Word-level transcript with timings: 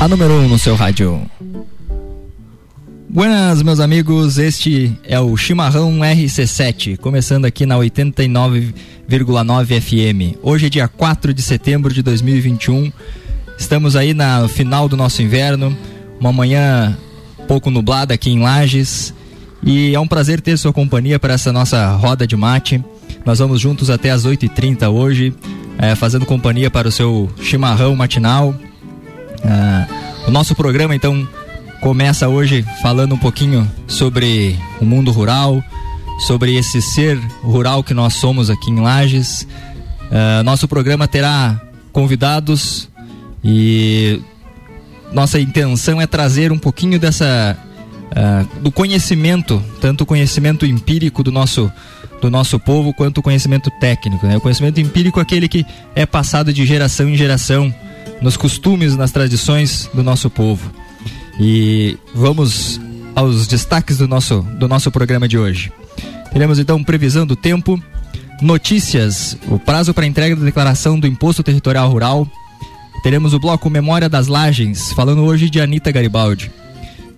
a 0.00 0.06
número 0.06 0.34
1 0.34 0.44
um 0.44 0.48
no 0.48 0.58
seu 0.58 0.76
rádio. 0.76 1.20
Buenas, 3.08 3.62
meus 3.62 3.80
amigos. 3.80 4.38
Este 4.38 4.96
é 5.02 5.18
o 5.18 5.36
Chimarrão 5.36 5.90
RC7, 5.98 6.96
começando 6.98 7.46
aqui 7.46 7.66
na 7.66 7.76
89,9 7.76 9.80
FM. 9.80 10.38
Hoje 10.40 10.66
é 10.66 10.68
dia 10.68 10.86
4 10.86 11.34
de 11.34 11.42
setembro 11.42 11.92
de 11.92 12.00
2021. 12.02 12.92
Estamos 13.58 13.96
aí 13.96 14.14
no 14.14 14.48
final 14.48 14.88
do 14.88 14.96
nosso 14.96 15.20
inverno, 15.20 15.76
uma 16.20 16.32
manhã 16.32 16.96
pouco 17.48 17.68
nublada 17.68 18.14
aqui 18.14 18.30
em 18.30 18.38
Lages. 18.38 19.12
E 19.64 19.96
é 19.96 19.98
um 19.98 20.06
prazer 20.06 20.40
ter 20.40 20.56
sua 20.56 20.72
companhia 20.72 21.18
para 21.18 21.34
essa 21.34 21.52
nossa 21.52 21.90
roda 21.96 22.24
de 22.24 22.36
mate. 22.36 22.80
Nós 23.26 23.40
vamos 23.40 23.60
juntos 23.60 23.90
até 23.90 24.12
as 24.12 24.24
8h30 24.24 24.88
hoje, 24.92 25.34
é, 25.76 25.96
fazendo 25.96 26.24
companhia 26.24 26.70
para 26.70 26.86
o 26.86 26.92
seu 26.92 27.28
chimarrão 27.42 27.96
matinal. 27.96 28.54
Ah, 29.44 29.86
o 30.26 30.30
nosso 30.30 30.54
programa, 30.54 30.94
então, 30.94 31.26
começa 31.80 32.28
hoje 32.28 32.64
falando 32.82 33.14
um 33.14 33.18
pouquinho 33.18 33.70
sobre 33.86 34.58
o 34.80 34.84
mundo 34.84 35.10
rural, 35.10 35.62
sobre 36.26 36.56
esse 36.56 36.82
ser 36.82 37.18
rural 37.42 37.82
que 37.82 37.94
nós 37.94 38.14
somos 38.14 38.50
aqui 38.50 38.70
em 38.70 38.80
Lages. 38.80 39.46
Uh, 40.10 40.42
nosso 40.42 40.66
programa 40.66 41.06
terá 41.06 41.60
convidados 41.92 42.88
e 43.44 44.20
nossa 45.12 45.38
intenção 45.38 46.00
é 46.00 46.06
trazer 46.06 46.50
um 46.50 46.58
pouquinho 46.58 46.98
dessa 46.98 47.56
uh, 48.10 48.60
do 48.60 48.72
conhecimento, 48.72 49.62
tanto 49.80 50.02
o 50.02 50.06
conhecimento 50.06 50.66
empírico 50.66 51.22
do 51.22 51.30
nosso 51.30 51.70
do 52.20 52.30
nosso 52.30 52.58
povo 52.58 52.92
quanto 52.92 53.18
o 53.18 53.22
conhecimento 53.22 53.70
técnico. 53.78 54.26
Né? 54.26 54.36
O 54.36 54.40
conhecimento 54.40 54.80
empírico 54.80 55.20
é 55.20 55.22
aquele 55.22 55.46
que 55.46 55.64
é 55.94 56.04
passado 56.04 56.52
de 56.52 56.66
geração 56.66 57.08
em 57.08 57.16
geração 57.16 57.72
nos 58.20 58.36
costumes, 58.36 58.96
nas 58.96 59.12
tradições 59.12 59.88
do 59.92 60.02
nosso 60.02 60.28
povo. 60.28 60.70
E 61.40 61.96
vamos 62.14 62.80
aos 63.14 63.46
destaques 63.46 63.98
do 63.98 64.08
nosso, 64.08 64.42
do 64.58 64.68
nosso 64.68 64.90
programa 64.90 65.28
de 65.28 65.38
hoje. 65.38 65.72
Teremos 66.32 66.58
então 66.58 66.82
previsão 66.84 67.26
do 67.26 67.34
tempo, 67.36 67.80
notícias, 68.40 69.36
o 69.48 69.58
prazo 69.58 69.94
para 69.94 70.06
entrega 70.06 70.36
da 70.36 70.44
declaração 70.44 70.98
do 70.98 71.06
Imposto 71.06 71.42
Territorial 71.42 71.90
Rural. 71.90 72.28
Teremos 73.02 73.32
o 73.34 73.38
bloco 73.38 73.70
Memória 73.70 74.08
das 74.08 74.26
Lagens, 74.26 74.92
falando 74.92 75.22
hoje 75.22 75.48
de 75.48 75.60
Anitta 75.60 75.90
Garibaldi. 75.90 76.50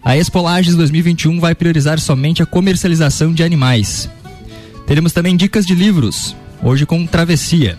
A 0.02 0.16
Expo 0.16 0.40
Lages 0.40 0.74
2021 0.76 1.40
vai 1.40 1.54
priorizar 1.54 2.00
somente 2.00 2.42
a 2.42 2.46
comercialização 2.46 3.32
de 3.32 3.42
animais. 3.42 4.08
Teremos 4.86 5.12
também 5.12 5.36
dicas 5.36 5.66
de 5.66 5.74
livros, 5.74 6.34
hoje 6.62 6.86
com 6.86 7.06
Travessia. 7.06 7.78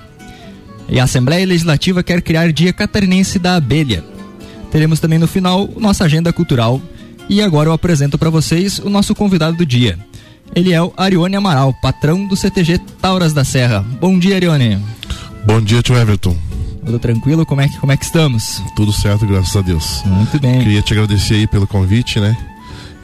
E 0.91 0.99
a 0.99 1.05
Assembleia 1.05 1.47
Legislativa 1.47 2.03
quer 2.03 2.21
criar 2.21 2.51
Dia 2.51 2.73
Catarinense 2.73 3.39
da 3.39 3.55
Abelha. 3.55 4.03
Teremos 4.69 4.99
também 4.99 5.17
no 5.17 5.27
final 5.27 5.69
nossa 5.77 6.03
agenda 6.03 6.33
cultural. 6.33 6.81
E 7.29 7.41
agora 7.41 7.69
eu 7.69 7.73
apresento 7.73 8.17
para 8.17 8.29
vocês 8.29 8.77
o 8.77 8.89
nosso 8.89 9.15
convidado 9.15 9.55
do 9.55 9.65
dia. 9.65 9.97
Ele 10.53 10.73
é 10.73 10.81
o 10.81 10.91
Arione 10.97 11.37
Amaral, 11.37 11.73
patrão 11.81 12.27
do 12.27 12.35
CTG 12.35 12.77
Tauras 13.01 13.31
da 13.31 13.45
Serra. 13.45 13.79
Bom 14.01 14.19
dia, 14.19 14.35
Arione. 14.35 14.83
Bom 15.45 15.61
dia, 15.61 15.81
tio 15.81 15.95
Everton. 15.95 16.35
Tudo 16.85 16.99
tranquilo? 16.99 17.45
Como 17.45 17.61
é 17.61 17.69
que, 17.69 17.77
como 17.77 17.93
é 17.93 17.95
que 17.95 18.03
estamos? 18.03 18.61
Tudo 18.75 18.91
certo, 18.91 19.25
graças 19.25 19.55
a 19.55 19.61
Deus. 19.61 20.01
Muito 20.05 20.41
bem. 20.41 20.59
Queria 20.59 20.81
te 20.81 20.91
agradecer 20.93 21.35
aí 21.35 21.47
pelo 21.47 21.65
convite, 21.65 22.19
né? 22.19 22.35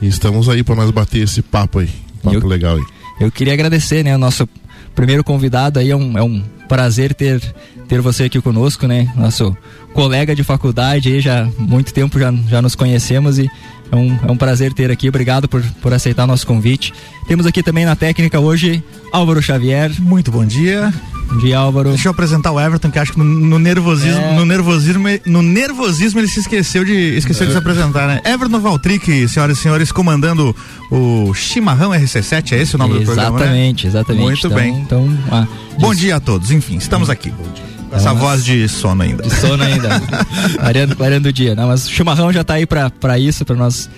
E 0.01 0.07
estamos 0.07 0.49
aí 0.49 0.61
para 0.61 0.75
nós 0.75 0.91
bater 0.91 1.23
esse 1.23 1.41
papo 1.41 1.79
aí. 1.79 1.89
Papo 2.21 2.35
eu, 2.35 2.47
legal 2.47 2.75
aí. 2.75 2.83
Eu 3.21 3.31
queria 3.31 3.53
agradecer, 3.53 4.03
né? 4.03 4.13
O 4.13 4.19
nosso 4.19 4.47
primeiro 4.93 5.23
convidado 5.23 5.79
aí 5.79 5.89
é 5.89 5.95
um, 5.95 6.17
é 6.17 6.23
um 6.23 6.43
prazer 6.67 7.13
ter, 7.13 7.41
ter 7.87 8.01
você 8.01 8.25
aqui 8.25 8.41
conosco, 8.41 8.85
né? 8.85 9.11
Nosso 9.15 9.55
colega 9.93 10.35
de 10.35 10.43
faculdade 10.43 11.09
aí, 11.09 11.21
já 11.21 11.43
há 11.43 11.49
muito 11.57 11.93
tempo 11.93 12.19
já, 12.19 12.31
já 12.47 12.61
nos 12.61 12.75
conhecemos 12.75 13.39
e 13.39 13.49
é 13.91 13.95
um, 13.95 14.19
é 14.27 14.31
um 14.31 14.37
prazer 14.37 14.73
ter 14.73 14.91
aqui. 14.91 15.07
Obrigado 15.09 15.47
por, 15.47 15.63
por 15.81 15.93
aceitar 15.93 16.25
o 16.25 16.27
nosso 16.27 16.45
convite. 16.45 16.93
Temos 17.27 17.45
aqui 17.45 17.63
também 17.63 17.85
na 17.85 17.95
técnica 17.95 18.39
hoje 18.39 18.83
Álvaro 19.11 19.41
Xavier. 19.41 19.91
Muito 19.99 20.31
bom 20.31 20.45
dia. 20.45 20.93
Bom 21.29 21.37
dia, 21.39 21.57
Álvaro. 21.57 21.89
Deixa 21.89 22.07
eu 22.07 22.11
apresentar 22.11 22.51
o 22.51 22.59
Everton, 22.59 22.89
que 22.89 22.99
acho 22.99 23.11
que 23.11 23.19
no, 23.19 23.25
no 23.25 23.59
nervosismo, 23.59 24.21
é... 24.21 24.35
no 24.35 24.45
nervosismo, 24.45 25.07
no 25.25 25.41
nervosismo 25.41 26.19
ele 26.19 26.27
se 26.27 26.39
esqueceu 26.39 26.85
de 26.85 26.93
esqueceu 27.17 27.43
é. 27.43 27.47
de 27.47 27.51
se 27.51 27.57
apresentar, 27.57 28.07
né? 28.07 28.21
Everton 28.25 28.59
Valtric, 28.59 29.27
senhoras 29.27 29.57
e 29.57 29.61
senhores, 29.61 29.91
comandando 29.91 30.55
o 30.89 31.33
Chimarrão 31.33 31.91
RC7, 31.91 32.53
é 32.53 32.61
esse 32.61 32.75
o 32.75 32.77
nome 32.77 33.01
exatamente, 33.01 33.03
do 33.03 33.05
programa? 33.05 33.39
Exatamente, 33.39 33.83
né? 33.83 33.89
exatamente. 33.89 34.23
Muito 34.23 34.47
então, 34.47 34.57
bem. 34.57 34.79
Então, 34.79 35.17
ah, 35.29 35.47
bom 35.77 35.93
dia 35.93 36.15
a 36.15 36.19
todos. 36.19 36.51
Enfim, 36.51 36.77
estamos 36.77 37.09
aqui. 37.09 37.29
Bom 37.29 37.51
dia. 37.53 37.76
Com 37.89 37.95
essa 37.95 38.13
voz 38.13 38.43
de 38.43 38.67
sono 38.67 39.03
ainda. 39.03 39.23
De 39.23 39.33
sono 39.33 39.63
ainda. 39.63 40.01
clareando, 40.59 40.95
clareando 40.95 41.29
o 41.29 41.33
dia. 41.33 41.55
Não, 41.55 41.67
mas 41.67 41.87
o 41.87 41.89
chimarrão 41.89 42.31
já 42.31 42.41
está 42.41 42.55
aí 42.55 42.65
para 42.65 43.19
isso, 43.19 43.45
para 43.45 43.55
nós 43.55 43.89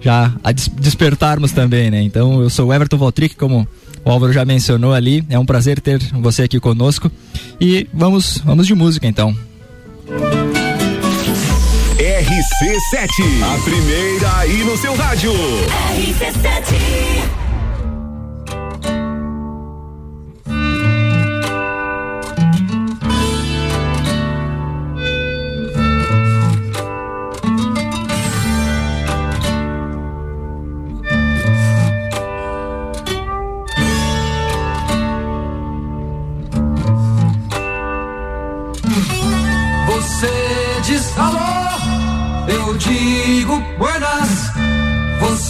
já 0.00 0.32
despertarmos 0.80 1.52
também, 1.52 1.90
né? 1.90 2.02
Então 2.02 2.42
eu 2.42 2.50
sou 2.50 2.68
o 2.68 2.74
Everton 2.74 2.98
Valtric, 2.98 3.36
como 3.36 3.66
o 4.04 4.10
Álvaro 4.10 4.32
já 4.32 4.44
mencionou 4.44 4.94
ali. 4.94 5.24
É 5.28 5.38
um 5.38 5.46
prazer 5.46 5.80
ter 5.80 6.00
você 6.14 6.42
aqui 6.42 6.60
conosco. 6.60 7.10
E 7.60 7.86
vamos, 7.92 8.38
vamos 8.44 8.66
de 8.66 8.74
música 8.74 9.06
então. 9.06 9.34
RC7, 11.98 13.42
a 13.42 13.58
primeira 13.64 14.38
aí 14.38 14.64
no 14.64 14.76
seu 14.76 14.94
rádio. 14.94 15.32
RC7. 15.32 17.47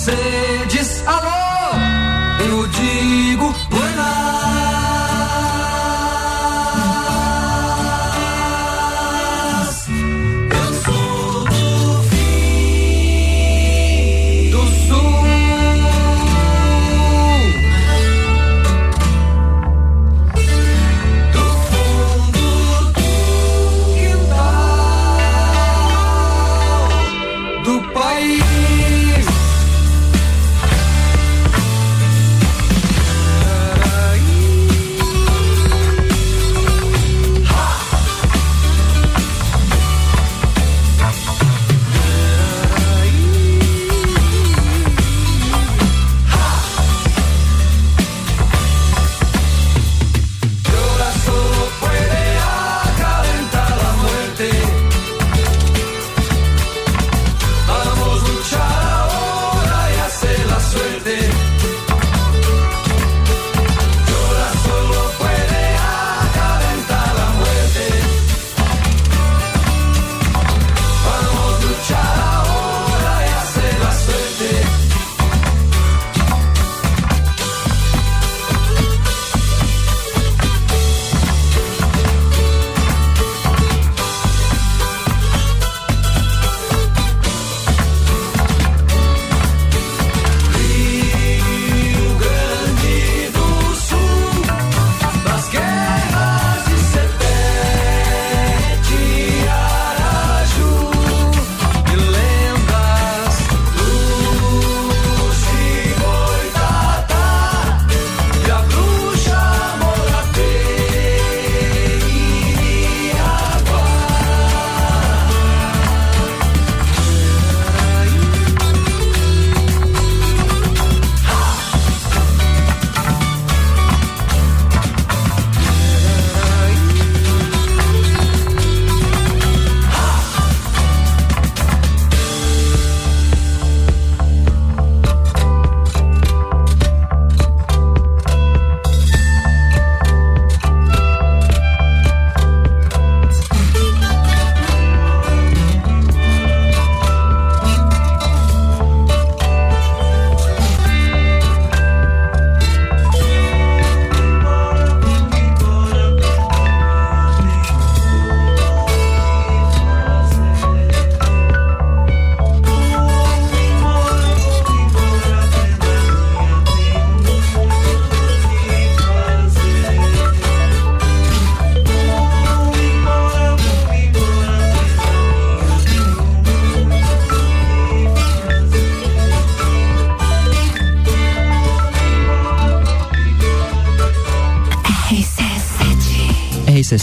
Você 0.09 0.67
diz 0.69 1.07
alô, 1.07 1.77
eu 2.47 2.67
digo 2.69 3.55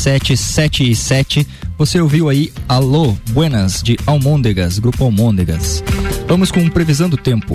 RC7 0.06 0.36
7 0.38 0.92
e 0.92 0.96
7. 0.96 1.48
Você 1.78 2.00
ouviu 2.00 2.30
aí 2.30 2.52
Alô 2.68 3.18
Buenas 3.32 3.82
de 3.84 3.98
Almôndegas, 4.06 4.80
Grupo 4.80 5.04
Almôndegas. 5.04 5.84
Vamos 6.28 6.52
com 6.52 6.68
previsão 6.70 7.10
do 7.10 7.18
tempo. 7.18 7.54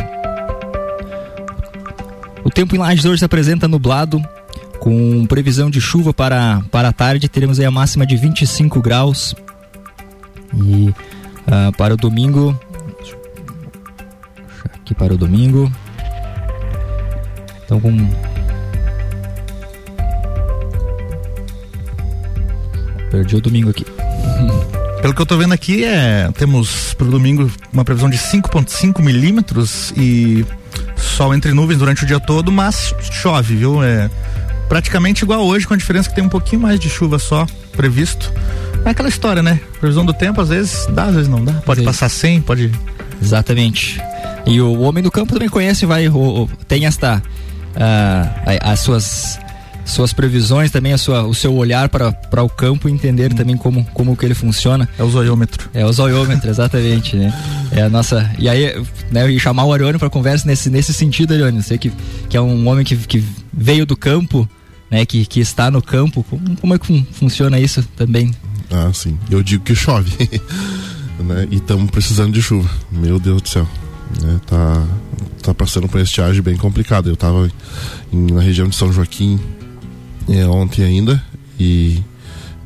O 2.45 2.51
tempo 2.51 2.75
em 2.75 2.79
Lages 2.79 3.05
hoje 3.05 3.21
se 3.21 3.25
apresenta 3.25 3.69
nublado, 3.69 4.23
com 4.79 5.25
previsão 5.27 5.71
de 5.71 5.81
chuva 5.81 6.13
para, 6.13 6.63
para 6.71 6.89
a 6.89 6.93
tarde. 6.93 7.29
Teremos 7.29 7.61
aí 7.61 7.67
a 7.67 7.71
máxima 7.71 8.07
de 8.07 8.17
25 8.17 8.81
graus. 8.81 9.35
E 10.55 10.89
uh, 10.89 11.73
para 11.77 11.95
o 11.95 11.97
domingo. 11.97 12.59
Aqui 14.75 14.95
para 14.95 15.15
o 15.15 15.17
domingo. 15.17 15.71
Então 17.65 17.81
com 17.81 18.30
Perdi 23.11 23.37
o 23.37 23.41
domingo 23.41 23.71
aqui. 23.71 23.85
Pelo 25.01 25.15
que 25.15 25.23
eu 25.23 25.27
tô 25.27 25.37
vendo 25.37 25.55
aqui, 25.55 25.83
é, 25.85 26.31
temos 26.37 26.93
pro 26.93 27.11
domingo 27.11 27.51
uma 27.73 27.85
previsão 27.85 28.11
de 28.11 28.19
5,5 28.19 29.01
milímetros 29.03 29.95
e 29.97 30.45
sol 30.95 31.35
entre 31.35 31.53
nuvens 31.55 31.79
durante 31.79 32.05
o 32.05 32.07
dia 32.07 32.21
todo, 32.21 32.53
mas 32.53 32.95
chove, 33.11 33.57
viu? 33.57 33.83
É 33.83 34.11
praticamente 34.69 35.25
igual 35.25 35.45
hoje, 35.45 35.67
com 35.67 35.75
a 35.75 35.77
diferença 35.77 36.09
que 36.09 36.15
tem 36.15 36.23
um 36.23 36.29
pouquinho 36.29 36.63
mais 36.63 36.79
de 36.79 36.89
chuva 36.89 37.19
só 37.19 37.47
previsto. 37.73 38.33
É 38.85 38.91
aquela 38.91 39.09
história, 39.09 39.43
né? 39.43 39.59
Previsão 39.81 40.05
do 40.05 40.13
tempo, 40.13 40.41
às 40.41 40.51
vezes 40.51 40.87
dá, 40.91 41.05
às 41.05 41.15
vezes 41.15 41.29
não 41.29 41.45
dá. 41.45 41.55
Pode 41.55 41.83
passar 41.83 42.09
sem, 42.09 42.41
pode. 42.41 42.71
Exatamente. 43.23 44.01
E 44.47 44.61
o 44.61 44.81
homem 44.81 45.03
do 45.03 45.11
campo 45.11 45.33
também 45.33 45.49
conhece, 45.49 45.87
vai, 45.87 46.09
o, 46.09 46.49
tem 46.69 46.87
esta. 46.87 47.23
Uh, 47.71 48.59
as 48.63 48.81
suas 48.81 49.39
suas 49.91 50.13
previsões, 50.13 50.71
também 50.71 50.93
a 50.93 50.99
sua, 50.99 51.23
o 51.25 51.35
seu 51.35 51.55
olhar 51.55 51.89
para 51.89 52.43
o 52.43 52.49
campo 52.49 52.89
e 52.89 52.93
entender 52.93 53.33
também 53.35 53.57
como, 53.57 53.85
como 53.93 54.17
que 54.17 54.25
ele 54.25 54.35
funciona. 54.35 54.89
É 54.99 55.03
o 55.03 55.11
zoiômetro. 55.11 55.69
É 55.73 55.85
o 55.85 55.93
zoiômetro, 55.93 56.49
exatamente, 56.51 57.17
né? 57.17 57.33
É 57.73 57.83
a 57.83 57.89
nossa. 57.89 58.31
E 58.39 58.49
aí, 58.49 58.75
né, 59.11 59.31
e 59.31 59.39
chamar 59.39 59.65
o 59.65 59.73
Arione 59.73 59.99
para 59.99 60.11
conversa 60.11 60.47
nesse, 60.47 60.71
nesse 60.71 60.93
sentido, 60.93 61.33
Arione. 61.35 61.63
Você 61.63 61.79
que, 61.79 61.93
que 62.29 62.37
é 62.37 62.41
um 62.41 62.69
homem 62.69 62.85
que, 62.85 62.97
que 62.97 63.25
veio 63.53 63.85
do 63.87 63.97
campo, 63.97 64.49
né? 64.91 65.05
Que, 65.07 65.25
que 65.25 65.41
está 65.41 65.71
no 65.71 65.83
campo. 65.83 66.25
Como, 66.25 66.57
como 66.57 66.75
é 66.75 66.79
que 66.79 67.07
funciona 67.13 67.59
isso 67.59 67.83
também? 67.97 68.33
Ah, 68.71 68.91
sim. 68.93 69.19
Eu 69.31 69.43
digo 69.43 69.65
que 69.65 69.75
chove. 69.75 70.11
né? 71.21 71.47
E 71.51 71.57
estamos 71.57 71.91
precisando 71.91 72.33
de 72.33 72.43
chuva. 72.43 72.69
Meu 72.91 73.19
Deus 73.19 73.43
do 73.43 73.49
céu. 73.49 73.69
Né? 74.23 74.41
Tá, 74.47 74.87
tá 75.43 75.55
passando 75.55 75.89
por 75.89 75.99
uma 75.99 76.03
estiagem 76.03 76.43
bem 76.43 76.57
complicada. 76.57 77.09
Eu 77.09 77.15
estava 77.15 77.51
na 78.13 78.41
região 78.41 78.69
de 78.69 78.75
São 78.75 78.93
Joaquim, 78.93 79.39
é, 80.31 80.47
ontem 80.47 80.85
ainda 80.85 81.23
e 81.59 81.99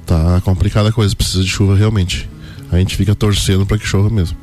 tá 0.07 0.41
complicada 0.43 0.91
a 0.91 0.93
coisa, 0.93 1.17
precisa 1.17 1.43
de 1.43 1.49
chuva 1.49 1.75
realmente. 1.75 2.29
A 2.71 2.79
gente 2.79 2.97
fica 2.97 3.15
torcendo 3.15 3.65
para 3.65 3.79
que 3.79 3.87
chova 3.87 4.11
mesmo. 4.11 4.37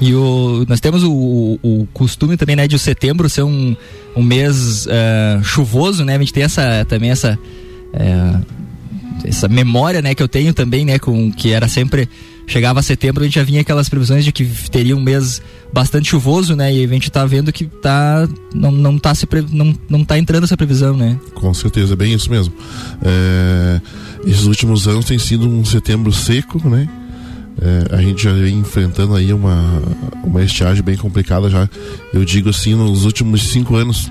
E 0.00 0.14
o, 0.14 0.64
nós 0.68 0.80
temos 0.80 1.02
o, 1.02 1.58
o, 1.62 1.88
costume 1.92 2.36
também, 2.36 2.56
né, 2.56 2.68
de 2.68 2.78
setembro 2.78 3.28
ser 3.28 3.42
um, 3.42 3.76
um 4.14 4.22
mês 4.22 4.86
uh, 4.86 5.42
chuvoso, 5.42 6.04
né? 6.04 6.16
A 6.16 6.18
gente 6.18 6.32
tem 6.32 6.42
essa, 6.42 6.84
também 6.84 7.10
essa, 7.10 7.38
uh, 7.94 8.46
essa 9.24 9.48
memória, 9.48 10.02
né, 10.02 10.14
que 10.14 10.22
eu 10.22 10.28
tenho 10.28 10.52
também, 10.52 10.84
né, 10.84 10.98
com 10.98 11.32
que 11.32 11.50
era 11.50 11.68
sempre 11.68 12.08
chegava 12.46 12.82
setembro, 12.82 13.22
a 13.22 13.26
gente 13.26 13.34
já 13.34 13.42
vinha 13.42 13.60
aquelas 13.60 13.88
previsões 13.88 14.24
de 14.24 14.32
que 14.32 14.44
teria 14.70 14.96
um 14.96 15.00
mês 15.00 15.42
bastante 15.72 16.08
chuvoso, 16.08 16.54
né? 16.54 16.72
E 16.72 16.84
a 16.84 16.88
gente 16.88 17.10
tá 17.10 17.26
vendo 17.26 17.52
que 17.52 17.66
tá 17.66 18.28
não, 18.54 18.70
não 18.70 18.98
tá 18.98 19.14
se 19.14 19.26
não, 19.50 19.74
não 19.88 20.04
tá 20.04 20.18
entrando 20.18 20.44
essa 20.44 20.56
previsão, 20.56 20.96
né? 20.96 21.18
Com 21.34 21.52
certeza, 21.52 21.94
é 21.94 21.96
bem 21.96 22.14
isso 22.14 22.30
mesmo. 22.30 22.54
É, 23.02 23.80
esses 24.24 24.44
últimos 24.44 24.86
anos 24.86 25.04
tem 25.04 25.18
sido 25.18 25.48
um 25.48 25.64
setembro 25.64 26.12
seco, 26.12 26.68
né? 26.68 26.88
É, 27.60 27.96
a 27.96 28.02
gente 28.02 28.22
já 28.22 28.32
vem 28.32 28.58
enfrentando 28.58 29.14
aí 29.14 29.32
uma, 29.32 29.82
uma 30.22 30.42
estiagem 30.42 30.82
bem 30.82 30.96
complicada 30.96 31.48
já. 31.48 31.68
Eu 32.12 32.24
digo 32.24 32.50
assim, 32.50 32.74
nos 32.74 33.04
últimos 33.04 33.42
cinco 33.44 33.76
anos 33.76 34.10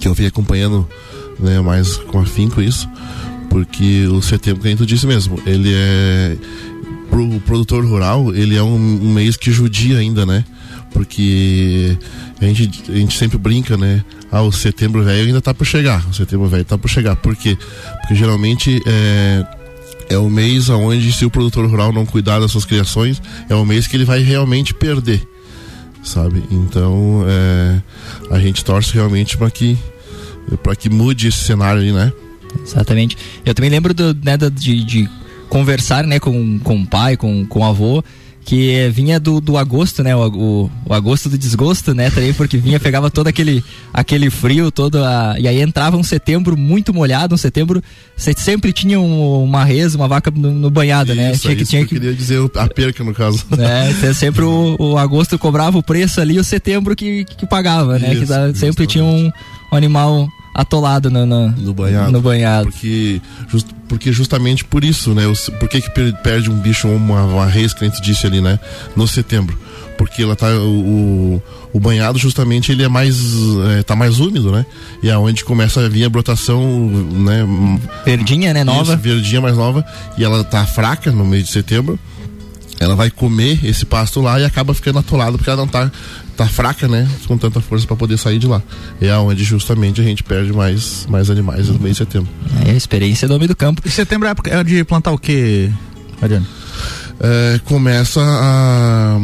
que 0.00 0.06
eu 0.06 0.14
venho 0.14 0.28
acompanhando 0.28 0.88
né, 1.40 1.60
mais 1.60 1.96
com 1.96 2.20
afinco 2.20 2.62
isso, 2.62 2.88
porque 3.50 4.06
o 4.06 4.22
setembro, 4.22 4.64
a 4.64 4.70
gente 4.70 4.86
disse 4.86 5.06
mesmo, 5.06 5.40
ele 5.46 5.72
é 5.74 6.36
pro 7.10 7.40
produtor 7.40 7.84
rural, 7.84 8.34
ele 8.34 8.56
é 8.56 8.62
um, 8.62 8.74
um 8.76 9.12
mês 9.12 9.36
que 9.36 9.50
judia 9.50 9.98
ainda, 9.98 10.24
né? 10.24 10.44
Porque 10.92 11.96
a 12.40 12.44
gente, 12.46 12.90
a 12.90 12.94
gente 12.94 13.18
sempre 13.18 13.38
brinca, 13.38 13.76
né? 13.76 14.04
Ah, 14.30 14.42
o 14.42 14.52
setembro 14.52 15.02
velho 15.02 15.26
ainda 15.26 15.40
tá 15.40 15.52
por 15.52 15.66
chegar. 15.66 16.06
O 16.08 16.14
setembro 16.14 16.48
velho 16.48 16.64
tá 16.64 16.78
por 16.78 16.88
chegar. 16.88 17.16
Por 17.16 17.36
quê? 17.36 17.56
Porque 18.00 18.14
geralmente 18.14 18.80
é, 18.86 19.46
é 20.10 20.18
o 20.18 20.28
mês 20.30 20.68
onde, 20.68 21.12
se 21.12 21.24
o 21.24 21.30
produtor 21.30 21.68
rural 21.68 21.92
não 21.92 22.06
cuidar 22.06 22.38
das 22.40 22.50
suas 22.50 22.64
criações, 22.64 23.20
é 23.48 23.54
o 23.54 23.64
mês 23.64 23.86
que 23.86 23.96
ele 23.96 24.04
vai 24.04 24.20
realmente 24.20 24.72
perder. 24.74 25.26
Sabe? 26.02 26.42
Então, 26.50 27.24
é, 27.26 27.82
a 28.30 28.38
gente 28.38 28.64
torce 28.64 28.94
realmente 28.94 29.36
para 29.36 29.50
que, 29.50 29.76
que 30.78 30.88
mude 30.88 31.28
esse 31.28 31.38
cenário 31.38 31.82
aí, 31.82 31.92
né? 31.92 32.12
Exatamente. 32.62 33.16
Eu 33.44 33.54
também 33.54 33.70
lembro 33.70 33.92
do, 33.92 34.14
né, 34.14 34.36
de, 34.36 34.84
de 34.84 35.10
conversar, 35.48 36.04
né, 36.04 36.18
com, 36.18 36.58
com 36.58 36.80
o 36.80 36.86
pai, 36.86 37.16
com, 37.16 37.46
com 37.46 37.60
o 37.60 37.64
avô, 37.64 38.02
que 38.48 38.88
vinha 38.88 39.20
do, 39.20 39.42
do 39.42 39.58
agosto, 39.58 40.02
né? 40.02 40.16
O, 40.16 40.26
o, 40.26 40.70
o, 40.86 40.94
agosto 40.94 41.28
do 41.28 41.36
desgosto, 41.36 41.94
né? 41.94 42.08
Também 42.08 42.32
porque 42.32 42.56
vinha, 42.56 42.80
pegava 42.80 43.10
todo 43.10 43.26
aquele, 43.26 43.62
aquele 43.92 44.30
frio, 44.30 44.70
todo 44.70 45.04
a, 45.04 45.36
e 45.38 45.46
aí 45.46 45.60
entrava 45.60 45.98
um 45.98 46.02
setembro 46.02 46.56
muito 46.56 46.94
molhado, 46.94 47.34
um 47.34 47.38
setembro 47.38 47.82
você 48.16 48.32
sempre 48.34 48.72
tinha 48.72 48.98
um, 48.98 49.44
uma 49.44 49.64
res, 49.64 49.94
uma 49.94 50.08
vaca 50.08 50.30
no, 50.30 50.50
no 50.50 50.70
banhado, 50.70 51.14
né? 51.14 51.32
isso, 51.32 51.46
né? 51.46 51.54
Tinha 51.54 51.56
que, 51.56 51.64
tinha 51.66 51.84
que... 51.84 51.94
Eu 51.96 52.00
queria 52.00 52.14
dizer 52.14 52.50
a 52.54 52.66
perca 52.66 53.04
no 53.04 53.12
caso. 53.12 53.44
É, 53.58 54.14
sempre 54.14 54.44
o, 54.44 54.76
o, 54.78 54.96
agosto 54.96 55.38
cobrava 55.38 55.76
o 55.76 55.82
preço 55.82 56.18
ali, 56.18 56.38
o 56.38 56.44
setembro 56.44 56.96
que, 56.96 57.26
que 57.26 57.46
pagava, 57.46 57.98
né? 57.98 58.14
Isso, 58.14 58.32
que 58.52 58.58
sempre 58.58 58.86
tinha 58.86 59.04
um, 59.04 59.30
um 59.70 59.76
animal 59.76 60.26
atolado 60.58 61.08
no, 61.08 61.24
no, 61.24 61.48
no, 61.50 61.72
banhado. 61.72 62.10
No 62.10 62.20
banhado. 62.20 62.68
Porque, 62.68 63.22
just, 63.48 63.68
porque 63.88 64.12
justamente 64.12 64.64
por 64.64 64.82
isso, 64.82 65.14
né? 65.14 65.22
Por 65.60 65.68
que, 65.68 65.80
que 65.80 65.90
perde 66.20 66.50
um 66.50 66.58
bicho 66.58 66.88
ou 66.88 66.96
uma, 66.96 67.22
uma 67.22 67.46
res 67.46 67.72
que 67.72 67.84
a 67.84 67.88
gente 67.88 68.02
disse 68.02 68.26
ali, 68.26 68.40
né? 68.40 68.58
No 68.96 69.06
setembro. 69.06 69.56
Porque 69.96 70.24
ela 70.24 70.34
tá. 70.34 70.48
O, 70.48 71.40
o 71.72 71.78
banhado 71.78 72.18
justamente 72.18 72.72
ele 72.72 72.82
é 72.82 72.88
mais. 72.88 73.16
É, 73.78 73.84
tá 73.84 73.94
mais 73.94 74.18
úmido, 74.18 74.50
né? 74.50 74.66
E 75.00 75.08
é 75.08 75.16
onde 75.16 75.44
começa 75.44 75.80
a 75.80 75.88
vir 75.88 76.04
a 76.04 76.08
brotação, 76.08 76.88
né? 76.90 77.46
Verdinha, 78.04 78.52
né? 78.52 78.64
Nova. 78.64 78.94
Isso, 78.94 79.02
verdinha 79.02 79.40
mais 79.40 79.56
nova. 79.56 79.84
E 80.16 80.24
ela 80.24 80.42
tá 80.42 80.66
fraca 80.66 81.12
no 81.12 81.24
mês 81.24 81.44
de 81.44 81.52
setembro 81.52 81.98
ela 82.80 82.94
vai 82.94 83.10
comer 83.10 83.58
esse 83.64 83.84
pasto 83.84 84.20
lá 84.20 84.38
e 84.38 84.44
acaba 84.44 84.72
ficando 84.72 85.00
atolada 85.00 85.36
porque 85.36 85.50
ela 85.50 85.56
não 85.56 85.66
tá, 85.66 85.90
tá 86.44 86.48
fraca, 86.48 86.86
né? 86.86 87.08
Com 87.26 87.36
tanta 87.36 87.60
força 87.60 87.86
para 87.86 87.96
poder 87.96 88.16
sair 88.16 88.38
de 88.38 88.46
lá. 88.46 88.62
É 89.00 89.14
onde 89.16 89.44
justamente 89.44 90.00
a 90.00 90.04
gente 90.04 90.22
perde 90.22 90.52
mais, 90.52 91.06
mais 91.08 91.30
animais 91.30 91.68
no 91.68 91.78
mês 91.78 91.96
de 91.96 92.04
setembro. 92.04 92.28
É 92.66 92.70
a 92.70 92.74
experiência 92.74 93.26
do 93.26 93.34
homem 93.34 93.48
do 93.48 93.56
campo. 93.56 93.82
E 93.84 93.90
setembro 93.90 94.28
é 94.28 94.30
época 94.30 94.50
é 94.50 94.62
de 94.64 94.84
plantar 94.84 95.12
o 95.12 95.18
que, 95.18 95.70
Mariano? 96.20 96.46
é, 97.20 97.60
começa 97.64 98.20
a, 98.20 99.18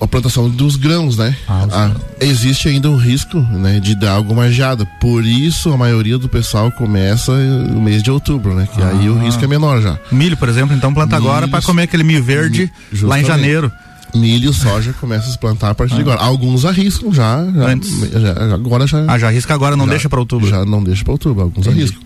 a, 0.00 0.06
plantação 0.06 0.48
dos 0.48 0.76
grãos, 0.76 1.16
né? 1.16 1.34
Ah, 1.48 1.66
a, 1.70 1.86
ah, 1.86 1.90
existe 2.20 2.68
ainda 2.68 2.90
um 2.90 2.96
risco 2.96 3.38
né, 3.38 3.80
de 3.80 3.94
dar 3.94 4.12
alguma 4.12 4.50
geada. 4.50 4.86
Por 5.00 5.24
isso 5.24 5.72
a 5.72 5.76
maioria 5.76 6.18
do 6.18 6.28
pessoal 6.28 6.70
começa 6.72 7.32
no 7.32 7.80
mês 7.80 8.02
de 8.02 8.10
outubro, 8.10 8.54
né? 8.54 8.68
Que 8.72 8.82
ah. 8.82 8.90
aí 8.90 9.08
o 9.08 9.18
risco 9.18 9.42
é 9.42 9.48
menor 9.48 9.80
já. 9.80 9.98
Milho, 10.12 10.36
por 10.36 10.48
exemplo, 10.48 10.76
então 10.76 10.92
planta 10.92 11.16
milho, 11.16 11.28
agora 11.28 11.48
para 11.48 11.62
comer 11.62 11.84
aquele 11.84 12.04
milho 12.04 12.22
verde 12.22 12.70
milho, 12.92 13.06
lá 13.06 13.18
em 13.18 13.24
janeiro. 13.24 13.72
Milho 14.14 14.50
e 14.50 14.54
soja 14.54 14.92
começa 15.00 15.28
a 15.28 15.32
se 15.32 15.38
plantar 15.38 15.70
a 15.70 15.74
partir 15.74 15.94
ah. 15.94 15.96
de 15.96 16.02
agora. 16.02 16.20
Alguns 16.20 16.64
arriscam 16.64 17.12
já, 17.12 17.44
já, 17.54 17.66
Antes. 17.66 17.90
já, 18.10 18.54
agora 18.54 18.86
já. 18.86 19.04
Ah, 19.08 19.18
já 19.18 19.28
arrisca 19.28 19.52
agora, 19.52 19.76
não 19.76 19.86
já, 19.86 19.90
deixa 19.90 20.08
para 20.08 20.20
outubro. 20.20 20.48
Já 20.48 20.64
não 20.64 20.82
deixa 20.82 21.02
para 21.02 21.12
outubro, 21.12 21.42
alguns 21.42 21.66
Entendi. 21.66 21.82
arriscam. 21.82 22.02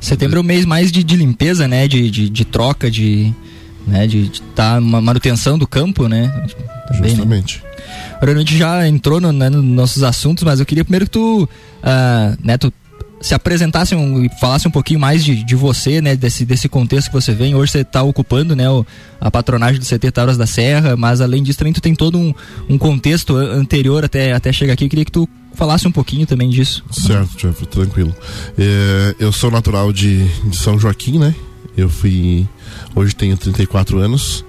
Setembro 0.00 0.38
é 0.38 0.40
o 0.40 0.44
mês 0.44 0.64
mais 0.64 0.92
de, 0.92 1.02
de 1.02 1.16
limpeza, 1.16 1.66
né? 1.66 1.88
De, 1.88 2.10
de, 2.10 2.28
de 2.28 2.44
troca, 2.44 2.90
de 2.90 3.34
né? 3.86 4.06
De 4.06 4.24
estar 4.24 4.74
tá 4.74 4.78
uma 4.78 5.00
manutenção 5.00 5.58
do 5.58 5.66
campo, 5.66 6.06
né? 6.06 6.28
Também, 6.86 7.02
né? 7.02 7.08
Justamente. 7.08 7.62
Né? 7.64 7.68
Agora, 8.20 8.36
a 8.36 8.38
gente 8.38 8.56
já 8.56 8.86
entrou 8.86 9.20
no, 9.20 9.32
né, 9.32 9.48
nos 9.48 9.64
nossos 9.64 10.02
assuntos, 10.02 10.44
mas 10.44 10.60
eu 10.60 10.66
queria 10.66 10.84
primeiro 10.84 11.06
que 11.06 11.12
tu, 11.12 11.44
uh, 11.44 12.38
né, 12.42 12.58
tu 12.58 12.72
se 13.20 13.34
apresentasse 13.34 13.94
um, 13.94 14.24
e 14.24 14.28
falasse 14.40 14.68
um 14.68 14.70
pouquinho 14.70 15.00
mais 15.00 15.24
de, 15.24 15.42
de 15.42 15.54
você, 15.54 16.00
né, 16.00 16.14
desse, 16.14 16.44
desse 16.44 16.68
contexto 16.68 17.08
que 17.08 17.14
você 17.14 17.32
vem. 17.32 17.54
Hoje 17.54 17.72
você 17.72 17.80
está 17.80 18.02
ocupando, 18.02 18.54
né, 18.54 18.68
o, 18.70 18.86
a 19.20 19.30
patronagem 19.30 19.80
do 19.80 19.86
CT 19.86 20.10
Tauras 20.12 20.36
da 20.36 20.46
Serra, 20.46 20.96
mas 20.96 21.20
além 21.20 21.42
disso 21.42 21.58
também 21.58 21.72
tu 21.72 21.80
tem 21.80 21.94
todo 21.94 22.18
um, 22.18 22.32
um 22.68 22.78
contexto 22.78 23.36
anterior 23.36 24.04
até, 24.04 24.32
até 24.32 24.52
chegar 24.52 24.74
aqui. 24.74 24.84
Eu 24.84 24.88
queria 24.88 25.04
que 25.04 25.12
tu 25.12 25.28
falasse 25.54 25.88
um 25.88 25.92
pouquinho 25.92 26.26
também 26.26 26.48
disso. 26.48 26.84
Certo, 26.90 27.66
tranquilo. 27.66 28.14
É, 28.56 29.16
eu 29.18 29.32
sou 29.32 29.50
natural 29.50 29.92
de, 29.92 30.24
de 30.44 30.56
São 30.56 30.78
Joaquim, 30.78 31.18
né? 31.18 31.34
Eu 31.76 31.88
fui. 31.88 32.46
Hoje 32.94 33.14
tenho 33.14 33.36
34 33.36 33.98
anos. 33.98 34.44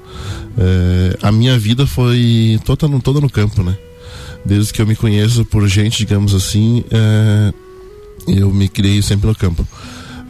É, 0.58 1.18
a 1.22 1.32
minha 1.32 1.58
vida 1.58 1.88
foi 1.88 2.60
toda 2.64 2.88
no, 2.88 3.02
toda 3.02 3.20
no 3.20 3.30
campo, 3.30 3.64
né? 3.64 3.76
Desde 4.46 4.72
que 4.72 4.82
eu 4.82 4.88
me 4.88 4.96
conheço 4.96 5.44
por 5.46 5.68
gente, 5.68 5.98
digamos 5.98 6.34
assim, 6.34 6.84
é, 6.92 7.54
eu 8.28 8.52
me 8.52 8.68
criei 8.68 9.02
sempre 9.02 9.28
no 9.28 9.36
campo. 9.36 9.68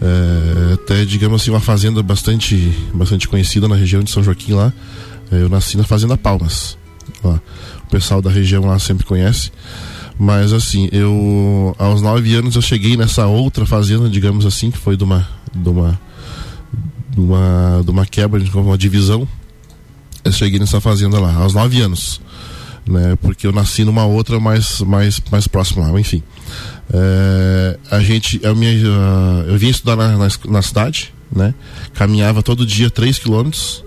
É, 0.02 0.74
até, 0.74 1.04
digamos 1.04 1.42
assim, 1.42 1.52
uma 1.52 1.60
fazenda 1.60 2.02
bastante, 2.02 2.56
bastante 2.94 3.28
conhecida 3.28 3.68
na 3.68 3.76
região 3.76 4.02
de 4.02 4.10
São 4.10 4.24
Joaquim 4.24 4.54
lá. 4.54 4.74
É, 5.32 5.42
eu 5.42 5.50
nasci 5.50 5.78
na 5.78 5.84
Fazenda 5.84 6.18
Palmas. 6.18 6.78
Lá. 7.24 7.40
O 7.86 7.90
pessoal 7.90 8.22
da 8.22 8.30
região 8.30 8.66
lá 8.66 8.80
sempre 8.80 9.06
conhece. 9.06 9.52
Mas 10.18 10.52
assim, 10.52 10.90
eu 10.92 11.74
aos 11.80 12.02
nove 12.02 12.36
anos 12.36 12.56
eu 12.56 12.62
cheguei 12.62 12.98
nessa 12.98 13.26
outra 13.26 13.66
fazenda, 13.66 14.10
digamos 14.10 14.46
assim, 14.46 14.70
que 14.70 14.78
foi 14.78 14.98
de 14.98 15.04
uma, 15.06 15.26
de 15.56 15.70
uma, 15.70 16.00
de 17.10 17.22
uma, 17.22 17.82
de 17.86 17.92
uma 17.92 18.06
quebra, 18.06 18.40
de 18.40 18.52
uma 18.52 18.78
divisão. 18.78 19.26
Eu 20.24 20.34
cheguei 20.34 20.60
nessa 20.60 20.82
fazenda 20.82 21.20
lá, 21.20 21.34
aos 21.36 21.54
nove 21.54 21.80
anos. 21.80 22.22
Né, 22.86 23.16
porque 23.22 23.46
eu 23.46 23.52
nasci 23.52 23.84
numa 23.84 24.06
outra 24.06 24.40
mais, 24.40 24.82
mais, 24.82 25.22
mais 25.32 25.48
próxima 25.48 25.88
lá, 25.88 26.00
enfim. 26.00 26.24
É, 26.92 27.78
a 27.92 28.00
gente, 28.00 28.40
eu, 28.44 28.56
minha, 28.56 28.72
eu 28.72 29.58
vim 29.58 29.70
estudar 29.70 29.96
na, 29.96 30.18
na, 30.18 30.28
na, 30.48 30.62
cidade, 30.62 31.14
né? 31.32 31.54
Caminhava 31.94 32.42
todo 32.42 32.66
dia 32.66 32.90
3 32.90 33.20
quilômetros, 33.20 33.84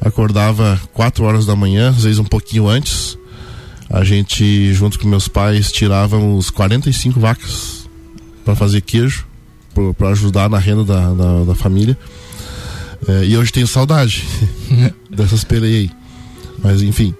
acordava 0.00 0.80
4 0.92 1.24
horas 1.24 1.46
da 1.46 1.56
manhã, 1.56 1.90
às 1.90 2.04
vezes 2.04 2.18
um 2.18 2.24
pouquinho 2.24 2.68
antes. 2.68 3.16
A 3.90 4.04
gente, 4.04 4.72
junto 4.74 4.98
com 4.98 5.08
meus 5.08 5.28
pais, 5.28 5.72
tirávamos 5.72 6.50
45 6.50 7.18
vacas 7.18 7.88
para 8.44 8.54
fazer 8.54 8.82
queijo, 8.82 9.26
para 9.96 10.10
ajudar 10.10 10.50
na 10.50 10.58
renda 10.58 10.84
da, 10.84 11.12
da, 11.14 11.44
da 11.44 11.54
família. 11.54 11.96
É, 13.06 13.24
e 13.24 13.36
hoje 13.36 13.52
tenho 13.52 13.66
saudade 13.66 14.24
dessas 15.10 15.44
peleias 15.44 15.90
aí. 15.90 15.98
Mas 16.62 16.82
enfim. 16.82 17.14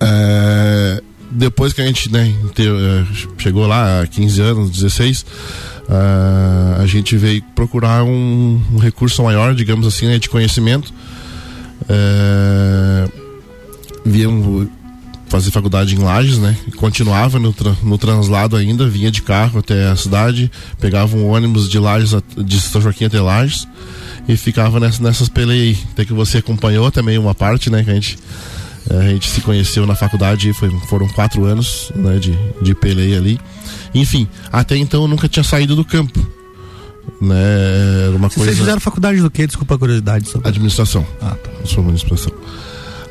É, 0.00 1.02
depois 1.30 1.72
que 1.72 1.80
a 1.80 1.86
gente 1.86 2.10
né, 2.10 2.34
é, 2.58 3.04
chegou 3.38 3.66
lá 3.66 4.02
há 4.02 4.06
15 4.06 4.40
anos, 4.40 4.70
16, 4.70 5.26
uh, 5.88 6.82
a 6.82 6.86
gente 6.86 7.16
veio 7.16 7.42
procurar 7.54 8.04
um, 8.04 8.60
um, 8.72 8.78
recurso 8.78 9.22
maior, 9.22 9.54
digamos 9.54 9.86
assim, 9.86 10.06
né, 10.06 10.18
de 10.18 10.28
conhecimento. 10.28 10.92
Uh, 11.82 13.10
viemos 14.04 14.68
fazer 15.28 15.50
faculdade 15.50 15.94
em 15.94 15.98
Lages, 15.98 16.38
né? 16.38 16.56
Continuava 16.76 17.38
no, 17.38 17.52
tra 17.52 17.74
no 17.82 17.98
translado 17.98 18.56
ainda, 18.56 18.88
vinha 18.88 19.10
de 19.10 19.22
carro 19.22 19.58
até 19.58 19.88
a 19.88 19.96
cidade, 19.96 20.50
pegava 20.80 21.16
um 21.16 21.28
ônibus 21.28 21.68
de 21.68 21.78
Lages, 21.78 22.14
de 22.36 22.60
São 22.60 22.80
Joaquim 22.80 23.06
até 23.06 23.20
Lages 23.20 23.66
e 24.28 24.36
ficava 24.36 24.80
nessa, 24.80 25.02
nessas 25.02 25.28
peleias 25.28 25.76
aí. 25.76 25.84
Até 25.92 26.04
que 26.04 26.12
você 26.12 26.38
acompanhou 26.38 26.90
também 26.90 27.18
uma 27.18 27.34
parte, 27.34 27.70
né? 27.70 27.82
Que 27.82 27.90
a 27.90 27.94
gente 27.94 28.18
a 28.90 29.02
gente 29.08 29.28
se 29.28 29.40
conheceu 29.40 29.86
na 29.86 29.94
faculdade, 29.94 30.52
foi, 30.52 30.70
foram 30.88 31.08
quatro 31.08 31.44
anos 31.44 31.90
né, 31.94 32.18
de, 32.18 32.38
de 32.62 32.74
peleia 32.74 33.18
ali. 33.18 33.40
Enfim, 33.94 34.28
até 34.52 34.76
então 34.76 35.02
eu 35.02 35.08
nunca 35.08 35.28
tinha 35.28 35.42
saído 35.42 35.74
do 35.74 35.84
campo. 35.84 36.24
Né, 37.20 38.06
era 38.06 38.16
uma 38.16 38.28
Vocês 38.28 38.46
coisa... 38.46 38.60
fizeram 38.60 38.80
faculdade 38.80 39.20
do 39.20 39.30
quê? 39.30 39.46
Desculpa 39.46 39.74
a 39.74 39.78
curiosidade. 39.78 40.28
Sobre... 40.28 40.48
Administração. 40.48 41.06
Ah, 41.20 41.34
tá. 41.34 41.50
Sou 41.64 41.80
administração. 41.80 42.32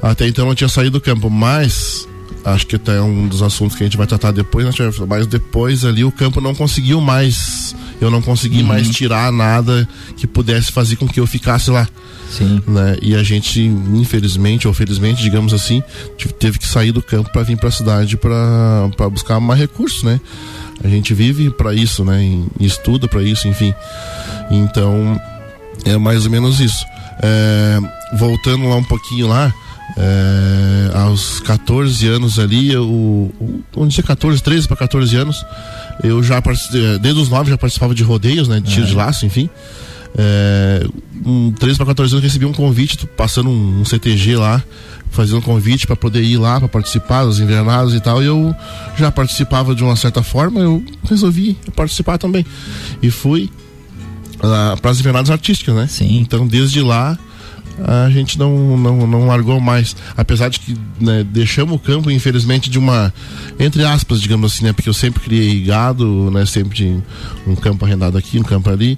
Até 0.01 0.27
então 0.27 0.45
eu 0.45 0.49
não 0.49 0.55
tinha 0.55 0.69
saído 0.69 0.91
do 0.91 1.01
campo, 1.01 1.29
mas 1.29 2.07
acho 2.45 2.67
que 2.67 2.75
até 2.75 2.97
é 2.97 3.01
um 3.01 3.27
dos 3.27 3.41
assuntos 3.41 3.75
que 3.75 3.83
a 3.83 3.87
gente 3.87 3.97
vai 3.97 4.05
tratar 4.05 4.31
depois, 4.31 4.65
né, 4.65 4.71
mas 5.07 5.25
depois 5.25 5.83
ali 5.83 6.03
o 6.03 6.11
campo 6.11 6.39
não 6.39 6.53
conseguiu 6.53 7.01
mais, 7.01 7.75
eu 7.99 8.11
não 8.11 8.21
consegui 8.21 8.61
uhum. 8.61 8.67
mais 8.67 8.87
tirar 8.89 9.31
nada 9.31 9.87
que 10.15 10.27
pudesse 10.27 10.71
fazer 10.71 10.95
com 10.95 11.07
que 11.07 11.19
eu 11.19 11.25
ficasse 11.25 11.71
lá. 11.71 11.87
Sim. 12.29 12.61
Né? 12.67 12.97
E 13.01 13.15
a 13.15 13.23
gente, 13.23 13.61
infelizmente 13.61 14.67
ou 14.67 14.73
felizmente, 14.73 15.21
digamos 15.21 15.53
assim, 15.53 15.81
teve 16.39 16.59
que 16.59 16.67
sair 16.67 16.91
do 16.91 17.01
campo 17.01 17.31
para 17.31 17.43
vir 17.43 17.57
para 17.57 17.69
a 17.69 17.71
cidade 17.71 18.17
para 18.17 19.09
buscar 19.09 19.39
mais 19.39 19.59
recursos, 19.59 20.03
né? 20.03 20.19
A 20.83 20.87
gente 20.87 21.13
vive 21.13 21.49
para 21.49 21.73
isso, 21.73 22.03
né? 22.03 22.21
E 22.59 22.65
estuda 22.65 23.07
para 23.07 23.23
isso, 23.23 23.47
enfim. 23.47 23.73
Então, 24.51 25.19
é 25.85 25.97
mais 25.97 26.25
ou 26.25 26.31
menos 26.31 26.59
isso. 26.59 26.85
É, 27.23 27.79
voltando 28.17 28.67
lá 28.67 28.75
um 28.75 28.83
pouquinho 28.83 29.27
lá, 29.27 29.53
é, 29.97 30.97
aos 30.97 31.39
14 31.41 32.07
anos 32.07 32.39
ali, 32.39 32.71
eu, 32.71 33.31
vamos 33.73 33.89
dizer 33.89 34.03
14, 34.03 34.41
13 34.41 34.67
para 34.67 34.77
14 34.77 35.15
anos, 35.15 35.45
eu 36.03 36.21
já 36.23 36.41
desde 37.01 37.21
os 37.21 37.29
9 37.29 37.51
já 37.51 37.57
participava 37.57 37.93
de 37.93 38.03
rodeios, 38.03 38.47
né, 38.47 38.59
de 38.59 38.69
tiro 38.71 38.85
é. 38.85 38.89
de 38.89 38.95
laço, 38.95 39.25
enfim. 39.25 39.49
É, 40.17 40.87
um, 41.25 41.51
13 41.51 41.77
para 41.77 41.87
14 41.87 42.13
anos 42.13 42.23
recebi 42.23 42.45
um 42.45 42.53
convite, 42.53 43.05
passando 43.17 43.49
um, 43.49 43.81
um 43.81 43.85
CTG 43.85 44.37
lá, 44.37 44.63
fazendo 45.11 45.37
um 45.37 45.41
convite 45.41 45.85
para 45.85 45.95
poder 45.95 46.23
ir 46.23 46.37
lá 46.37 46.59
para 46.59 46.69
participar 46.69 47.25
dos 47.25 47.39
invernados 47.39 47.93
e 47.93 47.99
tal. 47.99 48.23
E 48.23 48.25
eu 48.25 48.55
já 48.97 49.11
participava 49.11 49.75
de 49.75 49.83
uma 49.83 49.95
certa 49.95 50.23
forma, 50.23 50.59
eu 50.59 50.83
resolvi 51.03 51.57
participar 51.75 52.17
também. 52.17 52.45
E 53.01 53.11
fui 53.11 53.49
uh, 54.35 54.79
para 54.81 54.91
as 54.91 54.99
invernadas 54.99 55.29
artísticas, 55.29 55.75
né? 55.75 55.87
Sim. 55.87 56.17
Então 56.19 56.47
desde 56.47 56.81
lá 56.81 57.17
a 57.83 58.09
gente 58.09 58.39
não, 58.39 58.77
não, 58.77 59.07
não 59.07 59.27
largou 59.27 59.59
mais. 59.59 59.95
Apesar 60.15 60.49
de 60.49 60.59
que 60.59 60.77
né, 60.99 61.23
deixamos 61.23 61.75
o 61.75 61.79
campo, 61.79 62.09
infelizmente, 62.09 62.69
de 62.69 62.79
uma. 62.79 63.13
Entre 63.59 63.83
aspas, 63.83 64.21
digamos 64.21 64.53
assim, 64.53 64.65
né? 64.65 64.73
Porque 64.73 64.89
eu 64.89 64.93
sempre 64.93 65.21
criei 65.21 65.61
gado, 65.61 66.31
né? 66.31 66.45
Sempre 66.45 67.01
um 67.45 67.55
campo 67.55 67.85
arrendado 67.85 68.17
aqui, 68.17 68.39
um 68.39 68.43
campo 68.43 68.69
ali. 68.69 68.97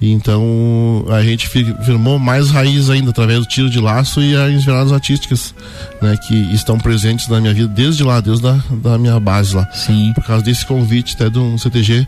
E 0.00 0.10
então 0.12 1.04
a 1.10 1.22
gente 1.22 1.48
firmou 1.48 2.18
mais 2.18 2.50
raiz 2.50 2.90
ainda 2.90 3.10
através 3.10 3.40
do 3.40 3.46
tiro 3.46 3.68
de 3.70 3.80
laço 3.80 4.20
e 4.22 4.34
as 4.34 4.64
viradas 4.64 4.92
artísticas, 4.92 5.54
né? 6.00 6.16
Que 6.16 6.34
estão 6.54 6.78
presentes 6.78 7.28
na 7.28 7.40
minha 7.40 7.52
vida 7.52 7.68
desde 7.68 8.02
lá, 8.02 8.20
desde 8.20 8.46
a 8.46 8.60
da 8.70 8.98
minha 8.98 9.18
base 9.20 9.54
lá. 9.54 9.68
Sim. 9.72 10.12
Por 10.14 10.24
causa 10.24 10.44
desse 10.44 10.64
convite 10.64 11.14
até 11.14 11.28
de 11.28 11.38
um 11.38 11.58
CTG 11.58 12.06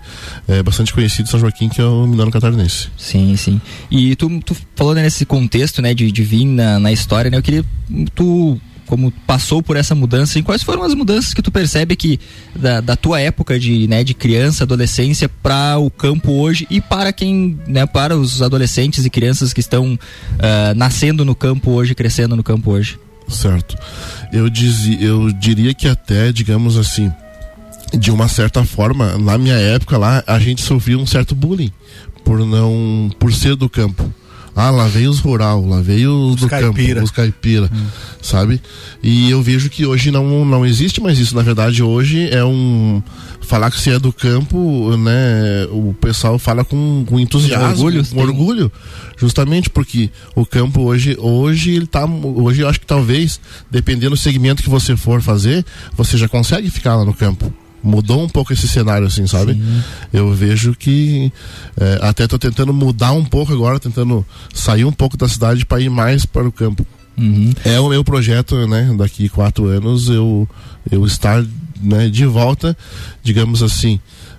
é, 0.49 0.63
bastante 0.63 0.93
conhecido, 0.93 1.29
São 1.29 1.41
Joaquim, 1.41 1.69
que 1.69 1.81
é 1.81 1.85
o 1.85 2.07
Minano 2.07 2.31
Catarinense. 2.31 2.89
Sim, 2.97 3.37
sim. 3.37 3.61
E 3.91 4.17
tu, 4.17 4.41
tu 4.41 4.57
falou 4.75 4.95
né, 4.95 5.03
nesse 5.03 5.25
contexto, 5.25 5.83
né? 5.83 5.95
De 5.95 6.06
de, 6.07 6.13
de 6.13 6.23
vir 6.23 6.45
na, 6.45 6.79
na 6.79 6.93
história, 6.93 7.31
né? 7.31 7.37
Eu 7.37 7.43
queria 7.43 7.65
tu 8.15 8.61
como 8.87 9.11
passou 9.27 9.61
por 9.61 9.77
essa 9.77 9.97
mudança 9.97 10.39
e 10.39 10.43
quais 10.43 10.63
foram 10.63 10.85
as 10.85 10.95
mudanças 10.95 11.35
que 11.35 11.43
tu 11.43 11.51
percebe 11.51 11.97
que 11.97 12.21
da, 12.55 12.81
da 12.81 12.95
tua 12.95 13.21
época 13.21 13.59
de, 13.59 13.89
né, 13.89 14.05
de 14.05 14.15
criança, 14.15 14.63
adolescência 14.63 15.29
para 15.29 15.77
o 15.77 15.91
campo 15.91 16.31
hoje 16.33 16.69
e 16.71 16.81
para 16.81 17.13
quem, 17.13 17.59
né, 17.67 17.85
para 17.85 18.17
os 18.17 18.41
adolescentes 18.41 19.05
e 19.05 19.11
crianças 19.11 19.53
que 19.53 19.59
estão 19.59 19.95
uh, 19.95 20.75
nascendo 20.77 21.25
no 21.25 21.35
campo 21.35 21.73
hoje, 21.73 21.97
crescendo 21.97 22.37
no 22.37 22.45
campo 22.45 22.71
hoje. 22.71 22.97
Certo. 23.29 23.77
Eu 24.33 24.49
dizia, 24.49 25.01
eu 25.01 25.33
diria 25.33 25.75
que 25.75 25.89
até, 25.89 26.31
digamos 26.31 26.77
assim, 26.77 27.13
de 27.93 28.13
uma 28.13 28.29
certa 28.29 28.65
forma, 28.65 29.19
na 29.19 29.37
minha 29.37 29.57
época 29.57 29.99
lá, 29.99 30.23
a 30.29 30.39
gente 30.39 30.63
sofria 30.63 30.97
um 30.97 31.07
certo 31.07 31.35
bullying 31.35 31.73
por 32.25 32.39
não 32.45 33.11
por 33.19 33.33
ser 33.33 33.57
do 33.57 33.69
campo 33.69 34.13
ah, 34.57 34.71
lá 34.71 34.89
veio 34.89 35.11
os 35.11 35.19
rural, 35.19 35.67
lá 35.67 35.83
veio 35.83 36.11
os, 36.11 36.37
os 36.37 36.41
do 36.41 36.49
caipira. 36.49 36.95
campo, 36.95 37.05
os 37.05 37.11
caipira, 37.11 37.71
hum. 37.71 37.87
sabe? 38.23 38.59
E 39.03 39.31
eu 39.31 39.43
vejo 39.43 39.69
que 39.69 39.85
hoje 39.85 40.11
não, 40.11 40.47
não 40.47 40.65
existe 40.65 40.99
mais 40.99 41.19
isso. 41.19 41.37
Na 41.37 41.43
verdade, 41.43 41.83
hoje 41.83 42.27
é 42.31 42.43
um. 42.43 43.03
Falar 43.43 43.71
que 43.71 43.79
você 43.79 43.91
é 43.91 43.99
do 43.99 44.11
campo, 44.11 44.97
né? 44.97 45.69
O 45.71 45.95
pessoal 46.01 46.39
fala 46.39 46.65
com, 46.65 47.05
com 47.07 47.21
entusiasmo, 47.21 47.85
orgulho, 47.85 48.07
com 48.07 48.19
orgulho. 48.19 48.73
Justamente 49.19 49.69
porque 49.69 50.11
o 50.35 50.47
campo 50.47 50.81
hoje, 50.81 51.15
hoje 51.21 51.73
ele 51.73 51.87
tá. 51.87 52.07
Hoje 52.07 52.63
eu 52.63 52.69
acho 52.69 52.81
que 52.81 52.87
talvez, 52.87 53.39
dependendo 53.71 54.17
do 54.17 54.17
segmento 54.17 54.63
que 54.63 54.71
você 54.71 54.97
for 54.97 55.21
fazer, 55.21 55.67
você 55.95 56.17
já 56.17 56.29
consegue 56.29 56.71
ficar 56.71 56.97
lá 56.97 57.05
no 57.05 57.13
campo 57.13 57.53
mudou 57.87 58.23
um 58.23 58.29
pouco 58.29 58.53
esse 58.53 58.67
cenário, 58.67 59.07
assim, 59.07 59.27
sabe? 59.27 59.55
Sim. 59.55 59.83
Eu 60.13 60.33
vejo 60.33 60.75
que 60.75 61.33
é, 61.79 61.99
até 62.03 62.25
estou 62.25 62.39
tentando 62.39 62.73
mudar 62.73 63.13
um 63.13 63.25
pouco 63.25 63.53
agora, 63.53 63.79
tentando 63.79 64.27
sair 64.53 64.85
um 64.85 64.93
pouco 64.93 65.17
da 65.17 65.29
cidade 65.29 65.65
para 65.65 65.81
ir 65.81 65.89
mais 65.89 66.27
para 66.27 66.47
o 66.47 66.53
campo. 66.53 66.87
Uhum. 67.17 67.53
É 67.65 67.81
o 67.81 67.89
meu 67.89 68.05
projeto, 68.05 68.67
né? 68.67 68.95
Daqui 68.99 69.29
quatro 69.29 69.67
anos 69.67 70.09
eu 70.09 70.47
eu 70.91 71.07
estar 71.07 71.45
né, 71.81 72.09
de 72.09 72.27
volta, 72.27 72.77
digamos 73.23 73.63
assim, 73.63 73.99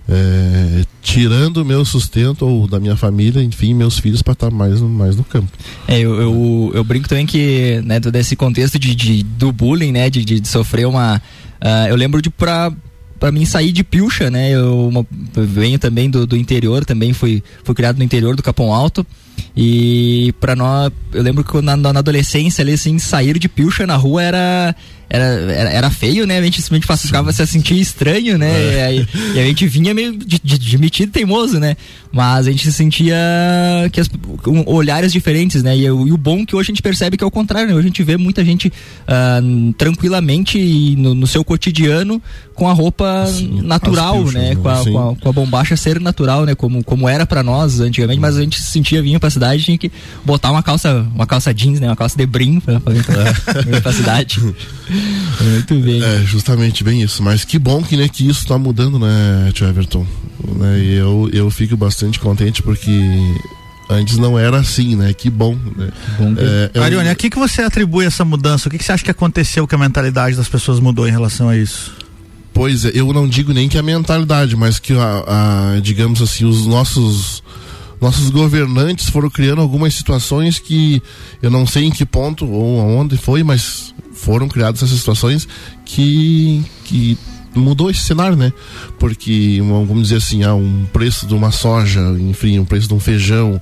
é, 0.09 0.85
tirando 1.01 1.57
o 1.57 1.65
meu 1.65 1.83
sustento 1.83 2.45
ou 2.45 2.67
da 2.67 2.79
minha 2.79 2.95
família, 2.95 3.43
enfim, 3.43 3.73
meus 3.73 3.99
filhos 3.99 4.21
para 4.21 4.33
estar 4.33 4.51
mais, 4.51 4.79
mais 4.79 5.15
no 5.15 5.23
campo. 5.23 5.51
É, 5.87 5.99
eu, 5.99 6.21
eu, 6.21 6.71
eu, 6.75 6.83
brinco 6.83 7.09
também 7.09 7.25
que, 7.25 7.81
né, 7.83 7.99
desse 7.99 8.35
contexto 8.35 8.79
de, 8.79 8.95
de 8.95 9.23
do 9.23 9.51
bullying, 9.51 9.91
né, 9.91 10.09
de, 10.09 10.23
de 10.23 10.47
sofrer 10.47 10.87
uma. 10.87 11.21
Uh, 11.61 11.89
eu 11.89 11.95
lembro 11.95 12.21
de 12.21 12.29
para 12.29 12.71
para 13.19 13.31
mim 13.31 13.45
sair 13.45 13.71
de 13.71 13.83
Pilcha, 13.83 14.29
né? 14.29 14.51
Eu, 14.51 14.87
uma, 14.87 15.05
eu 15.35 15.43
venho 15.43 15.79
também 15.79 16.09
do, 16.09 16.25
do, 16.25 16.37
interior, 16.37 16.85
também 16.85 17.13
fui, 17.13 17.43
fui 17.63 17.75
criado 17.75 17.97
no 17.97 18.03
interior 18.03 18.35
do 18.35 18.43
Capão 18.43 18.73
Alto. 18.73 19.05
E 19.55 20.33
para 20.39 20.55
nós, 20.55 20.91
eu 21.13 21.21
lembro 21.21 21.43
que 21.43 21.61
na, 21.61 21.75
na, 21.75 21.99
adolescência 21.99 22.61
ali, 22.61 22.73
assim, 22.73 22.97
sair 22.99 23.37
de 23.37 23.49
Pilcha 23.49 23.85
na 23.85 23.95
rua 23.95 24.23
era 24.23 24.75
era, 25.09 25.23
era, 25.23 25.69
era, 25.69 25.89
feio, 25.89 26.27
né? 26.27 26.37
A 26.37 26.41
gente 26.41 26.61
simplesmente 26.61 27.07
ficava 27.07 27.31
se 27.31 27.47
sentir 27.47 27.79
estranho, 27.79 28.37
né? 28.37 28.51
É. 28.51 28.95
E, 28.95 29.07
e, 29.35 29.39
a 29.39 29.45
gente 29.45 29.65
vinha 29.67 29.93
meio 29.93 30.17
de, 30.17 30.39
de, 30.43 30.57
de 30.57 30.77
metido 30.77 31.11
teimoso, 31.11 31.59
né? 31.59 31.77
Mas 32.11 32.47
a 32.47 32.51
gente 32.51 32.63
se 32.63 32.73
sentia 32.73 33.15
que 33.91 34.01
as, 34.01 34.09
com 34.43 34.63
olhares 34.67 35.13
diferentes, 35.13 35.63
né? 35.63 35.77
E, 35.77 35.83
e, 35.83 35.89
o 35.89 36.17
bom 36.17 36.45
que 36.45 36.55
hoje 36.55 36.71
a 36.71 36.73
gente 36.73 36.81
percebe 36.81 37.15
que 37.15 37.23
é 37.23 37.27
o 37.27 37.31
contrário, 37.31 37.69
né? 37.69 37.75
Hoje 37.75 37.85
a 37.85 37.89
gente 37.89 38.03
vê 38.03 38.17
muita 38.17 38.43
gente 38.43 38.67
uh, 38.67 39.73
tranquilamente 39.73 40.95
no, 40.97 41.15
no, 41.15 41.27
seu 41.27 41.43
cotidiano 41.43 42.21
com 42.53 42.67
a 42.67 42.73
roupa 42.73 43.27
Sim, 43.27 43.61
natural, 43.61 44.25
né? 44.25 44.55
Com 44.55 44.67
a, 44.67 44.83
com 44.83 45.09
a, 45.09 45.15
com, 45.15 45.29
a, 45.29 45.31
bombacha 45.31 45.77
ser 45.77 46.01
natural, 46.01 46.45
né? 46.45 46.53
Como, 46.53 46.83
como 46.83 47.07
era 47.07 47.25
para 47.25 47.41
nós 47.41 47.79
antigamente, 47.79 48.19
mas 48.19 48.35
a 48.35 48.41
gente 48.41 48.61
se 48.61 48.71
sentia 48.71 49.01
vinha 49.01 49.19
pra 49.19 49.29
cidade 49.29 49.63
tinha 49.63 49.77
que 49.77 49.91
botar 50.25 50.51
uma 50.51 50.63
calça, 50.63 51.05
uma 51.13 51.25
calça 51.25 51.53
jeans, 51.53 51.79
né? 51.79 51.87
Uma 51.87 51.95
calça 51.95 52.17
de 52.17 52.25
brim 52.25 52.59
pra, 52.59 52.79
pra, 52.79 52.93
pra, 52.93 53.81
pra 53.81 53.93
cidade. 53.93 54.41
Muito 55.41 55.75
bem. 55.79 56.03
É, 56.03 56.23
justamente 56.25 56.83
bem 56.83 57.01
isso. 57.01 57.21
Mas 57.23 57.43
que 57.43 57.57
bom 57.59 57.83
que, 57.83 57.95
né, 57.97 58.07
que 58.07 58.27
isso 58.27 58.41
está 58.41 58.57
mudando, 58.57 58.99
né, 58.99 59.51
Tio 59.53 59.67
Everton? 59.67 60.05
Né, 60.55 60.79
e 60.79 60.93
eu, 60.95 61.29
eu 61.33 61.49
fico 61.49 61.75
bastante 61.75 62.19
contente 62.19 62.61
porque 62.61 62.91
antes 63.89 64.17
não 64.17 64.37
era 64.37 64.57
assim, 64.57 64.95
né? 64.95 65.13
Que 65.13 65.29
bom. 65.29 65.55
Né? 65.75 65.89
bom 66.17 66.33
é, 66.37 66.71
eu... 66.73 66.83
Arione, 66.83 67.09
a 67.09 67.15
que, 67.15 67.29
que 67.29 67.39
você 67.39 67.61
atribui 67.61 68.05
essa 68.05 68.25
mudança? 68.25 68.67
O 68.67 68.71
que, 68.71 68.77
que 68.77 68.83
você 68.83 68.91
acha 68.91 69.03
que 69.03 69.11
aconteceu 69.11 69.67
que 69.67 69.75
a 69.75 69.77
mentalidade 69.77 70.35
das 70.35 70.47
pessoas 70.47 70.79
mudou 70.79 71.07
em 71.07 71.11
relação 71.11 71.49
a 71.49 71.57
isso? 71.57 71.93
Pois 72.53 72.85
é, 72.85 72.91
eu 72.93 73.13
não 73.13 73.27
digo 73.27 73.53
nem 73.53 73.69
que 73.69 73.77
a 73.77 73.83
mentalidade, 73.83 74.55
mas 74.55 74.79
que 74.79 74.93
a, 74.93 75.75
a 75.75 75.79
digamos 75.79 76.21
assim, 76.21 76.43
os 76.43 76.65
nossos 76.65 77.43
nossos 77.99 78.29
governantes 78.29 79.09
foram 79.09 79.29
criando 79.29 79.61
algumas 79.61 79.93
situações 79.95 80.59
que 80.59 81.01
eu 81.41 81.49
não 81.49 81.65
sei 81.65 81.85
em 81.85 81.91
que 81.91 82.05
ponto 82.05 82.45
ou 82.45 82.79
aonde 82.79 83.17
foi, 83.17 83.43
mas 83.43 83.93
foram 84.17 84.47
criadas 84.47 84.83
essas 84.83 84.97
situações 84.97 85.47
que, 85.85 86.63
que 86.83 87.17
mudou 87.57 87.89
esse 87.89 88.03
cenário, 88.03 88.37
né? 88.37 88.53
Porque, 88.99 89.59
vamos 89.61 90.03
dizer 90.03 90.17
assim, 90.17 90.43
há 90.43 90.53
um 90.53 90.85
preço 90.93 91.25
de 91.25 91.33
uma 91.33 91.51
soja, 91.51 92.01
enfim, 92.19 92.59
um 92.59 92.65
preço 92.65 92.87
de 92.87 92.93
um 92.93 92.99
feijão, 92.99 93.59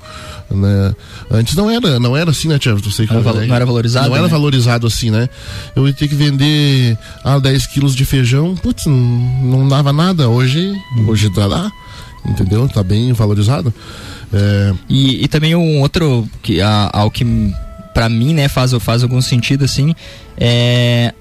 né? 0.52 0.96
Antes 1.32 1.56
não 1.56 1.70
era, 1.70 2.00
não 2.00 2.16
era 2.16 2.32
assim, 2.32 2.48
né, 2.48 2.60
Tiago? 2.60 2.80
Não, 3.12 3.22
né? 3.22 3.48
não 3.48 3.56
era 3.56 3.66
valorizado. 3.66 4.08
Não 4.08 4.14
né? 4.14 4.20
era 4.20 4.28
valorizado 4.28 4.88
assim, 4.88 5.10
né? 5.10 5.30
Eu 5.76 5.88
ia 5.88 5.94
ter 5.94 6.08
que 6.08 6.16
vender 6.16 6.98
ah, 7.24 7.40
10 7.40 7.68
quilos 7.68 7.96
de 7.96 8.06
feijão, 8.06 8.56
putz, 8.56 8.86
não, 8.86 8.96
não 8.96 9.68
dava 9.68 9.92
nada. 9.92 10.30
Hoje, 10.30 10.74
hoje 11.08 11.30
tá 11.34 11.46
lá, 11.46 11.72
entendeu? 12.26 12.68
Tá 12.68 12.84
bem 12.84 13.12
valorizado. 13.14 13.74
É... 14.34 14.74
E, 14.90 15.24
e 15.24 15.28
também 15.28 15.56
um 15.56 15.80
outro 15.82 16.28
que 16.42 16.62
a, 16.62 16.90
ao 16.92 17.10
que 17.10 17.26
para 17.94 18.10
mim 18.10 18.34
né 18.34 18.50
faz 18.50 18.74
faz 18.74 19.04
algum 19.04 19.22
sentido 19.22 19.64
assim 19.64 19.96
é 20.38 21.14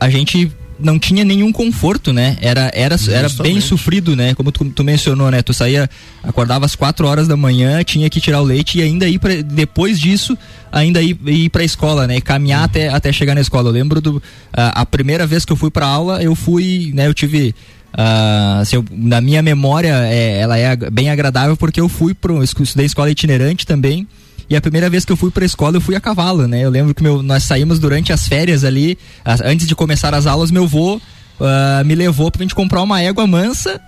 a 0.00 0.08
gente 0.08 0.50
não 0.78 0.98
tinha 0.98 1.24
nenhum 1.24 1.50
conforto, 1.50 2.12
né? 2.12 2.36
Era, 2.40 2.70
era, 2.72 2.96
era 3.10 3.28
bem 3.42 3.60
sofrido, 3.60 4.14
né? 4.14 4.34
Como 4.34 4.52
tu, 4.52 4.64
tu, 4.66 4.84
mencionou, 4.84 5.30
né? 5.30 5.42
Tu 5.42 5.52
saía, 5.52 5.90
acordava 6.22 6.64
às 6.64 6.76
4 6.76 7.06
horas 7.06 7.26
da 7.26 7.36
manhã, 7.36 7.82
tinha 7.82 8.08
que 8.08 8.20
tirar 8.20 8.40
o 8.40 8.44
leite 8.44 8.78
e 8.78 8.82
ainda 8.82 9.08
ir 9.08 9.18
pra, 9.18 9.42
depois 9.42 9.98
disso, 9.98 10.38
ainda 10.70 11.02
ir, 11.02 11.18
ir 11.26 11.50
pra 11.50 11.64
escola, 11.64 12.06
né? 12.06 12.18
E 12.18 12.20
caminhar 12.20 12.62
até, 12.62 12.88
até 12.88 13.12
chegar 13.12 13.34
na 13.34 13.40
escola. 13.40 13.68
Eu 13.68 13.72
lembro 13.72 14.00
do, 14.00 14.22
a, 14.52 14.82
a 14.82 14.86
primeira 14.86 15.26
vez 15.26 15.44
que 15.44 15.52
eu 15.52 15.56
fui 15.56 15.70
pra 15.70 15.86
aula, 15.86 16.22
eu 16.22 16.34
fui, 16.34 16.92
né? 16.94 17.06
Eu 17.06 17.14
tive 17.14 17.54
Uh, 17.88 18.60
assim, 18.60 18.76
eu, 18.76 18.84
na 18.92 19.18
minha 19.18 19.40
memória, 19.40 19.94
é, 20.04 20.40
ela 20.40 20.58
é 20.58 20.76
bem 20.76 21.08
agradável 21.08 21.56
porque 21.56 21.80
eu 21.80 21.88
fui 21.88 22.12
para 22.12 22.34
estudei 22.44 22.84
escola 22.84 23.10
itinerante 23.10 23.66
também. 23.66 24.06
E 24.50 24.56
a 24.56 24.60
primeira 24.60 24.88
vez 24.88 25.04
que 25.04 25.12
eu 25.12 25.16
fui 25.16 25.30
para 25.30 25.44
a 25.44 25.46
escola, 25.46 25.76
eu 25.76 25.80
fui 25.80 25.94
a 25.94 26.00
cavalo, 26.00 26.46
né? 26.46 26.64
Eu 26.64 26.70
lembro 26.70 26.94
que 26.94 27.02
meu, 27.02 27.22
nós 27.22 27.44
saímos 27.44 27.78
durante 27.78 28.12
as 28.12 28.26
férias 28.26 28.64
ali, 28.64 28.98
antes 29.44 29.66
de 29.66 29.74
começar 29.74 30.14
as 30.14 30.26
aulas, 30.26 30.50
meu 30.50 30.64
avô 30.64 30.96
uh, 30.96 31.84
me 31.84 31.94
levou 31.94 32.30
para 32.30 32.40
a 32.40 32.44
gente 32.44 32.54
comprar 32.54 32.82
uma 32.82 33.00
égua 33.00 33.26
mansa 33.26 33.80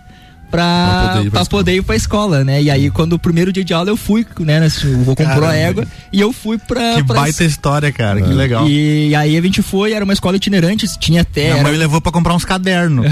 pra, 0.50 0.60
pra, 0.60 1.08
poder, 1.08 1.26
ir 1.26 1.30
pra, 1.30 1.40
pra 1.40 1.48
poder 1.48 1.76
ir 1.76 1.82
pra 1.82 1.96
escola, 1.96 2.44
né? 2.44 2.62
E 2.62 2.70
aí, 2.70 2.90
quando 2.90 3.14
o 3.14 3.18
primeiro 3.18 3.52
dia 3.52 3.64
de 3.64 3.72
aula 3.72 3.90
eu 3.90 3.96
fui, 3.96 4.26
né? 4.40 4.60
O 4.84 5.04
vou 5.04 5.16
comprou 5.16 5.48
a 5.48 5.54
égua 5.54 5.86
e 6.12 6.20
eu 6.20 6.32
fui 6.32 6.58
pra. 6.58 6.96
Que 6.96 7.04
pra... 7.04 7.20
baita 7.20 7.44
história, 7.44 7.92
cara, 7.92 8.20
é. 8.20 8.22
que 8.22 8.32
legal. 8.32 8.68
E, 8.68 9.08
e, 9.08 9.14
aí 9.14 9.36
a 9.36 9.40
gente 9.40 9.62
foi, 9.62 9.92
era 9.92 10.04
uma 10.04 10.12
escola 10.12 10.36
itinerante, 10.36 10.86
tinha 10.98 11.22
até. 11.22 11.42
Minha 11.42 11.54
era... 11.54 11.62
mãe 11.62 11.72
me 11.72 11.78
levou 11.78 12.00
pra 12.00 12.12
comprar 12.12 12.34
uns 12.34 12.44
cadernos. 12.44 13.06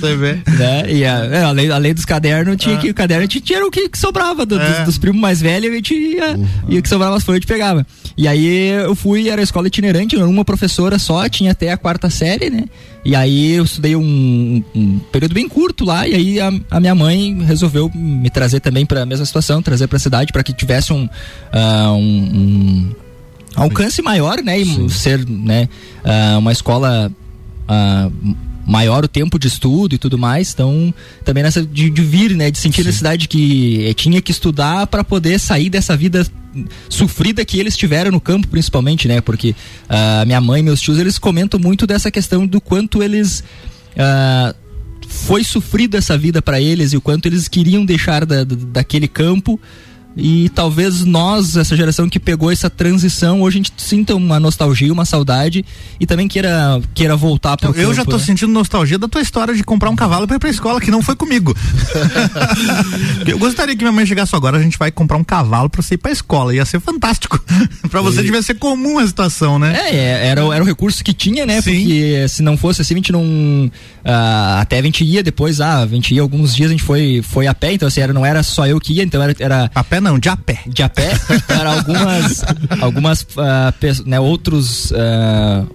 Você 0.00 0.16
vê? 0.16 0.38
Né? 0.50 0.92
E 0.92 1.04
a, 1.04 1.24
é, 1.24 1.42
além, 1.42 1.70
além 1.70 1.94
dos 1.94 2.04
cadernos, 2.04 2.56
tinha 2.56 2.76
ah. 2.76 2.78
que 2.78 2.90
o 2.90 2.94
caderno 2.94 3.26
tinha, 3.26 3.56
era 3.56 3.66
o 3.66 3.70
que, 3.70 3.88
que 3.88 3.98
sobrava 3.98 4.46
do, 4.46 4.58
é. 4.58 4.68
dos, 4.68 4.84
dos, 4.84 4.98
primos 4.98 5.20
mais 5.20 5.40
velhos, 5.40 5.70
a 5.70 5.74
gente 5.74 5.94
ia, 5.94 6.36
uhum. 6.36 6.46
ia 6.68 6.82
que 6.82 6.88
sobrava 6.88 7.16
as 7.16 7.24
folhas, 7.24 7.38
a 7.38 7.40
gente 7.40 7.48
pegava. 7.48 7.86
E 8.16 8.28
aí 8.28 8.68
eu 8.68 8.94
fui, 8.94 9.28
era 9.28 9.42
escola 9.42 9.66
itinerante, 9.66 10.16
uma 10.16 10.44
professora 10.44 10.98
só, 10.98 11.28
tinha 11.28 11.52
até 11.52 11.72
a 11.72 11.76
quarta 11.76 12.08
série, 12.08 12.50
né? 12.50 12.64
E 13.04 13.14
aí 13.14 13.52
eu 13.52 13.64
estudei 13.64 13.94
um, 13.94 14.64
um 14.74 14.98
período 15.12 15.34
bem 15.34 15.46
curto 15.48 15.84
lá, 15.84 16.08
e 16.08 16.14
aí 16.14 16.40
a, 16.40 16.50
a 16.70 16.80
minha 16.80 16.94
mãe 16.94 17.38
resolveu 17.42 17.90
me 17.94 18.30
trazer 18.30 18.60
também 18.60 18.86
para 18.86 19.02
a 19.02 19.06
mesma 19.06 19.26
situação, 19.26 19.60
trazer 19.60 19.86
para 19.86 19.96
a 19.96 20.00
cidade 20.00 20.32
para 20.32 20.42
que 20.42 20.54
tivesse 20.54 20.92
um, 20.92 21.04
uh, 21.04 21.92
um, 21.92 21.98
um, 21.98 22.94
alcance 23.54 24.00
maior, 24.00 24.42
né? 24.42 24.58
E 24.58 24.64
Sim. 24.64 24.88
ser 24.88 25.28
né, 25.28 25.68
uh, 26.04 26.38
uma 26.38 26.52
escola. 26.52 27.12
Uh, 27.68 28.34
maior 28.66 29.04
o 29.04 29.08
tempo 29.08 29.38
de 29.38 29.46
estudo 29.46 29.94
e 29.94 29.98
tudo 29.98 30.16
mais, 30.16 30.52
então 30.52 30.92
também 31.22 31.42
nessa 31.42 31.64
de, 31.64 31.90
de 31.90 32.02
vir, 32.02 32.34
né, 32.34 32.50
de 32.50 32.56
sentir 32.56 32.76
Sim. 32.76 32.82
a 32.82 32.86
necessidade 32.86 33.28
que 33.28 33.86
eh, 33.86 33.92
tinha 33.92 34.22
que 34.22 34.30
estudar 34.30 34.86
para 34.86 35.04
poder 35.04 35.38
sair 35.38 35.68
dessa 35.68 35.94
vida 35.94 36.26
sofrida 36.88 37.44
que 37.44 37.58
eles 37.58 37.76
tiveram 37.76 38.10
no 38.10 38.20
campo, 38.20 38.48
principalmente, 38.48 39.08
né? 39.08 39.20
Porque 39.20 39.50
uh, 39.50 40.26
minha 40.26 40.40
mãe 40.40 40.60
e 40.60 40.62
meus 40.62 40.80
tios, 40.80 40.98
eles 40.98 41.18
comentam 41.18 41.58
muito 41.58 41.86
dessa 41.86 42.10
questão 42.10 42.46
do 42.46 42.60
quanto 42.60 43.02
eles. 43.02 43.40
Uh, 43.92 44.54
foi 45.06 45.44
sofrido 45.44 45.96
essa 45.96 46.16
vida 46.18 46.42
para 46.42 46.60
eles 46.60 46.92
e 46.92 46.96
o 46.96 47.00
quanto 47.00 47.26
eles 47.26 47.46
queriam 47.46 47.84
deixar 47.84 48.24
da, 48.24 48.42
daquele 48.44 49.06
campo 49.06 49.60
e 50.16 50.48
talvez 50.50 51.04
nós, 51.04 51.56
essa 51.56 51.76
geração 51.76 52.08
que 52.08 52.20
pegou 52.20 52.50
essa 52.50 52.70
transição, 52.70 53.42
hoje 53.42 53.56
a 53.56 53.58
gente 53.58 53.72
sinta 53.76 54.14
uma 54.14 54.38
nostalgia, 54.38 54.92
uma 54.92 55.04
saudade 55.04 55.64
e 55.98 56.06
também 56.06 56.28
queira, 56.28 56.80
queira 56.94 57.16
voltar 57.16 57.56
para 57.56 57.70
Eu, 57.70 57.74
eu 57.74 57.94
já 57.94 58.04
tô 58.04 58.16
né? 58.16 58.22
sentindo 58.22 58.52
nostalgia 58.52 58.98
da 58.98 59.08
tua 59.08 59.20
história 59.20 59.54
de 59.54 59.64
comprar 59.64 59.90
um 59.90 59.96
cavalo 59.96 60.26
para 60.26 60.36
ir 60.36 60.38
pra 60.38 60.48
escola, 60.48 60.80
que 60.80 60.90
não 60.90 61.02
foi 61.02 61.16
comigo. 61.16 61.54
eu 63.26 63.38
gostaria 63.38 63.76
que 63.76 63.82
minha 63.82 63.92
mãe 63.92 64.06
chegasse 64.06 64.34
agora, 64.36 64.56
a 64.56 64.62
gente 64.62 64.78
vai 64.78 64.92
comprar 64.92 65.16
um 65.16 65.24
cavalo 65.24 65.68
para 65.68 65.82
você 65.82 65.94
ir 65.94 65.98
pra 65.98 66.12
escola. 66.12 66.54
Ia 66.54 66.64
ser 66.64 66.80
fantástico. 66.80 67.42
para 67.90 68.00
você 68.00 68.20
e... 68.20 68.24
devia 68.24 68.42
ser 68.42 68.54
comum 68.54 68.98
a 68.98 69.06
situação, 69.06 69.58
né? 69.58 69.76
É, 69.76 69.96
é, 69.96 70.26
era, 70.28 70.40
era 70.42 70.62
o 70.62 70.66
recurso 70.66 71.02
que 71.02 71.12
tinha, 71.12 71.44
né? 71.44 71.60
Sim. 71.60 71.72
Porque 71.72 72.28
se 72.28 72.42
não 72.42 72.56
fosse 72.56 72.82
assim, 72.82 72.94
a 72.94 72.98
gente 72.98 73.10
não. 73.12 73.24
Uh, 73.24 74.60
até 74.60 74.78
a 74.78 74.82
gente 74.82 75.02
ia 75.02 75.22
depois, 75.22 75.60
ah, 75.60 75.80
a 75.80 75.86
gente 75.86 76.14
ia 76.14 76.22
alguns 76.22 76.54
dias, 76.54 76.68
a 76.68 76.72
gente 76.72 76.84
foi, 76.84 77.22
foi 77.22 77.46
a 77.46 77.54
pé, 77.54 77.72
então 77.72 77.88
assim, 77.88 78.00
era, 78.00 78.12
não 78.12 78.24
era 78.24 78.42
só 78.42 78.66
eu 78.66 78.78
que 78.78 78.92
ia, 78.92 79.02
então 79.02 79.20
era. 79.22 79.34
era 79.38 79.70
a 79.74 79.82
pé 79.82 80.00
não, 80.04 80.18
de 80.18 80.28
a 80.28 80.36
pé. 80.36 80.60
De 80.66 80.82
a 80.82 80.88
pé, 80.88 81.18
para 81.46 81.72
algumas, 81.72 82.44
algumas 82.80 83.22
uh, 83.22 84.06
né, 84.06 84.20
outros 84.20 84.90
uh, 84.92 85.66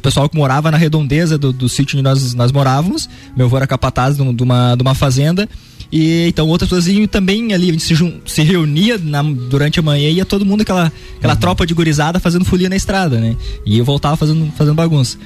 pessoal 0.00 0.28
que 0.28 0.36
morava 0.36 0.70
na 0.70 0.76
redondeza 0.76 1.38
do, 1.38 1.52
do 1.52 1.68
sítio 1.68 1.96
onde 1.96 2.02
nós, 2.02 2.34
nós 2.34 2.52
morávamos. 2.52 3.08
Meu 3.36 3.46
avô 3.46 3.56
era 3.56 3.66
capataz 3.66 4.16
de, 4.16 4.32
de, 4.32 4.42
uma, 4.42 4.74
de 4.76 4.82
uma 4.82 4.94
fazenda. 4.94 5.48
E 5.92 6.26
então 6.28 6.46
outras 6.46 6.68
pessoas 6.68 6.86
iam 6.86 7.06
também 7.06 7.52
ali, 7.52 7.70
a 7.70 7.72
gente 7.72 7.82
se, 7.82 7.94
se 8.26 8.42
reunia 8.42 8.96
na, 8.96 9.22
durante 9.22 9.80
a 9.80 9.82
manhã 9.82 10.08
e 10.08 10.14
ia 10.14 10.24
todo 10.24 10.46
mundo, 10.46 10.60
aquela, 10.60 10.92
aquela 11.16 11.34
uhum. 11.34 11.40
tropa 11.40 11.66
de 11.66 11.74
gurizada 11.74 12.20
fazendo 12.20 12.44
folia 12.44 12.68
na 12.68 12.76
estrada, 12.76 13.18
né? 13.18 13.34
E 13.66 13.78
eu 13.78 13.84
voltava 13.84 14.16
fazendo, 14.16 14.52
fazendo 14.56 14.74
bagunça. 14.76 15.18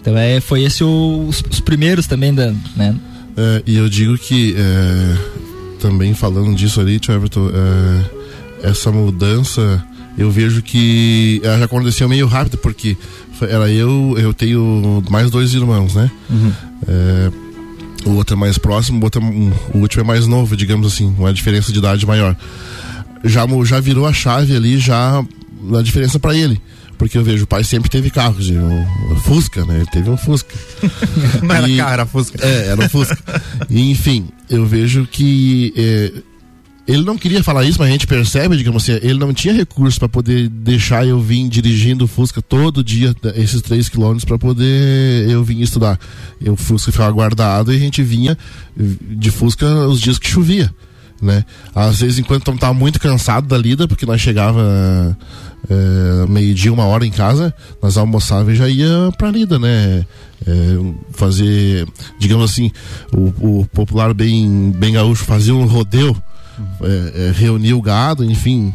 Então 0.00 0.16
é, 0.16 0.40
foi 0.40 0.62
esse 0.62 0.82
o, 0.82 1.26
os, 1.28 1.42
os, 1.48 1.60
primeiros 1.60 2.06
também 2.06 2.34
da. 2.34 2.52
Né? 2.74 2.96
É, 3.36 3.62
e 3.64 3.76
eu 3.76 3.88
digo 3.88 4.18
que 4.18 4.56
é, 4.56 5.16
também 5.78 6.14
falando 6.14 6.54
disso 6.54 6.80
ali, 6.80 6.98
Tio 6.98 7.14
Everton, 7.14 7.50
é, 7.50 8.68
essa 8.68 8.90
mudança 8.90 9.84
eu 10.16 10.30
vejo 10.30 10.60
que 10.62 11.40
ela 11.44 11.58
já 11.58 11.64
aconteceu 11.66 12.08
meio 12.08 12.26
rápido, 12.26 12.58
porque 12.58 12.96
era 13.42 13.70
eu, 13.70 14.16
eu 14.18 14.34
tenho 14.34 15.02
mais 15.08 15.30
dois 15.30 15.54
irmãos, 15.54 15.94
né? 15.94 16.10
Uhum. 16.28 16.52
É, 16.88 17.30
o 18.04 18.10
outro 18.14 18.34
é 18.34 18.38
mais 18.38 18.58
próximo, 18.58 19.00
o, 19.00 19.04
outro, 19.04 19.22
é, 19.22 19.76
o 19.76 19.80
último 19.80 20.02
é 20.02 20.06
mais 20.06 20.26
novo, 20.26 20.56
digamos 20.56 20.92
assim, 20.92 21.14
uma 21.16 21.32
diferença 21.32 21.72
de 21.72 21.78
idade 21.78 22.04
maior. 22.04 22.36
Já, 23.24 23.46
já 23.64 23.78
virou 23.78 24.06
a 24.06 24.12
chave 24.12 24.56
ali, 24.56 24.78
já 24.78 25.24
a 25.76 25.82
diferença 25.82 26.18
para 26.18 26.34
ele. 26.36 26.60
Porque 26.96 27.16
eu 27.16 27.22
vejo, 27.22 27.44
o 27.44 27.46
pai 27.46 27.62
sempre 27.62 27.88
teve 27.88 28.10
carros, 28.10 28.50
um, 28.50 29.16
Fusca, 29.22 29.64
né? 29.64 29.76
Ele 29.76 29.86
teve 29.86 30.10
um 30.10 30.16
Fusca. 30.16 30.52
Não 31.40 31.54
era 31.54 31.68
carro, 31.76 31.92
era 31.92 32.06
Fusca. 32.06 32.44
É, 32.44 32.66
era 32.70 32.84
um 32.84 32.88
Fusca. 32.88 33.16
e, 33.70 33.92
enfim, 33.92 34.26
eu 34.50 34.64
vejo 34.66 35.06
que 35.06 35.72
é, 35.76 36.12
ele 36.88 37.02
não 37.04 37.18
queria 37.18 37.44
falar 37.44 37.64
isso, 37.64 37.78
mas 37.78 37.88
a 37.88 37.92
gente 37.92 38.06
percebe, 38.06 38.56
digamos 38.56 38.82
assim, 38.82 38.98
ele 39.06 39.18
não 39.18 39.34
tinha 39.34 39.52
recurso 39.52 39.98
para 39.98 40.08
poder 40.08 40.48
deixar 40.48 41.06
eu 41.06 41.20
vir 41.20 41.46
dirigindo 41.46 42.06
o 42.06 42.08
Fusca 42.08 42.40
todo 42.40 42.82
dia, 42.82 43.14
esses 43.36 43.60
três 43.60 43.90
quilômetros, 43.90 44.24
para 44.24 44.38
poder 44.38 45.28
eu 45.28 45.44
vir 45.44 45.60
estudar. 45.60 46.00
Eu, 46.40 46.54
o 46.54 46.56
Fusca 46.56 46.90
ficava 46.90 47.10
guardado 47.12 47.72
e 47.74 47.76
a 47.76 47.78
gente 47.78 48.02
vinha 48.02 48.38
de 48.74 49.30
Fusca 49.30 49.66
os 49.86 50.00
dias 50.00 50.18
que 50.18 50.26
chovia. 50.26 50.74
Né? 51.20 51.44
Às 51.74 52.00
vezes, 52.00 52.18
enquanto 52.18 52.56
tava 52.56 52.74
muito 52.74 53.00
cansado 53.00 53.46
da 53.46 53.58
lida, 53.58 53.88
porque 53.88 54.06
nós 54.06 54.20
chegava 54.20 55.16
é, 55.68 56.26
meio-dia, 56.28 56.72
uma 56.72 56.86
hora 56.86 57.06
em 57.06 57.10
casa, 57.10 57.54
nós 57.82 57.96
almoçava 57.96 58.52
e 58.52 58.56
já 58.56 58.68
ia 58.68 59.12
pra 59.16 59.30
lida, 59.30 59.58
né? 59.58 60.04
É, 60.46 60.78
fazer, 61.12 61.86
digamos 62.18 62.50
assim, 62.50 62.70
o, 63.12 63.60
o, 63.60 63.66
popular 63.66 64.14
bem, 64.14 64.70
bem 64.70 64.92
gaúcho 64.92 65.24
fazia 65.24 65.54
um 65.54 65.66
rodeo, 65.66 66.16
é, 66.82 67.28
é, 67.28 67.32
reunir 67.32 67.74
o 67.74 67.82
gado, 67.82 68.24
enfim, 68.24 68.72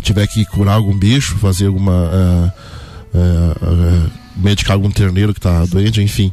tiver 0.00 0.26
que 0.26 0.44
curar 0.44 0.74
algum 0.74 0.96
bicho, 0.96 1.36
fazer 1.36 1.66
alguma. 1.66 2.52
É, 2.52 2.70
é, 3.14 4.20
medicar 4.36 4.74
algum 4.74 4.90
terneiro 4.90 5.34
que 5.34 5.40
tá 5.40 5.64
doente, 5.66 6.00
enfim. 6.00 6.32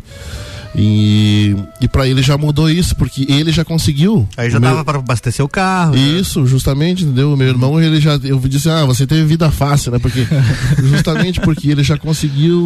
E, 0.75 1.55
e 1.81 1.87
para 1.87 2.07
ele 2.07 2.21
já 2.21 2.37
mudou 2.37 2.69
isso, 2.69 2.95
porque 2.95 3.25
ele 3.29 3.51
já 3.51 3.63
conseguiu. 3.63 4.27
Aí 4.37 4.49
já 4.49 4.59
meu... 4.59 4.69
dava 4.69 4.85
para 4.85 4.99
abastecer 4.99 5.43
o 5.43 5.49
carro. 5.49 5.93
Né? 5.93 5.99
Isso, 5.99 6.41
né? 6.41 6.47
justamente, 6.47 7.03
entendeu? 7.03 7.35
Meu 7.35 7.47
irmão, 7.47 7.81
ele 7.81 7.99
já. 7.99 8.15
Eu 8.23 8.39
disse, 8.39 8.69
ah, 8.69 8.85
você 8.85 9.07
teve 9.07 9.23
vida 9.23 9.49
fácil, 9.49 9.91
né? 9.91 9.99
Porque. 9.99 10.25
justamente 10.83 11.39
porque 11.41 11.69
ele 11.69 11.83
já 11.83 11.97
conseguiu. 11.97 12.59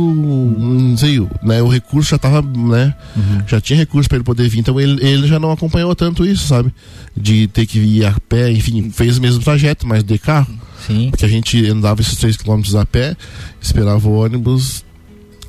Não 0.57 0.97
sei, 0.97 1.19
né? 1.41 1.61
O 1.61 1.67
recurso 1.67 2.11
já 2.11 2.17
tava, 2.17 2.41
né? 2.41 2.93
Uhum. 3.15 3.43
Já 3.47 3.61
tinha 3.61 3.77
recurso 3.77 4.09
para 4.09 4.17
ele 4.17 4.25
poder 4.25 4.47
vir. 4.49 4.59
Então 4.59 4.79
ele, 4.79 5.03
ele 5.05 5.27
já 5.27 5.39
não 5.39 5.51
acompanhou 5.51 5.95
tanto 5.95 6.25
isso, 6.25 6.47
sabe? 6.47 6.73
De 7.15 7.47
ter 7.47 7.65
que 7.65 7.79
ir 7.79 8.05
a 8.05 8.15
pé, 8.27 8.51
enfim, 8.51 8.89
fez 8.89 9.17
o 9.17 9.21
mesmo 9.21 9.41
trajeto, 9.43 9.87
mas 9.87 10.03
de 10.03 10.17
carro. 10.17 10.53
Sim. 10.85 11.09
Porque 11.11 11.25
a 11.25 11.29
gente 11.29 11.65
andava 11.67 12.01
esses 12.01 12.17
3 12.17 12.37
km 12.37 12.61
a 12.79 12.85
pé, 12.85 13.15
esperava 13.61 14.07
o 14.07 14.13
ônibus 14.13 14.83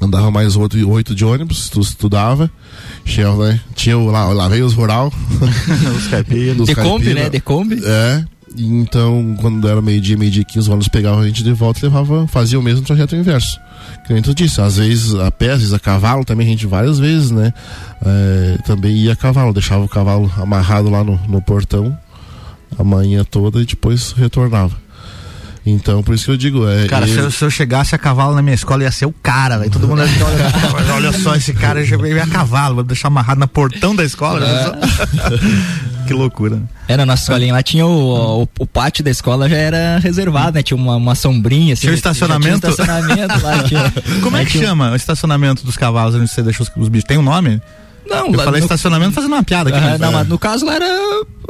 andava 0.03 0.31
mais 0.31 0.57
oito, 0.57 0.77
oito 0.88 1.15
de 1.15 1.25
ônibus, 1.25 1.69
tu 1.69 1.81
estudava, 1.81 2.51
tinha, 3.05 3.35
né? 3.35 3.61
tinha 3.75 3.97
lá, 3.97 4.27
lá 4.33 4.49
veio 4.49 4.67
os 4.67 4.75
rural, 4.75 5.12
os 5.97 6.07
caipiras. 6.09 6.67
Decombi, 6.67 7.15
né? 7.15 7.31
Decombi. 7.31 7.81
É, 7.85 8.25
então 8.59 9.37
quando 9.41 9.69
era 9.69 9.81
meio-dia, 9.81 10.17
meio-dia, 10.17 10.45
15 10.45 10.69
ônibus 10.69 10.88
pegavam 10.88 11.21
a 11.21 11.27
gente 11.27 11.45
de 11.45 11.53
volta 11.53 11.81
e 11.81 11.83
levava, 11.85 12.27
fazia 12.27 12.59
o 12.59 12.62
mesmo 12.62 12.85
trajeto 12.85 13.15
inverso. 13.15 13.59
Que 14.07 14.12
nem 14.12 14.23
tu 14.23 14.35
disse, 14.35 14.61
às 14.61 14.77
vezes 14.77 15.15
a 15.15 15.31
pé, 15.31 15.51
às 15.51 15.59
vezes 15.59 15.73
a 15.73 15.79
cavalo, 15.79 16.25
também 16.25 16.47
a 16.47 16.51
gente 16.51 16.67
várias 16.67 16.99
vezes, 16.99 17.31
né? 17.31 17.53
É, 18.05 18.59
também 18.67 18.97
ia 18.97 19.12
a 19.12 19.17
cavalo, 19.17 19.53
deixava 19.53 19.85
o 19.85 19.88
cavalo 19.88 20.31
amarrado 20.37 20.91
lá 20.91 21.05
no, 21.05 21.21
no 21.29 21.41
portão 21.41 21.97
a 22.79 22.85
manhã 22.85 23.25
toda 23.25 23.61
e 23.61 23.67
depois 23.67 24.12
retornava. 24.12 24.82
Então, 25.64 26.03
por 26.03 26.14
isso 26.14 26.25
que 26.25 26.31
eu 26.33 26.37
digo. 26.37 26.68
É, 26.68 26.87
cara, 26.87 27.07
ele... 27.07 27.14
se, 27.14 27.20
eu, 27.20 27.31
se, 27.31 27.44
eu, 27.44 27.51
chegasse 27.51 27.94
a 27.94 27.98
cavalo 27.98 28.35
na 28.35 28.42
minha 28.42 28.55
escola, 28.55 28.83
ia 28.83 28.90
ser 28.90 29.07
o 29.07 29.12
cara, 29.12 29.59
velho. 29.59 29.70
Todo 29.70 29.87
mundo 29.87 30.03
ia 30.03 30.27
olha, 30.27 30.94
olha 30.94 31.12
só, 31.12 31.37
esse 31.37 31.55
cara 31.55 31.85
já 31.85 31.96
veio 31.96 32.20
a 32.20 32.27
cavalo, 32.27 32.77
vou 32.77 32.85
deixar 32.85 33.09
amarrado 33.09 33.38
na 33.38 33.46
portão 33.46 33.94
da 33.94 34.05
escola. 34.05 34.44
É. 34.44 36.07
que 36.09 36.12
loucura. 36.12 36.61
É, 36.88 36.96
na 36.96 37.07
nossa 37.07 37.22
escolinha 37.22 37.53
lá 37.53 37.62
tinha 37.62 37.87
o, 37.87 38.42
o, 38.42 38.48
o, 38.59 38.66
pátio 38.66 39.05
da 39.05 39.11
escola 39.11 39.48
já 39.48 39.57
era 39.57 39.98
reservado, 39.98 40.57
né? 40.57 40.62
Tinha 40.64 40.77
uma, 40.77 40.96
uma 40.96 41.14
sombrinha. 41.14 41.75
Assim, 41.75 41.83
tinha 41.83 41.92
o 41.92 41.94
estacionamento? 41.94 42.61
Tinha 42.61 42.70
estacionamento 42.70 43.42
lá. 43.42 43.62
Tinha, 43.62 43.92
Como 44.20 44.37
é 44.37 44.44
que 44.44 44.53
tinha... 44.53 44.66
chama 44.66 44.90
o 44.90 44.96
estacionamento 44.96 45.64
dos 45.64 45.77
cavalos 45.77 46.16
onde 46.16 46.27
você 46.27 46.42
deixou 46.42 46.66
os, 46.66 46.83
os 46.83 46.88
bichos? 46.88 47.07
Tem 47.07 47.18
um 47.18 47.22
nome? 47.22 47.62
Não, 48.09 48.27
eu 48.27 48.35
falei 48.35 48.61
no... 48.61 48.65
estacionamento 48.65 49.12
fazendo 49.12 49.33
uma 49.33 49.43
piada 49.43 49.71
aqui. 49.71 49.79
Uh, 49.79 49.99
não, 49.99 50.12
mas 50.12 50.29
no 50.29 50.38
caso 50.38 50.67
lá 50.67 50.75
era. 50.75 50.87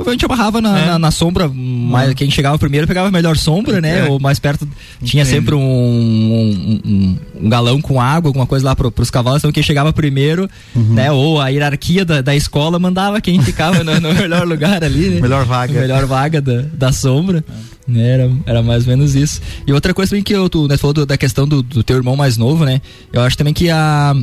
A 0.07 0.11
gente 0.11 0.25
amarrava 0.25 0.61
na, 0.61 0.79
é. 0.79 0.87
na, 0.87 0.99
na, 0.99 1.11
sombra, 1.11 1.49
mas 1.49 2.15
quem 2.15 2.31
chegava 2.31 2.59
primeiro 2.59 2.87
pegava 2.87 3.09
a 3.09 3.11
melhor 3.11 3.37
sombra, 3.37 3.81
né? 3.81 4.07
É. 4.07 4.11
Ou 4.11 4.19
mais 4.19 4.39
perto 4.39 4.67
tinha 5.03 5.23
Entendi. 5.23 5.37
sempre 5.37 5.55
um, 5.55 5.61
um, 5.61 6.81
um, 6.85 7.19
um, 7.43 7.49
galão 7.49 7.81
com 7.81 8.01
água, 8.01 8.29
alguma 8.29 8.47
coisa 8.47 8.67
lá 8.67 8.77
pro, 8.77 8.91
pros 8.91 9.11
cavalos. 9.11 9.41
Então 9.41 9.53
quem 9.53 9.63
chegava 9.63 9.93
primeiro, 9.93 10.49
uhum. 10.75 10.95
né? 10.95 11.13
Ou 11.13 11.41
a 11.41 11.49
hierarquia 11.49 12.05
da, 12.05 12.21
da 12.21 12.35
escola 12.35 12.79
mandava 12.79 13.21
quem 13.21 13.41
ficava 13.43 13.85
no, 13.85 14.01
no 14.01 14.15
melhor 14.15 14.47
lugar 14.47 14.83
ali, 14.83 15.11
né? 15.11 15.21
Melhor 15.21 15.45
vaga. 15.45 15.81
Melhor 15.81 16.07
vaga 16.07 16.41
da, 16.41 16.63
da 16.73 16.93
sombra. 16.93 17.45
É. 17.69 17.73
Era, 17.95 18.31
era 18.47 18.63
mais 18.63 18.85
ou 18.85 18.91
menos 18.91 19.15
isso. 19.15 19.41
E 19.67 19.73
outra 19.73 19.93
coisa 19.93 20.11
também 20.11 20.23
que 20.23 20.33
eu, 20.33 20.49
tu 20.49 20.69
né, 20.69 20.77
falou 20.77 20.95
do, 20.95 21.07
da 21.07 21.17
questão 21.17 21.47
do, 21.47 21.63
do 21.63 21.83
teu 21.83 21.97
irmão 21.97 22.17
mais 22.17 22.37
novo, 22.37 22.65
né? 22.65 22.81
Eu 23.13 23.23
acho 23.23 23.37
também 23.37 23.53
que 23.53 23.69
a 23.71 24.15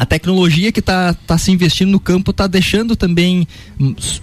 a 0.00 0.06
tecnologia 0.06 0.72
que 0.72 0.80
está 0.80 1.12
tá 1.12 1.36
se 1.36 1.52
investindo 1.52 1.90
no 1.90 2.00
campo 2.00 2.30
está 2.30 2.46
deixando 2.46 2.96
também 2.96 3.46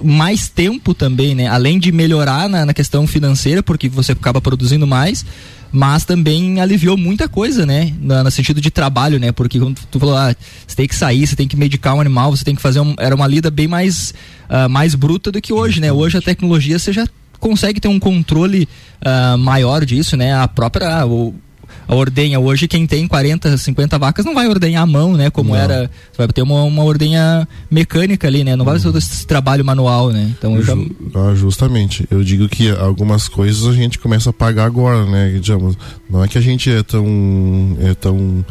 mais 0.03 0.49
tempo 0.49 0.91
também, 0.91 1.35
né? 1.35 1.45
Além 1.45 1.77
de 1.77 1.91
melhorar 1.91 2.49
na, 2.49 2.65
na, 2.65 2.73
questão 2.73 3.05
financeira, 3.05 3.61
porque 3.61 3.87
você 3.87 4.13
acaba 4.13 4.41
produzindo 4.41 4.87
mais, 4.87 5.23
mas 5.71 6.03
também 6.03 6.59
aliviou 6.59 6.97
muita 6.97 7.29
coisa, 7.29 7.63
né? 7.63 7.93
No, 8.01 8.23
no 8.23 8.31
sentido 8.31 8.59
de 8.59 8.71
trabalho, 8.71 9.19
né? 9.19 9.31
Porque 9.31 9.59
como 9.59 9.75
tu 9.91 9.99
falou, 9.99 10.17
ah, 10.17 10.35
você 10.65 10.75
tem 10.75 10.87
que 10.87 10.95
sair, 10.95 11.27
você 11.27 11.35
tem 11.35 11.47
que 11.47 11.55
medicar 11.55 11.93
um 11.93 12.01
animal, 12.01 12.35
você 12.35 12.43
tem 12.43 12.55
que 12.55 12.61
fazer 12.61 12.79
um, 12.79 12.95
era 12.97 13.13
uma 13.13 13.27
lida 13.27 13.51
bem 13.51 13.67
mais, 13.67 14.15
uh, 14.49 14.67
mais 14.67 14.95
bruta 14.95 15.31
do 15.31 15.39
que 15.39 15.53
hoje, 15.53 15.79
né? 15.79 15.91
Hoje 15.91 16.17
a 16.17 16.21
tecnologia 16.23 16.79
você 16.79 16.91
já 16.91 17.07
consegue 17.39 17.79
ter 17.79 17.87
um 17.87 17.99
controle 17.99 18.67
uh, 19.05 19.37
maior 19.37 19.85
disso, 19.85 20.17
né? 20.17 20.33
A 20.33 20.47
própria 20.47 21.05
o, 21.05 21.35
a 21.37 21.46
ordenha. 21.87 22.39
Hoje, 22.39 22.67
quem 22.67 22.85
tem 22.85 23.07
40, 23.07 23.57
50 23.57 23.97
vacas 23.97 24.25
não 24.25 24.33
vai 24.33 24.47
ordenhar 24.47 24.83
à 24.83 24.85
mão, 24.85 25.13
né? 25.13 25.29
Como 25.29 25.49
não. 25.49 25.55
era. 25.55 25.89
Você 26.11 26.17
vai 26.17 26.27
ter 26.27 26.41
uma, 26.41 26.63
uma 26.63 26.83
ordenha 26.83 27.47
mecânica 27.69 28.27
ali, 28.27 28.43
né? 28.43 28.55
Não 28.55 28.65
vai 28.65 28.77
ser 28.77 28.85
todo 28.85 28.97
esse 28.97 29.25
trabalho 29.25 29.63
manual, 29.63 30.09
né? 30.09 30.33
Então, 30.37 30.61
já... 30.61 30.73
ah, 30.73 31.35
justamente. 31.35 32.07
Eu 32.09 32.23
digo 32.23 32.47
que 32.47 32.69
algumas 32.69 33.27
coisas 33.27 33.65
a 33.65 33.73
gente 33.73 33.99
começa 33.99 34.29
a 34.29 34.33
pagar 34.33 34.65
agora, 34.65 35.05
né? 35.05 35.37
Digamos, 35.39 35.77
não 36.09 36.23
é 36.23 36.27
que 36.27 36.37
a 36.37 36.41
gente 36.41 36.69
é 36.69 36.83
tão. 36.83 37.77
É 37.81 37.93
tão 37.93 38.45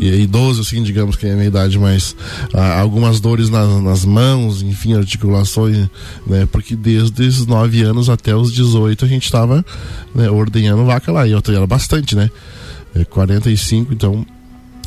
é 0.00 0.16
idoso, 0.16 0.60
assim, 0.60 0.82
digamos 0.82 1.16
que 1.16 1.26
é 1.26 1.32
a 1.32 1.34
minha 1.34 1.48
idade, 1.48 1.78
mas 1.78 2.14
ah, 2.52 2.78
algumas 2.80 3.20
dores 3.20 3.50
nas, 3.50 3.82
nas 3.82 4.04
mãos, 4.04 4.62
enfim, 4.62 4.94
articulações, 4.94 5.88
né? 6.26 6.46
Porque 6.50 6.76
desde 6.76 7.26
os 7.26 7.46
9 7.46 7.82
anos 7.82 8.08
até 8.08 8.34
os 8.34 8.52
18 8.52 9.04
a 9.04 9.08
gente 9.08 9.24
estava 9.24 9.64
né, 10.14 10.30
ordenhando 10.30 10.84
vaca 10.84 11.10
lá, 11.10 11.26
e 11.26 11.32
eu 11.32 11.42
era 11.48 11.66
bastante, 11.66 12.14
né? 12.14 12.30
É, 12.94 13.04
45, 13.04 13.92
então 13.92 14.26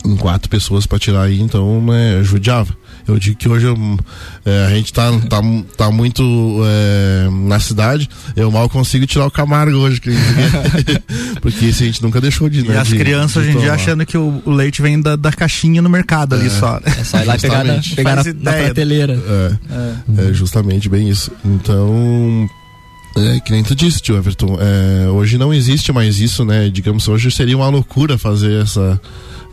em 0.06 0.18
quatro 0.18 0.50
pessoas 0.50 0.86
para 0.86 1.00
tirar 1.00 1.24
aí, 1.24 1.40
então 1.40 1.82
né, 1.82 2.22
judiava. 2.24 2.76
Eu 3.08 3.20
digo 3.20 3.38
que 3.38 3.50
hoje 3.50 3.66
eu, 3.66 3.76
é, 4.46 4.66
a 4.66 4.70
gente 4.70 4.94
tá, 4.94 5.12
tá, 5.30 5.42
tá 5.78 5.92
muito 5.92 6.24
é, 6.66 7.30
na 7.48 7.60
cidade, 7.60 8.10
eu 8.36 8.50
mal 8.52 8.70
consigo 8.70 9.06
tirar 9.06 9.26
o 9.26 9.32
Camargo 9.32 9.78
hoje, 9.78 10.00
que, 10.00 10.12
porque 11.42 11.66
esse 11.66 11.84
a 11.84 11.86
gente 11.86 12.02
nunca 12.02 12.22
deixou 12.22 12.50
de 12.50 12.64
né, 12.64 12.76
E 12.76 12.78
as 12.78 12.88
de, 12.88 12.98
crianças 12.98 13.44
de 13.44 13.50
hoje 13.50 13.58
em 13.58 13.62
dia 13.62 13.74
achando 13.74 14.06
que 14.06 14.18
o, 14.18 14.42
o, 14.46 14.52
leite 14.52 14.82
vem 14.82 15.02
da, 15.02 15.16
da 15.16 15.32
caixinha 15.32 15.82
no 15.82 15.90
mercado 15.90 16.36
ali 16.36 16.48
é. 16.48 16.50
só. 16.50 16.80
É 16.84 17.04
só 17.04 17.20
ir 17.20 17.26
lá 17.26 17.38
pegar, 17.38 17.64
na, 17.64 17.82
pegar 17.96 18.16
na, 18.16 18.24
na, 18.24 18.54
prateleira. 18.54 19.14
É, 19.14 20.30
é, 20.30 20.34
justamente 20.34 20.88
bem 20.88 21.10
isso. 21.10 21.32
Então 21.44 22.50
é, 23.16 23.40
que 23.40 23.52
nem 23.52 23.64
tu 23.64 23.76
disse, 23.76 24.02
tio 24.02 24.18
Everton. 24.18 24.58
É, 24.60 25.08
hoje 25.10 25.38
não 25.38 25.54
existe 25.54 25.92
mais 25.92 26.20
isso, 26.20 26.44
né? 26.44 26.70
Digamos, 26.70 27.08
hoje 27.08 27.30
seria 27.30 27.56
uma 27.56 27.70
loucura 27.70 28.18
fazer 28.18 28.62
essa. 28.62 29.00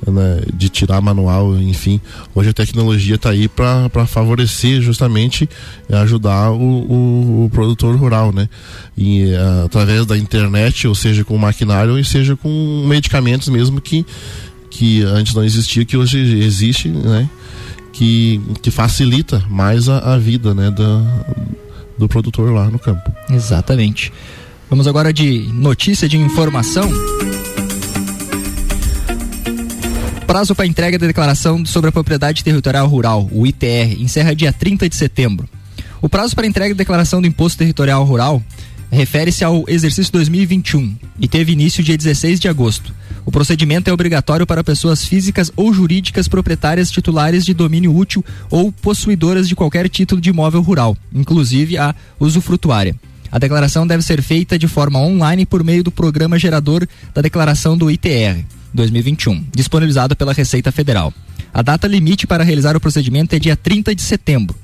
Né, 0.07 0.40
de 0.55 0.70
tirar 0.70 0.99
manual, 1.03 1.59
enfim. 1.59 2.01
Hoje 2.35 2.49
a 2.49 2.53
tecnologia 2.55 3.16
está 3.16 3.29
aí 3.29 3.49
para 3.49 4.07
favorecer 4.07 4.81
justamente 4.81 5.46
ajudar 5.92 6.53
o, 6.53 6.57
o, 6.57 7.44
o, 7.44 7.51
produtor 7.51 7.94
rural, 7.96 8.33
né? 8.33 8.49
E 8.96 9.27
uh, 9.27 9.66
através 9.66 10.07
da 10.07 10.16
internet, 10.16 10.88
ou 10.88 10.94
seja, 10.94 11.23
com 11.23 11.37
maquinário, 11.37 11.99
ou 11.99 12.03
seja 12.03 12.35
com 12.35 12.83
medicamentos 12.88 13.51
mesmo 13.51 13.79
que, 13.79 14.07
que 14.70 15.03
antes 15.03 15.35
não 15.35 15.44
existia, 15.44 15.85
que 15.85 15.99
hoje 15.99 16.18
existe, 16.18 16.88
né? 16.88 17.29
Que, 17.92 18.40
que 18.62 18.70
facilita 18.70 19.44
mais 19.51 19.87
a, 19.87 20.14
a 20.14 20.18
vida, 20.18 20.55
né? 20.55 20.70
Da, 20.70 21.27
do 22.01 22.09
produtor 22.09 22.51
lá 22.53 22.69
no 22.69 22.79
campo. 22.79 23.13
Exatamente. 23.31 24.13
Vamos 24.69 24.87
agora 24.87 25.13
de 25.13 25.49
notícia 25.53 26.09
de 26.09 26.17
informação. 26.17 26.91
Prazo 30.27 30.55
para 30.55 30.67
entrega 30.67 30.99
da 30.99 31.07
declaração 31.07 31.65
sobre 31.67 31.91
a 31.91 31.93
propriedade 31.93 32.43
territorial 32.43 32.87
rural, 32.87 33.29
o 33.33 33.47
ITR, 33.47 34.01
encerra 34.01 34.35
dia 34.35 34.53
30 34.53 34.89
de 34.89 34.97
setembro. 34.97 35.49
O 36.01 36.09
prazo 36.09 36.35
para 36.35 36.47
entrega 36.47 36.75
da 36.75 36.79
declaração 36.79 37.21
do 37.21 37.27
Imposto 37.27 37.59
Territorial 37.59 38.03
Rural 38.05 38.43
refere-se 38.90 39.44
ao 39.44 39.64
exercício 39.68 40.12
2021 40.12 40.96
e 41.18 41.29
teve 41.29 41.53
início 41.53 41.83
dia 41.83 41.96
16 41.96 42.40
de 42.40 42.48
agosto. 42.48 42.92
O 43.24 43.31
procedimento 43.31 43.88
é 43.88 43.92
obrigatório 43.92 44.46
para 44.46 44.64
pessoas 44.64 45.05
físicas 45.05 45.53
ou 45.55 45.72
jurídicas 45.72 46.26
proprietárias 46.26 46.90
titulares 46.90 47.44
de 47.44 47.55
domínio 47.55 47.94
útil 47.94 48.24
ou 48.50 48.72
possuidoras 48.72 49.48
de 49.48 49.55
qualquer 49.55 49.88
título 49.88 50.20
de 50.20 50.31
imóvel 50.31 50.62
rural, 50.62 50.96
inclusive 51.12 51.79
a 51.79 51.94
usufrutuária. 52.18 52.96
A 53.31 53.38
declaração 53.38 53.87
deve 53.87 54.03
ser 54.03 54.22
feita 54.22 54.59
de 54.59 54.66
forma 54.66 54.98
online 54.98 55.46
por 55.46 55.62
meio 55.62 55.85
do 55.85 55.92
programa 55.92 56.38
gerador 56.38 56.87
da 57.14 57.22
declaração 57.22 57.79
do 57.79 57.90
ITR 57.90 58.44
2021, 58.74 59.44
disponibilizado 59.55 60.16
pela 60.16 60.33
Receita 60.33 60.72
Federal. 60.72 61.14
A 61.53 61.62
data 61.62 61.87
limite 61.87 62.26
para 62.26 62.44
realizar 62.44 62.76
o 62.76 62.81
procedimento 62.81 63.35
é 63.35 63.38
dia 63.38 63.57
30 63.57 63.94
de 63.94 64.03
setembro. 64.03 64.57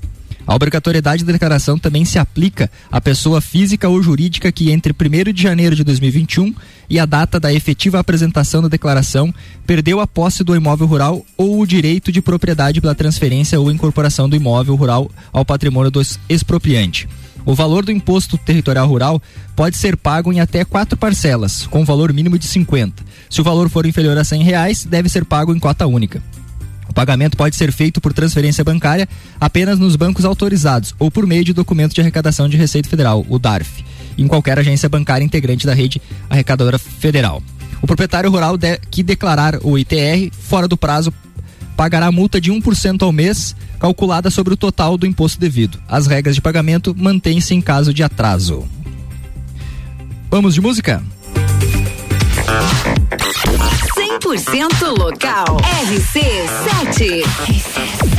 A 0.47 0.55
obrigatoriedade 0.55 1.25
da 1.25 1.33
declaração 1.33 1.77
também 1.77 2.05
se 2.05 2.17
aplica 2.17 2.71
à 2.89 3.01
pessoa 3.01 3.41
física 3.41 3.89
ou 3.89 4.01
jurídica 4.01 4.49
que 4.49 4.71
entre 4.71 4.93
1 4.93 5.33
de 5.33 5.43
janeiro 5.43 5.75
de 5.75 5.83
2021 5.83 6.55
e 6.89 6.97
a 6.97 7.05
data 7.05 7.37
da 7.37 7.53
efetiva 7.53 7.99
apresentação 7.99 8.61
da 8.61 8.69
declaração 8.69 9.33
perdeu 9.65 9.99
a 9.99 10.07
posse 10.07 10.45
do 10.45 10.55
imóvel 10.55 10.87
rural 10.87 11.25
ou 11.35 11.59
o 11.59 11.67
direito 11.67 12.13
de 12.13 12.21
propriedade 12.21 12.79
pela 12.79 12.95
transferência 12.95 13.59
ou 13.59 13.69
incorporação 13.69 14.29
do 14.29 14.37
imóvel 14.37 14.75
rural 14.75 15.11
ao 15.33 15.43
patrimônio 15.43 15.91
do 15.91 16.01
expropriante. 16.29 17.09
O 17.45 17.53
valor 17.53 17.83
do 17.83 17.91
imposto 17.91 18.37
territorial 18.37 18.87
rural 18.87 19.21
pode 19.53 19.75
ser 19.75 19.97
pago 19.97 20.31
em 20.31 20.39
até 20.39 20.63
quatro 20.63 20.97
parcelas, 20.97 21.67
com 21.67 21.83
valor 21.83 22.13
mínimo 22.13 22.39
de 22.39 22.45
50. 22.45 23.03
Se 23.29 23.41
o 23.41 23.43
valor 23.43 23.69
for 23.69 23.85
inferior 23.85 24.17
a 24.17 24.23
100 24.23 24.43
reais, 24.43 24.85
deve 24.85 25.09
ser 25.09 25.25
pago 25.25 25.53
em 25.53 25.59
cota 25.59 25.85
única. 25.87 26.21
Pagamento 26.97 27.37
pode 27.37 27.55
ser 27.55 27.71
feito 27.71 28.01
por 28.01 28.11
transferência 28.11 28.63
bancária 28.63 29.07
apenas 29.39 29.77
nos 29.77 29.95
bancos 29.95 30.25
autorizados 30.25 30.95
ou 30.97 31.11
por 31.11 31.27
meio 31.27 31.43
de 31.43 31.53
documento 31.53 31.93
de 31.93 32.01
arrecadação 32.01 32.49
de 32.49 32.57
Receita 32.57 32.89
Federal, 32.89 33.23
o 33.29 33.37
DARF, 33.37 33.85
em 34.17 34.27
qualquer 34.27 34.57
agência 34.57 34.89
bancária 34.89 35.23
integrante 35.23 35.67
da 35.67 35.75
rede 35.75 36.01
arrecadadora 36.27 36.79
federal. 36.79 37.43
O 37.83 37.85
proprietário 37.85 38.31
rural 38.31 38.57
de, 38.57 38.79
que 38.89 39.03
declarar 39.03 39.59
o 39.61 39.77
ITR 39.77 40.31
fora 40.31 40.67
do 40.67 40.75
prazo 40.75 41.13
pagará 41.75 42.11
multa 42.11 42.41
de 42.41 42.51
1% 42.51 43.03
ao 43.03 43.11
mês, 43.11 43.55
calculada 43.79 44.31
sobre 44.31 44.55
o 44.55 44.57
total 44.57 44.97
do 44.97 45.05
imposto 45.05 45.39
devido. 45.39 45.77
As 45.87 46.07
regras 46.07 46.33
de 46.33 46.41
pagamento 46.41 46.95
mantêm-se 46.97 47.53
em 47.53 47.61
caso 47.61 47.93
de 47.93 48.01
atraso. 48.01 48.67
Vamos 50.31 50.55
de 50.55 50.61
música? 50.61 51.03
100% 54.19 54.97
local. 54.97 55.59
RC7. 55.61 57.23
RC7. 57.23 58.16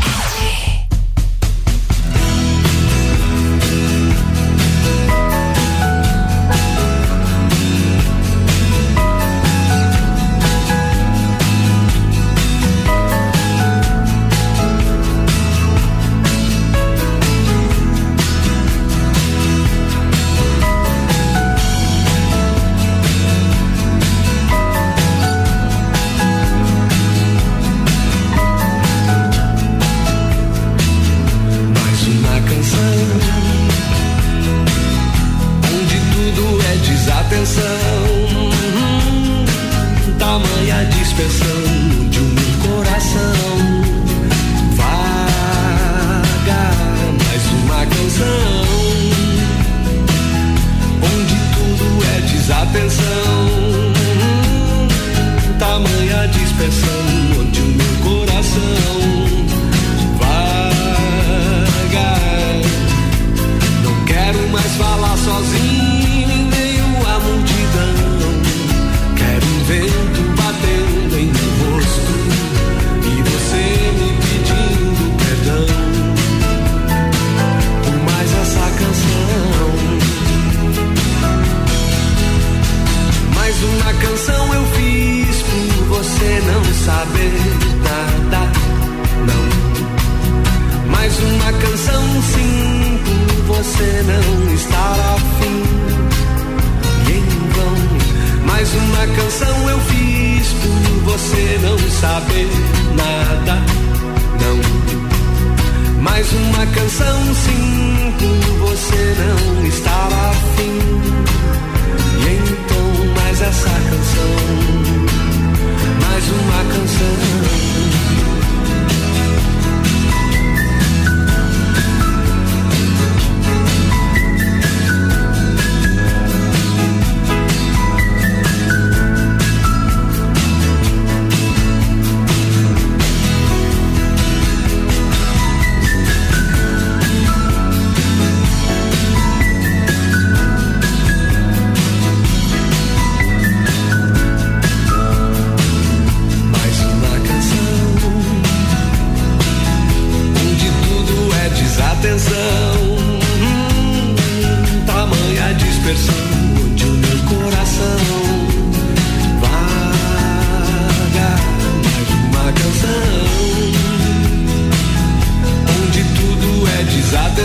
E 167.39 167.41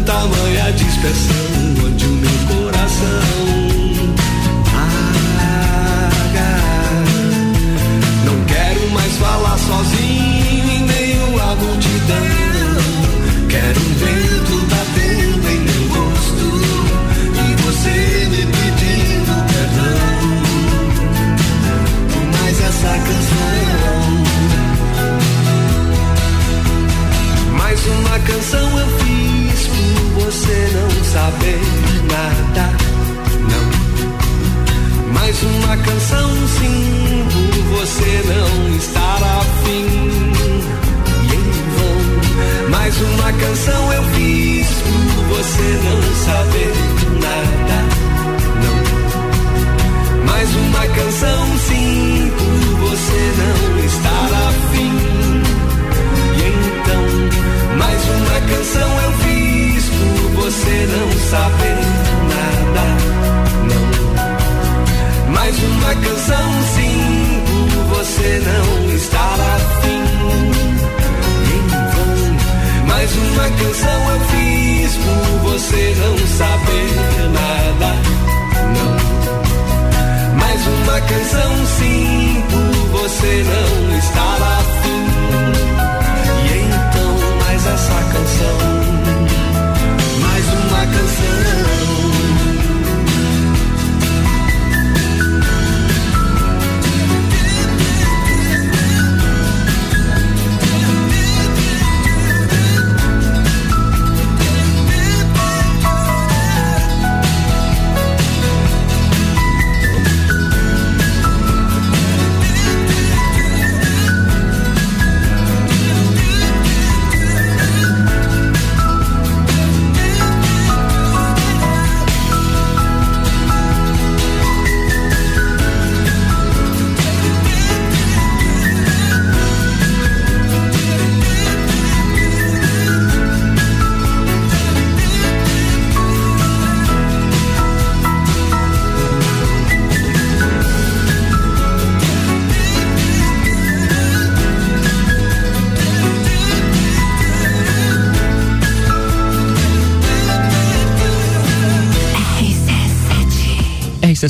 então, 0.00 0.28
mais 0.28 1.31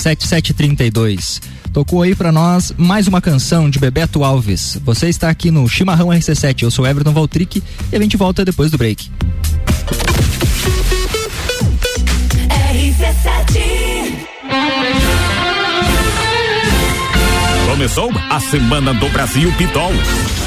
RC7 0.02 0.26
732. 0.26 1.40
Tocou 1.72 2.02
aí 2.02 2.14
pra 2.14 2.32
nós 2.32 2.72
mais 2.76 3.06
uma 3.06 3.20
canção 3.20 3.70
de 3.70 3.78
Bebeto 3.78 4.24
Alves. 4.24 4.80
Você 4.84 5.08
está 5.08 5.30
aqui 5.30 5.50
no 5.50 5.68
Chimarrão 5.68 6.08
RC7. 6.08 6.62
Eu 6.62 6.70
sou 6.70 6.86
Everton 6.86 7.12
Valtric 7.12 7.62
e 7.92 7.96
a 7.96 8.00
gente 8.00 8.16
volta 8.16 8.44
depois 8.44 8.70
do 8.70 8.76
break. 8.76 9.11
Começou 17.82 18.12
a 18.30 18.38
Semana 18.38 18.94
do 18.94 19.08
Brasil 19.08 19.52
Pitol. 19.58 19.90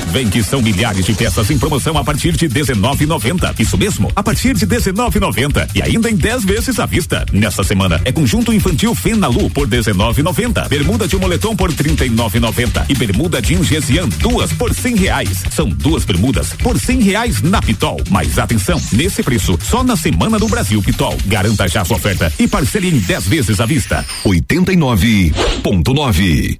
Vem 0.08 0.30
que 0.30 0.42
são 0.42 0.62
milhares 0.62 1.06
de 1.06 1.14
peças 1.14 1.52
em 1.52 1.60
promoção 1.60 1.98
a 1.98 2.04
partir 2.04 2.32
de 2.32 2.48
19,90. 2.48 3.60
Isso 3.60 3.78
mesmo, 3.78 4.10
a 4.16 4.24
partir 4.24 4.54
de 4.54 4.66
19,90 4.66 5.68
e 5.76 5.82
ainda 5.82 6.10
em 6.10 6.16
10 6.16 6.46
vezes 6.46 6.80
à 6.80 6.86
vista. 6.86 7.26
Nesta 7.34 7.62
semana 7.62 8.00
é 8.06 8.12
conjunto 8.14 8.54
infantil 8.54 8.96
Fenalu 8.96 9.50
por 9.50 9.68
19,90, 9.68 10.70
bermuda 10.70 11.10
de 11.10 11.18
moletom 11.18 11.58
por 11.58 11.74
39,90 11.74 12.86
e 12.88 12.96
bermuda 12.96 13.42
de 13.42 13.62
Gesian 13.62 14.08
duas 14.08 14.54
por 14.54 14.74
100 14.74 14.96
reais. 14.96 15.44
São 15.52 15.68
duas 15.68 16.06
bermudas 16.06 16.54
por 16.54 16.80
100 16.80 17.02
reais 17.02 17.42
na 17.42 17.62
Pitol. 17.62 18.02
Mas 18.10 18.40
atenção, 18.40 18.82
nesse 18.94 19.22
preço 19.22 19.60
só 19.62 19.84
na 19.84 19.98
Semana 19.98 20.40
do 20.40 20.48
Brasil 20.48 20.82
Pitol. 20.82 21.18
Garanta 21.26 21.68
já 21.68 21.84
sua 21.84 21.98
oferta 21.98 22.32
e 22.40 22.48
parcele 22.48 22.88
em 22.88 22.98
10 22.98 23.28
vezes 23.28 23.60
à 23.60 23.66
vista. 23.66 24.06
89.9 24.24 26.56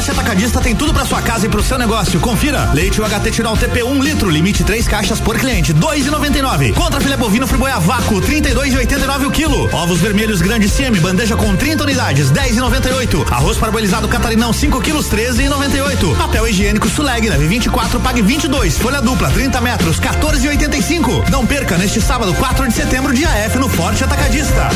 Forte 0.00 0.12
Atacadista 0.12 0.60
tem 0.62 0.74
tudo 0.74 0.94
para 0.94 1.04
sua 1.04 1.20
casa 1.20 1.44
e 1.44 1.48
pro 1.50 1.62
seu 1.62 1.76
negócio. 1.76 2.18
Confira. 2.20 2.70
Leite 2.72 3.02
UHT 3.02 3.30
Tiral 3.30 3.54
TP 3.54 3.82
1 3.82 3.90
um 3.90 4.02
litro, 4.02 4.30
limite 4.30 4.64
3 4.64 4.88
caixas 4.88 5.20
por 5.20 5.38
cliente, 5.38 5.74
2,99. 5.74 6.72
Contra 6.72 6.98
filé 7.02 7.18
bovino 7.18 7.46
friboia 7.46 7.78
vácuo, 7.78 8.18
32,89 8.18 9.26
o 9.26 9.30
quilo. 9.30 9.68
Ovos 9.74 10.00
vermelhos 10.00 10.40
grande 10.40 10.70
CM, 10.70 10.98
bandeja 11.00 11.36
com 11.36 11.54
30 11.54 11.84
unidades, 11.84 12.30
10,98. 12.32 13.30
Arroz 13.30 13.58
parboilizado 13.58 14.08
catarinão 14.08 14.54
5 14.54 14.80
quilos, 14.80 15.06
13,98. 15.10 16.16
Papel 16.16 16.48
higiênico 16.48 16.88
Suleg, 16.88 17.28
leve 17.28 17.46
24, 17.46 18.00
pague 18.00 18.22
22. 18.22 18.78
Folha 18.78 19.02
dupla 19.02 19.28
30 19.28 19.60
metros, 19.60 20.00
14,85. 20.00 21.28
Não 21.28 21.44
perca 21.44 21.76
neste 21.76 22.00
sábado, 22.00 22.32
4 22.32 22.68
de 22.68 22.72
setembro, 22.72 23.12
dia 23.12 23.28
F 23.28 23.58
no 23.58 23.68
Forte 23.68 24.02
Atacadista. 24.02 24.70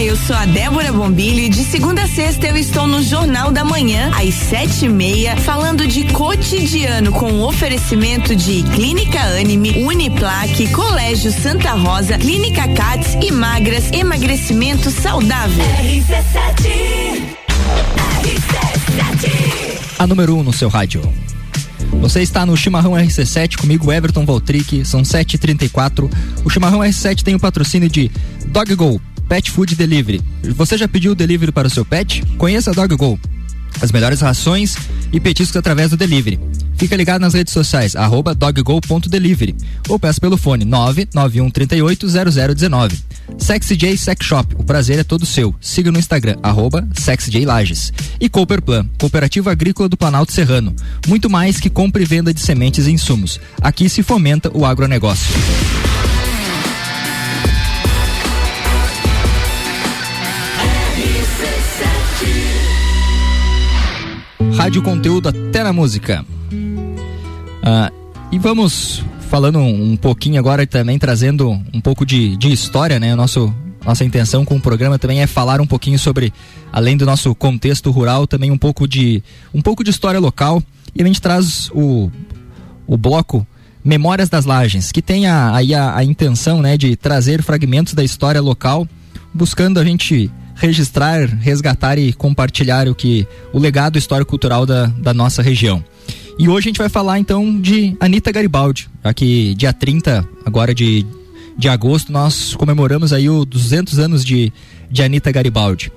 Eu 0.00 0.16
sou 0.16 0.36
a 0.36 0.46
Débora 0.46 0.92
Bombilho 0.92 1.48
de 1.50 1.64
segunda 1.64 2.02
a 2.02 2.06
sexta 2.06 2.46
eu 2.46 2.56
estou 2.56 2.86
no 2.86 3.02
Jornal 3.02 3.50
da 3.50 3.64
Manhã, 3.64 4.12
às 4.14 4.32
sete 4.32 4.84
e 4.84 4.88
meia, 4.88 5.36
falando 5.38 5.88
de 5.88 6.04
cotidiano 6.12 7.10
com 7.10 7.40
oferecimento 7.42 8.36
de 8.36 8.62
Clínica 8.62 9.18
Anime, 9.18 9.82
Uniplaque, 9.82 10.68
Colégio 10.68 11.32
Santa 11.32 11.72
Rosa, 11.72 12.16
Clínica 12.16 12.68
Cats 12.74 13.16
e 13.20 13.32
Magras, 13.32 13.90
emagrecimento 13.90 14.88
saudável. 14.90 15.64
RC7 15.64 17.36
RC7 18.22 19.80
A 19.98 20.06
número 20.06 20.36
1 20.36 20.38
um 20.38 20.42
no 20.44 20.52
seu 20.52 20.68
rádio. 20.68 21.02
Você 22.00 22.22
está 22.22 22.46
no 22.46 22.56
Chimarrão 22.56 22.92
RC7 22.92 23.56
comigo, 23.56 23.90
Everton 23.90 24.24
Valtric, 24.24 24.84
são 24.84 25.02
7h34. 25.02 26.08
O 26.44 26.50
Chimarrão 26.50 26.80
RC7 26.80 27.22
tem 27.22 27.34
o 27.34 27.40
patrocínio 27.40 27.88
de 27.88 28.10
Dog 28.46 28.72
Go, 28.76 29.00
Pet 29.28 29.50
Food 29.50 29.76
Delivery. 29.76 30.22
Você 30.56 30.78
já 30.78 30.88
pediu 30.88 31.12
o 31.12 31.14
delivery 31.14 31.52
para 31.52 31.68
o 31.68 31.70
seu 31.70 31.84
pet? 31.84 32.24
Conheça 32.38 32.70
a 32.70 32.74
DogGo. 32.74 33.20
As 33.80 33.92
melhores 33.92 34.20
rações 34.20 34.76
e 35.12 35.20
petiscos 35.20 35.56
através 35.56 35.90
do 35.90 35.96
delivery. 35.96 36.40
Fica 36.76 36.96
ligado 36.96 37.20
nas 37.20 37.34
redes 37.34 37.52
sociais, 37.52 37.94
arroba 37.96 38.34
doggo.delivery 38.34 39.54
ou 39.88 39.98
peça 39.98 40.20
pelo 40.20 40.36
fone 40.36 40.64
991380019. 40.64 42.92
Sexy 43.36 43.76
J 43.76 43.96
Sex 43.96 44.24
Shop, 44.24 44.54
o 44.56 44.62
prazer 44.64 44.98
é 44.98 45.04
todo 45.04 45.26
seu. 45.26 45.54
Siga 45.60 45.92
no 45.92 45.98
Instagram, 45.98 46.36
arroba 46.42 46.88
Lages. 47.44 47.92
E 48.20 48.28
Cooperplan, 48.28 48.88
Cooperativa 48.98 49.50
Agrícola 49.50 49.88
do 49.88 49.96
Planalto 49.96 50.32
Serrano. 50.32 50.74
Muito 51.06 51.28
mais 51.28 51.58
que 51.58 51.68
compra 51.68 52.00
e 52.00 52.06
venda 52.06 52.32
de 52.32 52.40
sementes 52.40 52.86
e 52.86 52.92
insumos. 52.92 53.40
Aqui 53.60 53.88
se 53.88 54.02
fomenta 54.02 54.50
o 54.56 54.64
agronegócio. 54.64 55.34
Rádio 64.58 64.82
Conteúdo 64.82 65.28
até 65.28 65.62
na 65.62 65.72
música. 65.72 66.26
Ah, 67.62 67.92
e 68.32 68.40
vamos 68.40 69.04
falando 69.30 69.60
um, 69.60 69.96
pouquinho 69.96 70.36
agora 70.36 70.66
também 70.66 70.98
trazendo 70.98 71.48
um 71.72 71.80
pouco 71.80 72.04
de, 72.04 72.36
de 72.36 72.52
história, 72.52 72.98
né? 72.98 73.14
Nosso, 73.14 73.54
nossa 73.86 74.04
intenção 74.04 74.44
com 74.44 74.56
o 74.56 74.60
programa 74.60 74.98
também 74.98 75.22
é 75.22 75.28
falar 75.28 75.60
um 75.60 75.66
pouquinho 75.66 75.96
sobre, 75.96 76.32
além 76.72 76.96
do 76.96 77.06
nosso 77.06 77.32
contexto 77.36 77.92
rural, 77.92 78.26
também 78.26 78.50
um 78.50 78.58
pouco 78.58 78.88
de 78.88 79.22
um 79.54 79.62
pouco 79.62 79.84
de 79.84 79.90
história 79.90 80.18
local. 80.18 80.60
E 80.92 81.02
a 81.02 81.06
gente 81.06 81.22
traz 81.22 81.70
o, 81.72 82.10
o 82.84 82.96
bloco 82.96 83.46
Memórias 83.84 84.28
das 84.28 84.44
Lagens, 84.44 84.90
que 84.90 85.00
tem 85.00 85.28
aí 85.28 85.72
a, 85.72 85.94
a 85.94 86.02
intenção 86.02 86.60
né, 86.60 86.76
de 86.76 86.96
trazer 86.96 87.44
fragmentos 87.44 87.94
da 87.94 88.02
história 88.02 88.40
local, 88.40 88.88
buscando 89.32 89.78
a 89.78 89.84
gente 89.84 90.28
registrar, 90.58 91.26
resgatar 91.40 91.98
e 91.98 92.12
compartilhar 92.12 92.88
o 92.88 92.94
que 92.94 93.26
o 93.52 93.58
legado 93.58 93.96
histórico-cultural 93.96 94.66
da, 94.66 94.86
da 94.86 95.14
nossa 95.14 95.40
região. 95.40 95.82
E 96.38 96.48
hoje 96.48 96.68
a 96.68 96.70
gente 96.70 96.78
vai 96.78 96.88
falar 96.88 97.18
então 97.18 97.60
de 97.60 97.96
Anitta 97.98 98.30
Garibaldi, 98.30 98.88
aqui 99.02 99.54
dia 99.56 99.72
30 99.72 100.28
agora 100.44 100.74
de, 100.74 101.06
de 101.56 101.68
agosto 101.68 102.12
nós 102.12 102.54
comemoramos 102.54 103.12
aí 103.12 103.28
os 103.28 103.44
200 103.44 103.98
anos 103.98 104.24
de, 104.24 104.52
de 104.90 105.02
Anitta 105.02 105.32
Garibaldi. 105.32 105.92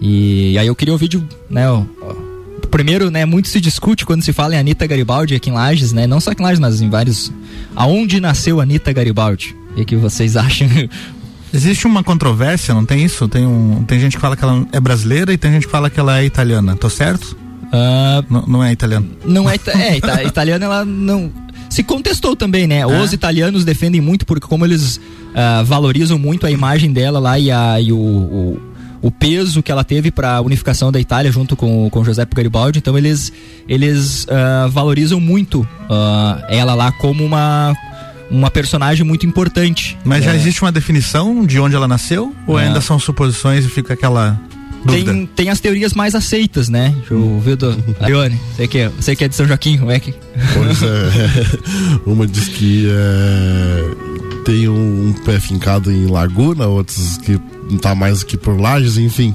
E 0.00 0.56
aí 0.58 0.66
eu 0.66 0.74
queria 0.74 0.92
ouvir 0.92 1.08
de, 1.08 1.22
né, 1.50 1.70
o, 1.70 1.86
primeiro, 2.70 3.10
né, 3.10 3.24
muito 3.24 3.48
se 3.48 3.60
discute 3.60 4.06
quando 4.06 4.22
se 4.22 4.32
fala 4.32 4.54
em 4.54 4.58
Anitta 4.58 4.86
Garibaldi 4.86 5.34
aqui 5.34 5.50
em 5.50 5.54
Lages, 5.54 5.92
né, 5.92 6.06
não 6.06 6.20
só 6.20 6.30
aqui 6.30 6.42
em 6.42 6.44
Lages, 6.44 6.60
mas 6.60 6.80
em 6.80 6.88
vários 6.88 7.32
aonde 7.74 8.20
nasceu 8.20 8.60
Anitta 8.60 8.92
Garibaldi? 8.92 9.54
O 9.76 9.84
que 9.84 9.96
vocês 9.96 10.36
acham 10.36 10.68
Existe 11.52 11.86
uma 11.86 12.02
controvérsia, 12.02 12.74
não 12.74 12.84
tem 12.84 13.04
isso? 13.04 13.26
Tem, 13.28 13.46
um, 13.46 13.82
tem 13.84 13.98
gente 13.98 14.16
que 14.16 14.20
fala 14.20 14.36
que 14.36 14.44
ela 14.44 14.66
é 14.72 14.80
brasileira 14.80 15.32
e 15.32 15.38
tem 15.38 15.52
gente 15.52 15.66
que 15.66 15.72
fala 15.72 15.88
que 15.88 15.98
ela 15.98 16.20
é 16.20 16.24
italiana. 16.24 16.76
Tô 16.76 16.90
certo? 16.90 17.36
Uh, 17.68 18.44
não 18.46 18.62
é 18.62 18.72
italiana. 18.72 19.06
Não 19.24 19.48
é, 19.48 19.54
é 19.54 19.96
ita 19.96 20.22
italiana, 20.22 20.64
ela 20.64 20.84
não. 20.84 21.30
Se 21.68 21.82
contestou 21.82 22.34
também, 22.34 22.66
né? 22.66 22.78
É. 22.78 22.86
Os 22.86 23.12
italianos 23.12 23.64
defendem 23.64 24.00
muito 24.00 24.24
porque 24.24 24.46
como 24.46 24.64
eles 24.64 24.96
uh, 24.96 25.64
valorizam 25.64 26.18
muito 26.18 26.46
a 26.46 26.50
imagem 26.50 26.92
dela 26.92 27.18
lá 27.18 27.38
e, 27.38 27.50
a, 27.50 27.78
e 27.78 27.92
o, 27.92 27.98
o, 27.98 28.60
o 29.02 29.10
peso 29.10 29.62
que 29.62 29.70
ela 29.70 29.84
teve 29.84 30.10
para 30.10 30.36
a 30.36 30.40
unificação 30.40 30.90
da 30.90 30.98
Itália 30.98 31.30
junto 31.30 31.56
com, 31.56 31.90
com 31.90 32.04
Giuseppe 32.04 32.34
Garibaldi, 32.34 32.78
então 32.78 32.96
eles 32.96 33.32
eles 33.68 34.24
uh, 34.24 34.70
valorizam 34.70 35.20
muito 35.20 35.66
ela 36.48 36.74
lá 36.74 36.90
como 36.92 37.24
uma 37.24 37.74
uma 38.30 38.50
personagem 38.50 39.04
muito 39.04 39.26
importante. 39.26 39.98
Mas 40.04 40.22
é. 40.22 40.26
já 40.26 40.36
existe 40.36 40.62
uma 40.62 40.72
definição 40.72 41.44
de 41.44 41.58
onde 41.58 41.74
ela 41.74 41.88
nasceu? 41.88 42.34
Ou 42.46 42.58
é. 42.58 42.66
ainda 42.66 42.80
são 42.80 42.98
suposições 42.98 43.64
e 43.64 43.68
fica 43.68 43.94
aquela. 43.94 44.38
Tem, 44.86 45.26
tem 45.26 45.50
as 45.50 45.58
teorias 45.58 45.92
mais 45.92 46.14
aceitas, 46.14 46.68
né? 46.68 46.94
Deixa 46.98 47.14
eu 47.14 47.40
ver 47.40 47.56
do. 47.56 47.76
Arione, 48.00 48.38
você 48.54 48.68
que, 48.68 48.78
é, 48.78 48.88
você 48.88 49.16
que 49.16 49.24
é 49.24 49.28
de 49.28 49.34
São 49.34 49.46
Joaquim, 49.46 49.76
como 49.76 49.90
é 49.90 49.98
que. 49.98 50.14
Pois 50.54 50.82
é. 50.82 52.00
uma 52.06 52.26
diz 52.26 52.48
que 52.48 52.88
é, 52.88 54.44
tem 54.44 54.68
um, 54.68 55.08
um 55.08 55.12
pé 55.24 55.40
fincado 55.40 55.90
em 55.90 56.06
Laguna, 56.06 56.68
outros 56.68 57.18
que 57.18 57.40
não 57.68 57.78
tá 57.78 57.94
mais 57.94 58.22
aqui 58.22 58.36
por 58.36 58.58
Lages, 58.58 58.96
enfim 58.98 59.34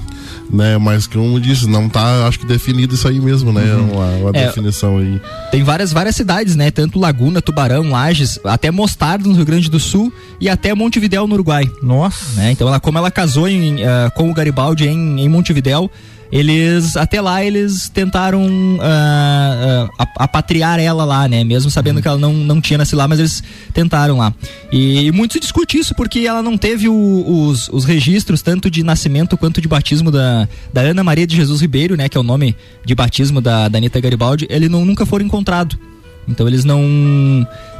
né? 0.51 0.77
Mas 0.77 1.07
como 1.07 1.39
disse, 1.39 1.67
não 1.67 1.89
tá, 1.89 2.27
acho 2.27 2.39
que 2.39 2.45
definido 2.45 2.95
isso 2.95 3.07
aí 3.07 3.19
mesmo, 3.19 3.51
né? 3.51 3.63
Uhum. 3.73 3.93
Uma, 3.93 4.05
uma 4.15 4.29
é, 4.33 4.45
definição 4.45 4.97
aí. 4.97 5.21
Tem 5.51 5.63
várias 5.63 5.91
várias 5.91 6.15
cidades, 6.15 6.55
né? 6.55 6.71
Tanto 6.71 6.99
Laguna, 6.99 7.41
Tubarão, 7.41 7.89
Lages, 7.89 8.39
até 8.43 8.71
Mostardo 8.71 9.29
no 9.29 9.35
Rio 9.35 9.45
Grande 9.45 9.69
do 9.69 9.79
Sul 9.79 10.11
e 10.39 10.49
até 10.49 10.73
Montevidéu 10.73 11.27
no 11.27 11.33
Uruguai. 11.33 11.69
Nossa. 11.81 12.39
Né? 12.39 12.51
Então 12.51 12.67
ela 12.67 12.79
como 12.79 12.97
ela 12.97 13.11
casou 13.11 13.47
em, 13.47 13.83
uh, 13.83 14.11
com 14.15 14.29
o 14.29 14.33
Garibaldi 14.33 14.87
em, 14.87 15.21
em 15.21 15.29
Montevidéu, 15.29 15.89
eles 16.33 16.97
até 16.97 17.21
lá 17.21 17.45
eles 17.45 17.89
tentaram 17.89 18.41
uh, 18.43 19.85
uh, 19.85 19.89
apatriar 20.17 20.79
ela 20.79 21.05
lá, 21.05 21.27
né? 21.27 21.43
Mesmo 21.43 21.69
sabendo 21.69 21.97
uhum. 21.97 22.01
que 22.01 22.07
ela 22.07 22.17
não, 22.17 22.33
não 22.33 22.59
tinha 22.59 22.79
nascido 22.79 22.97
lá, 22.97 23.07
mas 23.07 23.19
eles 23.19 23.43
tentaram 23.71 24.17
lá. 24.17 24.33
E, 24.71 25.05
e 25.05 25.11
muito 25.11 25.33
se 25.33 25.39
discute 25.39 25.77
isso 25.77 25.93
porque 25.93 26.21
ela 26.21 26.41
não 26.41 26.57
teve 26.57 26.89
o, 26.89 27.23
os, 27.47 27.69
os 27.69 27.85
registros 27.85 28.41
tanto 28.41 28.67
de 28.67 28.81
nascimento 28.81 29.37
quanto 29.37 29.61
de 29.61 29.67
batismo 29.67 30.09
da, 30.09 30.49
da 30.73 30.81
Ana 30.81 31.03
Maria 31.03 31.27
de 31.27 31.35
Jesus 31.35 31.61
Ribeiro, 31.61 31.95
né? 31.95 32.09
Que 32.09 32.17
é 32.17 32.19
o 32.19 32.23
nome 32.23 32.55
de 32.83 32.95
batismo 32.95 33.39
da, 33.39 33.67
da 33.67 33.77
Anitta 33.77 34.01
Garibaldi. 34.01 34.47
Ele 34.49 34.67
não, 34.67 34.83
nunca 34.83 35.05
foram 35.05 35.23
encontrado. 35.23 35.77
Então 36.27 36.47
eles 36.47 36.63
não, 36.63 36.81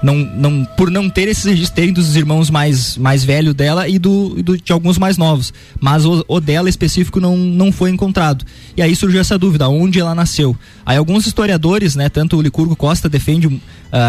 não, 0.01 0.15
não 0.15 0.65
por 0.77 0.91
não 0.91 1.09
ter 1.09 1.27
esses 1.27 1.45
registros, 1.45 1.69
terem 1.69 1.93
dos 1.93 2.15
irmãos 2.15 2.49
mais, 2.49 2.97
mais 2.97 3.23
velhos 3.23 3.53
dela 3.53 3.87
e 3.87 3.97
do, 3.97 4.41
do, 4.43 4.57
de 4.57 4.71
alguns 4.71 4.97
mais 4.97 5.17
novos. 5.17 5.53
Mas 5.79 6.05
o, 6.05 6.23
o, 6.27 6.39
dela 6.39 6.69
específico 6.69 7.19
não, 7.19 7.37
não 7.37 7.71
foi 7.71 7.89
encontrado. 7.89 8.45
E 8.75 8.81
aí 8.81 8.95
surgiu 8.95 9.21
essa 9.21 9.37
dúvida, 9.37 9.69
onde 9.69 9.99
ela 9.99 10.13
nasceu. 10.13 10.55
Aí 10.85 10.97
alguns 10.97 11.25
historiadores, 11.25 11.95
né, 11.95 12.09
tanto 12.09 12.37
o 12.37 12.41
Licurgo 12.41 12.75
Costa 12.75 13.07
defende 13.07 13.47
uh, 13.47 13.61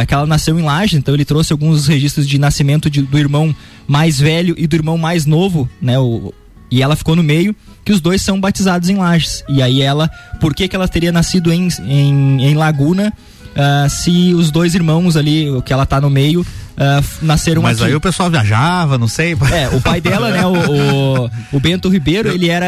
que 0.07 0.15
ela 0.15 0.27
nasceu 0.27 0.59
em 0.59 0.63
Laje, 0.63 0.97
então 0.97 1.15
ele 1.15 1.25
trouxe 1.25 1.53
alguns 1.53 1.87
registros 1.87 2.27
de 2.27 2.39
nascimento 2.39 2.91
de, 2.91 3.03
do 3.03 3.19
irmão 3.19 3.55
mais 3.87 4.19
velho 4.19 4.55
e 4.59 4.67
do 4.67 4.75
irmão 4.75 4.99
mais 4.99 5.27
novo, 5.27 5.69
né, 5.81 5.99
o, 5.99 6.33
e 6.71 6.83
ela 6.83 6.97
ficou 6.97 7.15
no 7.15 7.23
meio, 7.23 7.55
que 7.85 7.93
os 7.93 8.01
dois 8.01 8.21
são 8.21 8.41
batizados 8.41 8.89
em 8.89 8.97
Lages. 8.97 9.45
E 9.49 9.63
aí 9.63 9.81
ela, 9.81 10.09
por 10.41 10.53
que 10.53 10.67
que 10.67 10.75
ela 10.75 10.89
teria 10.89 11.13
nascido 11.13 11.53
em, 11.53 11.69
em, 11.87 12.43
em 12.43 12.55
Laguna? 12.55 13.13
Uh, 13.55 13.89
se 13.89 14.35
os 14.35 14.51
dois 14.51 14.75
irmãos 14.75 15.17
ali, 15.17 15.47
que 15.65 15.73
ela 15.73 15.87
tá 15.87 16.01
no 16.01 16.11
meio, 16.11 16.41
uh, 16.41 17.05
nasceram 17.23 17.63
Mas 17.63 17.81
aqui. 17.81 17.91
aí 17.91 17.95
o 17.95 18.01
pessoal 18.01 18.31
viajava, 18.31 18.99
não 18.99 19.09
sei. 19.09 19.37
É, 19.53 19.69
o 19.75 19.81
pai 19.81 20.01
dela, 20.01 20.31
né, 20.31 20.45
o, 20.47 20.53
o, 20.53 21.31
o 21.53 21.61
Bento 21.61 21.89
Ribeiro, 21.89 22.29
eu, 22.29 22.35
ele 22.35 22.49
era. 22.49 22.67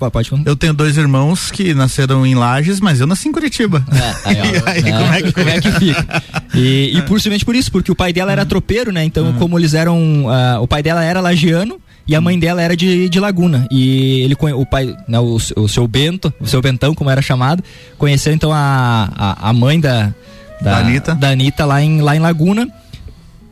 É. 0.00 0.08
Pode 0.10 0.30
Eu 0.44 0.56
tenho 0.56 0.72
dois 0.72 0.96
irmãos 0.96 1.50
que 1.50 1.74
nasceram 1.74 2.26
em 2.26 2.34
Lages, 2.34 2.80
mas 2.80 3.00
eu 3.00 3.06
nasci 3.06 3.28
em 3.28 3.32
Curitiba. 3.32 3.84
É, 3.92 4.28
aí, 4.28 4.36
ó, 4.64 4.68
e 4.68 4.70
aí, 4.70 4.78
é, 4.78 4.92
como, 4.92 5.12
é 5.12 5.22
que... 5.22 5.32
como 5.32 5.48
é 5.48 5.60
que 5.60 5.72
fica? 5.72 6.22
E, 6.54 6.96
e 6.96 7.02
possivelmente 7.02 7.44
por 7.44 7.54
isso, 7.54 7.70
porque 7.70 7.92
o 7.92 7.96
pai 7.96 8.12
dela 8.12 8.32
era 8.32 8.46
tropeiro, 8.46 8.92
né? 8.92 9.04
Então, 9.04 9.32
como 9.34 9.58
eles 9.58 9.74
eram. 9.74 10.26
Uh, 10.26 10.62
o 10.62 10.66
pai 10.66 10.82
dela 10.82 11.04
era 11.04 11.20
lagiano 11.20 11.80
e 12.08 12.16
a 12.16 12.20
mãe 12.20 12.38
dela 12.38 12.62
era 12.62 12.74
de, 12.74 13.08
de 13.08 13.20
Laguna. 13.20 13.66
E 13.70 14.22
ele 14.22 14.34
o 14.40 14.64
pai, 14.64 14.96
né, 15.06 15.20
o, 15.20 15.36
o 15.56 15.68
seu 15.68 15.86
Bento, 15.86 16.32
o 16.40 16.46
seu 16.46 16.62
Bentão, 16.62 16.94
como 16.94 17.10
era 17.10 17.20
chamado, 17.20 17.62
conheceu 17.98 18.32
então 18.32 18.50
a, 18.50 19.10
a, 19.14 19.50
a 19.50 19.52
mãe 19.52 19.78
da, 19.78 20.14
da, 20.60 20.70
da 20.72 20.78
Anitta. 20.78 21.14
da 21.14 21.28
Anitta 21.28 21.66
lá 21.66 21.82
em, 21.82 22.00
lá 22.00 22.16
em 22.16 22.20
Laguna 22.20 22.66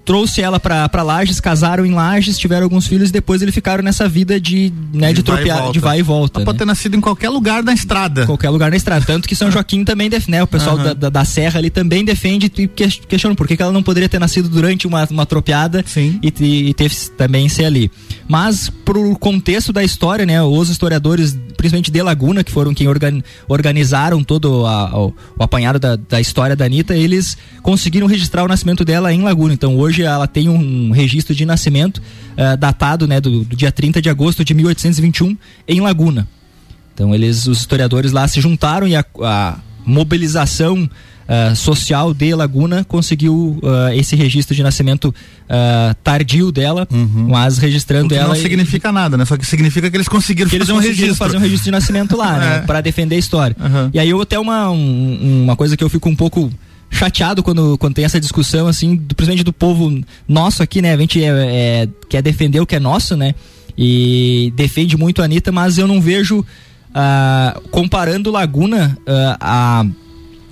trouxe 0.07 0.41
ela 0.41 0.61
pra, 0.61 0.89
pra 0.89 1.03
Lages, 1.03 1.41
casaram 1.41 1.85
em 1.85 1.93
Lages, 1.93 2.39
tiveram 2.39 2.63
alguns 2.63 2.87
filhos 2.87 3.11
e 3.11 3.13
depois 3.13 3.43
eles 3.43 3.53
ficaram 3.53 3.83
nessa 3.83 4.09
vida 4.09 4.41
de, 4.41 4.73
né, 4.95 5.09
de, 5.09 5.15
de 5.15 5.23
tropear, 5.25 5.73
de 5.73 5.81
vai 5.81 5.99
e 5.99 6.03
volta. 6.03 6.39
Ela 6.39 6.43
né? 6.43 6.45
pode 6.47 6.59
ter 6.59 6.65
nascido 6.65 6.97
em 6.97 7.01
qualquer 7.01 7.29
lugar 7.29 7.63
da 7.63 7.73
estrada. 7.73 8.25
Qualquer 8.25 8.51
lugar 8.51 8.71
na 8.71 8.77
estrada. 8.77 9.05
Tanto 9.05 9.29
que 9.29 9.35
São 9.35 9.51
Joaquim 9.53 9.85
também 9.85 10.09
defende, 10.09 10.31
né? 10.31 10.43
O 10.45 10.47
pessoal 10.47 10.77
uhum. 10.77 10.85
da, 10.85 10.95
da, 10.95 11.11
da, 11.11 11.25
Serra 11.25 11.59
ali 11.59 11.71
também 11.71 12.05
defende 12.05 12.51
e 12.57 12.69
questiona 12.69 13.35
por 13.35 13.49
que, 13.49 13.57
que 13.57 13.63
ela 13.63 13.73
não 13.73 13.83
poderia 13.83 14.09
ter 14.09 14.21
nascido 14.21 14.49
durante 14.49 14.87
uma, 14.87 15.05
uma 15.11 15.27
tropeada 15.27 15.85
Sim. 15.85 16.21
E, 16.23 16.33
e, 16.41 16.69
e 16.69 16.75
teve 16.75 16.95
também 17.17 17.49
ser 17.49 17.65
ali. 17.65 17.91
Mas 18.29 18.71
pro 18.85 19.19
contexto 19.19 19.73
da 19.73 19.83
história, 19.83 20.25
né? 20.25 20.41
Os 20.41 20.69
historiadores, 20.69 21.37
principalmente 21.57 21.91
de 21.91 22.01
Laguna, 22.01 22.45
que 22.45 22.53
foram 22.53 22.73
quem 22.73 22.87
organ, 22.87 23.21
organizaram 23.49 24.23
todo 24.23 24.65
a, 24.67 24.97
o, 24.97 25.15
o 25.37 25.43
apanhado 25.43 25.81
da, 25.81 25.97
da 25.97 26.21
história 26.21 26.55
da 26.55 26.65
Anitta, 26.65 26.95
eles 26.95 27.37
conseguiram 27.63 28.07
registrar 28.07 28.45
o 28.45 28.49
nascimento 28.49 28.85
dela 28.85 29.13
em 29.13 29.23
Laguna. 29.23 29.53
Então 29.53 29.77
hoje 29.77 29.95
ela 30.03 30.26
tem 30.26 30.49
um 30.49 30.90
registro 30.90 31.34
de 31.34 31.44
nascimento 31.44 31.99
uh, 31.99 32.57
datado 32.57 33.07
né, 33.07 33.20
do, 33.20 33.44
do, 33.44 33.57
dia 33.57 33.72
30 33.72 34.01
de 34.01 34.09
agosto 34.09 34.44
de 34.44 34.55
1821 34.55 35.36
em 35.66 35.80
Laguna. 35.80 36.26
Então 36.94 37.14
eles, 37.14 37.47
os 37.47 37.59
historiadores 37.59 38.12
lá 38.12 38.26
se 38.26 38.40
juntaram 38.40 38.88
e 38.88 38.97
a, 38.97 39.05
a 39.22 39.59
mobilização 39.84 40.88
Uh, 41.26 41.57
social 41.57 42.14
de 42.14 42.32
Laguna 42.36 42.84
conseguiu 42.84 43.59
uh, 43.61 43.92
esse 43.92 44.14
registro 44.14 44.55
de 44.55 44.62
nascimento 44.62 45.07
uh, 45.07 45.92
tardio 46.05 46.53
dela, 46.53 46.86
uhum. 46.88 47.26
mas 47.28 47.59
registrando 47.59 48.14
ela. 48.14 48.28
Não 48.28 48.36
significa 48.36 48.92
nada, 48.92 49.16
né? 49.16 49.24
Só 49.24 49.36
que 49.36 49.44
significa 49.44 49.90
que 49.90 49.97
eles 49.97 50.07
conseguiram 50.07 50.49
que 50.49 50.57
fazer 50.57 50.70
eles 50.70 50.84
um 50.84 50.88
registro. 50.88 51.16
fazer 51.16 51.36
um 51.36 51.40
registro 51.40 51.64
de 51.64 51.70
nascimento 51.72 52.16
lá, 52.16 52.38
né? 52.38 52.57
é. 52.59 52.61
para 52.61 52.80
defender 52.80 53.16
a 53.16 53.18
história. 53.18 53.57
Uhum. 53.59 53.90
E 53.92 53.99
aí 53.99 54.09
eu 54.09 54.20
até 54.20 54.38
uma, 54.38 54.70
um, 54.70 55.42
uma 55.42 55.57
coisa 55.57 55.76
que 55.76 55.82
eu 55.82 55.88
fico 55.88 56.09
um 56.09 56.14
pouco 56.14 56.49
chateado 56.97 57.42
quando, 57.42 57.76
quando 57.78 57.94
tem 57.94 58.05
essa 58.05 58.20
discussão, 58.20 58.66
assim, 58.66 58.97
do, 58.97 59.14
principalmente 59.14 59.44
do 59.44 59.53
povo 59.53 60.03
nosso 60.26 60.62
aqui, 60.62 60.80
né? 60.80 60.94
A 60.94 60.97
gente 60.97 61.22
é, 61.22 61.28
é, 61.28 61.88
quer 62.09 62.22
defender 62.22 62.61
o 62.61 62.66
que 62.66 62.76
é 62.76 62.80
nosso, 62.80 63.16
né? 63.16 63.34
E 63.76 64.53
defende 64.57 64.97
muito 64.97 65.20
a 65.20 65.26
Anitta, 65.26 65.53
mas 65.53 65.76
eu 65.76 65.86
não 65.86 66.01
vejo, 66.01 66.40
uh, 66.40 67.61
comparando 67.70 68.30
Laguna 68.30 68.97
uh, 69.03 69.36
a 69.38 69.86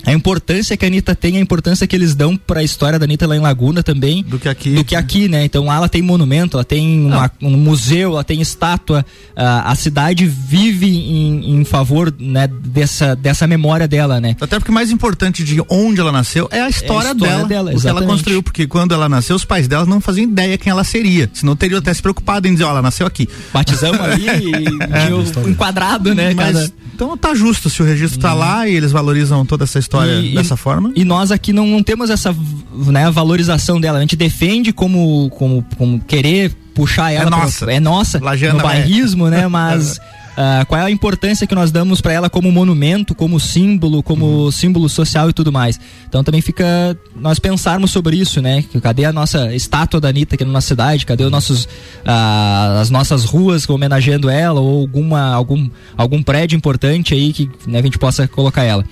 a 0.07 0.13
importância 0.13 0.77
que 0.77 0.85
a 0.85 0.89
Anitta 0.89 1.15
tem, 1.15 1.37
a 1.37 1.41
importância 1.41 1.87
que 1.87 1.97
eles 1.97 2.15
dão 2.15 2.37
para 2.37 2.61
a 2.61 2.63
história 2.63 2.99
da 2.99 3.05
Anitta 3.05 3.27
lá 3.27 3.37
em 3.37 3.41
Laguna 3.41 3.83
também. 3.83 4.23
Do 4.23 4.39
que 4.39 4.49
aqui. 4.49 4.71
Do 4.75 4.85
que 4.85 4.95
aqui, 4.95 5.29
né? 5.29 5.45
Então 5.45 5.67
lá 5.67 5.77
ela 5.77 5.89
tem 5.89 6.03
monumento, 6.03 6.57
ela 6.57 6.65
tem 6.65 7.07
uma, 7.07 7.31
um 7.41 7.57
museu, 7.57 8.13
ela 8.13 8.25
tem 8.25 8.41
estátua. 8.41 9.05
Uh, 9.31 9.65
a 9.65 9.75
cidade 9.75 10.27
vive 10.27 10.87
em, 10.87 11.61
em, 11.61 11.65
favor 11.65 12.15
né, 12.19 12.47
dessa, 12.47 13.17
dessa 13.17 13.47
memória 13.47 13.89
dela, 13.89 14.21
né? 14.21 14.37
Até 14.41 14.59
porque 14.59 14.71
o 14.71 14.75
mais 14.75 14.91
importante 14.91 15.43
de 15.43 15.63
onde 15.69 16.01
ela 16.01 16.13
nasceu 16.13 16.49
é 16.51 16.61
a 16.61 16.69
história, 16.69 17.09
é 17.09 17.11
a 17.11 17.15
história 17.15 17.45
dela. 17.45 17.49
dela 17.49 17.75
o 17.75 17.81
que 17.81 17.89
ela 17.89 18.03
construiu, 18.03 18.43
porque 18.43 18.67
quando 18.67 18.93
ela 18.93 19.09
nasceu, 19.09 19.35
os 19.35 19.45
pais 19.45 19.67
dela 19.67 19.87
não 19.87 20.01
faziam 20.01 20.25
ideia 20.25 20.59
quem 20.59 20.71
ela 20.71 20.85
seria. 20.85 21.31
Senão 21.33 21.57
teriam 21.57 21.79
até 21.79 21.93
se 21.95 22.03
preocupado 22.03 22.47
em 22.47 22.53
dizer, 22.53 22.65
ó, 22.65 22.71
ela 22.71 22.83
nasceu 22.83 23.07
aqui. 23.07 23.29
Batizamos 23.53 24.01
ali 24.01 24.27
e 24.29 25.47
é, 25.47 25.49
enquadrado, 25.49 26.15
né? 26.15 26.35
Mas, 26.35 26.53
cada... 26.53 26.73
Então 26.95 27.17
tá 27.17 27.35
justo 27.35 27.69
se 27.69 27.83
o 27.83 27.85
registro 27.85 28.21
tá 28.21 28.35
hum. 28.35 28.39
lá 28.39 28.69
e 28.69 28.75
eles 28.75 28.93
valorizam 28.93 29.45
toda 29.45 29.65
essa 29.65 29.79
história 29.79 29.94
história 29.95 30.21
e, 30.21 30.35
dessa 30.35 30.55
e, 30.55 30.57
forma. 30.57 30.93
E 30.95 31.05
nós 31.05 31.31
aqui 31.31 31.53
não, 31.53 31.67
não 31.67 31.83
temos 31.83 32.11
essa 32.11 32.35
né, 32.73 33.11
valorização 33.11 33.81
dela. 33.81 33.99
A 33.99 34.01
gente 34.01 34.17
defende 34.17 34.73
como, 34.73 35.31
como, 35.31 35.65
como 35.77 36.01
querer 36.01 36.53
puxar 36.75 37.13
ela. 37.13 37.27
É 37.27 37.31
nossa. 37.31 37.65
Pra, 37.65 37.75
é 37.75 37.81
nossa. 37.81 38.19
Lajana 38.23 38.55
no 38.55 38.63
bairrismo, 38.63 39.29
né? 39.29 39.47
Mas. 39.47 39.99
Uh, 40.35 40.67
qual 40.67 40.81
é 40.81 40.85
a 40.85 40.91
importância 40.91 41.47
que 41.47 41.55
nós 41.55 41.71
damos 41.71 42.01
para 42.01 42.13
ela 42.13 42.29
como 42.29 42.51
monumento, 42.51 43.15
como 43.15 43.39
símbolo, 43.39 44.03
como 44.03 44.27
uhum. 44.27 44.51
símbolo 44.51 44.89
social 44.89 45.31
e 45.31 45.33
tudo 45.33 45.53
mais. 45.53 45.79
Então 46.09 46.25
também 46.25 46.41
fica 46.41 46.99
nós 47.15 47.39
pensarmos 47.39 47.93
sobre 47.93 48.17
isso, 48.17 48.43
né? 48.43 48.65
Cadê 48.83 49.05
a 49.05 49.13
nossa 49.13 49.55
estátua 49.55 50.01
da 50.01 50.09
Anitta 50.09 50.35
aqui 50.35 50.45
na 50.45 50.51
nossa 50.51 50.67
cidade? 50.67 51.07
Cadê 51.07 51.23
os 51.23 51.31
nossos, 51.31 51.65
uh, 51.65 52.81
as 52.81 52.91
nossas 52.91 53.25
ruas 53.25 53.69
homenageando 53.69 54.29
ela 54.29 54.61
ou 54.61 54.81
alguma, 54.81 55.33
algum, 55.33 55.71
algum 55.97 56.21
prédio 56.21 56.57
importante 56.57 57.15
aí 57.15 57.33
que 57.33 57.49
né, 57.67 57.79
a 57.79 57.83
gente 57.83 57.99
possa 57.99 58.27
colocar 58.27 58.65
ela? 58.65 58.85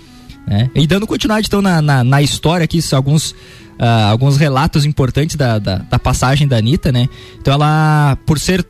Né? 0.47 0.71
E 0.75 0.87
dando 0.87 1.07
continuidade 1.07 1.47
então 1.47 1.63
na, 1.63 1.81
na, 1.81 2.05
na 2.05 2.23
história 2.23 2.65
aqui, 2.65 2.81
alguns, 2.93 3.31
uh, 3.31 4.11
alguns 4.11 4.37
relatos 4.37 4.85
importantes 4.85 5.37
da, 5.37 5.59
da, 5.59 5.79
da, 5.79 5.99
passagem 5.99 6.49
da 6.49 6.57
Anitta, 6.57 6.91
né? 6.91 7.09
Então 7.41 7.55
ela, 7.55 8.17
por 8.27 8.39
ser 8.39 8.67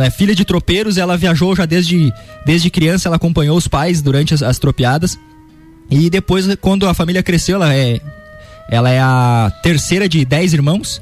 é, 0.00 0.10
filha 0.10 0.34
de 0.34 0.44
tropeiros, 0.44 0.96
ela 0.96 1.16
viajou 1.16 1.54
já 1.56 1.66
desde, 1.66 2.12
desde 2.44 2.70
criança, 2.70 3.08
ela 3.08 3.16
acompanhou 3.16 3.56
os 3.56 3.66
pais 3.66 4.00
durante 4.00 4.32
as, 4.32 4.42
as 4.42 4.58
tropeadas. 4.58 5.18
E 5.90 6.08
depois, 6.10 6.46
quando 6.60 6.88
a 6.88 6.94
família 6.94 7.22
cresceu, 7.22 7.56
ela 7.56 7.74
é, 7.74 8.00
ela 8.70 8.90
é 8.90 9.00
a 9.00 9.52
terceira 9.62 10.08
de 10.08 10.24
dez 10.24 10.52
irmãos. 10.52 11.00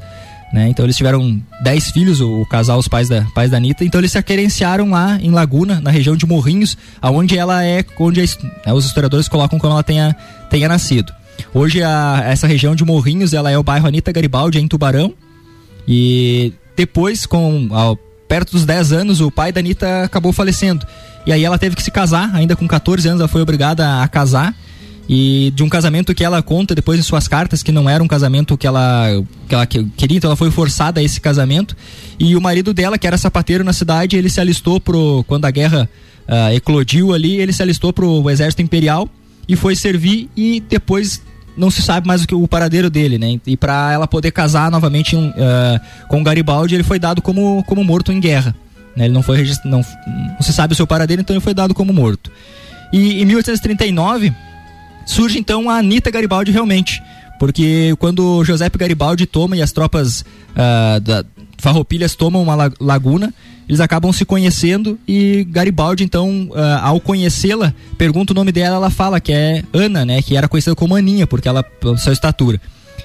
Né? 0.55 0.69
Então 0.69 0.87
eles 0.87 0.97
tiveram 0.97 1.43
10 1.63 1.91
filhos, 1.91 2.21
o, 2.21 2.43
o, 2.43 2.47
casal, 2.47 2.79
os 2.79 2.87
pais 2.87 3.09
da, 3.09 3.23
pais 3.35 3.51
da 3.51 3.57
Anitta. 3.57 3.85
Então 3.85 4.01
eles 4.01 4.13
se 4.13 4.19
aquerenciaram 4.19 4.89
lá 4.89 5.19
em 5.21 5.33
Laguna, 5.33 5.81
na 5.81 5.91
região 5.91 6.17
de 6.17 6.25
Morrinhos, 6.25 6.79
aonde 7.03 7.37
ela 7.37 7.65
é, 7.65 7.85
onde 7.99 8.21
né, 8.21 8.73
os 8.73 8.87
historiadores 8.87 9.27
colocam 9.27 9.59
quando 9.59 9.73
ela 9.73 9.83
tenha, 9.83 10.15
tenha 10.49 10.69
nascido. 10.69 11.13
Hoje 11.53 11.83
a, 11.83 12.23
essa 12.25 12.47
região 12.47 12.77
de 12.77 12.85
Morrinhos, 12.85 13.35
ela 13.35 13.51
é 13.51 13.59
o 13.59 13.65
bairro 13.65 13.89
Anitta 13.89 14.13
Garibaldi, 14.13 14.61
em 14.61 14.69
Tubarão. 14.69 15.13
E 15.89 16.53
depois, 16.77 17.27
com 17.27 17.71
ao, 17.73 17.97
perto 18.29 18.53
dos 18.53 18.65
10 18.65 18.93
anos, 18.93 19.21
o 19.21 19.33
pai 19.33 19.51
da 19.51 19.59
Anitta 19.59 20.05
acabou 20.05 20.33
falecendo. 20.33 20.87
E 21.27 21.33
aí 21.33 21.45
ela 21.45 21.59
teve 21.59 21.75
que 21.75 21.83
se 21.83 21.91
casar, 21.91 22.31
ainda 22.33 22.55
com 22.55 22.69
14 22.69 23.09
anos 23.09 23.21
ela 23.21 23.29
foi 23.29 23.43
obrigada 23.43 24.03
a 24.03 24.07
casar 24.07 24.55
e 25.09 25.53
de 25.55 25.63
um 25.63 25.69
casamento 25.69 26.15
que 26.15 26.25
ela 26.25 26.43
conta 26.43 26.75
depois 26.75 26.99
em 26.99 27.03
suas 27.03 27.29
cartas 27.29 27.63
que 27.63 27.71
não 27.71 27.89
era 27.89 28.03
um 28.03 28.09
casamento 28.09 28.57
que 28.57 28.67
ela, 28.67 29.09
que 29.47 29.55
ela 29.55 29.67
queria, 29.67 30.17
então 30.17 30.29
ela 30.29 30.37
foi 30.37 30.51
forçada 30.51 31.01
a 31.01 31.03
esse 31.03 31.21
casamento. 31.21 31.77
E 32.19 32.35
o 32.35 32.41
marido 32.41 32.73
dela, 32.73 32.97
que 32.97 33.07
era 33.07 33.19
sapateiro 33.19 33.63
na 33.63 33.73
cidade, 33.73 34.17
ele 34.17 34.31
se 34.31 34.41
alistou 34.41 34.81
pro 34.81 35.25
quando 35.29 35.45
a 35.45 35.51
guerra 35.51 35.89
uh, 36.27 36.55
eclodiu 36.55 37.13
ali, 37.13 37.37
ele 37.37 37.53
se 37.53 37.63
alistou 37.63 37.93
pro 37.93 38.29
exército 38.31 38.63
imperial 38.63 39.09
e 39.47 39.57
foi 39.57 39.77
servir 39.77 40.31
e 40.35 40.61
depois 40.61 41.21
não 41.57 41.71
se 41.71 41.83
sabe 41.83 42.07
mais 42.07 42.25
o 42.25 42.27
que 42.27 42.35
o 42.35 42.49
paradeiro 42.49 42.91
dele, 42.91 43.19
né? 43.19 43.39
E 43.47 43.57
para 43.57 43.93
ela 43.93 44.09
poder 44.09 44.33
casar 44.33 44.71
novamente 44.71 45.15
uh, 45.15 45.31
com 46.09 46.25
Garibaldi, 46.25 46.75
ele 46.75 46.83
foi 46.83 46.99
dado 46.99 47.21
como, 47.21 47.63
como 47.65 47.85
morto 47.85 48.11
em 48.11 48.19
guerra. 48.19 48.57
Né? 48.97 49.05
Ele 49.05 49.15
não 49.15 49.23
foi 49.23 49.45
não, 49.65 49.85
não 50.07 50.43
se 50.43 50.53
sabe 50.53 50.73
o 50.73 50.77
seu 50.77 50.87
paradeiro, 50.87 51.21
então 51.21 51.37
ele 51.37 51.45
foi 51.45 51.55
dado 51.55 51.75
como 51.75 51.93
morto. 51.93 52.31
E 52.93 53.21
em 53.23 53.25
1839 53.25 54.33
surge 55.07 55.39
então 55.39 55.69
a 55.69 55.79
Anitta 55.79 56.11
Garibaldi 56.11 56.51
realmente. 56.51 57.03
Porque 57.39 57.95
quando 57.99 58.45
Giuseppe 58.45 58.79
Garibaldi 58.79 59.27
toma 59.27 59.57
e 59.57 59.63
as 59.63 59.73
tropas 59.73 60.21
uh, 60.21 61.01
da 61.01 61.25
Farroupilhas 61.59 62.15
tomam 62.15 62.43
uma 62.43 62.73
laguna, 62.81 63.33
eles 63.69 63.81
acabam 63.81 64.13
se 64.13 64.25
conhecendo 64.25 64.99
e 65.09 65.45
Garibaldi, 65.51 66.05
então, 66.05 66.49
uh, 66.51 66.81
ao 66.83 67.01
conhecê-la, 67.01 67.75
pergunta 67.97 68.33
o 68.33 68.37
nome 68.37 68.53
dela, 68.53 68.77
ela 68.77 68.91
fala 68.91 69.21
que 69.21 69.33
é 69.33 69.63
Ana, 69.73 70.05
né? 70.05 70.21
Que 70.21 70.37
era 70.37 70.49
conhecida 70.49 70.77
como 70.77 70.95
Aninha, 70.95 71.27
porque 71.27 71.49
ela, 71.49 71.65
sua 71.97 72.13
estatura. 72.13 72.61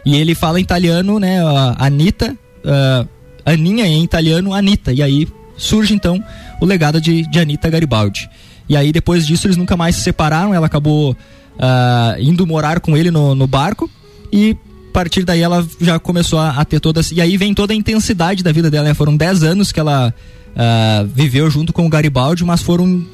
E 0.06 0.16
ele 0.16 0.36
fala 0.36 0.60
em 0.60 0.64
italiano, 0.64 1.20
né? 1.20 1.44
Uh, 1.44 1.76
Anitta, 1.78 2.38
uh, 2.66 3.08
Aninha 3.46 3.88
em 3.88 4.04
italiano, 4.04 4.54
Anitta. 4.54 4.92
E 4.92 5.02
aí 5.02 5.28
surge, 5.58 5.94
então, 5.94 6.22
o 6.60 6.66
legado 6.66 7.00
de, 7.00 7.26
de 7.28 7.40
Anitta 7.40 7.70
Garibaldi. 7.70 8.30
E 8.68 8.76
aí, 8.76 8.92
depois 8.92 9.26
disso, 9.26 9.48
eles 9.48 9.58
nunca 9.58 9.76
mais 9.78 9.96
se 9.96 10.02
separaram, 10.02 10.54
ela 10.54 10.68
acabou 10.68 11.16
uh, 11.60 12.22
indo 12.22 12.48
morar 12.48 12.80
com 12.80 12.96
ele 12.96 13.12
no, 13.12 13.36
no 13.36 13.46
barco. 13.46 13.90
e 14.32 14.58
a 14.90 14.92
partir 14.92 15.24
daí 15.24 15.42
ela 15.42 15.66
já 15.80 16.00
começou 16.00 16.40
a, 16.40 16.50
a 16.50 16.66
ter 16.66 16.80
todas. 16.80 17.12
E 17.12 17.22
aí 17.22 17.38
vem 17.38 17.54
toda 17.54 17.74
a 17.74 17.76
intensidade 17.76 18.44
da 18.44 18.52
vida 18.52 18.72
dela, 18.72 18.88
né? 18.88 18.94
Foram 18.96 19.16
10 19.16 19.44
anos 19.44 19.72
que 19.72 19.80
ela 19.80 20.14
uh, 20.50 21.08
viveu 21.14 21.50
junto 21.50 21.72
com 21.72 21.86
o 21.86 21.90
Garibaldi, 21.90 22.44
mas 22.44 22.62
foram 22.62 23.06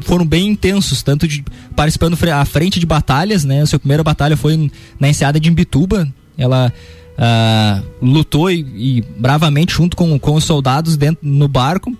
foram 0.00 0.26
bem 0.26 0.48
intensos, 0.48 1.02
tanto 1.02 1.28
de 1.28 1.44
participando 1.76 2.16
à 2.32 2.44
frente 2.46 2.80
de 2.80 2.86
batalhas, 2.86 3.44
né? 3.44 3.60
A 3.60 3.66
sua 3.66 3.78
primeira 3.78 4.02
batalha 4.02 4.36
foi 4.36 4.70
na 4.98 5.08
enseada 5.08 5.38
de 5.38 5.48
Imbituba. 5.48 6.08
Ela 6.36 6.72
uh, 7.18 7.86
lutou 8.00 8.50
e, 8.50 8.60
e, 8.76 9.04
bravamente 9.18 9.74
junto 9.74 9.96
com, 9.96 10.18
com 10.18 10.34
os 10.34 10.44
soldados 10.44 10.96
dentro 10.96 11.18
no 11.22 11.46
barco. 11.46 11.94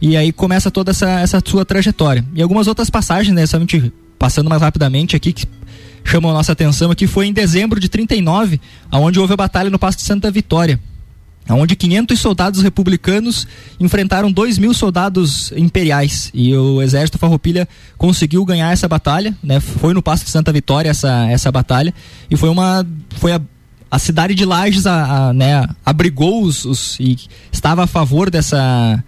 E 0.00 0.16
aí 0.16 0.30
começa 0.30 0.70
toda 0.70 0.90
essa, 0.90 1.08
essa 1.20 1.42
sua 1.44 1.64
trajetória. 1.64 2.24
E 2.34 2.42
algumas 2.42 2.66
outras 2.66 2.90
passagens, 2.90 3.34
né? 3.34 3.46
Somente 3.46 3.90
passando 4.18 4.48
mais 4.48 4.62
rapidamente 4.62 5.16
aqui, 5.16 5.32
que 5.32 5.46
chamam 6.04 6.30
a 6.30 6.34
nossa 6.34 6.52
atenção 6.52 6.90
aqui, 6.90 7.06
foi 7.06 7.26
em 7.26 7.32
dezembro 7.32 7.80
de 7.80 7.88
39, 7.88 8.60
aonde 8.90 9.18
houve 9.18 9.32
a 9.32 9.36
batalha 9.36 9.70
no 9.70 9.78
Passo 9.78 9.98
de 9.98 10.04
Santa 10.04 10.30
Vitória 10.30 10.80
onde 11.54 11.76
500 11.76 12.18
soldados 12.18 12.62
republicanos 12.62 13.46
enfrentaram 13.78 14.32
2 14.32 14.58
mil 14.58 14.74
soldados 14.74 15.52
imperiais 15.52 16.30
e 16.34 16.54
o 16.54 16.82
exército 16.82 17.18
farroupilha 17.18 17.68
conseguiu 17.96 18.44
ganhar 18.44 18.72
essa 18.72 18.88
batalha, 18.88 19.36
né? 19.42 19.60
Foi 19.60 19.94
no 19.94 20.02
Passo 20.02 20.24
de 20.24 20.30
Santa 20.30 20.52
Vitória 20.52 20.90
essa, 20.90 21.26
essa 21.30 21.52
batalha 21.52 21.94
e 22.30 22.36
foi 22.36 22.48
uma 22.48 22.84
foi 23.10 23.32
a, 23.32 23.40
a 23.90 23.98
cidade 23.98 24.34
de 24.34 24.44
Lages 24.44 24.86
a, 24.86 25.28
a 25.28 25.32
né, 25.32 25.68
abrigou 25.84 26.42
os, 26.42 26.64
os 26.64 26.98
e 26.98 27.16
estava 27.52 27.84
a 27.84 27.86
favor 27.86 28.28
dessa 28.28 29.02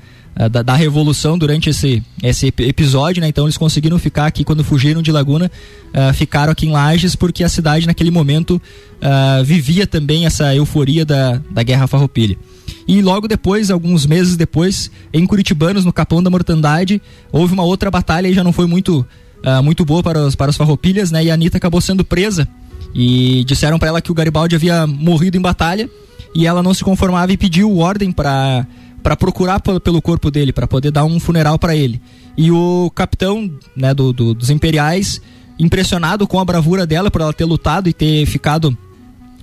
da, 0.47 0.63
da, 0.63 0.75
revolução 0.75 1.37
durante 1.37 1.71
esse, 1.71 2.03
esse 2.23 2.47
episódio, 2.47 3.21
né? 3.21 3.29
Então 3.29 3.47
eles 3.47 3.57
conseguiram 3.57 3.99
ficar 3.99 4.27
aqui 4.27 4.45
quando 4.45 4.63
fugiram 4.63 5.03
de 5.03 5.11
Laguna, 5.11 5.51
uh, 5.89 6.15
ficaram 6.15 6.53
aqui 6.53 6.67
em 6.67 6.71
Lages 6.71 7.17
porque 7.17 7.43
a 7.43 7.49
cidade 7.49 7.87
naquele 7.87 8.11
momento 8.11 8.61
uh, 9.03 9.45
vivia 9.45 9.87
também 9.87 10.27
essa 10.27 10.55
euforia 10.55 11.05
da, 11.05 11.41
da 11.51 11.63
Guerra 11.63 11.89
Farroupilha. 11.89 12.37
E 12.87 13.03
logo 13.03 13.27
depois, 13.27 13.71
alguns 13.71 14.07
meses 14.07 14.37
depois, 14.37 14.91
em 15.13 15.27
Curitibanos, 15.27 15.85
no 15.85 15.93
Capão 15.93 16.23
da 16.23 16.31
Mortandade, 16.31 17.03
houve 17.33 17.53
uma 17.53 17.65
outra 17.65 17.91
batalha 17.91 18.29
e 18.29 18.33
já 18.33 18.45
não 18.45 18.53
foi 18.53 18.67
muito, 18.67 19.05
uh, 19.45 19.63
muito 19.63 19.85
boa 19.85 20.03
para 20.03 20.21
os, 20.21 20.37
para 20.37 20.51
os 20.51 20.57
Farroupilhas, 20.57 21.11
né? 21.11 21.25
E 21.25 21.31
a 21.31 21.35
Anitta 21.35 21.57
acabou 21.57 21.81
sendo 21.81 22.05
presa 22.05 22.47
e 22.95 23.45
disseram 23.45 23.79
para 23.79 23.89
ela 23.89 24.01
que 24.01 24.11
o 24.11 24.15
Garibaldi 24.15 24.55
havia 24.55 24.87
morrido 24.87 25.37
em 25.37 25.41
batalha 25.41 25.91
e 26.35 26.47
ela 26.47 26.63
não 26.63 26.73
se 26.73 26.85
conformava 26.85 27.33
e 27.33 27.37
pediu 27.37 27.79
ordem 27.79 28.13
para 28.13 28.67
para 29.03 29.17
procurar 29.17 29.61
pelo 29.61 30.03
corpo 30.03 30.31
dele, 30.31 30.53
para 30.53 30.67
poder 30.67 30.91
dar 30.91 31.05
um 31.05 31.19
funeral 31.21 31.59
para 31.59 31.75
ele. 31.75 32.01
E 32.37 32.51
o 32.51 32.91
capitão 32.95 33.51
né, 33.77 33.95
do, 33.95 34.13
do, 34.13 34.35
dos 34.35 34.51
Imperiais, 34.51 35.21
impressionado 35.59 36.27
com 36.27 36.39
a 36.39 36.45
bravura 36.45 36.87
dela 36.87 37.11
por 37.11 37.21
ela 37.21 37.33
ter 37.33 37.45
lutado 37.45 37.89
e 37.89 37.93
ter 37.93 38.27
ficado 38.27 38.77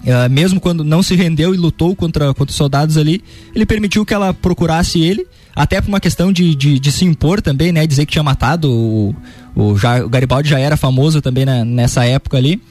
Uh, 0.06 0.30
mesmo 0.30 0.60
quando 0.60 0.84
não 0.84 1.02
se 1.02 1.16
rendeu 1.16 1.56
e 1.56 1.58
lutou 1.58 1.96
contra, 1.96 2.32
contra 2.32 2.52
os 2.52 2.56
soldados 2.56 2.96
ali, 2.96 3.24
ele 3.56 3.66
permitiu 3.66 4.06
que 4.06 4.14
ela 4.14 4.36
procurasse 4.36 5.02
ele, 5.02 5.26
até 5.56 5.82
por 5.82 5.88
uma 5.88 6.00
questão 6.00 6.32
de, 6.32 6.54
de, 6.54 6.78
de 6.78 6.92
se 6.92 7.06
impor 7.06 7.42
também, 7.42 7.72
né? 7.72 7.88
Dizer 7.88 8.06
que 8.06 8.12
tinha 8.12 8.24
matado. 8.24 8.72
O, 8.72 9.16
o, 9.56 9.76
já, 9.76 10.06
o 10.06 10.10
Garibaldi 10.10 10.48
já 10.48 10.60
era 10.60 10.78
famoso 10.78 11.24
também 11.24 11.44
nessa 11.66 12.06
época 12.06 12.38
ali. 12.38 12.62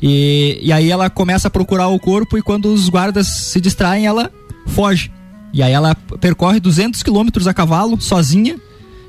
E, 0.00 0.60
e 0.62 0.72
aí 0.72 0.90
ela 0.90 1.10
começa 1.10 1.48
a 1.48 1.50
procurar 1.50 1.88
o 1.88 1.98
corpo 1.98 2.38
e 2.38 2.42
quando 2.42 2.72
os 2.72 2.88
guardas 2.88 3.26
se 3.26 3.60
distraem, 3.60 4.06
ela 4.06 4.30
foge. 4.66 5.10
E 5.52 5.62
aí 5.62 5.72
ela 5.72 5.94
percorre 6.20 6.60
200 6.60 7.02
quilômetros 7.02 7.46
a 7.46 7.54
cavalo, 7.54 8.00
sozinha. 8.00 8.56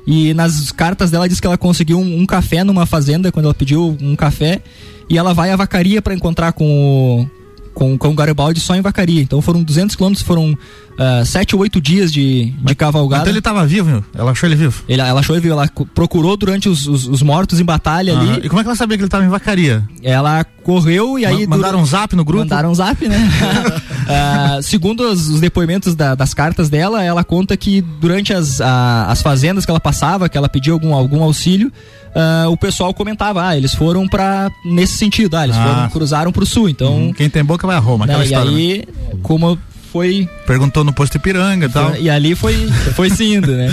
E 0.06 0.32
nas 0.34 0.72
cartas 0.72 1.10
dela 1.10 1.28
diz 1.28 1.40
que 1.40 1.46
ela 1.46 1.58
conseguiu 1.58 1.98
um, 1.98 2.20
um, 2.20 2.26
café 2.26 2.64
numa 2.64 2.86
fazenda, 2.86 3.30
quando 3.30 3.44
ela 3.44 3.54
pediu 3.54 3.96
um 4.00 4.16
café. 4.16 4.62
E 5.08 5.18
ela 5.18 5.34
vai 5.34 5.50
à 5.50 5.56
vacaria 5.56 6.00
para 6.00 6.14
encontrar 6.14 6.52
com 6.52 6.64
o, 6.64 7.30
com, 7.74 7.98
com 7.98 8.08
o 8.08 8.14
Garibaldi 8.14 8.60
só 8.60 8.74
em 8.74 8.80
vacaria. 8.80 9.20
Então 9.22 9.40
foram 9.42 9.62
200 9.62 9.96
quilômetros, 9.96 10.26
foram 10.26 10.52
uh, 10.52 11.24
sete 11.24 11.54
ou 11.54 11.62
oito 11.62 11.80
dias 11.80 12.12
de, 12.12 12.46
de 12.50 12.74
cavalgada. 12.74 13.22
Então 13.22 13.32
ele 13.32 13.38
estava 13.38 13.66
vivo, 13.66 13.90
meu? 13.90 14.04
Ela 14.14 14.30
achou 14.32 14.48
ele 14.48 14.56
vivo? 14.56 14.82
Ele, 14.88 15.00
ela 15.00 15.20
achou 15.20 15.34
ele 15.34 15.42
vivo, 15.42 15.54
ela 15.54 15.68
procurou 15.94 16.36
durante 16.36 16.68
os, 16.68 16.86
os, 16.86 17.06
os 17.06 17.22
mortos 17.22 17.60
em 17.60 17.64
batalha 17.64 18.14
uhum. 18.14 18.20
ali. 18.20 18.46
E 18.46 18.48
como 18.48 18.60
é 18.60 18.64
que 18.64 18.68
ela 18.68 18.76
sabia 18.76 18.96
que 18.96 19.02
ele 19.02 19.08
estava 19.08 19.24
em 19.24 19.28
vacaria? 19.28 19.84
Ela 20.02 20.44
correu 20.62 21.18
e 21.18 21.26
aí. 21.26 21.46
Mandaram 21.46 21.78
durante... 21.78 21.82
um 21.82 21.86
zap 21.86 22.16
no 22.16 22.24
grupo? 22.24 22.42
Mandaram 22.42 22.70
um 22.70 22.74
zap, 22.74 23.06
né? 23.08 23.30
uh, 24.58 24.62
segundo 24.64 25.02
os, 25.02 25.28
os 25.28 25.40
depoimentos 25.40 25.94
da, 25.94 26.14
das 26.14 26.34
cartas 26.34 26.68
dela, 26.68 27.02
ela 27.02 27.24
conta 27.24 27.56
que 27.56 27.80
durante 27.80 28.32
as, 28.32 28.60
a, 28.60 29.06
as 29.06 29.22
fazendas 29.22 29.64
que 29.64 29.70
ela 29.70 29.80
passava, 29.80 30.28
que 30.28 30.36
ela 30.36 30.48
pediu 30.48 30.74
algum, 30.74 30.94
algum 30.94 31.22
auxílio, 31.22 31.72
Uh, 32.10 32.50
o 32.50 32.56
pessoal 32.56 32.92
comentava, 32.92 33.46
ah, 33.46 33.56
eles 33.56 33.72
foram 33.72 34.08
para 34.08 34.50
nesse 34.64 34.94
sentido, 34.94 35.36
ah, 35.36 35.44
eles 35.44 35.56
ah. 35.56 35.62
foram, 35.62 35.90
cruzaram 35.90 36.32
pro 36.32 36.44
sul, 36.44 36.68
então... 36.68 36.92
Uhum. 36.92 37.12
Quem 37.12 37.30
tem 37.30 37.44
boca 37.44 37.68
vai 37.68 37.76
a 37.76 37.78
Roma, 37.78 38.04
aquela 38.04 38.18
né, 38.18 38.24
história. 38.24 38.50
E 38.50 38.54
aí, 38.56 38.78
né? 38.78 39.20
como 39.22 39.56
foi. 39.90 40.28
Perguntou 40.46 40.84
no 40.84 40.92
posto 40.92 41.16
Ipiranga 41.16 41.66
e 41.66 41.68
tal. 41.68 41.96
E 41.96 42.08
ali 42.08 42.34
foi, 42.34 42.54
foi 42.94 43.10
se 43.10 43.24
indo, 43.24 43.52
né? 43.52 43.68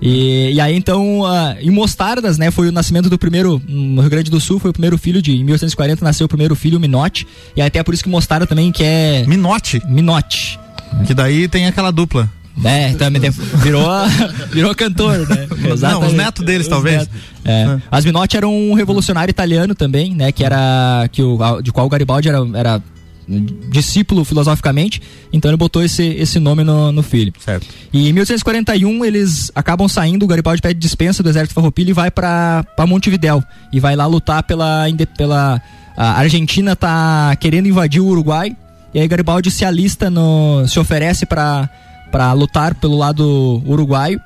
E, 0.00 0.52
e 0.52 0.60
aí 0.60 0.76
então, 0.76 1.22
em 1.60 1.70
Mostardas, 1.70 2.36
né, 2.36 2.50
foi 2.50 2.68
o 2.68 2.72
nascimento 2.72 3.08
do 3.08 3.18
primeiro, 3.18 3.60
no 3.66 4.00
Rio 4.02 4.10
Grande 4.10 4.30
do 4.30 4.40
Sul, 4.40 4.58
foi 4.58 4.70
o 4.70 4.72
primeiro 4.72 4.98
filho 4.98 5.22
de, 5.22 5.32
em 5.32 5.44
1840 5.44 6.04
nasceu 6.04 6.26
o 6.26 6.28
primeiro 6.28 6.54
filho, 6.54 6.76
o 6.76 6.80
Minote, 6.80 7.26
e 7.56 7.62
até 7.62 7.82
por 7.82 7.94
isso 7.94 8.02
que 8.02 8.10
Mostarda 8.10 8.46
também 8.46 8.70
que 8.70 8.84
é... 8.84 9.24
Minote? 9.26 9.80
Minote. 9.88 10.58
Que 11.06 11.14
daí 11.14 11.48
tem 11.48 11.66
aquela 11.66 11.90
dupla. 11.90 12.28
É, 12.62 12.92
também 12.94 13.30
virou, 13.62 13.88
virou 14.52 14.74
cantor, 14.74 15.26
né? 15.28 15.48
Exatamente. 15.72 15.80
Não, 15.82 16.06
os 16.06 16.12
netos 16.12 16.44
deles, 16.44 16.66
os 16.66 16.70
talvez. 16.70 16.98
Netos. 16.98 17.14
É. 17.44 17.62
é. 17.62 17.78
Asminotti 17.90 18.36
era 18.36 18.46
um 18.46 18.74
revolucionário 18.74 19.30
italiano 19.30 19.74
também, 19.74 20.14
né? 20.14 20.30
Que 20.30 20.44
era. 20.44 21.08
Que 21.10 21.20
o, 21.20 21.60
de 21.60 21.72
qual 21.72 21.86
o 21.86 21.90
Garibaldi 21.90 22.28
era, 22.28 22.38
era 22.54 22.82
discípulo 23.26 24.24
filosoficamente, 24.24 25.00
então 25.32 25.50
ele 25.50 25.56
botou 25.56 25.82
esse, 25.82 26.02
esse 26.02 26.38
nome 26.38 26.64
no, 26.64 26.92
no 26.92 27.02
filho. 27.02 27.32
Certo. 27.38 27.66
E 27.92 28.08
em 28.08 28.12
1841 28.12 29.04
eles 29.04 29.50
acabam 29.54 29.88
saindo, 29.88 30.24
o 30.24 30.28
Garibaldi 30.28 30.60
pede 30.60 30.78
dispensa 30.78 31.22
do 31.22 31.28
exército 31.28 31.54
farroupilha 31.54 31.90
e 31.90 31.94
vai 31.94 32.10
para 32.10 32.64
Montevidéu 32.86 33.42
e 33.72 33.80
vai 33.80 33.96
lá 33.96 34.06
lutar 34.06 34.42
pela 34.42 34.84
pela 35.16 35.60
a 35.96 36.18
Argentina 36.18 36.74
tá 36.74 37.36
querendo 37.36 37.68
invadir 37.68 38.00
o 38.00 38.06
Uruguai 38.06 38.56
e 38.92 39.00
aí 39.00 39.08
Garibaldi 39.08 39.50
se 39.50 39.64
alista 39.64 40.10
no 40.10 40.66
se 40.66 40.78
oferece 40.78 41.26
para 41.26 41.68
para 42.10 42.32
lutar 42.32 42.76
pelo 42.76 42.96
lado 42.96 43.60
uruguaio. 43.66 44.20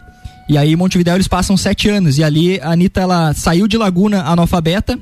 E 0.46 0.58
aí 0.58 0.72
em 0.72 0.76
Montevidéu 0.76 1.14
eles 1.14 1.28
passam 1.28 1.56
sete 1.56 1.88
anos 1.88 2.18
e 2.18 2.24
ali 2.24 2.60
a 2.60 2.72
Anitta 2.72 3.00
ela 3.00 3.32
saiu 3.32 3.66
de 3.66 3.78
Laguna 3.78 4.22
analfabeta 4.24 4.98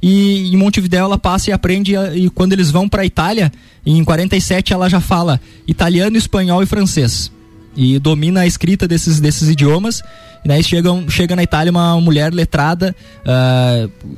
e 0.00 0.52
em 0.52 0.56
Montevidéu 0.56 1.04
ela 1.04 1.18
passa 1.18 1.50
e 1.50 1.52
aprende 1.52 1.94
e 2.14 2.30
quando 2.30 2.52
eles 2.52 2.70
vão 2.70 2.88
para 2.88 3.04
Itália 3.04 3.52
em 3.84 4.02
47 4.04 4.72
ela 4.72 4.88
já 4.88 5.00
fala 5.00 5.40
italiano, 5.66 6.16
espanhol 6.16 6.62
e 6.62 6.66
francês. 6.66 7.32
E 7.76 7.98
domina 7.98 8.40
a 8.40 8.46
escrita 8.46 8.88
desses, 8.88 9.20
desses 9.20 9.48
idiomas. 9.48 10.02
E 10.44 10.48
daí 10.48 10.62
chega, 10.62 10.90
chega 11.08 11.36
na 11.36 11.42
Itália 11.42 11.70
uma 11.70 12.00
mulher 12.00 12.32
letrada 12.32 12.94
uh, 13.24 14.12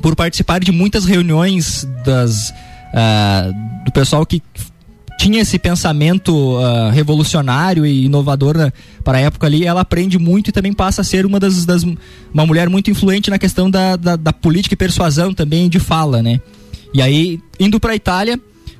por 0.00 0.16
participar 0.16 0.60
de 0.60 0.72
muitas 0.72 1.04
reuniões 1.04 1.86
das 2.04 2.50
uh, 2.50 3.84
do 3.84 3.92
pessoal 3.92 4.24
que 4.24 4.42
tinha 5.18 5.40
esse 5.40 5.58
pensamento 5.58 6.58
uh, 6.58 6.90
revolucionário 6.90 7.86
e 7.86 8.04
inovador 8.04 8.56
né, 8.56 8.72
para 9.02 9.18
a 9.18 9.20
época 9.20 9.46
ali, 9.46 9.64
ela 9.64 9.80
aprende 9.80 10.18
muito 10.18 10.48
e 10.48 10.52
também 10.52 10.72
passa 10.72 11.02
a 11.02 11.04
ser 11.04 11.24
uma 11.24 11.38
das, 11.38 11.64
das 11.64 11.82
uma 11.82 12.46
mulher 12.46 12.68
muito 12.68 12.90
influente 12.90 13.30
na 13.30 13.38
questão 13.38 13.70
da, 13.70 13.96
da, 13.96 14.16
da, 14.16 14.32
política 14.32 14.74
e 14.74 14.76
persuasão 14.76 15.32
também 15.32 15.68
de 15.68 15.78
fala, 15.78 16.22
né? 16.22 16.40
E 16.92 17.02
aí, 17.02 17.40
indo 17.58 17.80
para 17.80 17.92
a 17.92 17.96
Itália, 17.96 18.38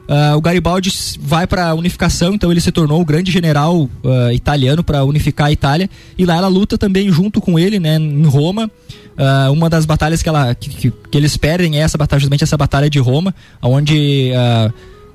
uh, 0.09 0.37
o 0.37 0.41
Garibaldi 0.41 0.91
vai 1.21 1.47
para 1.47 1.71
a 1.71 1.75
unificação, 1.75 2.35
então 2.35 2.51
ele 2.51 2.61
se 2.61 2.71
tornou 2.71 3.01
o 3.01 3.05
grande 3.05 3.31
general 3.31 3.83
uh, 3.83 4.33
italiano 4.33 4.85
para 4.85 5.05
unificar 5.05 5.49
a 5.49 5.53
Itália 5.53 5.89
e 6.17 6.25
lá 6.25 6.37
ela 6.37 6.49
luta 6.49 6.79
também 6.79 7.11
junto 7.11 7.41
com 7.41 7.59
ele, 7.59 7.79
né, 7.79 7.97
em 7.97 8.25
Roma. 8.25 8.71
Uh, 9.17 9.53
uma 9.53 9.71
das 9.71 9.87
batalhas 9.87 10.23
que, 10.23 10.29
ela, 10.29 10.55
que, 10.55 10.69
que, 10.69 10.91
que, 10.91 11.17
eles 11.17 11.37
perdem 11.37 11.79
é 11.79 11.81
essa 11.81 11.97
justamente 12.19 12.43
essa 12.43 12.57
batalha 12.57 12.91
de 12.91 12.99
Roma, 12.99 13.33
onde 13.63 14.33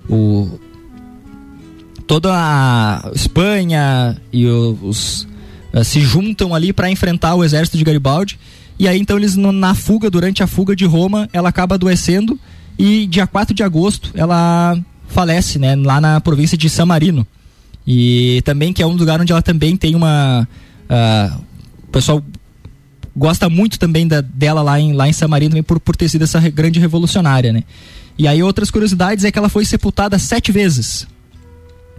o 0.10 0.58
toda 2.10 2.32
a 2.34 3.12
Espanha 3.14 4.20
e 4.34 4.48
os 4.48 5.28
uh, 5.72 5.84
se 5.84 6.02
juntam 6.02 6.56
ali 6.56 6.74
para 6.74 6.90
enfrentar 6.90 7.36
o 7.36 7.44
exército 7.44 7.78
de 7.78 7.84
Garibaldi. 7.84 8.40
E 8.80 8.88
aí 8.88 9.00
então 9.00 9.16
eles 9.16 9.36
na 9.36 9.76
fuga, 9.76 10.10
durante 10.10 10.42
a 10.42 10.48
fuga 10.48 10.76
de 10.76 10.86
Roma, 10.86 11.30
ela 11.32 11.50
acaba 11.50 11.76
adoecendo 11.76 12.40
e 12.80 13.06
dia 13.06 13.28
4 13.28 13.54
de 13.54 13.62
agosto 13.62 14.10
ela 14.16 14.76
falece, 15.08 15.60
né, 15.60 15.76
lá 15.76 16.02
na 16.02 16.20
província 16.20 16.58
de 16.58 16.68
San 16.68 16.88
Marino. 16.88 17.28
E 17.86 18.42
também 18.44 18.74
que 18.74 18.82
é 18.82 18.88
um 18.88 18.94
lugar 18.94 19.22
onde 19.22 19.32
ela 19.32 19.44
também 19.44 19.78
tem 19.78 19.94
uma 19.94 20.48
uh, 20.90 21.44
o 21.84 21.92
pessoal 21.92 22.24
gosta 23.16 23.48
muito 23.50 23.78
também 23.78 24.08
da, 24.08 24.20
dela 24.22 24.64
lá 24.64 24.80
em, 24.80 24.94
lá 24.94 25.08
em 25.08 25.14
San 25.14 25.28
Marino 25.28 25.52
também 25.52 25.64
por, 25.64 25.80
por 25.80 25.96
ter 25.96 26.10
sido 26.10 26.24
essa 26.24 26.40
grande 26.50 26.80
revolucionária, 26.80 27.54
né? 27.54 27.64
E 28.18 28.28
aí 28.28 28.42
outras 28.42 28.72
curiosidades 28.72 29.26
é 29.26 29.32
que 29.32 29.38
ela 29.38 29.48
foi 29.48 29.64
sepultada 29.64 30.18
sete 30.18 30.52
vezes 30.52 31.08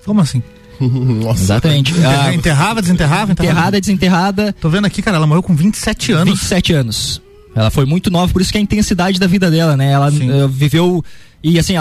como 0.05 0.21
assim? 0.21 0.43
Nossa. 0.81 1.43
Exatamente. 1.43 1.95
Ah, 2.05 2.35
enterrava, 2.35 2.81
desenterrava, 2.81 3.33
enterrava? 3.33 3.53
Enterrada, 3.53 3.81
desenterrada. 3.81 4.53
Tô 4.61 4.69
vendo 4.69 4.87
aqui, 4.87 5.03
cara, 5.03 5.17
ela 5.17 5.27
morreu 5.27 5.43
com 5.43 5.55
27 5.55 6.13
anos. 6.13 6.35
27 6.35 6.73
anos. 6.73 7.23
Ela 7.55 7.71
foi 7.71 7.85
muito 7.85 8.11
nova, 8.11 8.33
por 8.33 8.41
isso 8.41 8.53
que 8.53 8.59
a 8.59 8.61
intensidade 8.61 9.19
da 9.19 9.27
vida 9.27 9.51
dela, 9.51 9.77
né? 9.77 9.91
Ela 9.91 10.09
uh, 10.09 10.49
viveu 10.49 11.05
E 11.43 11.59
assim, 11.59 11.75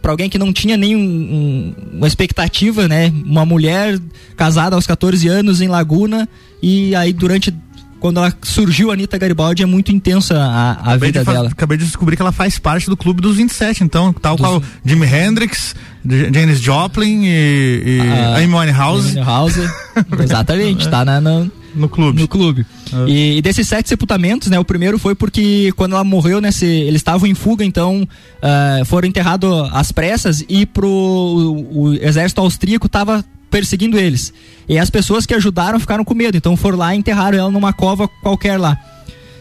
para 0.00 0.12
alguém 0.12 0.30
que 0.30 0.38
não 0.38 0.52
tinha 0.52 0.76
nenhuma 0.76 1.04
um, 1.04 1.74
uma 1.94 2.06
expectativa, 2.06 2.86
né? 2.86 3.12
Uma 3.24 3.44
mulher 3.44 3.98
casada 4.36 4.76
aos 4.76 4.86
14 4.86 5.26
anos 5.28 5.60
em 5.60 5.68
Laguna 5.68 6.28
e 6.62 6.94
aí 6.94 7.12
durante 7.12 7.52
quando 8.00 8.18
ela 8.18 8.32
surgiu, 8.42 8.90
a 8.90 8.94
Anitta 8.94 9.18
Garibaldi, 9.18 9.62
é 9.62 9.66
muito 9.66 9.92
intensa 9.92 10.38
a, 10.38 10.92
a 10.92 10.96
vida 10.96 11.20
de 11.20 11.30
dela. 11.30 11.48
Acabei 11.48 11.78
de 11.78 11.84
descobrir 11.84 12.16
que 12.16 12.22
ela 12.22 12.32
faz 12.32 12.58
parte 12.58 12.88
do 12.88 12.96
clube 12.96 13.20
dos 13.20 13.36
27, 13.36 13.84
então, 13.84 14.12
tal 14.12 14.36
dos... 14.36 14.46
qual 14.46 14.62
Jimi 14.84 15.06
Hendrix, 15.06 15.74
Janis 16.04 16.60
Joplin 16.60 17.24
e, 17.24 17.82
e 17.84 18.00
uh, 18.00 18.36
Amy 18.36 18.54
Winehouse. 18.54 19.08
Winehouse. 19.08 19.60
Exatamente, 20.22 20.88
tá 20.88 21.04
na, 21.04 21.20
na, 21.20 21.46
no 21.74 21.88
clube. 21.88 22.20
No 22.20 22.28
clube. 22.28 22.66
Uh. 22.92 23.08
E, 23.08 23.38
e, 23.38 23.42
desses 23.42 23.66
sete 23.68 23.88
sepultamentos, 23.88 24.48
né? 24.48 24.58
O 24.58 24.64
primeiro 24.64 24.98
foi 24.98 25.14
porque 25.14 25.72
quando 25.76 25.92
ela 25.92 26.04
morreu, 26.04 26.40
né? 26.40 26.50
Se, 26.50 26.66
eles 26.66 27.00
estavam 27.00 27.28
em 27.28 27.34
fuga, 27.34 27.64
então 27.64 28.02
uh, 28.02 28.84
foram 28.84 29.06
enterrados 29.08 29.50
às 29.72 29.92
pressas 29.92 30.44
e 30.48 30.64
pro 30.64 30.88
o, 30.88 31.82
o 31.82 31.94
exército 31.94 32.40
austríaco 32.40 32.88
tava 32.88 33.24
perseguindo 33.50 33.98
eles. 33.98 34.32
E 34.68 34.78
as 34.78 34.90
pessoas 34.90 35.26
que 35.26 35.34
ajudaram 35.34 35.78
ficaram 35.78 36.04
com 36.04 36.14
medo, 36.14 36.36
então 36.36 36.56
foram 36.56 36.78
lá 36.78 36.94
e 36.94 36.98
enterraram 36.98 37.38
ela 37.38 37.50
numa 37.50 37.72
cova 37.72 38.08
qualquer 38.08 38.58
lá. 38.58 38.78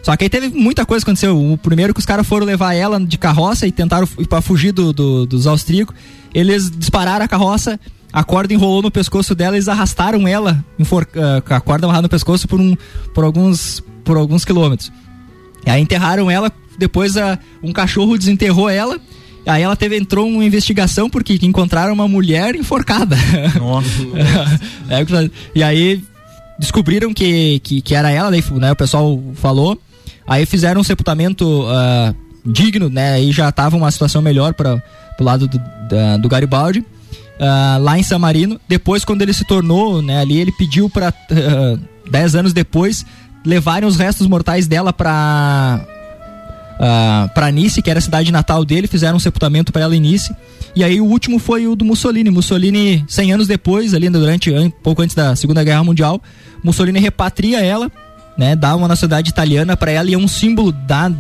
Só 0.04 0.16
que 0.16 0.24
aí 0.24 0.30
teve 0.30 0.50
muita 0.50 0.86
coisa 0.86 1.04
que 1.04 1.10
aconteceu. 1.10 1.36
O 1.36 1.58
primeiro 1.58 1.92
que 1.92 2.00
os 2.00 2.06
caras 2.06 2.28
foram 2.28 2.46
levar 2.46 2.76
ela 2.76 3.00
de 3.00 3.18
carroça 3.18 3.66
e 3.66 3.72
tentaram 3.72 4.06
para 4.30 4.40
fugir 4.40 4.72
do, 4.72 4.94
do, 4.94 5.26
dos 5.26 5.48
austríacos, 5.48 5.96
eles 6.32 6.70
dispararam 6.70 7.26
a 7.26 7.28
carroça, 7.28 7.80
a 8.14 8.24
corda 8.24 8.54
enrolou 8.54 8.84
no 8.84 8.92
pescoço 8.92 9.34
dela, 9.34 9.56
eles 9.56 9.68
arrastaram 9.68 10.28
ela 10.28 10.64
com 11.44 11.54
a 11.54 11.60
corda 11.60 11.88
amarrada 11.88 12.04
no 12.04 12.10
pescoço 12.10 12.48
por, 12.48 12.62
um, 12.62 12.78
por, 13.16 13.24
alguns, 13.24 13.84
por 14.04 14.16
alguns 14.16 14.46
quilômetros. 14.46 14.92
E 15.66 15.72
aí 15.72 15.82
enterraram 15.82 16.30
ela, 16.30 16.52
depois 16.78 17.16
uh, 17.16 17.38
um 17.64 17.74
cachorro 17.74 18.16
desenterrou 18.16 18.70
ela 18.70 19.02
Aí 19.46 19.62
ela 19.62 19.76
teve, 19.76 19.98
entrou 19.98 20.28
uma 20.28 20.44
investigação 20.44 21.10
porque 21.10 21.38
encontraram 21.44 21.94
uma 21.94 22.08
mulher 22.08 22.56
enforcada. 22.56 23.16
Nossa. 23.60 23.88
é, 24.90 25.30
e 25.54 25.62
aí 25.62 26.04
descobriram 26.58 27.14
que, 27.14 27.60
que, 27.60 27.82
que 27.82 27.96
era 27.96 28.10
ela, 28.10 28.32
daí, 28.32 28.44
né, 28.54 28.72
o 28.72 28.76
pessoal 28.76 29.22
falou. 29.36 29.80
Aí 30.28 30.46
fizeram 30.46 30.82
um 30.82 30.84
sepultamento 30.84 31.64
uh, 31.64 32.16
digno, 32.44 32.90
né? 32.90 33.14
Aí 33.14 33.32
já 33.32 33.52
tava 33.52 33.78
uma 33.78 33.92
situação 33.92 34.22
melhor 34.22 34.54
para 34.54 34.82
o 35.20 35.24
lado 35.24 35.48
do, 35.48 35.62
da, 35.90 36.18
do 36.18 36.28
Garibaldi. 36.28 36.80
Uh, 36.80 37.82
lá 37.82 38.00
em 38.00 38.04
San 38.04 38.18
Marino. 38.18 38.60
Depois, 38.68 39.04
quando 39.06 39.22
ele 39.22 39.34
se 39.34 39.46
tornou, 39.46 40.02
né, 40.02 40.20
ali 40.22 40.40
ele 40.40 40.52
pediu 40.54 40.90
para 40.90 41.10
uh, 41.10 41.80
dez 42.10 42.34
anos 42.34 42.54
depois 42.54 43.06
levarem 43.46 43.88
os 43.88 43.98
restos 43.98 44.26
mortais 44.26 44.68
dela 44.68 44.92
para 44.92 45.86
uh, 46.76 46.84
ah, 46.84 47.32
para 47.34 47.52
Nice, 47.52 47.82
que 47.82 47.90
era 47.90 48.00
a 48.00 48.02
cidade 48.02 48.32
natal 48.32 48.64
dele, 48.64 48.88
fizeram 48.88 49.18
um 49.18 49.20
sepultamento 49.20 49.72
para 49.72 49.84
ela 49.84 49.96
em 49.96 50.00
Nice. 50.00 50.36
E 50.76 50.84
aí 50.84 51.00
o 51.00 51.06
último 51.06 51.40
foi 51.40 51.68
o 51.68 51.76
do 51.76 51.86
Mussolini. 51.86 52.30
Mussolini, 52.30 53.04
100 53.08 53.34
anos 53.34 53.48
depois, 53.48 53.94
ali 53.94 54.10
durante 54.10 54.52
pouco 54.84 55.02
antes 55.02 55.16
da 55.16 55.36
Segunda 55.36 55.64
Guerra 55.64 55.84
Mundial, 55.84 56.22
Mussolini 56.64 57.00
repatria 57.00 57.64
ela, 57.64 57.92
né, 58.38 58.56
dá 58.56 58.76
uma 58.76 58.88
nacionalidade 58.88 59.30
italiana 59.30 59.78
para 59.78 59.92
ela 59.92 60.10
e 60.10 60.14
é 60.14 60.18
um 60.18 60.28
símbolo 60.28 60.72
da 60.72 61.12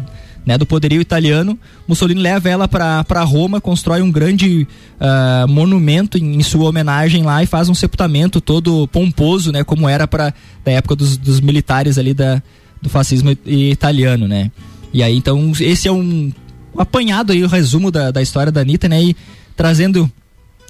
né, 0.46 0.58
do 0.58 0.66
poderio 0.66 1.02
italiano. 1.02 1.58
Mussolini 1.88 2.22
leva 2.22 2.50
ela 2.50 2.68
para 2.68 3.24
Roma, 3.24 3.60
constrói 3.60 4.02
um 4.02 4.12
grande 4.12 4.68
uh, 5.00 5.48
monumento 5.48 6.18
em, 6.18 6.36
em, 6.36 6.44
sua 6.44 6.70
homenagem 6.70 7.24
lá 7.24 7.42
e 7.42 7.48
faz 7.48 7.68
um 7.68 7.74
sepultamento 7.74 8.40
todo 8.40 8.88
pomposo, 8.90 9.52
né, 9.52 9.64
como 9.64 9.90
era 9.90 10.08
para 10.08 10.34
da 10.64 10.72
época 10.72 10.96
dos, 10.96 11.18
dos 11.18 11.42
militares 11.42 11.98
ali 11.98 12.14
da, 12.14 12.42
do 12.82 12.90
fascismo 12.90 13.36
italiano, 13.46 14.28
né. 14.28 14.52
E 14.96 15.04
aí, 15.04 15.18
então, 15.18 15.52
esse 15.60 15.90
é 15.90 15.92
um, 15.92 16.32
apanhado 16.78 17.34
aí, 17.34 17.44
o 17.44 17.50
resumo 17.50 17.92
da, 17.92 18.12
da 18.12 18.22
história 18.22 18.50
da 18.50 18.62
Anitta, 18.62 18.88
né? 18.88 19.04
E 19.04 19.16
trazendo, 19.54 20.10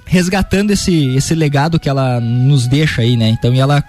resgatando 0.04 0.72
esse, 0.72 1.14
esse 1.14 1.32
legado 1.32 1.78
que 1.78 1.88
ela 1.88 2.18
nos 2.18 2.66
deixa 2.66 3.02
aí, 3.02 3.16
né? 3.16 3.28
Então, 3.28 3.54
e 3.54 3.60
ela 3.60 3.84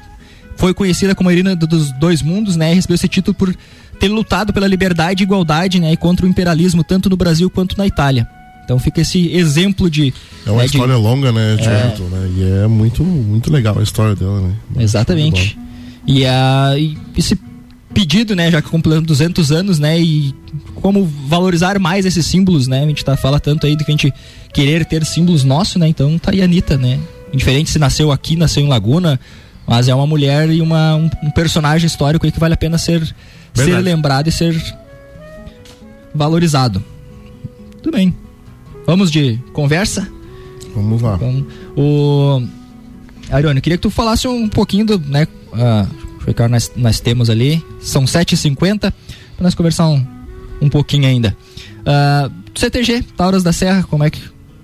foi 0.56 0.76
conhecida 0.76 1.16
como 1.16 1.30
a 1.30 1.34
heroína 1.34 1.56
dos 1.56 1.92
dois 1.94 2.22
mundos, 2.22 2.56
né? 2.56 2.72
E 2.72 2.76
recebeu 2.76 2.94
esse 2.94 3.08
título 3.08 3.34
por 3.34 3.56
ter 4.00 4.10
lutado 4.10 4.54
pela 4.54 4.68
liberdade 4.68 5.24
e 5.24 5.26
igualdade, 5.26 5.80
né? 5.80 5.92
E 5.92 5.98
contra 5.98 6.24
o 6.24 6.30
imperialismo, 6.30 6.84
tanto 6.84 7.10
no 7.10 7.18
Brasil 7.18 7.50
quanto 7.50 7.76
na 7.76 7.88
Itália. 7.88 8.28
Então 8.64 8.78
fica 8.78 9.02
esse 9.02 9.36
exemplo 9.36 9.90
de. 9.90 10.14
É 10.46 10.52
uma 10.52 10.60
né, 10.60 10.66
história 10.68 10.94
de, 10.94 11.02
longa, 11.02 11.32
né, 11.32 11.56
de 11.56 11.68
é, 11.68 11.98
né? 12.12 12.32
E 12.38 12.64
é 12.64 12.68
muito, 12.68 13.04
muito 13.04 13.52
legal 13.52 13.80
a 13.80 13.82
história 13.82 14.16
dela, 14.16 14.40
né? 14.40 14.54
Exatamente. 14.78 15.58
E, 16.06 16.24
a, 16.28 16.76
e 16.78 16.96
esse 17.18 17.36
pedido, 17.94 18.36
né, 18.36 18.52
já 18.52 18.62
que 18.62 18.70
completando 18.70 19.08
200 19.08 19.52
anos, 19.52 19.80
né, 19.80 20.00
e 20.00 20.34
como 20.76 21.06
valorizar 21.28 21.80
mais 21.80 22.06
esses 22.06 22.26
símbolos, 22.26 22.68
né? 22.68 22.84
A 22.84 22.88
gente 22.88 23.04
tá 23.04 23.18
fala 23.18 23.40
tanto 23.40 23.66
aí 23.66 23.76
do 23.76 23.84
que 23.84 23.92
a 23.92 23.94
gente 23.94 24.14
querer 24.54 24.86
ter 24.86 25.04
símbolos 25.06 25.44
nossos, 25.44 25.78
né? 25.78 25.88
Então 25.88 26.18
tá 26.20 26.32
aí 26.32 26.42
a 26.42 26.46
Anitta, 26.46 26.78
né? 26.78 27.00
Indiferente 27.34 27.70
se 27.70 27.80
nasceu 27.80 28.12
aqui, 28.12 28.36
nasceu 28.36 28.64
em 28.64 28.68
Laguna, 28.68 29.20
mas 29.66 29.88
é 29.88 29.96
uma 29.96 30.08
mulher 30.08 30.50
e 30.50 30.62
uma, 30.62 30.96
um, 30.96 31.10
um 31.24 31.32
personagem 31.32 31.88
histórico 31.88 32.26
aí 32.26 32.32
que 32.32 32.40
vale 32.40 32.54
a 32.54 32.58
pena 32.58 32.78
ser, 32.78 33.04
ser 33.54 33.80
lembrado 33.80 34.28
e 34.28 34.32
ser 34.32 34.56
valorizado. 36.14 36.84
Tudo 37.82 37.96
bem. 37.96 38.16
Vamos 38.86 39.12
de 39.12 39.38
conversa? 39.54 40.08
Vamos 40.74 41.02
lá. 41.02 41.16
Então, 41.16 41.46
o 41.76 42.42
Arione, 43.30 43.60
queria 43.60 43.78
que 43.78 43.82
tu 43.82 43.90
falasse 43.90 44.28
um 44.28 44.48
pouquinho 44.48 44.86
do, 44.86 45.00
né, 45.00 45.28
uh, 45.52 46.07
que 46.34 46.48
nós, 46.48 46.72
nós 46.76 47.00
temos 47.00 47.30
ali. 47.30 47.64
São 47.80 48.06
7h50 48.06 48.80
para 48.80 48.94
nós 49.40 49.56
conversar 49.56 49.88
um, 49.88 50.06
um 50.62 50.70
pouquinho 50.70 51.08
ainda. 51.08 51.36
Uh, 51.82 52.32
CTG, 52.56 53.04
Tauras 53.16 53.44
da 53.44 53.54
Serra, 53.54 53.84
como 53.84 54.04
é 54.04 54.10
que, 54.10 54.22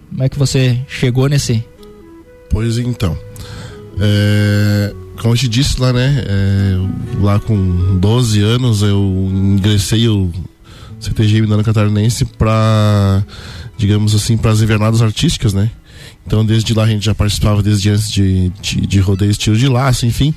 como 0.09 0.24
é 0.24 0.30
que 0.30 0.38
você 0.38 0.80
chegou 0.88 1.28
nesse? 1.28 1.64
Pois 2.49 2.78
então. 2.78 3.18
É, 3.99 4.93
como 5.22 5.34
eu 5.34 5.38
te 5.38 5.47
disse 5.47 5.80
lá, 5.80 5.93
né? 5.93 6.24
É, 6.28 6.78
lá 7.22 7.39
com 7.39 7.97
12 7.99 8.41
anos 8.41 8.82
eu 8.82 9.30
ingressei 9.32 10.07
o 10.07 10.32
CTG 10.99 11.41
Minano 11.41 11.64
Catarinense 11.64 12.26
para, 12.26 13.24
digamos 13.78 14.15
assim, 14.15 14.38
para 14.38 14.51
as 14.51 14.61
invernadas 14.61 15.01
artísticas, 15.01 15.53
né? 15.53 15.69
Então 16.26 16.45
desde 16.45 16.74
lá 16.74 16.84
a 16.84 16.88
gente 16.88 17.05
já 17.05 17.13
participava 17.13 17.61
desde 17.61 17.89
antes 17.89 18.11
de, 18.11 18.49
de, 18.61 18.88
de 18.88 18.99
rodeio 18.99 19.32
estilo 19.32 19.57
de 19.57 19.67
laço, 19.67 20.05
enfim. 20.05 20.34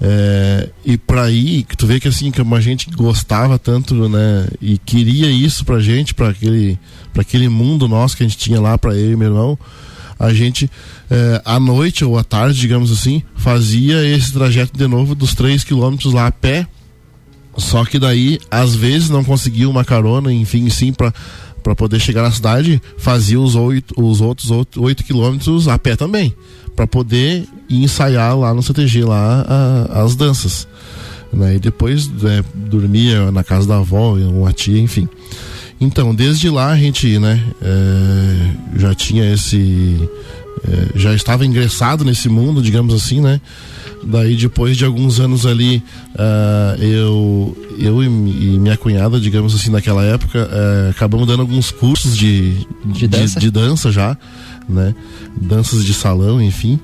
É, 0.00 0.68
e 0.84 0.96
para 0.96 1.30
ir, 1.30 1.64
tu 1.76 1.86
vê 1.86 1.98
que 1.98 2.08
assim, 2.08 2.30
como 2.30 2.54
a 2.54 2.60
gente 2.60 2.88
gostava 2.90 3.58
tanto, 3.58 4.08
né? 4.08 4.48
E 4.60 4.78
queria 4.78 5.30
isso 5.30 5.64
pra 5.64 5.80
gente, 5.80 6.14
para 6.14 6.28
aquele, 6.28 6.78
pra 7.12 7.22
aquele 7.22 7.48
mundo 7.48 7.88
nosso 7.88 8.16
que 8.16 8.22
a 8.22 8.28
gente 8.28 8.38
tinha 8.38 8.60
lá 8.60 8.78
para 8.78 8.94
eu 8.94 9.12
e 9.12 9.16
meu 9.16 9.28
irmão, 9.28 9.58
a 10.18 10.32
gente 10.32 10.70
é, 11.10 11.42
à 11.44 11.58
noite 11.58 12.04
ou 12.04 12.16
à 12.16 12.24
tarde, 12.24 12.58
digamos 12.58 12.90
assim, 12.90 13.22
fazia 13.36 14.06
esse 14.06 14.32
trajeto 14.32 14.76
de 14.76 14.86
novo 14.86 15.14
dos 15.14 15.34
3 15.34 15.64
quilômetros 15.64 16.12
lá 16.12 16.26
a 16.26 16.32
pé. 16.32 16.66
Só 17.58 17.86
que 17.86 17.98
daí, 17.98 18.38
às 18.50 18.74
vezes, 18.74 19.08
não 19.08 19.24
conseguia 19.24 19.68
uma 19.68 19.82
carona, 19.82 20.30
enfim, 20.30 20.68
sim, 20.68 20.92
para 20.92 21.12
para 21.66 21.74
poder 21.74 21.98
chegar 21.98 22.22
na 22.22 22.30
cidade, 22.30 22.80
fazia 22.96 23.40
os, 23.40 23.56
oito, 23.56 23.92
os 24.00 24.20
outros 24.20 24.52
oito 24.76 25.02
quilômetros 25.02 25.66
a 25.66 25.76
pé 25.76 25.96
também, 25.96 26.32
para 26.76 26.86
poder 26.86 27.44
ensaiar 27.68 28.38
lá 28.38 28.54
no 28.54 28.62
CTG 28.62 29.02
lá 29.02 29.44
a, 29.48 30.04
as 30.04 30.14
danças. 30.14 30.68
Né? 31.32 31.56
E 31.56 31.58
depois 31.58 32.08
é, 32.22 32.44
dormia 32.54 33.32
na 33.32 33.42
casa 33.42 33.66
da 33.66 33.78
avó, 33.78 34.14
uma 34.14 34.52
tia, 34.52 34.78
enfim. 34.78 35.08
Então, 35.80 36.14
desde 36.14 36.48
lá 36.48 36.70
a 36.70 36.78
gente 36.78 37.18
né, 37.18 37.42
é, 37.60 38.78
já 38.78 38.94
tinha 38.94 39.34
esse. 39.34 40.08
É, 40.68 40.96
já 40.96 41.14
estava 41.14 41.44
ingressado 41.44 42.04
nesse 42.04 42.28
mundo, 42.28 42.62
digamos 42.62 42.94
assim, 42.94 43.20
né? 43.20 43.40
Daí 44.08 44.36
depois 44.36 44.76
de 44.76 44.84
alguns 44.84 45.18
anos 45.18 45.44
ali, 45.44 45.82
uh, 46.14 46.80
eu, 46.80 47.56
eu 47.76 48.02
e, 48.02 48.06
e, 48.06 48.58
minha 48.58 48.76
cunhada, 48.76 49.18
digamos 49.18 49.52
assim, 49.52 49.70
naquela 49.70 50.04
época, 50.04 50.48
uh, 50.48 50.90
acabamos 50.90 51.26
dando 51.26 51.40
alguns 51.40 51.72
cursos 51.72 52.16
de, 52.16 52.54
de, 52.84 53.08
dança? 53.08 53.40
de, 53.40 53.46
de 53.46 53.50
dança 53.50 53.90
já, 53.90 54.16
né? 54.68 54.94
Danças 55.40 55.84
de 55.84 55.92
salão, 55.92 56.40
enfim. 56.40 56.78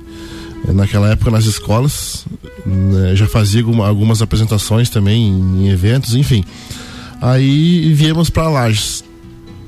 Naquela 0.66 1.11
época 1.11 1.31
nas 1.31 1.45
escolas, 1.45 2.25
né? 2.66 3.14
já 3.16 3.27
fazia 3.27 3.64
algumas 3.64 4.23
apresentações 4.23 4.89
também 4.89 5.29
em, 5.29 5.64
em 5.64 5.68
eventos, 5.68 6.14
enfim. 6.14 6.45
Aí 7.20 7.93
viemos 7.95 8.31
para 8.31 8.49
Lages. 8.49 9.05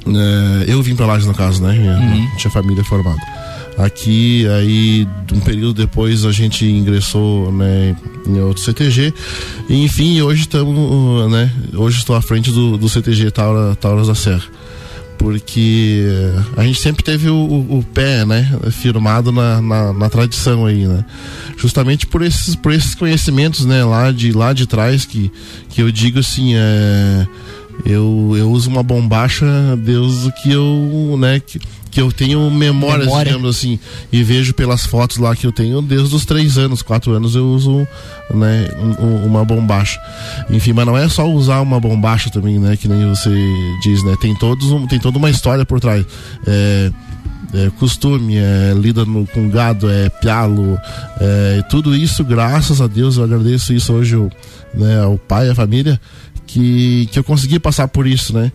Uh, 0.05 0.65
eu 0.67 0.83
vim 0.83 0.97
para 0.97 1.07
Lages 1.07 1.27
no 1.27 1.35
caso, 1.35 1.63
né? 1.63 1.73
Minha, 1.73 1.99
uhum. 1.99 2.37
Tinha 2.37 2.51
família 2.51 2.85
formada. 2.85 3.21
Aqui, 3.77 4.47
aí, 4.49 5.09
um 5.33 5.41
período 5.41 5.75
depois, 5.75 6.25
a 6.25 6.31
gente 6.31 6.65
ingressou 6.65 7.51
né, 7.51 7.97
em 8.27 8.41
outro 8.41 8.63
CTG. 8.63 9.13
E, 9.69 9.83
enfim, 9.83 10.21
hoje 10.21 10.43
estamos, 10.43 11.31
né? 11.31 11.53
Hoje 11.75 11.99
estou 11.99 12.15
à 12.15 12.23
frente 12.23 12.53
do, 12.53 12.79
do 12.79 12.89
CTG 12.89 13.31
Taura, 13.33 13.75
Tauras 13.75 14.07
da 14.07 14.15
Serra. 14.15 14.45
Porque 15.19 16.05
a 16.57 16.63
gente 16.65 16.81
sempre 16.81 17.03
teve 17.03 17.29
o, 17.29 17.37
o 17.37 17.85
pé, 17.95 18.25
né? 18.25 18.59
Firmado 18.71 19.33
na, 19.33 19.61
na, 19.61 19.93
na, 19.93 20.11
tradição 20.11 20.67
aí, 20.67 20.87
né? 20.87 21.05
Justamente 21.57 22.07
por 22.07 22.23
esses, 22.23 22.55
por 22.55 22.73
esses 22.73 22.95
conhecimentos, 22.95 23.65
né? 23.65 23.85
Lá 23.85 24.13
de, 24.13 24.33
lá 24.33 24.53
de 24.53 24.67
trás, 24.67 25.05
que, 25.05 25.33
que 25.69 25.83
eu 25.83 25.91
digo 25.91 26.21
assim, 26.21 26.55
é 26.55 27.27
eu, 27.85 28.35
eu 28.37 28.51
uso 28.51 28.71
uma 28.71 28.83
bombacha 28.83 29.47
desde 29.79 30.31
que 30.43 30.53
eu, 30.53 31.17
né, 31.19 31.41
que, 31.41 31.59
que 31.95 32.01
eu 32.01 32.11
tenho 32.11 32.51
memórias, 32.51 33.07
Memória. 33.07 33.31
digamos 33.33 33.57
assim, 33.57 33.79
e 34.13 34.21
vejo 34.25 34.53
pelas 34.53 34.85
fotos 34.85 35.17
lá 35.19 35.35
que 35.37 35.47
eu 35.47 35.53
tenho, 35.53 35.81
desde 35.81 36.13
os 36.15 36.25
três 36.25 36.59
anos, 36.59 36.83
quatro 36.83 37.13
anos 37.13 37.37
eu 37.37 37.47
uso, 37.47 37.87
né, 38.35 38.69
um- 38.77 39.05
um- 39.07 39.27
uma 39.27 39.45
bombacha. 39.45 40.01
Enfim, 40.51 40.73
mas 40.73 40.85
não 40.87 40.99
é 40.99 41.09
só 41.09 41.25
usar 41.31 41.61
uma 41.61 41.79
bombacha 41.79 42.31
também, 42.31 42.59
né, 42.59 42.77
que 42.77 42.89
nem 42.89 43.09
você 43.09 43.31
diz, 43.85 44.03
né, 44.03 44.17
tem 44.21 44.35
todos, 44.37 44.69
tem 44.89 44.99
toda 44.99 45.19
uma 45.19 45.31
história 45.31 45.65
por 45.65 45.79
trás. 45.79 46.05
É, 46.49 46.91
é 47.55 47.71
costume, 47.79 48.37
é 48.39 48.75
lida 48.77 49.05
no- 49.05 49.25
com 49.29 49.49
gado, 49.49 49.89
é 49.89 50.09
pialo, 50.09 50.77
é, 51.21 51.63
tudo 51.71 51.95
isso, 51.95 52.25
graças 52.25 52.81
a 52.81 52.89
Deus, 52.89 53.17
eu 53.19 53.23
agradeço 53.23 53.73
isso 53.73 53.93
hoje 53.93 54.17
né, 54.75 55.01
ao 55.01 55.17
pai, 55.17 55.49
à 55.49 55.55
família, 55.55 56.01
que, 56.45 57.09
que 57.13 57.19
eu 57.21 57.23
consegui 57.23 57.61
passar 57.61 57.87
por 57.87 58.05
isso, 58.05 58.35
né? 58.35 58.51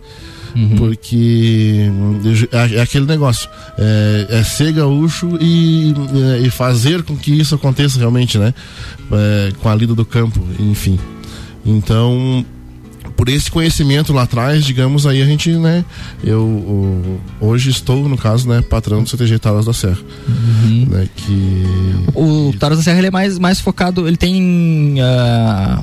Porque 0.76 1.88
hum, 1.90 2.20
eu 2.24 2.34
ju- 2.34 2.48
é, 2.52 2.74
é 2.76 2.80
aquele 2.82 3.06
negócio, 3.06 3.48
é, 3.78 4.26
é 4.30 4.42
ser 4.44 4.72
gaúcho 4.72 5.36
e, 5.40 5.94
é, 6.36 6.46
e 6.46 6.50
fazer 6.50 7.02
com 7.02 7.16
que 7.16 7.30
isso 7.32 7.54
aconteça 7.54 7.98
realmente, 7.98 8.36
né? 8.38 8.52
É, 9.12 9.52
com 9.60 9.68
a 9.68 9.74
lida 9.74 9.94
do 9.94 10.04
campo, 10.04 10.40
enfim. 10.58 10.98
Então, 11.64 12.44
por 13.16 13.28
esse 13.28 13.50
conhecimento 13.50 14.12
lá 14.12 14.22
atrás, 14.22 14.64
digamos, 14.64 15.06
aí 15.06 15.20
a 15.22 15.26
gente, 15.26 15.50
né? 15.52 15.84
Eu 16.24 16.40
o- 16.42 17.20
hoje 17.40 17.70
estou, 17.70 18.08
no 18.08 18.16
caso, 18.16 18.48
né, 18.48 18.62
patrão 18.62 19.02
do 19.02 19.08
CTG 19.08 19.38
Taras 19.38 19.66
da 19.66 19.72
Serra. 19.72 19.98
Né, 20.88 21.08
que. 21.14 21.64
O 22.14 22.52
Taros 22.58 22.78
da 22.78 22.84
Serra 22.84 22.98
ele 22.98 23.08
é 23.08 23.10
mais, 23.10 23.38
mais 23.38 23.60
focado, 23.60 24.08
ele 24.08 24.16
tem 24.16 24.96
ah, 25.02 25.82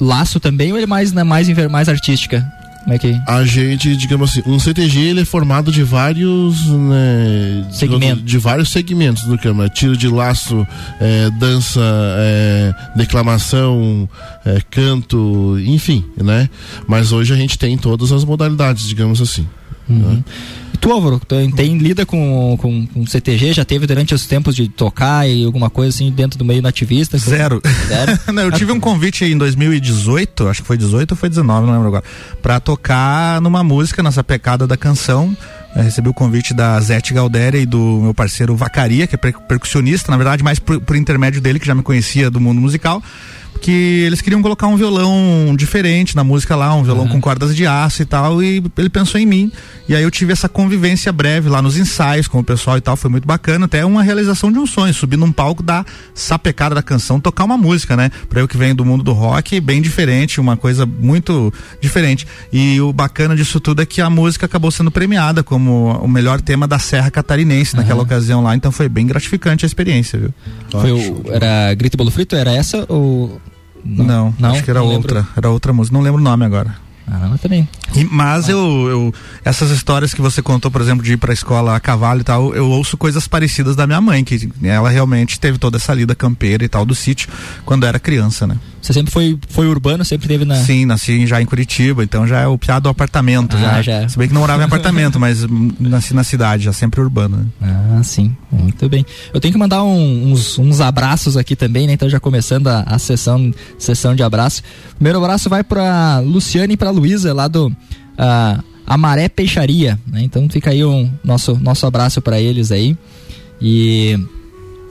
laço 0.00 0.40
também 0.40 0.72
ou 0.72 0.76
ele 0.78 0.84
é 0.84 0.88
mais, 0.88 1.12
né, 1.12 1.22
mais, 1.22 1.48
mais 1.70 1.88
artística? 1.88 2.44
Como 2.82 2.94
é 2.94 2.98
que. 2.98 3.20
A 3.28 3.44
gente, 3.44 3.96
digamos 3.96 4.30
assim, 4.30 4.42
um 4.44 4.58
CTG 4.58 4.98
ele 5.00 5.20
é 5.20 5.24
formado 5.24 5.70
de 5.70 5.82
vários 5.82 6.66
né, 6.66 7.66
Segmentos. 7.70 8.24
de 8.24 8.38
vários 8.38 8.70
segmentos 8.70 9.24
do 9.24 9.38
cama, 9.38 9.68
tiro 9.68 9.96
de 9.96 10.08
laço, 10.08 10.66
é, 11.00 11.30
dança, 11.30 11.80
é, 11.80 12.74
declamação, 12.96 14.08
é, 14.44 14.60
canto, 14.70 15.56
enfim, 15.64 16.04
né? 16.16 16.48
Mas 16.86 17.12
hoje 17.12 17.32
a 17.32 17.36
gente 17.36 17.56
tem 17.58 17.76
todas 17.78 18.10
as 18.10 18.24
modalidades, 18.24 18.86
digamos 18.86 19.20
assim. 19.20 19.46
né? 19.88 20.22
Tu, 20.82 20.90
Álvaro, 20.90 21.20
tem, 21.20 21.48
tem 21.48 21.78
lida 21.78 22.04
com, 22.04 22.58
com, 22.60 22.84
com 22.88 23.06
CTG? 23.06 23.52
Já 23.52 23.64
teve 23.64 23.86
durante 23.86 24.12
os 24.16 24.26
tempos 24.26 24.56
de 24.56 24.68
tocar 24.68 25.28
e 25.28 25.44
alguma 25.44 25.70
coisa 25.70 25.90
assim 25.90 26.10
dentro 26.10 26.36
do 26.36 26.44
meio 26.44 26.60
nativista? 26.60 27.16
Zero. 27.16 27.62
Zero? 27.86 28.18
Não, 28.34 28.42
eu 28.42 28.50
tive 28.50 28.72
um 28.72 28.80
convite 28.80 29.24
em 29.24 29.38
2018, 29.38 30.48
acho 30.48 30.60
que 30.62 30.66
foi 30.66 30.76
18 30.76 31.12
ou 31.12 31.16
foi 31.16 31.28
19, 31.28 31.66
não 31.66 31.72
lembro 31.74 31.86
agora, 31.86 32.02
pra 32.42 32.58
tocar 32.58 33.40
numa 33.40 33.62
música, 33.62 34.02
nessa 34.02 34.24
pecada 34.24 34.66
da 34.66 34.76
canção. 34.76 35.36
Eu 35.76 35.84
recebi 35.84 36.08
o 36.08 36.12
convite 36.14 36.52
da 36.52 36.78
Zete 36.80 37.14
Galdéria 37.14 37.58
e 37.58 37.64
do 37.64 38.00
meu 38.02 38.12
parceiro 38.12 38.56
Vacaria, 38.56 39.06
que 39.06 39.14
é 39.14 39.18
per- 39.18 39.38
percussionista, 39.38 40.10
na 40.10 40.16
verdade, 40.16 40.42
mais 40.42 40.58
por, 40.58 40.80
por 40.80 40.96
intermédio 40.96 41.40
dele, 41.40 41.60
que 41.60 41.66
já 41.66 41.76
me 41.76 41.82
conhecia 41.84 42.28
do 42.28 42.40
mundo 42.40 42.60
musical. 42.60 43.00
Que 43.62 44.02
eles 44.04 44.20
queriam 44.20 44.42
colocar 44.42 44.66
um 44.66 44.76
violão 44.76 45.54
diferente 45.56 46.16
na 46.16 46.24
música 46.24 46.56
lá, 46.56 46.74
um 46.74 46.82
violão 46.82 47.06
com 47.06 47.20
cordas 47.20 47.54
de 47.54 47.64
aço 47.64 48.02
e 48.02 48.04
tal, 48.04 48.42
e 48.42 48.60
ele 48.76 48.90
pensou 48.90 49.20
em 49.20 49.24
mim. 49.24 49.52
E 49.88 49.94
aí 49.94 50.02
eu 50.02 50.10
tive 50.10 50.32
essa 50.32 50.48
convivência 50.48 51.12
breve 51.12 51.48
lá 51.48 51.62
nos 51.62 51.76
ensaios 51.76 52.26
com 52.26 52.40
o 52.40 52.44
pessoal 52.44 52.76
e 52.76 52.80
tal, 52.80 52.96
foi 52.96 53.08
muito 53.08 53.26
bacana, 53.26 53.66
até 53.66 53.84
uma 53.84 54.02
realização 54.02 54.50
de 54.50 54.58
um 54.58 54.66
sonho, 54.66 54.92
subir 54.92 55.16
num 55.16 55.30
palco 55.30 55.62
da 55.62 55.84
sapecada 56.12 56.74
da 56.74 56.82
canção, 56.82 57.20
tocar 57.20 57.44
uma 57.44 57.56
música, 57.56 57.96
né? 57.96 58.10
Pra 58.28 58.40
eu 58.40 58.48
que 58.48 58.56
venho 58.56 58.74
do 58.74 58.84
mundo 58.84 59.04
do 59.04 59.12
rock, 59.12 59.60
bem 59.60 59.80
diferente, 59.80 60.40
uma 60.40 60.56
coisa 60.56 60.84
muito 60.84 61.52
diferente. 61.80 62.26
E 62.52 62.80
o 62.80 62.92
bacana 62.92 63.36
disso 63.36 63.60
tudo 63.60 63.80
é 63.80 63.86
que 63.86 64.00
a 64.00 64.10
música 64.10 64.46
acabou 64.46 64.72
sendo 64.72 64.90
premiada 64.90 65.44
como 65.44 65.92
o 66.02 66.08
melhor 66.08 66.40
tema 66.40 66.66
da 66.66 66.80
Serra 66.80 67.12
Catarinense 67.12 67.76
naquela 67.76 68.02
ocasião 68.02 68.42
lá, 68.42 68.56
então 68.56 68.72
foi 68.72 68.88
bem 68.88 69.06
gratificante 69.06 69.64
a 69.64 69.68
experiência, 69.68 70.18
viu? 70.18 70.34
Foi 70.68 70.90
o, 70.90 71.22
era 71.30 71.72
Grito 71.74 71.94
e 71.94 71.98
Bolo 71.98 72.10
Frito? 72.10 72.34
Era 72.34 72.52
essa 72.52 72.84
ou. 72.88 73.40
Não, 73.84 74.34
acho 74.50 74.62
que 74.64 74.70
era 74.70 74.80
não 74.80 74.86
outra, 74.88 75.26
era 75.36 75.50
outra 75.50 75.72
música, 75.72 75.96
não 75.96 76.02
lembro 76.02 76.20
o 76.20 76.24
nome 76.24 76.44
agora. 76.44 76.74
Ah, 77.06 77.34
também. 77.40 77.68
E- 77.94 78.04
mas 78.04 78.48
eu, 78.48 78.58
eu- 78.88 79.14
essas 79.44 79.70
histórias 79.70 80.14
que 80.14 80.20
você 80.22 80.40
contou, 80.40 80.70
por 80.70 80.80
exemplo, 80.80 81.04
de 81.04 81.12
ir 81.12 81.16
pra 81.16 81.32
escola 81.32 81.76
a 81.76 81.80
cavalo 81.80 82.20
e 82.20 82.24
tal, 82.24 82.54
eu 82.54 82.68
ouço 82.70 82.96
coisas 82.96 83.26
parecidas 83.28 83.74
da 83.76 83.86
minha 83.86 84.00
mãe, 84.00 84.22
que 84.24 84.48
ela 84.62 84.88
realmente 84.88 85.38
teve 85.38 85.58
toda 85.58 85.76
essa 85.76 85.92
lida 85.92 86.14
campeira 86.14 86.64
e 86.64 86.68
tal 86.68 86.84
do 86.86 86.94
sítio 86.94 87.28
quando 87.64 87.84
era 87.84 87.98
criança, 87.98 88.46
né? 88.46 88.56
Você 88.80 88.92
sempre 88.92 89.12
foi, 89.12 89.38
foi 89.48 89.68
urbano, 89.68 90.04
sempre 90.04 90.26
teve 90.26 90.44
na. 90.44 90.56
Sim, 90.56 90.86
nasci 90.86 91.24
já 91.26 91.40
em 91.40 91.46
Curitiba, 91.46 92.02
então 92.02 92.26
já 92.26 92.40
é 92.40 92.46
o 92.48 92.58
piado 92.58 92.84
do 92.84 92.88
apartamento. 92.88 93.56
Ah, 93.56 93.80
já. 93.80 93.82
já. 94.02 94.08
Se 94.08 94.18
bem 94.18 94.26
que 94.26 94.34
não 94.34 94.40
morava 94.40 94.60
em 94.62 94.66
apartamento, 94.66 95.20
mas 95.20 95.46
nasci 95.78 96.14
na 96.14 96.24
cidade, 96.24 96.64
já 96.64 96.72
sempre 96.72 97.00
urbano. 97.00 97.48
Né? 97.60 97.76
Ah, 97.96 98.02
sim, 98.02 98.34
muito 98.50 98.88
bem. 98.88 99.06
Eu 99.32 99.40
tenho 99.40 99.52
que 99.52 99.58
mandar 99.58 99.84
um- 99.84 100.32
uns, 100.32 100.58
uns 100.58 100.80
abraços 100.80 101.36
aqui 101.36 101.54
também, 101.54 101.86
né? 101.86 101.92
Então 101.92 102.08
já 102.08 102.18
começando 102.18 102.66
a, 102.66 102.80
a 102.82 102.98
sessão, 102.98 103.52
sessão 103.78 104.16
de 104.16 104.22
abraço. 104.24 104.62
Primeiro 104.96 105.18
abraço 105.18 105.48
vai 105.48 105.62
pra 105.62 106.18
Luciane 106.18 106.74
e 106.74 106.76
pra 106.76 106.90
Luísa, 106.92 107.32
lá 107.32 107.48
do 107.48 107.72
ah, 108.16 108.62
Amaré 108.86 109.28
Peixaria, 109.28 109.98
né? 110.06 110.22
Então 110.22 110.48
fica 110.48 110.70
aí 110.70 110.84
um 110.84 111.10
nosso, 111.24 111.58
nosso 111.60 111.86
abraço 111.86 112.20
pra 112.20 112.40
eles 112.40 112.70
aí. 112.70 112.96
E 113.60 114.18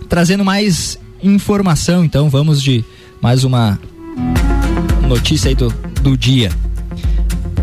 trazendo 0.09 0.43
mais 0.43 0.97
informação, 1.23 2.03
então 2.03 2.29
vamos 2.29 2.61
de 2.61 2.83
mais 3.21 3.43
uma 3.43 3.79
notícia 5.07 5.49
aí 5.49 5.55
do, 5.55 5.69
do 6.01 6.17
dia. 6.17 6.51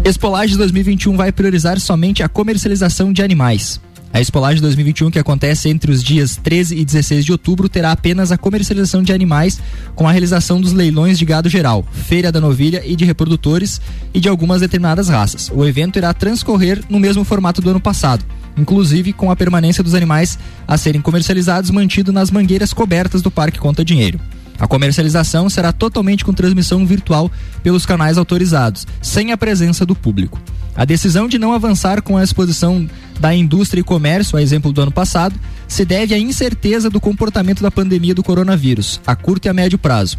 Expolage 0.04 0.56
2021 0.56 1.16
vai 1.16 1.32
priorizar 1.32 1.80
somente 1.80 2.22
a 2.22 2.28
comercialização 2.28 3.12
de 3.12 3.22
animais. 3.22 3.80
A 4.12 4.20
Expolage 4.20 4.60
2021, 4.60 5.10
que 5.10 5.18
acontece 5.18 5.68
entre 5.68 5.90
os 5.90 6.02
dias 6.02 6.36
13 6.36 6.76
e 6.76 6.84
16 6.84 7.24
de 7.24 7.32
outubro, 7.32 7.68
terá 7.68 7.92
apenas 7.92 8.32
a 8.32 8.38
comercialização 8.38 9.02
de 9.02 9.12
animais 9.12 9.60
com 9.94 10.08
a 10.08 10.10
realização 10.10 10.60
dos 10.60 10.72
leilões 10.72 11.18
de 11.18 11.24
gado 11.26 11.48
geral, 11.48 11.84
feira 11.92 12.32
da 12.32 12.40
novilha 12.40 12.82
e 12.84 12.96
de 12.96 13.04
reprodutores 13.04 13.80
e 14.14 14.18
de 14.18 14.28
algumas 14.28 14.62
determinadas 14.62 15.08
raças. 15.08 15.50
O 15.54 15.64
evento 15.64 15.98
irá 15.98 16.12
transcorrer 16.14 16.82
no 16.88 16.98
mesmo 16.98 17.22
formato 17.22 17.60
do 17.60 17.68
ano 17.68 17.80
passado, 17.80 18.24
inclusive 18.56 19.12
com 19.12 19.30
a 19.30 19.36
permanência 19.36 19.84
dos 19.84 19.94
animais 19.94 20.38
a 20.66 20.78
serem 20.78 21.02
comercializados 21.02 21.70
mantido 21.70 22.10
nas 22.10 22.30
mangueiras 22.30 22.72
cobertas 22.72 23.20
do 23.20 23.30
Parque 23.30 23.58
Conta 23.58 23.84
Dinheiro. 23.84 24.18
A 24.58 24.66
comercialização 24.66 25.48
será 25.48 25.70
totalmente 25.70 26.24
com 26.24 26.32
transmissão 26.32 26.84
virtual 26.84 27.30
pelos 27.62 27.86
canais 27.86 28.18
autorizados, 28.18 28.86
sem 29.00 29.30
a 29.30 29.36
presença 29.36 29.86
do 29.86 29.94
público. 29.94 30.40
A 30.78 30.84
decisão 30.84 31.26
de 31.26 31.40
não 31.40 31.52
avançar 31.52 32.00
com 32.00 32.16
a 32.16 32.22
exposição 32.22 32.88
da 33.18 33.34
indústria 33.34 33.80
e 33.80 33.82
comércio, 33.82 34.38
a 34.38 34.42
exemplo 34.42 34.72
do 34.72 34.80
ano 34.80 34.92
passado, 34.92 35.34
se 35.66 35.84
deve 35.84 36.14
à 36.14 36.18
incerteza 36.20 36.88
do 36.88 37.00
comportamento 37.00 37.64
da 37.64 37.68
pandemia 37.68 38.14
do 38.14 38.22
coronavírus, 38.22 39.00
a 39.04 39.16
curto 39.16 39.46
e 39.46 39.48
a 39.48 39.52
médio 39.52 39.76
prazo. 39.76 40.16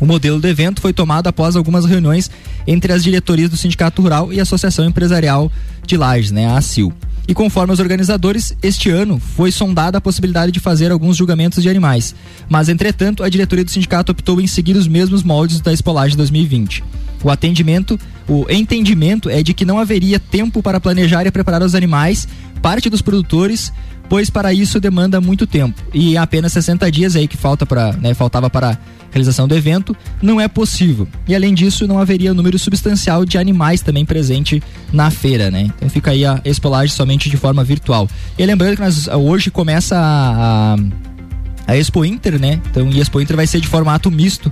O 0.00 0.06
modelo 0.06 0.40
do 0.40 0.46
evento 0.46 0.80
foi 0.80 0.92
tomado 0.92 1.26
após 1.26 1.56
algumas 1.56 1.84
reuniões 1.86 2.30
entre 2.68 2.92
as 2.92 3.02
diretorias 3.02 3.50
do 3.50 3.56
Sindicato 3.56 4.00
Rural 4.00 4.32
e 4.32 4.38
a 4.38 4.44
Associação 4.44 4.84
Empresarial 4.84 5.50
de 5.84 5.96
Lages, 5.96 6.30
né, 6.30 6.46
a 6.46 6.56
ACIL. 6.56 6.92
E 7.26 7.34
conforme 7.34 7.72
os 7.72 7.80
organizadores, 7.80 8.56
este 8.62 8.90
ano 8.90 9.18
foi 9.18 9.50
sondada 9.50 9.98
a 9.98 10.00
possibilidade 10.00 10.52
de 10.52 10.60
fazer 10.60 10.92
alguns 10.92 11.16
julgamentos 11.16 11.64
de 11.64 11.68
animais. 11.68 12.14
Mas, 12.48 12.68
entretanto, 12.68 13.24
a 13.24 13.28
diretoria 13.28 13.64
do 13.64 13.70
sindicato 13.72 14.12
optou 14.12 14.40
em 14.40 14.46
seguir 14.46 14.76
os 14.76 14.86
mesmos 14.86 15.24
moldes 15.24 15.60
da 15.60 15.72
Espolagem 15.72 16.16
2020. 16.16 16.84
O 17.22 17.30
atendimento, 17.30 17.98
o 18.28 18.46
entendimento 18.48 19.28
é 19.28 19.42
de 19.42 19.52
que 19.52 19.64
não 19.64 19.78
haveria 19.78 20.18
tempo 20.18 20.62
para 20.62 20.80
planejar 20.80 21.26
e 21.26 21.30
preparar 21.30 21.62
os 21.62 21.74
animais, 21.74 22.26
parte 22.62 22.88
dos 22.88 23.02
produtores, 23.02 23.72
pois 24.08 24.28
para 24.28 24.52
isso 24.52 24.80
demanda 24.80 25.20
muito 25.20 25.46
tempo. 25.46 25.80
E 25.94 26.16
apenas 26.16 26.52
60 26.52 26.90
dias 26.90 27.14
aí 27.14 27.28
que 27.28 27.36
falta 27.36 27.64
para, 27.64 27.92
né, 27.92 28.12
faltava 28.12 28.50
para 28.50 28.70
a 28.70 28.78
realização 29.10 29.46
do 29.46 29.54
evento, 29.54 29.96
não 30.20 30.40
é 30.40 30.48
possível. 30.48 31.06
E 31.28 31.34
além 31.34 31.54
disso, 31.54 31.86
não 31.86 31.98
haveria 31.98 32.34
número 32.34 32.58
substancial 32.58 33.24
de 33.24 33.38
animais 33.38 33.82
também 33.82 34.04
presente 34.04 34.62
na 34.92 35.10
feira, 35.10 35.50
né? 35.50 35.70
Então 35.76 35.88
fica 35.88 36.10
aí 36.10 36.24
a 36.24 36.40
expolagem 36.44 36.94
somente 36.94 37.30
de 37.30 37.36
forma 37.36 37.62
virtual. 37.62 38.08
E 38.36 38.44
lembrando 38.44 38.76
que 38.76 38.82
nós, 38.82 39.06
hoje 39.06 39.50
começa 39.50 39.96
a, 39.96 40.74
a, 40.74 41.72
a 41.72 41.76
Expo 41.76 42.04
Inter, 42.04 42.40
né? 42.40 42.60
Então, 42.70 42.90
e 42.90 42.98
a 42.98 43.02
Expo 43.02 43.20
Inter 43.20 43.36
vai 43.36 43.46
ser 43.46 43.60
de 43.60 43.68
formato 43.68 44.10
misto. 44.10 44.50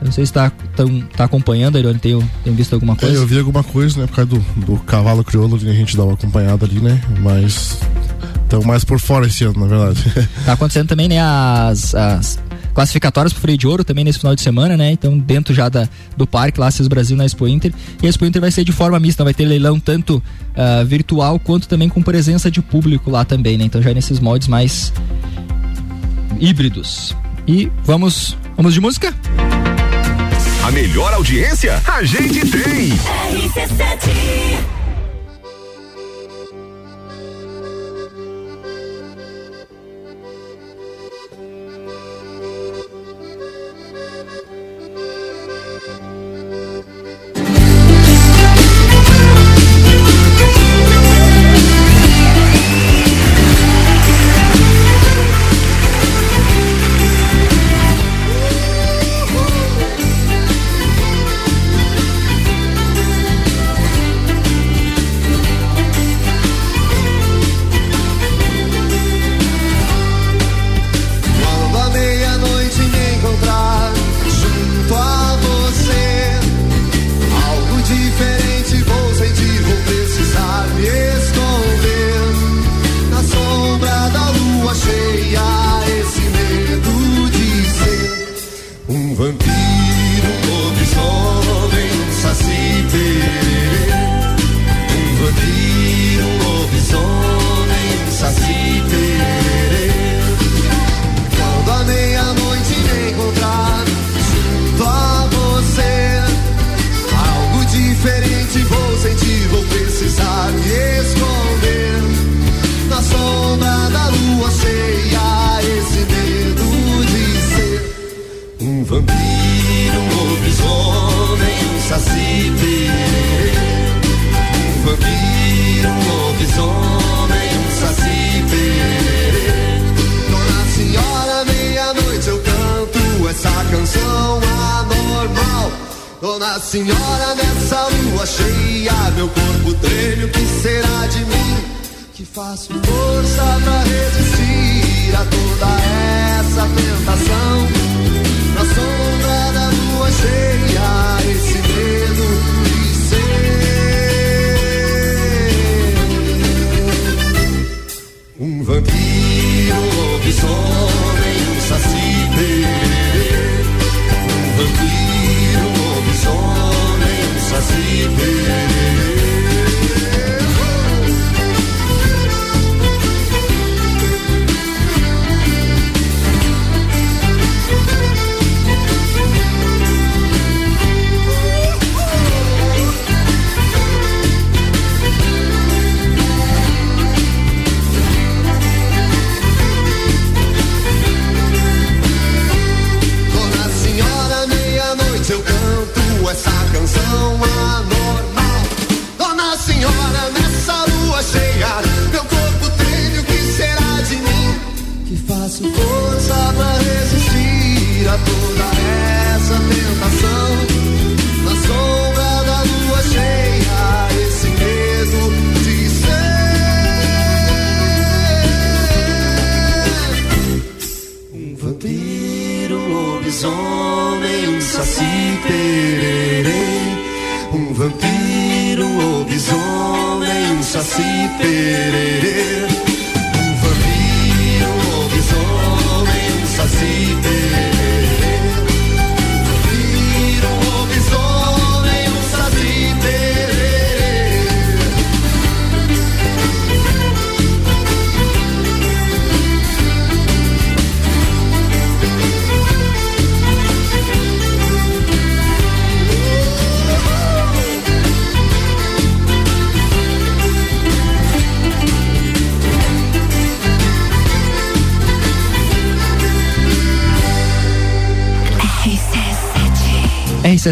Eu 0.00 0.06
não 0.06 0.12
sei 0.12 0.24
se 0.24 0.30
está 0.30 0.50
tá 1.16 1.24
acompanhando, 1.24 1.76
Arione, 1.76 1.98
tem, 1.98 2.18
tem 2.42 2.54
visto 2.54 2.72
alguma 2.72 2.94
É, 2.94 2.96
coisa? 2.96 3.14
eu 3.16 3.26
vi 3.26 3.38
alguma 3.38 3.62
coisa, 3.62 4.00
né, 4.00 4.06
por 4.06 4.16
causa 4.16 4.30
do, 4.30 4.38
do 4.64 4.76
cavalo 4.80 5.22
crioulo 5.22 5.56
a 5.56 5.58
gente 5.58 5.96
dá 5.96 6.04
uma 6.04 6.14
acompanhada 6.14 6.64
ali, 6.64 6.80
né? 6.80 7.00
Mas 7.20 7.78
estão 8.42 8.62
mais 8.62 8.82
por 8.84 8.98
fora 8.98 9.26
esse 9.26 9.44
ano, 9.44 9.60
na 9.60 9.66
verdade. 9.66 10.02
Tá 10.46 10.54
acontecendo 10.54 10.88
também, 10.88 11.06
né, 11.08 11.20
as, 11.20 11.94
as 11.94 12.38
classificatórias 12.72 13.32
pro 13.32 13.42
freio 13.42 13.58
de 13.58 13.66
ouro 13.66 13.84
também 13.84 14.04
nesse 14.04 14.18
final 14.20 14.34
de 14.34 14.40
semana, 14.40 14.74
né? 14.76 14.90
Então, 14.90 15.18
dentro 15.18 15.52
já 15.52 15.68
da, 15.68 15.86
do 16.16 16.26
parque 16.26 16.58
lá, 16.58 16.70
Cis 16.70 16.88
Brasil 16.88 17.16
na 17.16 17.26
Expo 17.26 17.46
Inter. 17.46 17.72
E 18.02 18.06
a 18.06 18.08
Expo 18.08 18.24
Inter 18.24 18.40
vai 18.40 18.50
ser 18.50 18.64
de 18.64 18.72
forma 18.72 18.98
mista, 18.98 19.22
vai 19.22 19.34
ter 19.34 19.44
leilão 19.44 19.78
tanto 19.78 20.22
ah, 20.56 20.82
virtual 20.84 21.38
quanto 21.38 21.68
também 21.68 21.88
com 21.90 22.00
presença 22.00 22.50
de 22.50 22.62
público 22.62 23.10
lá 23.10 23.24
também, 23.24 23.58
né? 23.58 23.64
Então 23.64 23.82
já 23.82 23.92
nesses 23.92 24.18
moldes 24.18 24.48
mais 24.48 24.92
híbridos. 26.40 27.14
E 27.46 27.70
vamos, 27.84 28.36
vamos 28.56 28.72
de 28.72 28.80
música? 28.80 29.12
Melhor 30.72 31.12
audiência 31.12 31.82
a 31.84 32.02
gente 32.04 32.40
tem. 32.48 32.90
RC7 32.90 34.79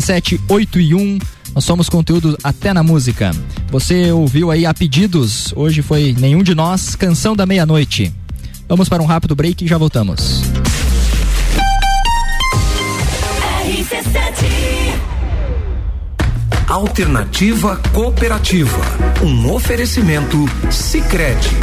RC7 0.09 0.41
8 0.49 0.81
e 0.81 0.95
1. 0.95 1.19
Nós 1.55 1.65
somos 1.65 1.89
conteúdo 1.89 2.37
até 2.43 2.73
na 2.73 2.83
música. 2.83 3.31
Você 3.71 4.11
ouviu 4.11 4.51
aí 4.51 4.65
a 4.65 4.73
pedidos. 4.73 5.53
Hoje 5.55 5.83
foi 5.83 6.15
Nenhum 6.19 6.43
de 6.43 6.55
Nós, 6.55 6.97
Canção 6.97 7.37
da 7.37 7.45
Meia-Noite. 7.45 8.13
Vamos 8.67 8.89
para 8.89 9.03
um 9.03 9.07
rápido 9.07 9.37
break 9.37 9.65
e 9.65 9.69
já 9.69 9.77
voltamos. 9.77 10.43
Alternativa 16.67 17.77
Cooperativa. 17.95 18.79
Um 19.23 19.53
oferecimento 19.53 20.47
Sicredi 20.71 21.57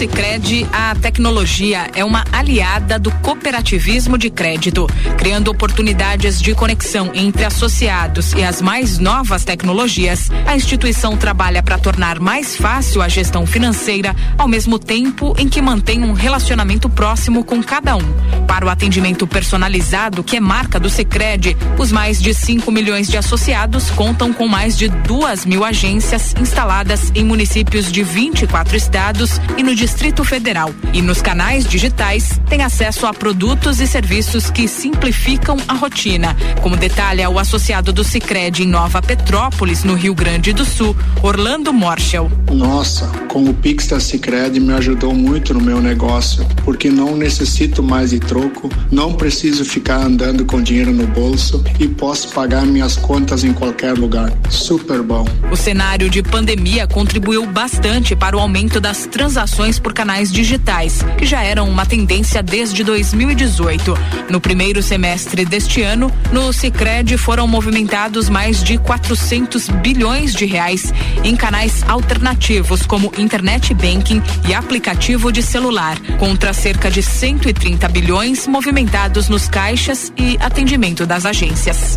Sicredi, 0.00 0.66
a 0.72 0.94
tecnologia 0.94 1.90
é 1.94 2.02
uma 2.02 2.24
aliada 2.32 2.98
do 2.98 3.10
cooperativismo 3.10 4.16
de 4.16 4.30
crédito, 4.30 4.86
criando 5.18 5.50
oportunidades 5.50 6.40
de 6.40 6.54
conexão 6.54 7.10
entre 7.12 7.44
associados 7.44 8.32
e 8.32 8.42
as 8.42 8.62
mais 8.62 8.98
novas 8.98 9.44
tecnologias. 9.44 10.30
A 10.46 10.56
instituição 10.56 11.18
trabalha 11.18 11.62
para 11.62 11.76
tornar 11.76 12.18
mais 12.18 12.56
fácil 12.56 13.02
a 13.02 13.08
gestão 13.10 13.46
financeira, 13.46 14.16
ao 14.38 14.48
mesmo 14.48 14.78
tempo 14.78 15.34
em 15.36 15.46
que 15.46 15.60
mantém 15.60 16.02
um 16.02 16.14
relacionamento 16.14 16.88
próximo 16.88 17.44
com 17.44 17.62
cada 17.62 17.94
um 17.94 18.29
Para 18.50 18.66
o 18.66 18.68
atendimento 18.68 19.28
personalizado, 19.28 20.24
que 20.24 20.36
é 20.36 20.40
marca 20.40 20.80
do 20.80 20.90
Sicredi, 20.90 21.56
os 21.78 21.92
mais 21.92 22.20
de 22.20 22.34
5 22.34 22.68
milhões 22.72 23.06
de 23.06 23.16
associados 23.16 23.90
contam 23.92 24.32
com 24.32 24.48
mais 24.48 24.76
de 24.76 24.88
duas 24.88 25.46
mil 25.46 25.64
agências 25.64 26.34
instaladas 26.36 27.12
em 27.14 27.24
municípios 27.24 27.92
de 27.92 28.02
24 28.02 28.76
estados 28.76 29.40
e 29.56 29.62
no 29.62 29.72
Distrito 29.72 30.24
Federal. 30.24 30.74
E 30.92 31.00
nos 31.00 31.22
canais 31.22 31.64
digitais 31.64 32.40
tem 32.48 32.64
acesso 32.64 33.06
a 33.06 33.14
produtos 33.14 33.78
e 33.78 33.86
serviços 33.86 34.50
que 34.50 34.66
simplificam 34.66 35.56
a 35.68 35.74
rotina, 35.74 36.36
como 36.60 36.76
detalha 36.76 37.30
o 37.30 37.38
associado 37.38 37.92
do 37.92 38.02
Sicredi 38.02 38.64
em 38.64 38.66
Nova 38.66 39.00
Petrópolis, 39.00 39.84
no 39.84 39.94
Rio 39.94 40.12
Grande 40.12 40.52
do 40.52 40.64
Sul, 40.64 40.96
Orlando 41.22 41.72
Morschel. 41.72 42.28
Nossa, 42.54 43.06
com 43.28 43.44
o 43.44 43.54
Pix 43.54 43.86
da 43.86 44.00
Sicredi 44.00 44.58
me 44.58 44.72
ajudou 44.74 45.14
muito 45.14 45.54
no 45.54 45.60
meu 45.60 45.80
negócio, 45.80 46.44
porque 46.64 46.90
não 46.90 47.16
necessito 47.16 47.80
mais 47.80 48.10
de 48.10 48.18
troco, 48.18 48.68
não 48.90 49.14
preciso 49.14 49.64
ficar 49.64 49.98
andando 49.98 50.44
com 50.44 50.60
dinheiro 50.60 50.92
no 50.92 51.06
bolso 51.06 51.62
e 51.78 51.86
posso 51.86 52.28
pagar 52.30 52.66
minhas 52.66 52.96
contas 52.96 53.44
em 53.44 53.52
qualquer 53.52 53.96
lugar. 53.96 54.32
Super 54.48 55.00
bom. 55.00 55.24
O 55.50 55.56
cenário 55.56 56.10
de 56.10 56.22
pandemia 56.22 56.88
contribuiu 56.88 57.46
bastante 57.46 58.16
para 58.16 58.36
o 58.36 58.40
aumento 58.40 58.80
das 58.80 59.06
transações 59.06 59.78
por 59.78 59.92
canais 59.92 60.32
digitais, 60.32 61.04
que 61.16 61.24
já 61.24 61.42
eram 61.42 61.68
uma 61.68 61.86
tendência 61.86 62.42
desde 62.42 62.82
2018. 62.82 63.96
No 64.28 64.40
primeiro 64.40 64.82
semestre 64.82 65.44
deste 65.44 65.82
ano, 65.82 66.12
no 66.32 66.52
Sicredi 66.52 67.16
foram 67.16 67.46
movimentados 67.46 68.28
mais 68.28 68.62
de 68.62 68.76
400 68.76 69.68
bilhões 69.68 70.34
de 70.34 70.46
reais 70.46 70.92
em 71.22 71.36
canais 71.36 71.84
alternativos 71.86 72.39
como 72.88 73.12
internet 73.16 73.72
banking 73.74 74.20
e 74.48 74.54
aplicativo 74.54 75.30
de 75.30 75.42
celular, 75.42 75.96
contra 76.18 76.52
cerca 76.52 76.90
de 76.90 77.02
130 77.02 77.86
bilhões 77.88 78.46
movimentados 78.46 79.28
nos 79.28 79.48
caixas 79.48 80.12
e 80.16 80.36
atendimento 80.40 81.06
das 81.06 81.24
agências. 81.24 81.96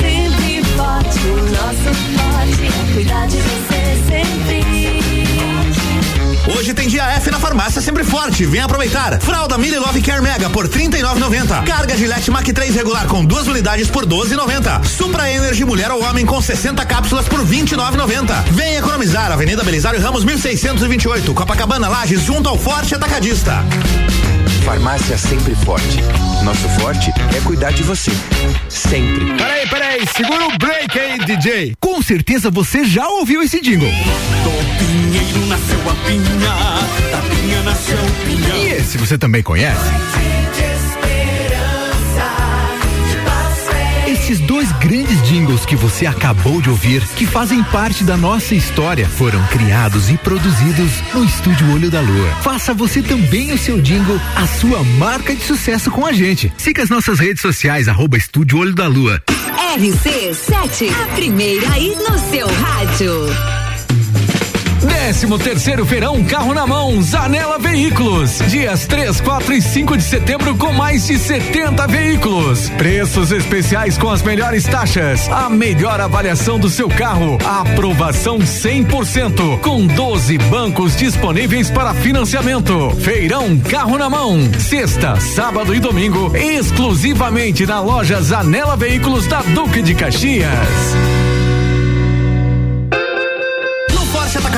Sempre 0.00 0.64
forte, 0.76 1.18
nosso 1.52 1.94
forte 2.14 2.66
é 2.66 2.94
cuidar 2.94 3.26
de 3.28 3.36
você. 3.36 3.77
Hoje 6.68 6.74
tem 6.74 6.86
dia 6.86 7.02
F 7.12 7.30
na 7.30 7.40
farmácia 7.40 7.80
sempre 7.80 8.04
forte. 8.04 8.44
Vem 8.44 8.60
aproveitar. 8.60 9.18
Fralda 9.22 9.56
Mini 9.56 9.78
Love 9.78 10.02
Care 10.02 10.20
Mega 10.20 10.50
por 10.50 10.68
39,90. 10.68 11.64
Carga 11.64 11.96
Gillette 11.96 12.30
Mac 12.30 12.44
3 12.44 12.74
regular 12.74 13.06
com 13.06 13.24
duas 13.24 13.46
unidades 13.46 13.88
por 13.88 14.04
12,90. 14.04 14.84
Supra 14.84 15.32
Energy 15.32 15.64
Mulher 15.64 15.90
ou 15.90 16.04
Homem 16.04 16.26
com 16.26 16.38
60 16.42 16.84
cápsulas 16.84 17.26
por 17.26 17.40
29,90. 17.40 18.52
Vem 18.52 18.76
economizar. 18.76 19.32
Avenida 19.32 19.64
Belisário 19.64 19.98
Ramos 19.98 20.24
1628. 20.24 21.32
Copacabana 21.32 21.88
Lages 21.88 22.20
junto 22.20 22.50
ao 22.50 22.58
Forte 22.58 22.94
Atacadista. 22.94 23.64
Farmácia 24.62 25.16
sempre 25.16 25.54
forte. 25.54 26.02
Nosso 26.44 26.68
forte 26.80 27.10
é 27.34 27.40
cuidar 27.40 27.72
de 27.72 27.82
você. 27.82 28.12
Sempre. 28.68 29.24
Peraí, 29.38 29.66
peraí, 29.70 30.06
segura 30.14 30.48
o 30.48 30.58
break 30.58 30.98
aí, 30.98 31.18
DJ. 31.20 31.74
Com 31.80 32.02
certeza 32.02 32.50
você 32.50 32.84
já 32.84 33.08
ouviu 33.08 33.42
esse 33.42 33.58
jingle. 33.62 33.88
Do 33.88 34.77
pinheiro 35.08 35.46
nasceu 35.46 35.78
a 35.90 35.94
pinha, 36.06 37.10
da 37.10 37.18
pinha 37.34 37.62
nasceu 37.62 37.96
o 37.96 38.26
pinhão. 38.26 38.56
E 38.56 38.68
esse 38.72 38.98
você 38.98 39.16
também 39.16 39.42
conhece? 39.42 39.80
Esses 44.06 44.40
dois 44.40 44.70
grandes 44.72 45.22
jingles 45.26 45.64
que 45.64 45.76
você 45.76 46.04
acabou 46.04 46.60
de 46.60 46.68
ouvir, 46.68 47.02
que 47.16 47.26
fazem 47.26 47.62
parte 47.64 48.04
da 48.04 48.16
nossa 48.16 48.54
história, 48.54 49.08
foram 49.08 49.42
criados 49.46 50.10
e 50.10 50.16
produzidos 50.18 50.90
no 51.14 51.24
Estúdio 51.24 51.72
Olho 51.72 51.90
da 51.90 52.00
Lua. 52.00 52.30
Faça 52.42 52.74
você 52.74 53.02
também 53.02 53.52
o 53.52 53.58
seu 53.58 53.80
jingle, 53.80 54.20
a 54.36 54.46
sua 54.46 54.82
marca 54.98 55.34
de 55.34 55.42
sucesso 55.42 55.90
com 55.90 56.04
a 56.04 56.12
gente. 56.12 56.52
Siga 56.58 56.82
as 56.82 56.90
nossas 56.90 57.18
redes 57.18 57.40
sociais, 57.40 57.88
arroba 57.88 58.18
Estúdio 58.18 58.58
Olho 58.58 58.74
da 58.74 58.86
Lua. 58.86 59.22
RC7, 59.76 60.90
a 61.02 61.14
primeira 61.14 61.70
aí 61.72 61.96
no 61.96 62.18
seu 62.30 62.46
rádio. 62.46 63.57
Décimo 64.82 65.38
terceiro 65.38 65.84
feirão 65.84 66.22
Carro 66.24 66.54
na 66.54 66.66
Mão, 66.66 67.02
Zanela 67.02 67.58
Veículos. 67.58 68.38
Dias 68.48 68.86
3, 68.86 69.20
4 69.20 69.54
e 69.54 69.62
5 69.62 69.96
de 69.96 70.02
setembro 70.02 70.56
com 70.56 70.72
mais 70.72 71.06
de 71.06 71.18
70 71.18 71.86
veículos. 71.88 72.68
Preços 72.70 73.32
especiais 73.32 73.98
com 73.98 74.10
as 74.10 74.22
melhores 74.22 74.64
taxas. 74.64 75.28
A 75.30 75.48
melhor 75.48 76.00
avaliação 76.00 76.58
do 76.58 76.68
seu 76.68 76.88
carro. 76.88 77.38
Aprovação 77.44 78.38
100%. 78.38 79.60
Com 79.60 79.86
12 79.86 80.38
bancos 80.38 80.96
disponíveis 80.96 81.70
para 81.70 81.94
financiamento. 81.94 82.90
Feirão 83.00 83.58
Carro 83.58 83.98
na 83.98 84.08
Mão. 84.08 84.38
Sexta, 84.58 85.16
sábado 85.16 85.74
e 85.74 85.80
domingo. 85.80 86.36
Exclusivamente 86.36 87.66
na 87.66 87.80
loja 87.80 88.20
Zanela 88.20 88.76
Veículos 88.76 89.26
da 89.26 89.40
Duque 89.42 89.82
de 89.82 89.94
Caxias. 89.94 90.48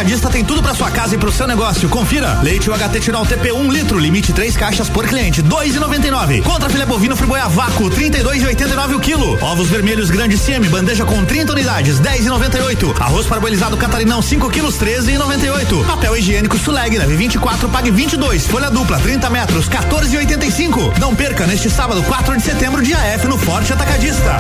Atacadista 0.01 0.31
tem 0.31 0.43
tudo 0.43 0.63
para 0.63 0.75
sua 0.75 0.91
casa 0.91 1.15
e 1.15 1.19
pro 1.19 1.31
seu 1.31 1.47
negócio. 1.47 1.87
Confira. 1.91 2.41
Leite 2.43 2.71
UHT 2.71 3.01
Tirol 3.01 3.27
TP 3.27 3.53
1 3.53 3.59
um 3.59 3.71
litro, 3.71 3.99
limite 3.99 4.33
três 4.33 4.57
caixas 4.57 4.89
por 4.89 5.07
cliente, 5.07 5.43
2,99. 5.43 6.43
Contra 6.43 6.71
filé 6.71 6.87
bovino 6.87 7.15
friboia 7.15 7.47
vácuo, 7.49 7.91
32,89 7.91 8.97
o 8.97 9.01
quilo. 9.01 9.39
Ovos 9.45 9.69
vermelhos 9.69 10.09
grande 10.09 10.39
CM, 10.39 10.67
bandeja 10.71 11.05
com 11.05 11.23
30 11.23 11.53
unidades, 11.53 12.01
10,98. 12.01 12.99
Arroz 12.99 13.27
parboilizado 13.27 13.77
catarinão 13.77 14.23
5 14.23 14.49
quilos, 14.49 14.79
13,98. 14.79 15.85
Papel 15.85 16.17
higiênico 16.17 16.59
Suleg, 16.59 16.97
leve 16.97 17.17
24, 17.17 17.69
pague 17.69 17.91
22. 17.91 18.47
Folha 18.47 18.71
dupla, 18.71 18.99
30 18.99 19.29
metros, 19.29 19.69
14,85. 19.69 20.99
Não 20.99 21.15
perca 21.15 21.47
neste 21.47 21.69
sábado, 21.69 22.03
4 22.05 22.39
de 22.39 22.43
setembro, 22.43 22.83
dia 22.83 22.97
F 22.97 23.29
no 23.29 23.37
Forte 23.37 23.75
Atacadista. 23.75 24.39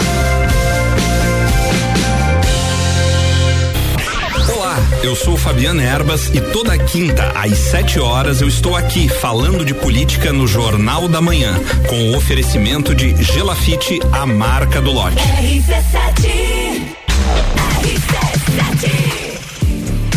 Eu 5.03 5.17
sou 5.17 5.37
Fabiana 5.37 5.83
Erbas 5.83 6.29
e 6.35 6.41
toda 6.41 6.77
quinta 6.77 7.33
às 7.35 7.57
7 7.57 7.99
horas 7.99 8.43
eu 8.43 8.49
estou 8.49 8.77
aqui 8.77 9.09
falando 9.09 9.65
de 9.65 9.73
política 9.73 10.33
no 10.33 10.47
Jornal 10.47 11.09
da 11.09 11.23
Manhã, 11.23 11.55
com 11.89 12.11
o 12.11 12.17
oferecimento 12.17 12.95
de 12.95 13.17
Gelafite, 13.23 13.99
a 14.13 14.27
marca 14.27 14.81
do 14.81 14.93
lote. 14.93 15.17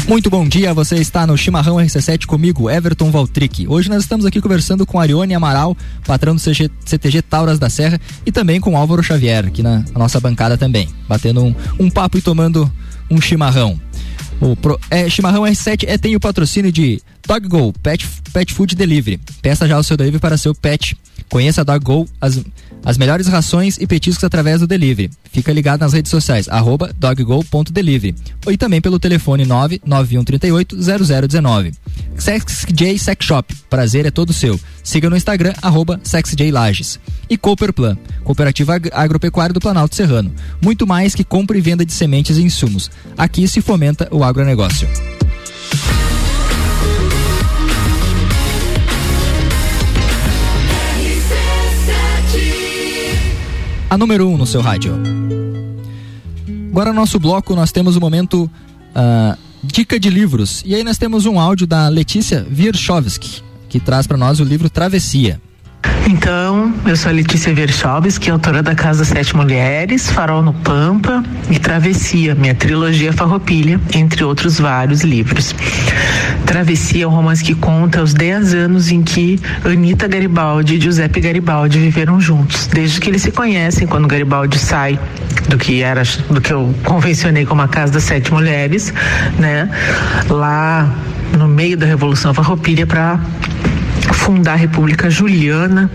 Muito 0.06 0.30
bom 0.30 0.46
dia, 0.46 0.74
você 0.74 0.96
está 0.96 1.26
no 1.26 1.38
Chimarrão 1.38 1.78
RC7 1.78 2.26
comigo, 2.26 2.70
Everton 2.70 3.10
Valtric. 3.10 3.66
Hoje 3.68 3.90
nós 3.90 4.04
estamos 4.04 4.26
aqui 4.26 4.42
conversando 4.42 4.86
com 4.86 5.00
Arione 5.00 5.34
Amaral, 5.34 5.78
patrão 6.06 6.36
do 6.36 6.42
CG, 6.42 6.70
CTG 6.86 7.22
Tauras 7.22 7.58
da 7.58 7.70
Serra, 7.70 8.00
e 8.26 8.32
também 8.32 8.60
com 8.60 8.78
Álvaro 8.78 9.02
Xavier, 9.02 9.46
aqui 9.46 9.64
na, 9.64 9.78
na 9.78 10.00
nossa 10.00 10.20
bancada 10.20 10.58
também, 10.58 10.90
batendo 11.08 11.42
um, 11.42 11.56
um 11.80 11.90
papo 11.90 12.18
e 12.18 12.22
tomando 12.22 12.70
um 13.10 13.22
chimarrão. 13.22 13.80
O 14.40 14.56
pro, 14.56 14.80
é, 14.90 15.10
Chimarrão 15.10 15.44
R7 15.44 15.86
é, 15.88 15.98
tem 15.98 16.16
o 16.16 16.20
patrocínio 16.20 16.72
de 16.72 17.02
DogGo, 17.26 17.74
Pet, 17.82 18.08
Pet 18.32 18.54
Food 18.54 18.76
Delivery. 18.76 19.20
Peça 19.42 19.68
já 19.68 19.78
o 19.78 19.84
seu 19.84 19.96
delivery 19.96 20.20
para 20.20 20.38
seu 20.38 20.54
pet. 20.54 20.98
Conheça 21.30 21.62
a 21.62 21.64
DogGo, 21.64 22.08
as, 22.20 22.44
as 22.86 22.98
melhores 22.98 23.28
rações 23.28 23.78
e 23.78 23.88
petiscos 23.88 24.24
através 24.24 24.60
do 24.60 24.68
delivery. 24.68 25.10
Fica 25.32 25.52
ligado 25.52 25.82
nas 25.82 25.94
redes 25.94 26.10
sociais, 26.10 26.48
arroba 26.50 26.92
doggo.delivery. 26.98 28.16
E 28.50 28.58
também 28.58 28.82
pelo 28.82 29.00
telefone 29.00 29.46
991380019. 29.46 31.74
SexJ 32.18 32.98
Sex 32.98 33.26
Shop, 33.26 33.56
prazer 33.70 34.06
é 34.06 34.12
todo 34.12 34.34
seu. 34.34 34.60
Siga 34.84 35.10
no 35.10 35.18
Instagram, 35.18 35.54
arroba 35.62 36.00
SexJLages. 36.04 37.00
E 37.30 37.38
Cooperplan, 37.38 37.98
Cooperativa 38.24 38.80
Agropecuária 38.92 39.54
do 39.54 39.60
Planalto 39.60 39.96
Serrano. 39.96 40.34
Muito 40.62 40.86
mais 40.86 41.16
que 41.16 41.24
compra 41.24 41.58
e 41.58 41.62
venda 41.62 41.86
de 41.86 41.94
sementes 41.94 42.38
e 42.38 42.44
insumos. 42.44 42.92
Aqui 43.18 43.48
se 43.48 43.62
fomenta 43.62 44.08
o 44.12 44.24
agronegócio. 44.24 44.88
A 53.94 53.98
número 53.98 54.28
1 54.28 54.34
um 54.34 54.38
no 54.38 54.48
seu 54.48 54.60
rádio. 54.60 54.96
Agora 56.72 56.92
no 56.92 57.00
nosso 57.00 57.20
bloco 57.20 57.56
nós 57.56 57.72
temos 57.72 57.96
o 57.96 58.02
momento 58.02 58.50
uh, 58.96 59.38
Dica 59.64 60.00
de 60.00 60.10
Livros. 60.10 60.64
E 60.66 60.74
aí 60.74 60.84
nós 60.84 60.98
temos 60.98 61.28
um 61.28 61.40
áudio 61.40 61.68
da 61.68 61.90
Letícia 61.90 62.44
Wierchowski, 62.52 63.44
que 63.70 63.80
traz 63.80 64.08
para 64.08 64.18
nós 64.18 64.40
o 64.40 64.44
livro 64.44 64.68
Travessia. 64.68 65.40
Então, 66.10 66.74
eu 66.86 66.96
sou 66.96 67.10
a 67.10 67.14
Letícia 67.14 67.54
Verchovski, 67.54 68.30
autora 68.30 68.62
da 68.62 68.76
Casa 68.76 69.06
Sete 69.06 69.36
Mulheres, 69.36 70.10
Farol 70.12 70.42
no 70.42 70.54
Pampa 70.54 71.24
e 71.50 71.58
Travessia, 71.58 72.36
minha 72.36 72.54
trilogia 72.54 73.14
Farroupilha, 73.14 73.80
entre 73.94 74.24
outros 74.24 74.60
vários 74.60 75.02
livros. 75.02 75.56
Travessia 76.46 77.06
é 77.06 77.08
um 77.08 77.10
romance 77.10 77.44
que 77.44 77.56
conta 77.56 78.02
os 78.02 78.14
10 78.14 78.54
anos 78.54 78.92
em 78.92 79.02
que 79.02 79.40
Anita 79.64 80.08
Garibaldi 80.08 80.76
e 80.76 80.82
Giuseppe 80.82 81.22
Garibaldi 81.22 81.80
viveram 81.80 82.20
juntos, 82.20 82.68
desde 82.68 83.00
que 83.00 83.10
eles 83.10 83.22
se 83.22 83.32
conhecem, 83.32 83.88
quando 83.88 84.08
Garibaldi 84.08 84.60
sai 84.60 85.00
do 85.48 85.58
que 85.58 85.82
era, 85.82 86.04
do 86.30 86.42
que 86.42 86.52
eu 86.52 86.74
convencionei 86.84 87.46
como 87.46 87.62
a 87.62 87.68
Casa 87.68 87.94
das 87.94 88.04
Sete 88.04 88.32
Mulheres, 88.34 88.94
né? 89.40 89.70
Lá 90.30 90.90
no 91.38 91.48
meio 91.48 91.78
da 91.78 91.86
Revolução 91.86 92.34
Farroupilha 92.34 92.86
para 92.86 93.20
fundar 94.12 94.54
a 94.54 94.56
República 94.56 95.10
Juliana 95.10 95.90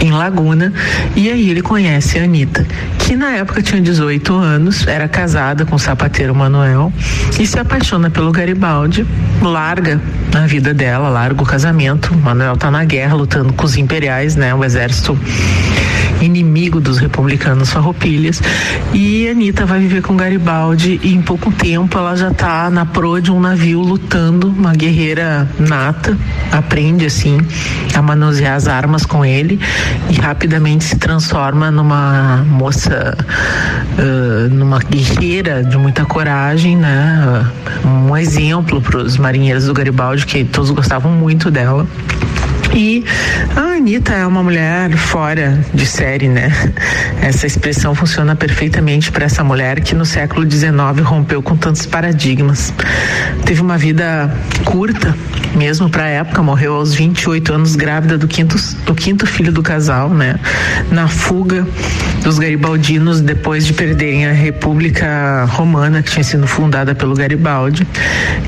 em 0.00 0.10
Laguna, 0.10 0.72
e 1.16 1.30
aí 1.30 1.48
ele 1.48 1.62
conhece 1.62 2.18
a 2.18 2.24
Anitta, 2.24 2.66
que 3.04 3.16
na 3.16 3.32
época 3.32 3.60
tinha 3.60 3.82
18 3.82 4.34
anos, 4.34 4.86
era 4.86 5.06
casada 5.06 5.66
com 5.66 5.76
o 5.76 5.78
sapateiro 5.78 6.34
Manuel 6.34 6.90
e 7.38 7.46
se 7.46 7.58
apaixona 7.58 8.08
pelo 8.08 8.32
Garibaldi, 8.32 9.06
larga 9.42 10.00
a 10.34 10.46
vida 10.46 10.72
dela, 10.72 11.10
larga 11.10 11.42
o 11.42 11.46
casamento. 11.46 12.16
Manuel 12.16 12.56
tá 12.56 12.70
na 12.70 12.82
guerra 12.82 13.14
lutando 13.14 13.52
com 13.52 13.66
os 13.66 13.76
imperiais, 13.76 14.36
né? 14.36 14.54
O 14.54 14.64
exército 14.64 15.18
inimigo 16.20 16.80
dos 16.80 16.98
republicanos 16.98 17.70
farroupilhas. 17.70 18.40
E 18.92 19.28
Anitta 19.28 19.66
vai 19.66 19.80
viver 19.80 20.02
com 20.02 20.16
Garibaldi 20.16 21.00
e 21.02 21.14
em 21.14 21.22
pouco 21.22 21.52
tempo 21.52 21.98
ela 21.98 22.16
já 22.16 22.30
tá 22.30 22.70
na 22.70 22.86
proa 22.86 23.20
de 23.20 23.30
um 23.30 23.40
navio 23.40 23.80
lutando, 23.80 24.48
uma 24.48 24.72
guerreira 24.72 25.48
nata, 25.58 26.16
aprende 26.50 27.06
assim 27.06 27.38
a 27.94 28.02
manusear 28.02 28.56
as 28.56 28.66
armas 28.66 29.04
com 29.04 29.24
ele 29.24 29.60
e 30.10 30.14
rapidamente 30.14 30.84
se 30.84 30.96
transforma 30.96 31.70
numa 31.70 32.44
moça, 32.48 32.93
uh, 32.94 34.48
numa 34.50 34.78
guerreira 34.78 35.62
de 35.62 35.76
muita 35.76 36.04
coragem, 36.04 36.76
né? 36.76 37.46
Um 37.84 38.16
exemplo 38.16 38.80
para 38.80 38.98
os 38.98 39.16
marinheiros 39.16 39.66
do 39.66 39.74
Garibaldi 39.74 40.26
que 40.26 40.44
todos 40.44 40.70
gostavam 40.70 41.12
muito 41.12 41.50
dela. 41.50 41.86
E 42.74 43.04
a 43.54 43.76
Anitta 43.76 44.12
é 44.12 44.26
uma 44.26 44.42
mulher 44.42 44.90
fora 44.96 45.64
de 45.72 45.86
série, 45.86 46.28
né? 46.28 46.50
Essa 47.22 47.46
expressão 47.46 47.94
funciona 47.94 48.34
perfeitamente 48.34 49.12
para 49.12 49.26
essa 49.26 49.44
mulher 49.44 49.80
que 49.80 49.94
no 49.94 50.04
século 50.04 50.50
XIX 50.50 50.74
rompeu 51.04 51.40
com 51.40 51.56
tantos 51.56 51.86
paradigmas. 51.86 52.74
Teve 53.44 53.62
uma 53.62 53.78
vida 53.78 54.28
curta, 54.64 55.16
mesmo 55.54 55.88
para 55.88 56.02
a 56.02 56.08
época, 56.08 56.42
morreu 56.42 56.74
aos 56.74 56.92
28 56.94 57.52
anos, 57.52 57.76
grávida 57.76 58.18
do 58.18 58.26
quinto, 58.26 58.56
do 58.84 58.94
quinto 58.94 59.24
filho 59.24 59.52
do 59.52 59.62
casal, 59.62 60.10
né? 60.10 60.34
Na 60.90 61.06
fuga 61.06 61.64
dos 62.24 62.40
garibaldinos 62.40 63.20
depois 63.20 63.64
de 63.66 63.72
perderem 63.72 64.26
a 64.26 64.32
República 64.32 65.44
Romana, 65.44 66.02
que 66.02 66.10
tinha 66.10 66.24
sido 66.24 66.46
fundada 66.48 66.92
pelo 66.92 67.14
Garibaldi. 67.14 67.86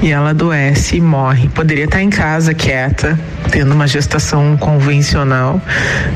E 0.02 0.10
ela 0.10 0.30
adoece 0.30 0.96
e 0.96 1.00
morre. 1.00 1.48
Poderia 1.48 1.84
estar 1.84 2.02
em 2.02 2.10
casa, 2.10 2.52
quieta, 2.52 3.18
tendo 3.50 3.72
uma 3.72 3.86
gestação 3.86 4.15
convencional. 4.56 5.60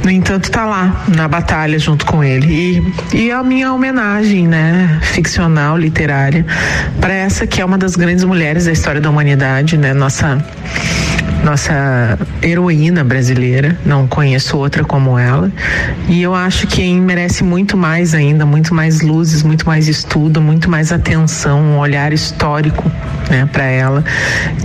No 0.05 0.11
entanto, 0.11 0.45
está 0.45 0.65
lá 0.65 1.05
na 1.09 1.29
batalha 1.29 1.79
junto 1.79 2.07
com 2.07 2.23
ele. 2.23 2.83
E, 3.13 3.17
e 3.17 3.31
a 3.31 3.43
minha 3.43 3.73
homenagem, 3.73 4.47
né, 4.47 4.99
ficcional, 5.03 5.77
literária, 5.77 6.45
para 7.01 7.13
essa 7.13 7.47
que 7.47 7.61
é 7.61 7.65
uma 7.65 7.79
das 7.79 7.97
grandes 7.97 8.25
mulheres 8.25 8.65
da 8.67 8.73
história 8.73 9.01
da 9.01 9.11
humanidade, 9.11 9.77
né, 9.77 9.93
nossa 9.93 10.43
nossa 11.45 12.19
heroína 12.43 13.03
brasileira, 13.03 13.79
não 13.85 14.07
conheço 14.07 14.57
outra 14.57 14.85
como 14.85 15.19
ela. 15.19 15.51
E 16.09 16.23
eu 16.23 16.35
acho 16.35 16.67
que 16.67 16.93
merece 16.95 17.43
muito 17.43 17.77
mais 17.77 18.15
ainda, 18.15 18.45
muito 18.45 18.75
mais 18.75 19.01
luzes, 19.01 19.43
muito 19.43 19.67
mais 19.67 19.89
estudo, 19.89 20.41
muito 20.41 20.71
mais 20.71 20.93
atenção, 20.93 21.61
um 21.61 21.79
olhar 21.79 22.13
histórico, 22.13 22.91
né, 23.29 23.49
para 23.51 23.65
ela. 23.65 24.05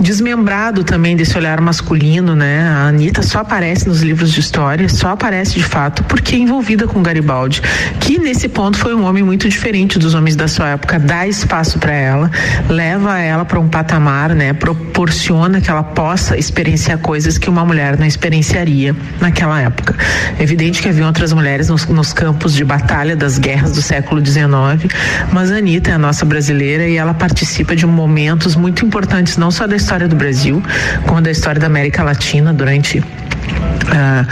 Desmembrado 0.00 0.84
também 0.84 1.16
desse 1.16 1.36
olhar 1.36 1.60
masculino, 1.60 2.34
né? 2.34 2.62
A 2.62 2.88
Anitta 2.88 3.22
só 3.22 3.40
aparece 3.40 3.88
nos 3.88 4.02
livros 4.02 4.32
de 4.32 4.40
história, 4.40 4.88
só 4.88 5.10
aparece 5.10 5.54
de 5.54 5.64
fato 5.64 6.02
porque 6.04 6.34
é 6.34 6.38
envolvida 6.38 6.86
com 6.86 7.02
Garibaldi, 7.02 7.62
que 8.00 8.18
nesse 8.18 8.48
ponto 8.48 8.76
foi 8.76 8.94
um 8.94 9.04
homem 9.04 9.22
muito 9.22 9.48
diferente 9.48 9.98
dos 9.98 10.14
homens 10.14 10.36
da 10.36 10.48
sua 10.48 10.70
época, 10.70 10.98
dá 10.98 11.26
espaço 11.26 11.78
para 11.78 11.92
ela, 11.92 12.30
leva 12.68 13.18
ela 13.18 13.44
para 13.44 13.60
um 13.60 13.68
patamar, 13.68 14.34
né? 14.34 14.52
Proporciona 14.52 15.60
que 15.60 15.70
ela 15.70 15.82
possa 15.82 16.36
experienciar 16.66 16.98
coisas 16.98 17.38
que 17.38 17.48
uma 17.48 17.64
mulher 17.64 17.96
não 17.98 18.06
experienciaria 18.06 18.94
naquela 19.20 19.60
época. 19.60 19.94
É 20.38 20.42
evidente 20.42 20.82
que 20.82 20.88
havia 20.88 21.06
outras 21.06 21.32
mulheres 21.32 21.68
nos, 21.68 21.86
nos 21.86 22.12
campos 22.12 22.54
de 22.54 22.64
batalha 22.64 23.14
das 23.14 23.38
guerras 23.38 23.72
do 23.72 23.82
século 23.82 24.24
XIX, 24.24 24.92
mas 25.32 25.50
a 25.52 25.56
Anitta 25.56 25.90
é 25.90 25.94
a 25.94 25.98
nossa 25.98 26.24
brasileira 26.24 26.88
e 26.88 26.96
ela 26.96 27.14
participa 27.14 27.76
de 27.76 27.86
momentos 27.86 28.56
muito 28.56 28.84
importantes, 28.84 29.36
não 29.36 29.50
só 29.50 29.66
da 29.66 29.76
história 29.76 30.08
do 30.08 30.16
Brasil, 30.16 30.62
como 31.06 31.20
da 31.20 31.30
história 31.30 31.60
da 31.60 31.66
América 31.66 32.02
Latina 32.02 32.52
durante 32.52 33.02
Uh, 33.46 34.26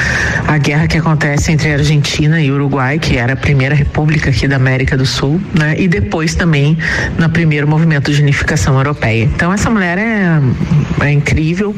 a 0.48 0.58
guerra 0.58 0.88
que 0.88 0.98
acontece 0.98 1.52
entre 1.52 1.70
a 1.70 1.74
Argentina 1.74 2.40
e 2.40 2.50
Uruguai, 2.50 2.98
que 2.98 3.16
era 3.16 3.34
a 3.34 3.36
primeira 3.36 3.74
república 3.74 4.30
aqui 4.30 4.48
da 4.48 4.56
América 4.56 4.96
do 4.96 5.06
Sul, 5.06 5.40
né? 5.58 5.76
E 5.78 5.86
depois 5.86 6.34
também 6.34 6.76
no 7.18 7.28
primeiro 7.30 7.66
movimento 7.66 8.12
de 8.12 8.20
unificação 8.20 8.76
europeia. 8.76 9.24
Então 9.24 9.52
essa 9.52 9.70
mulher 9.70 9.96
é, 9.98 10.40
é 11.00 11.12
incrível 11.12 11.74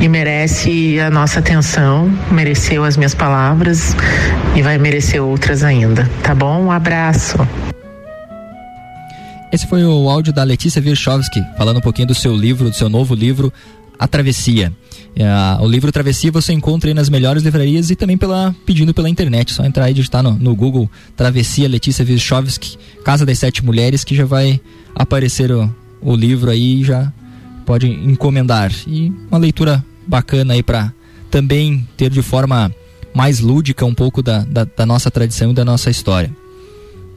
e 0.00 0.08
merece 0.08 0.98
a 1.00 1.10
nossa 1.10 1.40
atenção, 1.40 2.10
mereceu 2.30 2.84
as 2.84 2.96
minhas 2.96 3.14
palavras 3.14 3.94
e 4.54 4.62
vai 4.62 4.78
merecer 4.78 5.22
outras 5.22 5.62
ainda. 5.62 6.08
Tá 6.22 6.34
bom? 6.34 6.64
Um 6.64 6.72
abraço. 6.72 7.36
Esse 9.52 9.68
foi 9.68 9.84
o 9.84 10.10
áudio 10.10 10.32
da 10.32 10.42
Letícia 10.42 10.80
Virchovski, 10.80 11.40
falando 11.56 11.76
um 11.76 11.80
pouquinho 11.80 12.08
do 12.08 12.14
seu 12.14 12.34
livro, 12.34 12.70
do 12.70 12.74
seu 12.74 12.88
novo 12.88 13.14
livro, 13.14 13.52
A 13.96 14.08
Travessia. 14.08 14.72
É, 15.16 15.62
o 15.62 15.68
livro 15.68 15.92
Travessia 15.92 16.32
você 16.32 16.52
encontra 16.52 16.90
aí 16.90 16.94
nas 16.94 17.08
melhores 17.08 17.42
livrarias 17.42 17.88
e 17.90 17.94
também 17.94 18.18
pela, 18.18 18.54
pedindo 18.66 18.92
pela 18.92 19.08
internet. 19.08 19.52
Só 19.52 19.64
entrar 19.64 19.90
e 19.90 19.94
digitar 19.94 20.22
no, 20.22 20.32
no 20.32 20.54
Google 20.54 20.90
Travessia 21.16 21.68
Letícia 21.68 22.04
Virchovski, 22.04 22.76
Casa 23.04 23.24
das 23.24 23.38
Sete 23.38 23.64
Mulheres, 23.64 24.02
que 24.02 24.14
já 24.14 24.24
vai 24.24 24.60
aparecer 24.94 25.52
o, 25.52 25.72
o 26.00 26.16
livro 26.16 26.50
aí 26.50 26.82
já 26.82 27.12
pode 27.64 27.86
encomendar. 27.86 28.72
E 28.86 29.12
uma 29.30 29.38
leitura 29.38 29.84
bacana 30.06 30.54
aí 30.54 30.62
para 30.62 30.92
também 31.30 31.86
ter 31.96 32.10
de 32.10 32.22
forma 32.22 32.72
mais 33.14 33.38
lúdica 33.38 33.86
um 33.86 33.94
pouco 33.94 34.20
da, 34.20 34.40
da, 34.40 34.64
da 34.64 34.84
nossa 34.84 35.10
tradição 35.10 35.52
e 35.52 35.54
da 35.54 35.64
nossa 35.64 35.90
história. 35.90 36.30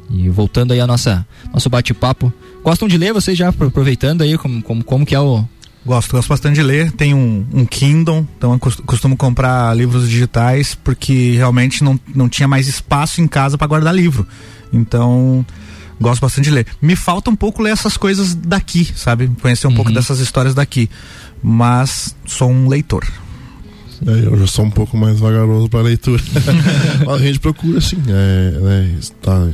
E 0.09 0.29
voltando 0.29 0.71
aí 0.71 0.79
ao 0.79 0.87
nosso 0.87 1.69
bate-papo. 1.69 2.31
Gostam 2.63 2.87
de 2.87 2.97
ler 2.97 3.13
vocês 3.13 3.37
já 3.37 3.49
aproveitando 3.49 4.21
aí 4.21 4.37
como, 4.37 4.61
como, 4.61 4.83
como 4.83 5.05
que 5.05 5.15
é 5.15 5.19
o. 5.19 5.43
Gosto, 5.87 6.11
gosto 6.11 6.27
bastante 6.27 6.55
de 6.55 6.63
ler. 6.63 6.91
Tenho 6.91 7.15
um, 7.15 7.45
um 7.53 7.65
Kindle, 7.65 8.27
então 8.37 8.51
eu 8.51 8.59
costumo 8.59 9.15
comprar 9.15 9.73
livros 9.73 10.09
digitais 10.09 10.75
porque 10.75 11.35
realmente 11.37 11.81
não, 11.81 11.97
não 12.13 12.27
tinha 12.27 12.45
mais 12.45 12.67
espaço 12.67 13.21
em 13.21 13.27
casa 13.27 13.57
para 13.57 13.67
guardar 13.67 13.95
livro. 13.95 14.27
Então, 14.73 15.45
gosto 15.99 16.19
bastante 16.19 16.43
de 16.43 16.51
ler. 16.51 16.67
Me 16.81 16.93
falta 16.97 17.29
um 17.29 17.35
pouco 17.37 17.63
ler 17.63 17.71
essas 17.71 17.95
coisas 17.95 18.35
daqui, 18.35 18.91
sabe? 18.97 19.31
Conhecer 19.41 19.65
um 19.65 19.69
uhum. 19.69 19.75
pouco 19.77 19.93
dessas 19.93 20.19
histórias 20.19 20.53
daqui. 20.53 20.89
Mas 21.41 22.13
sou 22.25 22.51
um 22.51 22.67
leitor. 22.67 23.07
É, 24.05 24.25
eu 24.25 24.37
já 24.37 24.47
sou 24.47 24.65
um 24.65 24.69
pouco 24.69 24.95
mais 24.95 25.19
vagaroso 25.19 25.69
para 25.69 25.81
leitura. 25.81 26.21
a 27.07 27.17
gente 27.17 27.39
procura, 27.39 27.79
assim, 27.79 27.97
é, 28.07 28.59
né, 28.59 28.95
está 28.99 29.47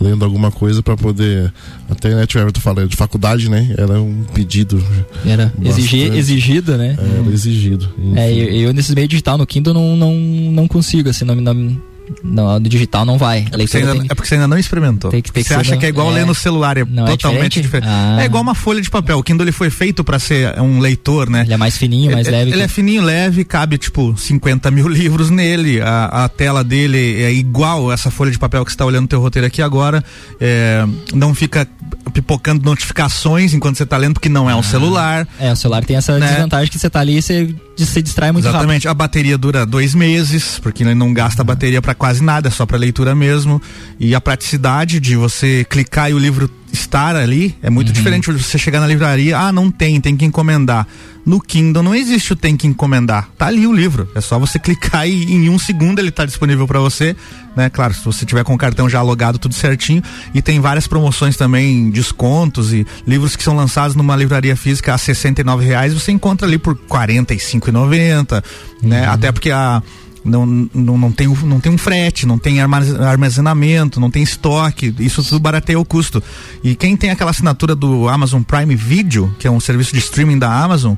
lendo 0.00 0.24
alguma 0.24 0.50
coisa 0.50 0.82
para 0.82 0.96
poder. 0.96 1.52
Até 1.88 2.14
né, 2.14 2.22
o 2.22 2.38
Everton 2.38 2.60
falando 2.60 2.88
de 2.88 2.96
faculdade, 2.96 3.48
né? 3.48 3.74
Era 3.76 4.00
um 4.00 4.24
pedido. 4.34 4.82
Era 5.24 5.52
exigi, 5.62 6.02
exigida, 6.02 6.76
né? 6.76 6.96
Era 6.98 7.32
exigido. 7.32 7.88
É, 8.16 8.32
eu, 8.32 8.68
eu, 8.68 8.74
nesses 8.74 8.94
meios 8.94 9.08
digital 9.08 9.38
no 9.38 9.46
Kindle 9.46 9.74
não, 9.74 9.96
não, 9.96 10.14
não 10.14 10.68
consigo, 10.68 11.08
assim, 11.08 11.24
não, 11.24 11.36
não 11.36 11.80
no, 12.22 12.58
no 12.58 12.68
digital 12.68 13.04
não 13.04 13.18
vai. 13.18 13.46
É 13.50 13.58
porque, 13.58 13.76
ainda, 13.76 13.92
tem... 13.92 14.02
é 14.04 14.14
porque, 14.14 14.28
você 14.28 14.34
ainda, 14.34 14.48
não 14.48 14.58
experimentou. 14.58 15.10
Tem 15.10 15.22
que, 15.22 15.32
tem 15.32 15.42
você 15.42 15.54
acha 15.54 15.74
no... 15.74 15.80
que 15.80 15.86
é 15.86 15.88
igual 15.88 16.10
é... 16.10 16.14
ler 16.14 16.26
no 16.26 16.34
celular, 16.34 16.76
é 16.76 16.84
não, 16.84 17.06
é 17.06 17.10
totalmente 17.10 17.58
é 17.58 17.62
diferente. 17.62 17.88
Ah. 17.88 18.18
É 18.20 18.24
igual 18.24 18.42
uma 18.42 18.54
folha 18.54 18.80
de 18.80 18.90
papel. 18.90 19.18
O 19.18 19.22
Kindle 19.22 19.44
ele 19.44 19.52
foi 19.52 19.70
feito 19.70 20.04
para 20.04 20.18
ser 20.18 20.58
um 20.60 20.78
leitor, 20.78 21.28
né? 21.28 21.42
Ele 21.42 21.54
é 21.54 21.56
mais 21.56 21.76
fininho, 21.76 22.12
mais 22.12 22.26
ele, 22.26 22.36
leve. 22.36 22.50
Ele 22.50 22.58
que... 22.58 22.64
é 22.64 22.68
fininho, 22.68 23.02
leve, 23.02 23.44
cabe 23.44 23.78
tipo 23.78 24.16
50 24.16 24.70
mil 24.70 24.88
livros 24.88 25.30
nele. 25.30 25.80
A, 25.80 26.24
a 26.24 26.28
tela 26.28 26.62
dele 26.62 27.22
é 27.22 27.32
igual 27.32 27.92
essa 27.92 28.10
folha 28.10 28.30
de 28.30 28.38
papel 28.38 28.64
que 28.64 28.70
você 28.70 28.74
está 28.74 28.84
olhando 28.84 29.02
no 29.02 29.08
teu 29.08 29.20
roteiro 29.20 29.46
aqui 29.46 29.62
agora. 29.62 30.02
É, 30.40 30.86
não 31.14 31.34
fica 31.34 31.66
pipocando 32.12 32.64
notificações 32.64 33.52
enquanto 33.52 33.76
você 33.76 33.82
está 33.82 33.96
lendo, 33.96 34.14
porque 34.14 34.28
não 34.28 34.48
é 34.48 34.54
um 34.54 34.60
ah. 34.60 34.62
celular. 34.62 35.28
É, 35.38 35.52
o 35.52 35.56
celular 35.56 35.84
tem 35.84 35.96
essa 35.96 36.18
né? 36.18 36.28
desvantagem 36.28 36.70
que 36.70 36.78
você 36.78 36.86
está 36.86 37.00
ali 37.00 37.18
e 37.18 37.22
você 37.22 37.54
se 37.78 38.02
distrai 38.02 38.32
muito 38.32 38.46
Exatamente. 38.46 38.86
Rápido. 38.86 38.90
A 38.90 38.94
bateria 38.94 39.38
dura 39.38 39.66
dois 39.66 39.94
meses, 39.94 40.58
porque 40.60 40.82
ele 40.82 40.94
não 40.94 41.12
gasta 41.12 41.44
bateria 41.44 41.82
para 41.82 41.94
quase 41.98 42.22
nada, 42.22 42.48
é 42.48 42.50
só 42.50 42.66
para 42.66 42.76
leitura 42.76 43.14
mesmo. 43.14 43.60
E 43.98 44.14
a 44.14 44.20
praticidade 44.20 45.00
de 45.00 45.16
você 45.16 45.64
clicar 45.68 46.10
e 46.10 46.14
o 46.14 46.18
livro 46.18 46.50
estar 46.72 47.16
ali 47.16 47.56
é 47.62 47.70
muito 47.70 47.88
uhum. 47.88 47.94
diferente 47.94 48.32
de 48.32 48.42
você 48.42 48.58
chegar 48.58 48.80
na 48.80 48.86
livraria, 48.86 49.38
ah, 49.38 49.52
não 49.52 49.70
tem, 49.70 50.00
tem 50.00 50.16
que 50.16 50.24
encomendar. 50.24 50.86
No 51.24 51.40
Kindle 51.40 51.82
não 51.82 51.92
existe 51.92 52.32
o 52.32 52.36
tem 52.36 52.56
que 52.56 52.68
encomendar. 52.68 53.28
Tá 53.36 53.46
ali 53.46 53.66
o 53.66 53.72
livro. 53.72 54.08
É 54.14 54.20
só 54.20 54.38
você 54.38 54.58
clicar 54.60 55.08
e 55.08 55.24
em 55.24 55.48
um 55.48 55.58
segundo 55.58 55.98
ele 55.98 56.12
tá 56.12 56.24
disponível 56.24 56.68
para 56.68 56.78
você. 56.78 57.16
Né? 57.56 57.68
Claro, 57.68 57.94
se 57.94 58.04
você 58.04 58.24
tiver 58.24 58.44
com 58.44 58.54
o 58.54 58.58
cartão 58.58 58.88
já 58.88 59.02
logado 59.02 59.38
tudo 59.38 59.52
certinho. 59.52 60.02
E 60.32 60.40
tem 60.40 60.60
várias 60.60 60.86
promoções 60.86 61.36
também, 61.36 61.90
descontos 61.90 62.72
e 62.72 62.86
livros 63.04 63.34
que 63.34 63.42
são 63.42 63.56
lançados 63.56 63.96
numa 63.96 64.14
livraria 64.14 64.54
física 64.54 64.94
a 64.94 64.96
R$ 64.96 65.64
reais 65.64 65.92
você 65.94 66.12
encontra 66.12 66.46
ali 66.46 66.58
por 66.58 66.74
R$ 66.74 66.80
45,90, 66.88 68.44
uhum. 68.82 68.88
né? 68.88 69.06
Até 69.08 69.32
porque 69.32 69.50
a 69.50 69.82
não, 70.26 70.46
não, 70.46 70.98
não, 70.98 71.12
tem, 71.12 71.28
não 71.28 71.60
tem 71.60 71.72
um 71.72 71.78
frete, 71.78 72.26
não 72.26 72.38
tem 72.38 72.60
armazenamento, 72.60 74.00
não 74.00 74.10
tem 74.10 74.22
estoque, 74.22 74.94
isso 74.98 75.22
tudo 75.22 75.38
barateia 75.38 75.78
o 75.78 75.84
custo. 75.84 76.22
E 76.62 76.74
quem 76.74 76.96
tem 76.96 77.10
aquela 77.10 77.30
assinatura 77.30 77.74
do 77.74 78.08
Amazon 78.08 78.42
Prime 78.42 78.74
Video, 78.74 79.34
que 79.38 79.46
é 79.46 79.50
um 79.50 79.60
serviço 79.60 79.92
de 79.92 79.98
streaming 80.00 80.38
da 80.38 80.52
Amazon, 80.52 80.94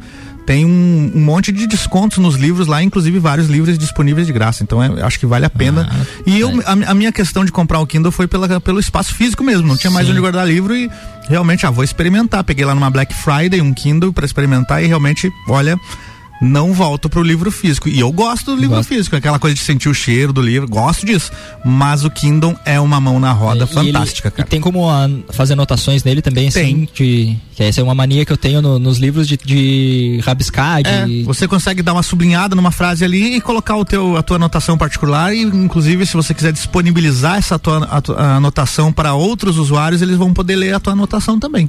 tem 0.49 0.65
um, 0.65 1.13
um 1.15 1.21
monte 1.21 1.53
de 1.53 1.67
descontos 1.67 2.17
nos 2.17 2.35
livros 2.35 2.67
lá, 2.67 2.83
inclusive 2.83 3.19
vários 3.19 3.49
livros 3.49 3.77
disponíveis 3.77 4.27
de 4.27 4.33
graça. 4.33 4.63
Então 4.63 4.83
é, 4.83 5.03
acho 5.03 5.21
que 5.21 5.27
vale 5.27 5.45
a 5.45 5.51
pena. 5.51 5.87
Ah, 5.91 6.07
e 6.25 6.41
eu, 6.41 6.49
a, 6.65 6.91
a 6.91 6.95
minha 6.95 7.13
questão 7.13 7.45
de 7.45 7.53
comprar 7.53 7.79
o 7.81 7.87
Kindle 7.87 8.11
foi 8.11 8.27
pela, 8.27 8.59
pelo 8.59 8.81
espaço 8.81 9.15
físico 9.15 9.45
mesmo. 9.45 9.69
Não 9.69 9.77
tinha 9.77 9.91
mais 9.91 10.07
Sim. 10.07 10.13
onde 10.13 10.23
guardar 10.23 10.49
livro 10.49 10.75
e 10.75 10.91
realmente, 11.29 11.67
ah, 11.67 11.71
vou 11.71 11.85
experimentar. 11.85 12.43
Peguei 12.45 12.65
lá 12.65 12.75
numa 12.75 12.89
Black 12.89 13.15
Friday 13.15 13.61
um 13.61 13.75
Kindle 13.75 14.11
para 14.11 14.25
experimentar 14.25 14.83
e 14.83 14.87
realmente, 14.87 15.31
olha. 15.47 15.79
Não 16.41 16.73
volto 16.73 17.09
pro 17.09 17.23
livro 17.23 17.51
físico. 17.51 17.89
E 17.89 17.99
eu 17.99 18.13
gosto 18.13 18.55
do 18.55 18.61
livro 18.61 18.83
físico, 18.85 19.17
aquela 19.17 19.39
coisa 19.39 19.55
de 19.57 19.61
sentir 19.63 19.89
o 19.89 19.95
cheiro 19.95 20.33
do 20.33 20.41
livro, 20.41 20.69
gosto 20.69 21.05
disso. 21.05 21.33
Mas 21.65 22.05
o 22.05 22.11
Kindle 22.11 22.57
é 22.65 22.79
uma 22.79 23.01
mão 23.01 23.19
na 23.19 23.33
roda 23.33 23.65
E 23.65 23.67
fantástica, 23.67 24.29
ele- 24.29 24.37
cara. 24.37 24.49
E 24.49 24.51
tem 24.51 24.61
como 24.61 24.89
ah, 24.89 25.09
fazer 25.31 25.55
anotações 25.55 26.05
nele 26.05 26.23
também, 26.23 26.49
assim, 26.49 26.61
Tem. 26.61 26.89
de, 26.95 27.37
que 27.57 27.63
essa 27.63 27.81
é 27.81 27.85
uma 27.85 27.95
mania 27.95 28.25
que 28.25 28.33
eu 28.33 28.37
tenho 28.37 28.63
no- 28.63 28.79
nos 28.79 28.99
livros 28.99 29.27
de, 29.27 29.37
de 29.37 30.21
rabiscar, 30.25 30.83
de... 30.83 30.89
É, 31.23 31.25
você 31.25 31.49
consegue 31.49 31.83
dar 31.83 31.93
uma 31.93 32.03
sublinhada 32.03 32.55
numa 32.55 32.71
frase 32.71 33.05
ali 33.05 33.35
e 33.37 33.41
colocar 33.41 33.77
o 33.77 33.85
teu, 33.85 34.17
a 34.17 34.23
tua 34.23 34.37
anotação 34.37 34.79
particular 34.79 35.35
e 35.35 35.43
inclusive 35.43 36.07
se 36.07 36.15
você 36.15 36.33
quiser 36.33 36.53
disponibilizar 36.53 37.37
essa 37.37 37.59
tua, 37.59 37.85
a 37.91 37.99
a 38.23 38.37
anotação 38.37 38.93
para 38.93 39.13
outros 39.15 39.59
usuários, 39.59 40.01
eles 40.03 40.17
vão 40.17 40.33
poder 40.33 40.57
ler 40.57 40.75
a 40.75 40.81
tua 40.81 40.93
anotação 40.93 41.39
também. 41.39 41.69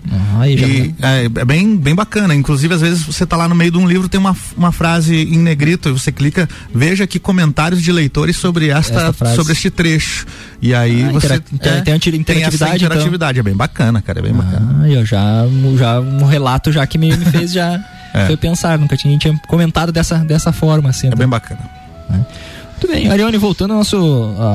já- 0.58 0.68
E 0.68 0.96
é, 1.02 1.26
é 1.26 1.46
bem, 1.46 1.76
bem 1.76 1.96
bacana. 1.96 2.34
Inclusive, 2.36 2.74
às 2.74 2.82
vezes 2.82 3.04
você 3.04 3.26
tá 3.26 3.36
lá 3.36 3.48
no 3.48 3.56
meio 3.56 3.72
de 3.72 3.78
um 3.78 3.88
livro, 3.88 4.08
tem 4.08 4.20
uma, 4.20 4.36
uma 4.60 4.72
frase 4.72 5.16
em 5.16 5.38
negrito, 5.40 5.92
você 5.98 6.12
clica, 6.12 6.48
veja 6.74 7.06
aqui 7.06 7.18
comentários 7.18 7.82
de 7.82 7.92
leitores 7.92 8.36
sobre 8.36 8.70
esta, 8.70 9.08
Esta 9.08 9.34
sobre 9.36 9.54
este 9.54 9.70
trecho. 9.70 10.26
E 10.62 10.74
aí 10.76 11.04
Ah, 11.06 11.12
você 11.12 11.40
tem- 11.40 11.58
tem 11.60 11.94
ati- 11.96 12.10
essa 12.10 12.10
interatividade, 12.18 12.76
então. 12.76 12.88
interatividade, 12.88 13.40
é 13.40 13.44
bem 13.44 13.56
bacana, 13.56 14.02
cara, 14.02 14.20
é 14.20 14.22
bem 14.22 14.34
bacana. 14.34 14.82
Ah, 14.84 14.90
eu 14.90 15.06
já, 15.06 15.46
já 15.78 16.00
um 16.00 16.26
relato 16.26 16.72
já 16.72 16.86
que 16.86 16.98
me, 16.98 17.16
me 17.16 17.26
fez 17.26 17.52
já 17.52 17.80
É. 18.14 18.26
foi 18.26 18.36
pensar, 18.38 18.78
nunca 18.78 18.98
tinha, 18.98 19.18
tinha 19.18 19.40
comentado 19.48 19.92
dessa, 19.92 20.18
dessa 20.18 20.52
forma, 20.52 20.90
assim. 20.90 21.08
É 21.08 21.16
bem 21.16 21.28
bacana. 21.28 21.62
Muito 22.10 22.88
bem, 22.88 23.10
Ariane, 23.12 23.38
voltando 23.38 23.72
ao 23.72 23.78
nosso, 23.80 23.98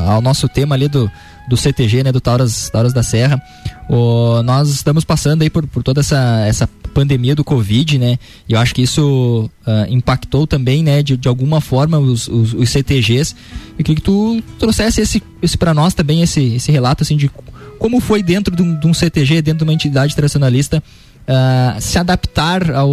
ao 0.09 0.21
nosso 0.21 0.49
tema 0.49 0.75
ali 0.75 0.89
do, 0.89 1.11
do 1.49 1.57
CTG, 1.57 2.05
né, 2.05 2.13
do 2.13 2.21
Tauras, 2.21 2.71
Tauras 2.71 2.93
da 2.93 3.03
Serra, 3.03 3.43
o, 3.89 4.43
nós 4.43 4.69
estamos 4.71 5.05
passando 5.05 5.43
aí 5.43 5.51
por, 5.51 5.67
por 5.67 5.83
toda 5.83 6.01
essa, 6.01 6.45
essa 6.47 6.67
pandemia 6.95 7.35
do 7.35 7.45
Covid, 7.45 7.99
né, 7.99 8.19
e 8.49 8.53
eu 8.53 8.59
acho 8.59 8.75
que 8.75 8.83
isso 8.83 9.51
ah, 9.67 9.87
impactou 9.89 10.47
também, 10.47 10.83
né, 10.83 11.03
de, 11.03 11.17
de 11.17 11.29
alguma 11.29 11.61
forma 11.61 11.99
os, 11.99 12.29
os, 12.29 12.55
os 12.55 12.71
CTGs, 12.71 13.35
e 13.79 13.83
queria 13.83 13.97
que 13.97 14.03
tu 14.03 14.43
trouxesse 14.59 15.01
esse, 15.01 15.23
esse 15.43 15.59
para 15.59 15.75
nós 15.75 15.93
também, 15.93 16.23
esse, 16.23 16.55
esse 16.55 16.71
relato, 16.73 17.03
assim, 17.03 17.17
de 17.17 17.31
como 17.79 18.01
foi 18.01 18.23
dentro 18.23 18.55
de 18.55 18.63
um, 18.63 18.79
de 18.79 18.87
um 18.87 18.95
CTG, 18.95 19.43
dentro 19.43 19.59
de 19.59 19.65
uma 19.65 19.75
entidade 19.75 20.15
tradicionalista, 20.15 20.83
ah, 21.27 21.77
se 21.81 21.99
adaptar 21.99 22.71
ao, 22.71 22.89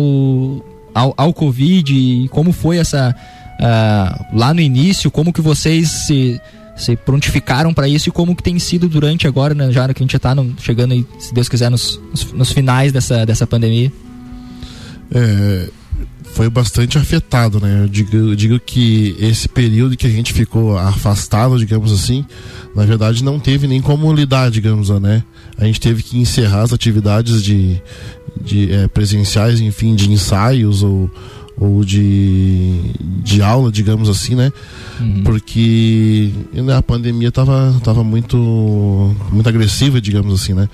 ao, 0.93 1.13
ao 1.15 1.33
Covid 1.33 1.93
e 1.93 2.27
como 2.29 2.51
foi 2.51 2.77
essa 2.77 3.15
ah, 3.61 4.25
lá 4.33 4.53
no 4.53 4.61
início, 4.61 5.11
como 5.11 5.31
que 5.31 5.41
vocês 5.41 5.89
se, 5.89 6.41
se 6.75 6.95
prontificaram 6.95 7.73
para 7.73 7.87
isso 7.87 8.09
e 8.09 8.11
como 8.11 8.35
que 8.35 8.41
tem 8.43 8.57
sido 8.59 8.87
durante 8.87 9.27
agora, 9.27 9.53
né, 9.53 9.71
já 9.71 9.87
que 9.93 10.01
a 10.01 10.05
gente 10.05 10.17
tá 10.19 10.33
no- 10.33 10.55
chegando 10.59 10.93
aí, 10.93 11.05
se 11.19 11.33
Deus 11.33 11.47
quiser, 11.49 11.69
nos, 11.69 11.99
nos, 12.11 12.31
nos 12.33 12.51
finais 12.51 12.91
dessa, 12.91 13.25
dessa 13.25 13.45
pandemia. 13.45 13.91
É, 15.13 15.69
foi 16.33 16.49
bastante 16.49 16.97
afetado, 16.97 17.59
né? 17.59 17.81
Eu 17.83 17.87
digo, 17.89 18.15
eu 18.15 18.35
digo 18.35 18.59
que 18.59 19.15
esse 19.19 19.49
período 19.49 19.97
que 19.97 20.07
a 20.07 20.09
gente 20.09 20.31
ficou 20.33 20.77
afastado, 20.77 21.57
digamos 21.59 21.91
assim, 21.91 22.25
na 22.73 22.85
verdade 22.85 23.23
não 23.23 23.37
teve 23.39 23.67
nem 23.67 23.81
como 23.81 24.11
lidar, 24.13 24.49
digamos, 24.49 24.89
né? 25.01 25.23
A 25.57 25.65
gente 25.65 25.79
teve 25.79 26.01
que 26.01 26.17
encerrar 26.17 26.61
as 26.61 26.71
atividades 26.73 27.43
de, 27.43 27.81
de 28.41 28.71
eh, 28.71 28.87
presenciais, 28.87 29.59
enfim, 29.59 29.93
de 29.93 30.09
ensaios 30.09 30.81
ou, 30.81 31.11
ou 31.57 31.83
de, 31.83 32.79
de 33.23 33.41
aula, 33.41 33.71
digamos 33.71 34.09
assim, 34.09 34.35
né? 34.35 34.51
Porque 35.23 36.31
né, 36.53 36.75
a 36.75 36.81
pandemia 36.81 37.29
estava 37.29 37.75
tava 37.83 38.03
muito, 38.03 39.15
muito 39.31 39.47
agressiva, 39.47 39.99
digamos 39.99 40.33
assim, 40.33 40.53
né? 40.53 40.69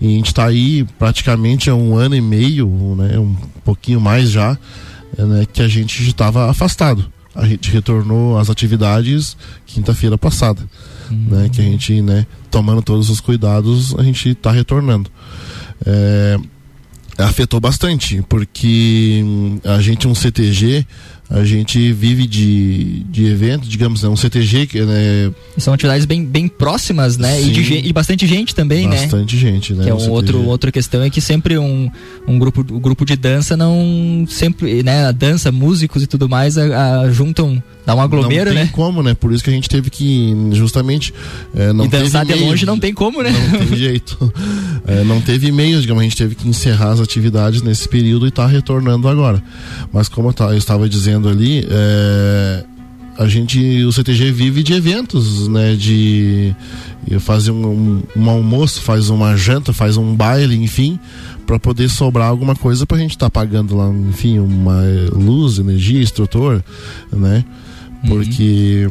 E 0.00 0.06
a 0.06 0.10
gente 0.10 0.26
está 0.26 0.46
aí 0.46 0.84
praticamente 0.98 1.70
há 1.70 1.74
um 1.74 1.96
ano 1.96 2.14
e 2.14 2.20
meio, 2.20 2.68
né? 2.96 3.18
Um 3.18 3.34
pouquinho 3.64 4.00
mais 4.00 4.30
já, 4.30 4.56
é, 5.16 5.24
né? 5.24 5.46
que 5.50 5.62
a 5.62 5.68
gente 5.68 6.02
estava 6.06 6.50
afastado. 6.50 7.10
A 7.34 7.46
gente 7.46 7.70
retornou 7.70 8.38
às 8.38 8.50
atividades 8.50 9.36
quinta-feira 9.64 10.18
passada, 10.18 10.60
né? 11.10 11.48
Que 11.48 11.60
a 11.60 11.64
gente, 11.64 12.02
né? 12.02 12.26
Tomando 12.50 12.82
todos 12.82 13.08
os 13.08 13.20
cuidados, 13.20 13.94
a 13.98 14.02
gente 14.02 14.30
está 14.30 14.50
retornando. 14.50 15.10
É, 15.86 16.38
afetou 17.20 17.60
bastante, 17.60 18.22
porque 18.28 19.22
hum, 19.24 19.60
a 19.64 19.80
gente 19.80 20.08
um 20.08 20.14
CTG, 20.14 20.86
a 21.30 21.44
gente 21.44 21.92
vive 21.92 22.26
de, 22.26 23.04
de 23.08 23.26
evento, 23.26 23.68
digamos, 23.68 24.02
né, 24.02 24.08
um 24.08 24.16
CTG 24.16 24.66
que 24.66 24.80
né, 24.80 25.30
são 25.56 25.72
atividades 25.72 26.04
bem, 26.04 26.24
bem 26.24 26.48
próximas, 26.48 27.16
né? 27.16 27.40
E, 27.40 27.50
de, 27.50 27.64
Sim. 27.64 27.82
e 27.84 27.92
bastante 27.92 28.26
gente 28.26 28.52
também, 28.52 28.88
né? 28.88 29.02
bastante 29.02 29.38
gente, 29.38 29.72
né? 29.72 29.84
Que 29.84 29.90
é 29.90 29.94
um 29.94 30.10
outro, 30.10 30.44
outra 30.44 30.72
questão 30.72 31.02
é 31.02 31.08
que 31.08 31.20
sempre 31.20 31.56
um, 31.56 31.88
um 32.26 32.36
grupo 32.36 32.66
um 32.70 32.80
grupo 32.80 33.04
de 33.04 33.14
dança 33.14 33.56
não 33.56 34.24
sempre 34.28 34.82
né 34.82 35.06
a 35.06 35.12
dança 35.12 35.52
músicos 35.52 36.02
e 36.02 36.06
tudo 36.06 36.28
mais 36.28 36.58
a, 36.58 37.02
a 37.02 37.10
juntam 37.10 37.62
dá 37.86 37.94
um 37.94 38.00
aglomero 38.00 38.50
não 38.50 38.56
tem 38.56 38.64
né 38.64 38.70
como, 38.72 39.02
né? 39.02 39.14
Por 39.14 39.32
isso 39.32 39.44
que 39.44 39.50
a 39.50 39.52
gente 39.52 39.68
teve 39.68 39.88
que 39.88 40.34
justamente 40.52 41.14
é, 41.54 41.72
não 41.72 41.84
e 41.84 41.88
dançar 41.88 42.26
de 42.26 42.34
longe 42.34 42.66
não 42.66 42.78
tem 42.78 42.92
como 42.92 43.22
né 43.22 43.30
Não 43.30 43.66
tem 43.66 43.76
jeito. 43.78 44.32
É, 44.86 45.04
não 45.04 45.20
teve 45.20 45.48
e-mails, 45.48 45.82
digamos, 45.82 46.00
a 46.00 46.04
gente 46.04 46.16
teve 46.16 46.34
que 46.34 46.48
encerrar 46.48 46.90
as 46.90 47.00
atividades 47.00 47.62
nesse 47.62 47.88
período 47.88 48.26
e 48.26 48.30
está 48.30 48.46
retornando 48.46 49.06
agora. 49.08 49.42
Mas 49.92 50.08
como 50.08 50.28
eu 50.28 50.50
eu 50.50 50.56
estava 50.56 50.88
dizendo 50.88 51.19
ali, 51.28 51.66
é, 51.68 52.64
a 53.18 53.26
gente, 53.28 53.84
o 53.84 53.92
CTG 53.92 54.32
vive 54.32 54.62
de 54.62 54.72
eventos, 54.72 55.46
né? 55.48 55.74
De 55.74 56.54
fazer 57.20 57.50
um, 57.50 58.02
um, 58.16 58.30
almoço, 58.30 58.80
faz 58.80 59.10
uma 59.10 59.36
janta, 59.36 59.72
faz 59.72 59.96
um 59.96 60.14
baile, 60.14 60.56
enfim, 60.56 60.98
para 61.46 61.58
poder 61.58 61.88
sobrar 61.88 62.28
alguma 62.28 62.54
coisa 62.54 62.86
para 62.86 62.96
a 62.96 63.00
gente 63.00 63.12
estar 63.12 63.28
pagando 63.28 63.76
lá, 63.76 63.88
enfim, 63.88 64.38
uma 64.38 64.80
luz, 65.12 65.58
energia, 65.58 66.00
instrutor, 66.00 66.62
né? 67.12 67.44
Porque 68.06 68.88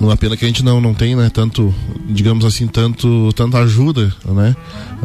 uma 0.00 0.16
pena 0.16 0.36
que 0.36 0.44
a 0.44 0.48
gente 0.48 0.64
não, 0.64 0.80
não 0.80 0.94
tem, 0.94 1.14
né, 1.14 1.30
tanto, 1.32 1.72
digamos 2.08 2.44
assim, 2.44 2.66
tanto, 2.66 3.32
tanta 3.34 3.58
ajuda, 3.58 4.12
né, 4.24 4.56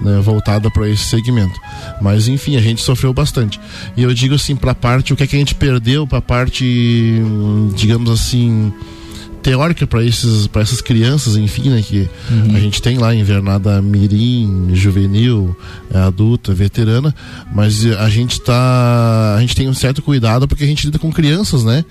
né 0.01 0.19
voltada 0.22 0.72
para 0.72 0.89
esse 0.89 1.03
segmento. 1.03 1.59
Mas 2.01 2.27
enfim, 2.27 2.55
a 2.55 2.61
gente 2.61 2.81
sofreu 2.81 3.14
bastante. 3.14 3.59
E 3.95 4.03
eu 4.03 4.14
digo 4.14 4.35
assim, 4.35 4.55
para 4.55 4.72
a 4.72 4.76
parte, 4.76 5.14
o 5.14 5.15
que 5.15 5.23
é 5.23 5.27
que 5.27 5.35
a 5.35 5.39
gente 5.39 5.55
perdeu 5.55 6.07
para 6.07 6.19
a 6.19 6.22
parte, 6.22 7.22
digamos 7.76 8.09
assim, 8.09 8.72
teórica 9.47 9.88
para 9.88 10.03
esses 10.03 10.45
para 10.47 10.61
essas 10.61 10.81
crianças, 10.81 11.38
enfim, 11.38 11.69
né, 11.69 11.81
que 11.81 12.09
a 12.53 12.59
gente 12.59 12.81
tem 12.81 12.97
lá 12.97 13.15
invernada 13.15 13.81
mirim, 13.81 14.72
juvenil, 14.73 15.55
é, 15.93 15.99
adulta, 15.99 16.53
veterana, 16.53 17.15
mas 17.53 17.85
a 17.85 18.09
gente 18.09 18.41
tá 18.41 19.35
a 19.38 19.39
gente 19.39 19.55
tem 19.55 19.69
um 19.69 19.73
certo 19.73 20.01
cuidado 20.01 20.47
porque 20.47 20.64
a 20.64 20.68
gente 20.68 20.85
lida 20.85 20.99
com 20.99 21.11
crianças, 21.11 21.64
né? 21.64 21.85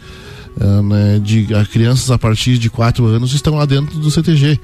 Ah, 0.59 0.81
né, 0.81 1.20
de 1.23 1.55
a 1.55 1.66
crianças 1.66 2.11
a 2.11 2.19
partir 2.19 2.57
de 2.57 2.70
4 2.70 3.05
anos 3.05 3.35
estão 3.35 3.57
lá 3.57 3.66
dentro 3.66 3.99
do 3.99 4.11
CTG. 4.11 4.59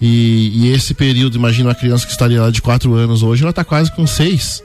E, 0.00 0.52
e 0.54 0.72
esse 0.72 0.92
período, 0.92 1.36
imagina 1.36 1.70
uma 1.70 1.74
criança 1.74 2.04
que 2.04 2.12
estaria 2.12 2.42
lá 2.42 2.50
de 2.50 2.60
4 2.60 2.92
anos 2.94 3.22
hoje, 3.22 3.42
ela 3.42 3.50
está 3.50 3.64
quase 3.64 3.90
com 3.94 4.06
6. 4.06 4.62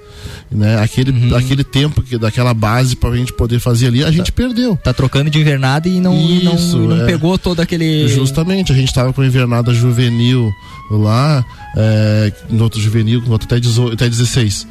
Né? 0.52 0.78
Aquele, 0.80 1.34
aquele 1.34 1.64
tempo 1.64 2.02
que, 2.02 2.18
daquela 2.18 2.54
base 2.54 2.96
para 2.96 3.10
a 3.10 3.16
gente 3.16 3.32
poder 3.34 3.60
fazer 3.60 3.88
ali, 3.88 4.04
a 4.04 4.12
gente 4.12 4.32
perdeu. 4.32 4.76
tá 4.78 4.94
trocando 4.94 5.30
de 5.30 5.40
invernada 5.40 5.88
e 5.88 6.02
não 6.02 6.16
e 6.20 6.44
não, 6.44 6.56
Isso, 6.56 6.78
e 6.78 6.88
não 6.88 7.02
é. 7.04 7.06
pegou 7.06 7.38
todo 7.38 7.62
aquele 7.62 8.08
Justamente, 8.08 8.72
a 8.72 8.76
gente 8.76 8.90
estava 8.90 9.14
com 9.14 9.22
a 9.22 9.26
invernada 9.26 9.74
juvenil 9.74 10.52
lá, 10.92 11.46
é, 11.78 12.34
no 12.50 12.64
outro 12.64 12.82
juvenil, 12.82 13.22
no 13.22 13.32
outro 13.32 13.46
até, 13.46 13.60
18, 13.60 13.94
até 13.94 14.10
16. 14.10 14.68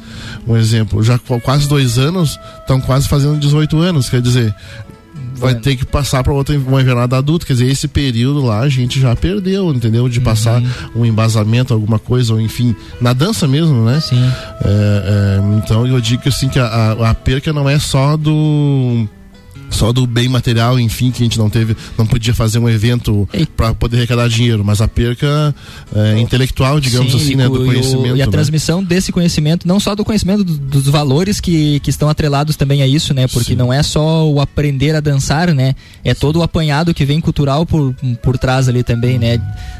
Um 0.47 0.55
exemplo, 0.55 1.03
já 1.03 1.17
com 1.17 1.39
quase 1.39 1.67
dois 1.67 1.97
anos, 1.97 2.39
estão 2.59 2.79
quase 2.79 3.07
fazendo 3.07 3.39
18 3.39 3.77
anos, 3.79 4.09
quer 4.09 4.21
dizer, 4.21 4.53
vai 5.35 5.55
ter 5.55 5.75
que 5.75 5.85
passar 5.85 6.23
para 6.23 6.33
outra 6.33 6.57
uma 6.57 6.81
invernada 6.81 7.17
adulta, 7.17 7.45
quer 7.45 7.53
dizer, 7.53 7.67
esse 7.67 7.87
período 7.87 8.41
lá 8.43 8.61
a 8.61 8.69
gente 8.69 8.99
já 8.99 9.15
perdeu, 9.15 9.73
entendeu? 9.73 10.07
De 10.07 10.19
passar 10.19 10.61
um 10.95 11.05
embasamento, 11.05 11.73
alguma 11.73 11.99
coisa, 11.99 12.33
ou 12.33 12.41
enfim, 12.41 12.75
na 12.99 13.13
dança 13.13 13.47
mesmo, 13.47 13.85
né? 13.85 13.99
Sim. 13.99 14.23
É, 14.63 15.39
é, 15.41 15.57
então 15.57 15.85
eu 15.85 15.99
digo 15.99 16.23
assim 16.27 16.49
que 16.49 16.59
a, 16.59 16.65
a, 16.65 17.09
a 17.11 17.13
perca 17.13 17.51
não 17.51 17.69
é 17.69 17.77
só 17.79 18.17
do 18.17 19.07
só 19.69 19.91
do 19.91 20.05
bem 20.07 20.27
material, 20.29 20.79
enfim, 20.79 21.11
que 21.11 21.21
a 21.21 21.25
gente 21.25 21.37
não 21.37 21.49
teve, 21.49 21.75
não 21.97 22.05
podia 22.05 22.33
fazer 22.33 22.59
um 22.59 22.69
evento 22.69 23.27
para 23.57 23.73
poder 23.73 23.97
arrecadar 23.97 24.27
dinheiro, 24.29 24.63
mas 24.63 24.81
a 24.81 24.87
perca 24.87 25.53
é, 25.93 26.19
intelectual, 26.19 26.79
digamos 26.79 27.11
Sim, 27.11 27.17
assim, 27.17 27.31
e 27.33 27.35
né, 27.35 27.47
o- 27.47 27.51
do 27.51 27.59
e 27.59 27.61
o- 27.63 27.65
conhecimento. 27.71 28.15
E 28.17 28.21
a 28.21 28.25
né? 28.25 28.31
transmissão 28.31 28.83
desse 28.83 29.11
conhecimento, 29.11 29.67
não 29.67 29.79
só 29.79 29.93
do 29.95 30.05
conhecimento 30.05 30.43
do- 30.43 30.57
dos 30.57 30.87
valores 30.87 31.39
que, 31.39 31.79
que 31.81 31.89
estão 31.89 32.07
atrelados 32.09 32.55
também 32.55 32.81
a 32.81 32.87
isso, 32.87 33.13
né? 33.13 33.27
Porque 33.27 33.55
não 33.55 33.71
é 33.73 33.83
só 33.83 34.27
o 34.29 34.39
aprender 34.39 34.95
a 34.95 34.99
dançar, 34.99 35.53
né? 35.53 35.75
É 36.03 36.13
todo 36.13 36.39
o 36.39 36.43
apanhado 36.43 36.93
que 36.93 37.03
vem 37.05 37.19
cultural 37.19 37.65
por, 37.65 37.93
por 38.23 38.37
trás 38.37 38.69
ali 38.69 38.83
também, 38.83 39.17
né? 39.19 39.39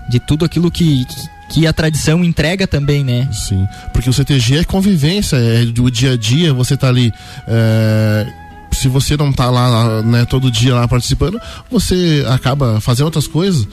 De 0.10 0.20
tudo 0.20 0.44
aquilo 0.45 0.70
que, 0.70 1.06
que 1.49 1.66
a 1.68 1.74
tradição 1.74 2.24
entrega 2.24 2.68
também, 2.68 3.03
né? 3.03 3.30
Sim, 3.32 3.66
porque 3.94 4.10
o 4.10 4.14
CTG 4.14 4.57
é 4.57 4.64
convivência, 4.64 5.38
é 5.38 5.66
do 5.66 5.90
dia 5.90 6.14
a 6.14 6.18
dia, 6.18 6.53
você 6.53 6.76
tá 6.76 6.88
ali. 6.90 7.14
é, 7.48 8.28
se 8.86 8.90
você 8.90 9.18
não 9.18 9.34
tá 9.34 9.49
lá, 9.49 10.03
né, 10.03 10.26
todo 10.26 10.52
dia 10.52 10.76
lá 10.76 10.88
participando, 10.88 11.41
você 11.72 12.24
acaba 12.30 12.80
fazendo 12.80 13.06
outras 13.06 13.26
coisas. 13.26 13.68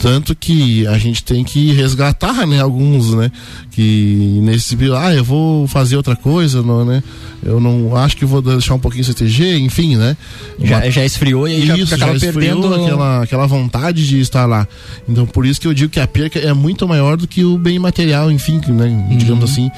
Tanto 0.00 0.34
que 0.34 0.86
a 0.86 0.98
gente 0.98 1.22
tem 1.24 1.42
que 1.44 1.72
resgatar, 1.72 2.46
né, 2.46 2.60
alguns, 2.60 3.14
né, 3.14 3.30
que 3.70 4.40
nesse 4.42 4.76
ah, 4.96 5.14
eu 5.14 5.24
vou 5.24 5.66
fazer 5.66 5.96
outra 5.96 6.14
coisa, 6.14 6.62
não, 6.62 6.84
né? 6.84 7.02
Eu 7.42 7.60
não 7.60 7.94
acho 7.96 8.16
que 8.16 8.24
vou 8.24 8.40
deixar 8.40 8.74
um 8.74 8.78
pouquinho 8.78 9.04
CTG, 9.04 9.58
enfim, 9.58 9.96
né? 9.96 10.16
Já, 10.62 10.88
já 10.88 11.04
esfriou 11.04 11.46
e 11.46 11.52
aí 11.52 11.80
isso, 11.80 11.96
já 11.96 11.96
já 11.96 12.18
perdendo 12.18 12.72
aquela, 12.74 13.22
aquela 13.22 13.46
vontade 13.46 14.06
de 14.06 14.18
estar 14.20 14.46
lá. 14.46 14.66
Então 15.08 15.26
por 15.26 15.44
isso 15.44 15.60
que 15.60 15.66
eu 15.66 15.74
digo 15.74 15.90
que 15.90 16.00
a 16.00 16.06
perca 16.06 16.38
é 16.38 16.52
muito 16.52 16.86
maior 16.88 17.16
do 17.16 17.28
que 17.28 17.44
o 17.44 17.58
bem 17.58 17.78
material, 17.78 18.30
enfim, 18.30 18.60
né, 18.68 18.86
uhum. 18.86 19.16
digamos 19.16 19.50
assim, 19.50 19.70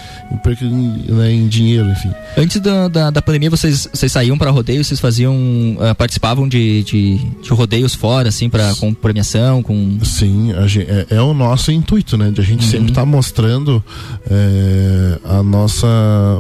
perca 0.43 0.65
né, 0.65 1.33
em 1.33 1.49
dinheiro, 1.49 1.89
enfim. 1.89 2.11
Antes 2.37 2.61
da, 2.61 2.89
da, 2.89 3.11
da 3.11 3.23
pandemia, 3.23 3.51
vocês, 3.51 3.89
vocês 3.93 4.13
saíam 4.13 4.37
para 4.37 4.51
rodeio, 4.51 4.85
vocês 4.85 5.01
faziam, 5.01 5.35
uh, 5.35 5.95
participavam 5.97 6.49
de, 6.49 6.83
de, 6.85 7.19
de, 7.43 7.51
rodeios 7.51 7.95
fora, 7.95 8.29
assim, 8.29 8.49
para 8.49 8.75
com 8.77 8.93
premiação, 8.93 9.63
com 9.63 9.99
Sim, 10.07 10.53
gente, 10.67 10.89
é, 10.89 11.07
é, 11.11 11.21
o 11.21 11.35
nosso 11.35 11.73
intuito, 11.73 12.17
né? 12.17 12.31
De 12.31 12.41
a 12.41 12.45
gente 12.45 12.65
uhum. 12.65 12.71
sempre 12.71 12.89
estar 12.91 13.03
tá 13.03 13.07
mostrando 13.07 13.83
é, 14.31 15.19
a 15.25 15.43
nossa 15.43 15.87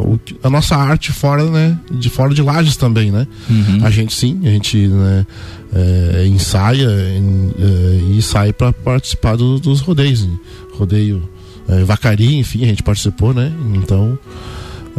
o, 0.02 0.18
a 0.42 0.48
nossa 0.48 0.76
arte 0.76 1.12
fora, 1.12 1.44
né? 1.50 1.78
De 1.90 2.08
fora 2.08 2.32
de 2.32 2.42
lajes 2.42 2.76
também, 2.76 3.10
né? 3.10 3.26
Uhum. 3.50 3.84
A 3.84 3.90
gente 3.90 4.14
sim, 4.14 4.40
a 4.44 4.50
gente 4.50 4.86
né, 4.86 5.26
é, 5.74 6.26
ensaia 6.26 6.88
em, 7.16 7.50
é, 7.58 8.16
e 8.16 8.22
sai 8.22 8.52
para 8.52 8.72
participar 8.72 9.36
do, 9.36 9.58
dos 9.58 9.80
rodeios, 9.80 10.26
rodeio 10.74 11.28
é, 11.68 11.82
Vacari, 11.82 12.36
enfim, 12.36 12.62
a 12.62 12.66
gente 12.66 12.82
participou, 12.82 13.34
né? 13.34 13.52
Então 13.74 14.16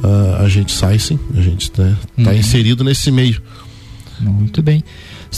a, 0.03 0.44
a 0.44 0.49
gente 0.49 0.73
sai 0.73 0.99
sim, 0.99 1.18
a 1.35 1.41
gente 1.41 1.72
né, 1.77 1.95
tá 2.23 2.31
uhum. 2.31 2.38
inserido 2.38 2.84
nesse 2.84 3.10
meio. 3.11 3.41
Muito 4.19 4.61
bem. 4.61 4.84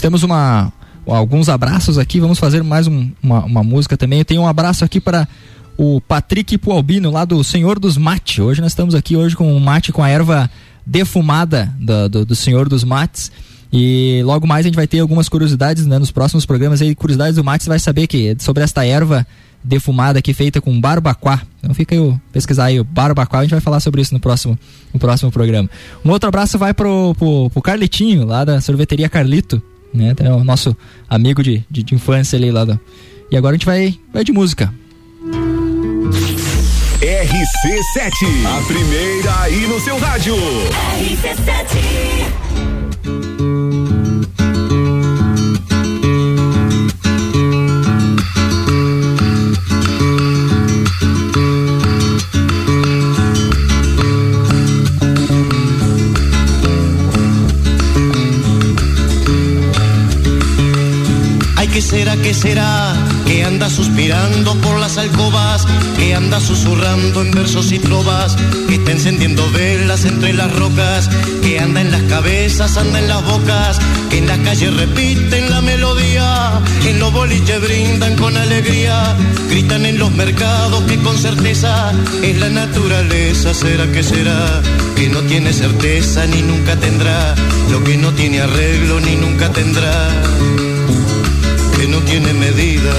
Temos 0.00 0.22
uma 0.22 0.72
alguns 1.06 1.48
abraços 1.48 1.98
aqui. 1.98 2.20
Vamos 2.20 2.38
fazer 2.38 2.62
mais 2.62 2.86
um, 2.86 3.10
uma, 3.22 3.44
uma 3.44 3.62
música 3.62 3.96
também. 3.96 4.24
Tenho 4.24 4.42
um 4.42 4.46
abraço 4.46 4.84
aqui 4.84 5.00
para 5.00 5.26
o 5.76 6.00
Patrick 6.00 6.58
Pualbino, 6.58 7.10
lá 7.10 7.24
do 7.24 7.42
Senhor 7.42 7.78
dos 7.78 7.96
Mate. 7.96 8.42
Hoje 8.42 8.60
nós 8.60 8.72
estamos 8.72 8.94
aqui 8.94 9.16
hoje 9.16 9.34
com 9.34 9.56
o 9.56 9.60
mate 9.60 9.92
com 9.92 10.02
a 10.02 10.08
erva 10.08 10.50
defumada 10.84 11.74
do, 11.78 12.08
do, 12.08 12.24
do 12.26 12.34
Senhor 12.34 12.68
dos 12.68 12.84
Mates. 12.84 13.32
E 13.72 14.20
logo 14.24 14.46
mais 14.46 14.66
a 14.66 14.68
gente 14.68 14.74
vai 14.74 14.86
ter 14.86 14.98
algumas 14.98 15.28
curiosidades 15.28 15.86
né, 15.86 15.98
nos 15.98 16.10
próximos 16.10 16.44
programas 16.44 16.82
aí. 16.82 16.94
Curiosidades 16.94 17.36
do 17.36 17.44
mate, 17.44 17.64
você 17.64 17.70
vai 17.70 17.78
saber 17.78 18.06
que 18.06 18.36
sobre 18.38 18.62
esta 18.62 18.84
erva 18.84 19.26
defumada 19.62 20.18
aqui 20.18 20.32
feita 20.32 20.60
com 20.60 20.78
barbacoa. 20.80 21.40
Então 21.58 21.74
fica 21.74 21.94
aí, 21.94 22.14
pesquisar 22.32 22.64
aí 22.66 22.80
o 22.80 22.84
barbacoa, 22.84 23.40
a 23.40 23.42
gente 23.42 23.52
vai 23.52 23.60
falar 23.60 23.80
sobre 23.80 24.00
isso 24.00 24.12
no 24.14 24.20
próximo, 24.20 24.58
no 24.92 24.98
próximo 24.98 25.30
programa. 25.30 25.68
Um 26.04 26.10
outro 26.10 26.28
abraço 26.28 26.58
vai 26.58 26.74
pro, 26.74 27.14
pro, 27.18 27.50
pro 27.50 27.62
Carlitinho, 27.62 28.26
lá 28.26 28.44
da 28.44 28.60
sorveteria 28.60 29.08
Carlito, 29.08 29.62
né? 29.92 30.14
Tem 30.14 30.28
o 30.28 30.44
nosso 30.44 30.76
amigo 31.08 31.42
de, 31.42 31.64
de, 31.70 31.82
de 31.82 31.94
infância 31.94 32.36
ali 32.36 32.50
lá. 32.50 32.64
Do... 32.64 32.78
E 33.30 33.36
agora 33.36 33.54
a 33.54 33.56
gente 33.56 33.66
vai, 33.66 33.94
vai 34.12 34.24
de 34.24 34.32
música. 34.32 34.72
RC7, 37.00 38.46
a 38.46 38.62
primeira 38.66 39.40
aí 39.40 39.66
no 39.66 39.80
seu 39.80 39.98
rádio. 39.98 40.36
RC7. 40.36 42.49
Será, 61.90 62.16
qué 62.16 62.32
será? 62.32 62.94
Que 63.26 63.42
anda 63.42 63.68
suspirando 63.68 64.54
por 64.60 64.78
las 64.78 64.96
alcobas, 64.96 65.66
que 65.98 66.14
anda 66.14 66.38
susurrando 66.38 67.20
en 67.22 67.32
versos 67.32 67.72
y 67.72 67.80
trovas, 67.80 68.36
que 68.68 68.76
está 68.76 68.92
encendiendo 68.92 69.50
velas 69.50 70.04
entre 70.04 70.32
las 70.32 70.54
rocas, 70.54 71.10
que 71.42 71.58
anda 71.58 71.80
en 71.80 71.90
las 71.90 72.02
cabezas, 72.02 72.76
anda 72.76 73.00
en 73.00 73.08
las 73.08 73.24
bocas, 73.24 73.80
que 74.08 74.18
en 74.18 74.28
las 74.28 74.38
calles 74.38 74.72
repiten 74.76 75.50
la 75.50 75.60
melodía, 75.62 76.60
en 76.86 77.00
los 77.00 77.12
boliches 77.12 77.60
brindan 77.60 78.14
con 78.16 78.36
alegría, 78.36 79.16
gritan 79.48 79.84
en 79.84 79.98
los 79.98 80.12
mercados 80.12 80.84
que 80.84 80.96
con 80.98 81.18
certeza 81.18 81.92
es 82.22 82.38
la 82.38 82.50
naturaleza, 82.50 83.52
será 83.52 83.90
que 83.90 84.04
será, 84.04 84.62
que 84.94 85.08
no 85.08 85.22
tiene 85.22 85.52
certeza 85.52 86.24
ni 86.26 86.42
nunca 86.42 86.76
tendrá, 86.76 87.34
lo 87.68 87.82
que 87.82 87.96
no 87.96 88.12
tiene 88.12 88.42
arreglo 88.42 89.00
ni 89.00 89.16
nunca 89.16 89.50
tendrá 89.50 90.08
que 90.56 90.69
no 91.90 91.98
tiene 92.02 92.32
medida. 92.32 92.92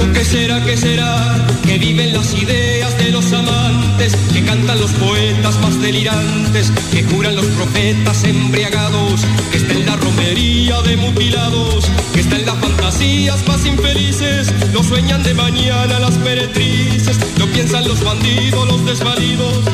¿O 0.00 0.12
qué 0.12 0.24
será, 0.24 0.62
qué 0.64 0.76
será? 0.76 1.46
Que 1.64 1.78
viven 1.78 2.12
las 2.12 2.34
ideas 2.34 2.96
de 2.98 3.10
los 3.10 3.32
amantes, 3.32 4.14
que 4.32 4.44
cantan 4.44 4.78
los 4.78 4.92
poetas 4.92 5.58
más 5.60 5.80
delirantes, 5.80 6.70
que 6.92 7.02
juran 7.04 7.36
los 7.36 7.46
profetas 7.46 8.24
embriagados, 8.24 9.22
que 9.50 9.56
está 9.58 9.72
en 9.72 9.86
la 9.86 9.96
romería 9.96 10.82
de 10.82 10.96
mutilados, 10.96 11.86
que 12.12 12.20
está 12.20 12.36
en 12.36 12.46
las 12.46 12.56
fantasías 12.56 13.46
más 13.48 13.64
infelices, 13.64 14.52
lo 14.72 14.82
sueñan 14.82 15.22
de 15.22 15.34
mañana 15.34 15.98
las 15.98 16.18
meretrices, 16.18 17.18
lo 17.38 17.46
piensan 17.46 17.88
los 17.88 18.04
bandidos, 18.04 18.68
los 18.68 18.84
desvalidos, 18.84 19.64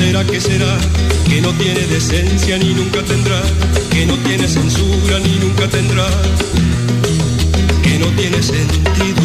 ¿Será 0.00 0.24
que 0.24 0.40
será? 0.40 0.78
Que 1.28 1.42
no 1.42 1.52
tiene 1.52 1.80
decencia 1.80 2.56
ni 2.56 2.72
nunca 2.72 3.02
tendrá, 3.02 3.42
que 3.90 4.06
no 4.06 4.16
tiene 4.24 4.48
censura 4.48 5.18
ni 5.18 5.34
nunca 5.36 5.68
tendrá, 5.68 6.06
que 7.82 7.98
no 7.98 8.06
tiene 8.16 8.42
sentido. 8.42 9.22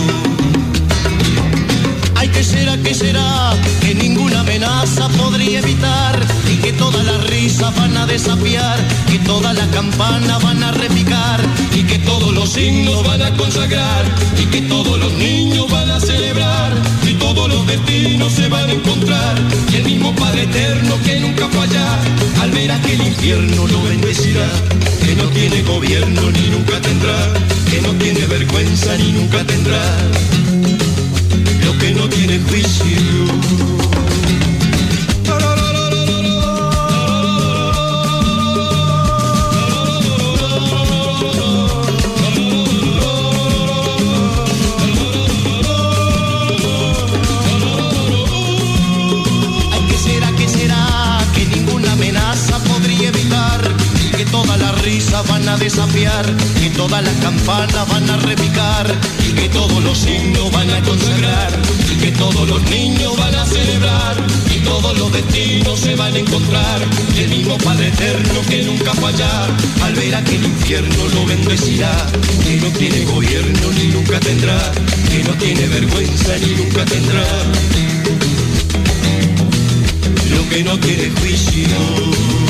Ay, 2.15 2.27
¿qué 2.27 2.43
será, 2.43 2.77
qué 2.83 2.93
será? 2.93 3.53
Que 3.79 3.95
ninguna 3.95 4.41
amenaza 4.41 5.07
podría 5.17 5.59
evitar. 5.59 6.19
Y 6.51 6.57
que 6.57 6.73
todas 6.73 7.05
las 7.05 7.25
risas 7.29 7.73
van 7.77 7.95
a 7.95 8.05
desafiar, 8.05 8.77
que 9.09 9.19
todas 9.19 9.55
las 9.55 9.67
campanas 9.69 10.43
van 10.43 10.61
a 10.61 10.73
repicar. 10.73 11.39
Y 11.73 11.83
que 11.83 11.99
todos 11.99 12.33
los 12.33 12.49
signos 12.49 13.01
van 13.07 13.21
a 13.21 13.31
consagrar. 13.37 14.03
Y 14.37 14.45
que 14.47 14.61
todos 14.63 14.99
los 14.99 15.13
niños 15.13 15.71
van 15.71 15.89
a 15.89 16.01
celebrar 16.01 16.74
todos 17.45 17.59
los 17.59 17.67
destinos 17.67 18.33
se 18.33 18.47
van 18.47 18.69
a 18.69 18.73
encontrar. 18.73 19.35
Y 19.71 19.75
el 19.75 19.83
mismo 19.83 20.15
Padre 20.15 20.43
Eterno 20.43 20.95
que 21.03 21.19
nunca 21.19 21.47
falla 21.49 21.99
al 22.41 22.51
ver 22.51 22.71
aquel 22.71 23.01
infierno 23.01 23.67
lo 23.67 23.83
bendecirá, 23.83 24.47
que 25.03 25.15
no 25.15 25.27
tiene 25.29 25.61
gobierno 25.63 26.21
ni 26.31 26.49
nunca 26.49 26.79
tendrá, 26.81 27.33
que 27.69 27.81
no 27.81 27.89
tiene 27.93 28.25
vergüenza 28.25 28.97
ni 28.97 29.11
nunca 29.11 29.43
tendrá. 29.43 29.81
Lo 31.65 31.77
que 31.77 31.91
no 31.91 32.07
tiene 32.09 32.39
juicio. 32.39 33.94
A 55.55 55.57
desafiar 55.57 56.25
y 56.65 56.69
todas 56.69 57.03
las 57.03 57.13
campanas 57.15 57.87
van 57.89 58.09
a 58.09 58.17
repicar 58.17 58.93
y 59.27 59.33
que 59.33 59.49
todos 59.49 59.83
los 59.83 59.97
signos 59.97 60.51
van 60.51 60.69
a 60.69 60.81
consagrar 60.81 61.51
y 61.91 61.95
que 61.97 62.11
todos 62.11 62.47
los 62.47 62.61
niños 62.69 63.17
van 63.17 63.35
a 63.35 63.45
celebrar 63.45 64.15
y 64.53 64.59
todos 64.59 64.97
los 64.97 65.11
destinos 65.11 65.79
se 65.79 65.95
van 65.95 66.13
a 66.13 66.19
encontrar 66.19 66.81
y 67.15 67.21
el 67.21 67.29
mismo 67.29 67.57
Padre 67.57 67.87
Eterno 67.87 68.41
que 68.49 68.63
nunca 68.63 68.93
falla 68.93 69.47
al 69.83 69.93
ver 69.93 70.15
aquel 70.15 70.43
infierno 70.43 71.07
lo 71.13 71.25
bendecirá 71.25 72.05
que 72.43 72.57
no 72.57 72.67
tiene 72.77 73.05
gobierno 73.05 73.71
ni 73.77 73.87
nunca 73.87 74.19
tendrá 74.19 74.71
que 75.09 75.23
no 75.23 75.33
tiene 75.35 75.67
vergüenza 75.67 76.37
ni 76.39 76.55
nunca 76.55 76.85
tendrá. 76.85 77.25
Lo 80.31 80.49
que 80.49 80.63
no 80.63 80.77
tiene 80.79 81.09
juicio 81.11 82.44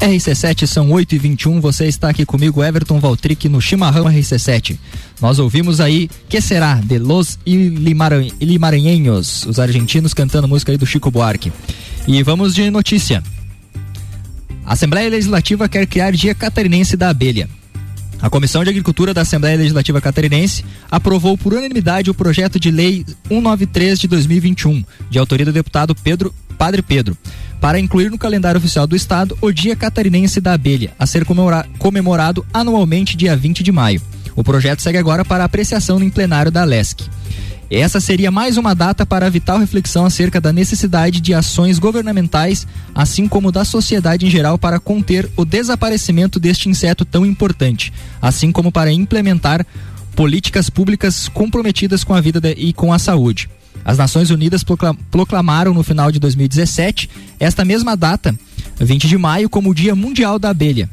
RC7 0.00 0.66
são 0.66 0.90
8 0.90 1.14
e 1.14 1.18
21 1.18 1.60
Você 1.60 1.86
está 1.86 2.10
aqui 2.10 2.26
comigo, 2.26 2.62
Everton 2.62 3.00
Valtric, 3.00 3.48
no 3.48 3.60
Chimarrão 3.60 4.04
RC7. 4.04 4.76
Nós 5.20 5.38
ouvimos 5.38 5.80
aí 5.80 6.10
Que 6.28 6.40
Será, 6.40 6.74
de 6.74 6.98
Los 6.98 7.38
Ilimaranhenhos, 7.46 9.46
os 9.46 9.58
argentinos 9.58 10.12
cantando 10.12 10.46
música 10.46 10.72
aí 10.72 10.78
do 10.78 10.86
Chico 10.86 11.10
Buarque. 11.10 11.52
E 12.06 12.22
vamos 12.22 12.54
de 12.54 12.70
notícia. 12.70 13.22
A 14.64 14.74
Assembleia 14.74 15.08
Legislativa 15.08 15.68
quer 15.68 15.86
criar 15.86 16.12
Dia 16.12 16.34
Catarinense 16.34 16.96
da 16.96 17.08
Abelha. 17.08 17.48
A 18.20 18.30
Comissão 18.30 18.64
de 18.64 18.70
Agricultura 18.70 19.12
da 19.12 19.22
Assembleia 19.22 19.56
Legislativa 19.56 20.00
Catarinense 20.00 20.64
aprovou 20.90 21.36
por 21.36 21.52
unanimidade 21.52 22.10
o 22.10 22.14
projeto 22.14 22.58
de 22.58 22.70
lei 22.70 23.04
193 23.28 23.98
de 23.98 24.08
2021, 24.08 24.84
de 25.10 25.18
autoria 25.18 25.44
do 25.44 25.52
deputado 25.52 25.94
Pedro 25.94 26.34
Padre 26.56 26.82
Pedro, 26.82 27.16
para 27.60 27.78
incluir 27.78 28.10
no 28.10 28.18
calendário 28.18 28.58
oficial 28.58 28.86
do 28.86 28.96
estado 28.96 29.36
o 29.40 29.50
Dia 29.50 29.76
Catarinense 29.76 30.40
da 30.40 30.52
Abelha, 30.52 30.92
a 30.98 31.06
ser 31.06 31.24
comemora 31.24 31.66
comemorado 31.78 32.44
anualmente 32.52 33.16
dia 33.16 33.36
20 33.36 33.62
de 33.62 33.72
maio. 33.72 34.00
O 34.34 34.44
projeto 34.44 34.82
segue 34.82 34.98
agora 34.98 35.24
para 35.24 35.44
apreciação 35.44 35.98
no 35.98 36.10
plenário 36.10 36.50
da 36.50 36.64
LESC. 36.64 37.08
Essa 37.68 38.00
seria 38.00 38.30
mais 38.30 38.56
uma 38.56 38.74
data 38.74 39.04
para 39.04 39.26
a 39.26 39.30
vital 39.30 39.58
reflexão 39.58 40.04
acerca 40.04 40.40
da 40.40 40.52
necessidade 40.52 41.20
de 41.20 41.34
ações 41.34 41.80
governamentais, 41.80 42.66
assim 42.94 43.26
como 43.26 43.50
da 43.50 43.64
sociedade 43.64 44.24
em 44.24 44.30
geral, 44.30 44.56
para 44.56 44.78
conter 44.78 45.28
o 45.36 45.44
desaparecimento 45.44 46.38
deste 46.38 46.68
inseto 46.68 47.04
tão 47.04 47.26
importante, 47.26 47.92
assim 48.22 48.52
como 48.52 48.70
para 48.70 48.92
implementar 48.92 49.66
políticas 50.14 50.70
públicas 50.70 51.28
comprometidas 51.28 52.04
com 52.04 52.14
a 52.14 52.20
vida 52.20 52.40
e 52.56 52.72
com 52.72 52.92
a 52.92 52.98
saúde. 52.98 53.50
As 53.84 53.98
Nações 53.98 54.30
Unidas 54.30 54.64
proclamaram 55.10 55.72
no 55.72 55.82
final 55.82 56.10
de 56.10 56.18
2017 56.18 57.08
esta 57.38 57.64
mesma 57.64 57.96
data, 57.96 58.34
20 58.78 59.08
de 59.08 59.16
maio, 59.16 59.48
como 59.48 59.70
o 59.70 59.74
Dia 59.74 59.94
Mundial 59.94 60.38
da 60.38 60.50
Abelha. 60.50 60.90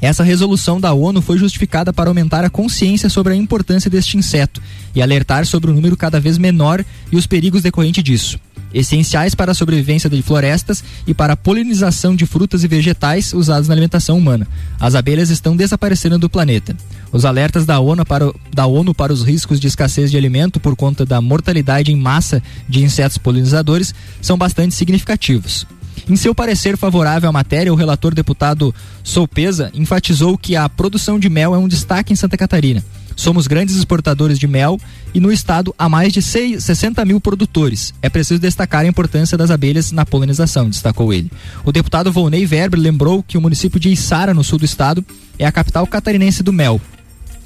Essa 0.00 0.24
resolução 0.24 0.80
da 0.80 0.94
ONU 0.94 1.20
foi 1.20 1.36
justificada 1.36 1.92
para 1.92 2.08
aumentar 2.08 2.42
a 2.44 2.50
consciência 2.50 3.10
sobre 3.10 3.34
a 3.34 3.36
importância 3.36 3.90
deste 3.90 4.16
inseto 4.16 4.62
e 4.94 5.02
alertar 5.02 5.44
sobre 5.44 5.70
o 5.70 5.74
número 5.74 5.96
cada 5.96 6.18
vez 6.18 6.38
menor 6.38 6.84
e 7.12 7.16
os 7.16 7.26
perigos 7.26 7.62
decorrentes 7.62 8.02
disso. 8.02 8.40
Essenciais 8.72 9.34
para 9.34 9.52
a 9.52 9.54
sobrevivência 9.54 10.08
de 10.08 10.22
florestas 10.22 10.82
e 11.06 11.12
para 11.12 11.32
a 11.32 11.36
polinização 11.36 12.14
de 12.14 12.26
frutas 12.26 12.62
e 12.62 12.68
vegetais 12.68 13.32
usados 13.32 13.68
na 13.68 13.74
alimentação 13.74 14.16
humana. 14.16 14.46
As 14.78 14.94
abelhas 14.94 15.30
estão 15.30 15.56
desaparecendo 15.56 16.18
do 16.18 16.30
planeta. 16.30 16.76
Os 17.12 17.24
alertas 17.24 17.66
da 17.66 17.80
ONU, 17.80 18.04
para, 18.04 18.32
da 18.54 18.66
ONU 18.66 18.94
para 18.94 19.12
os 19.12 19.22
riscos 19.22 19.58
de 19.58 19.66
escassez 19.66 20.10
de 20.10 20.16
alimento 20.16 20.60
por 20.60 20.76
conta 20.76 21.04
da 21.04 21.20
mortalidade 21.20 21.90
em 21.90 21.96
massa 21.96 22.42
de 22.68 22.82
insetos 22.82 23.18
polinizadores 23.18 23.94
são 24.22 24.38
bastante 24.38 24.74
significativos. 24.74 25.66
Em 26.08 26.16
seu 26.16 26.34
parecer 26.34 26.76
favorável 26.76 27.28
à 27.28 27.32
matéria, 27.32 27.72
o 27.72 27.76
relator 27.76 28.14
deputado 28.14 28.74
Soupesa 29.02 29.70
enfatizou 29.74 30.38
que 30.38 30.56
a 30.56 30.68
produção 30.68 31.18
de 31.18 31.28
mel 31.28 31.54
é 31.54 31.58
um 31.58 31.68
destaque 31.68 32.12
em 32.12 32.16
Santa 32.16 32.36
Catarina. 32.36 32.84
Somos 33.20 33.46
grandes 33.46 33.76
exportadores 33.76 34.38
de 34.38 34.46
mel 34.46 34.80
e 35.12 35.20
no 35.20 35.30
estado 35.30 35.74
há 35.78 35.90
mais 35.90 36.10
de 36.10 36.22
6, 36.22 36.64
60 36.64 37.04
mil 37.04 37.20
produtores. 37.20 37.92
É 38.00 38.08
preciso 38.08 38.40
destacar 38.40 38.80
a 38.80 38.88
importância 38.88 39.36
das 39.36 39.50
abelhas 39.50 39.92
na 39.92 40.06
polinização, 40.06 40.70
destacou 40.70 41.12
ele. 41.12 41.30
O 41.62 41.70
deputado 41.70 42.10
Volney 42.10 42.46
Verber 42.46 42.80
lembrou 42.80 43.22
que 43.22 43.36
o 43.36 43.40
município 43.42 43.78
de 43.78 43.90
Içara, 43.90 44.32
no 44.32 44.42
sul 44.42 44.58
do 44.58 44.64
estado, 44.64 45.04
é 45.38 45.44
a 45.44 45.52
capital 45.52 45.86
catarinense 45.86 46.42
do 46.42 46.50
mel. 46.50 46.80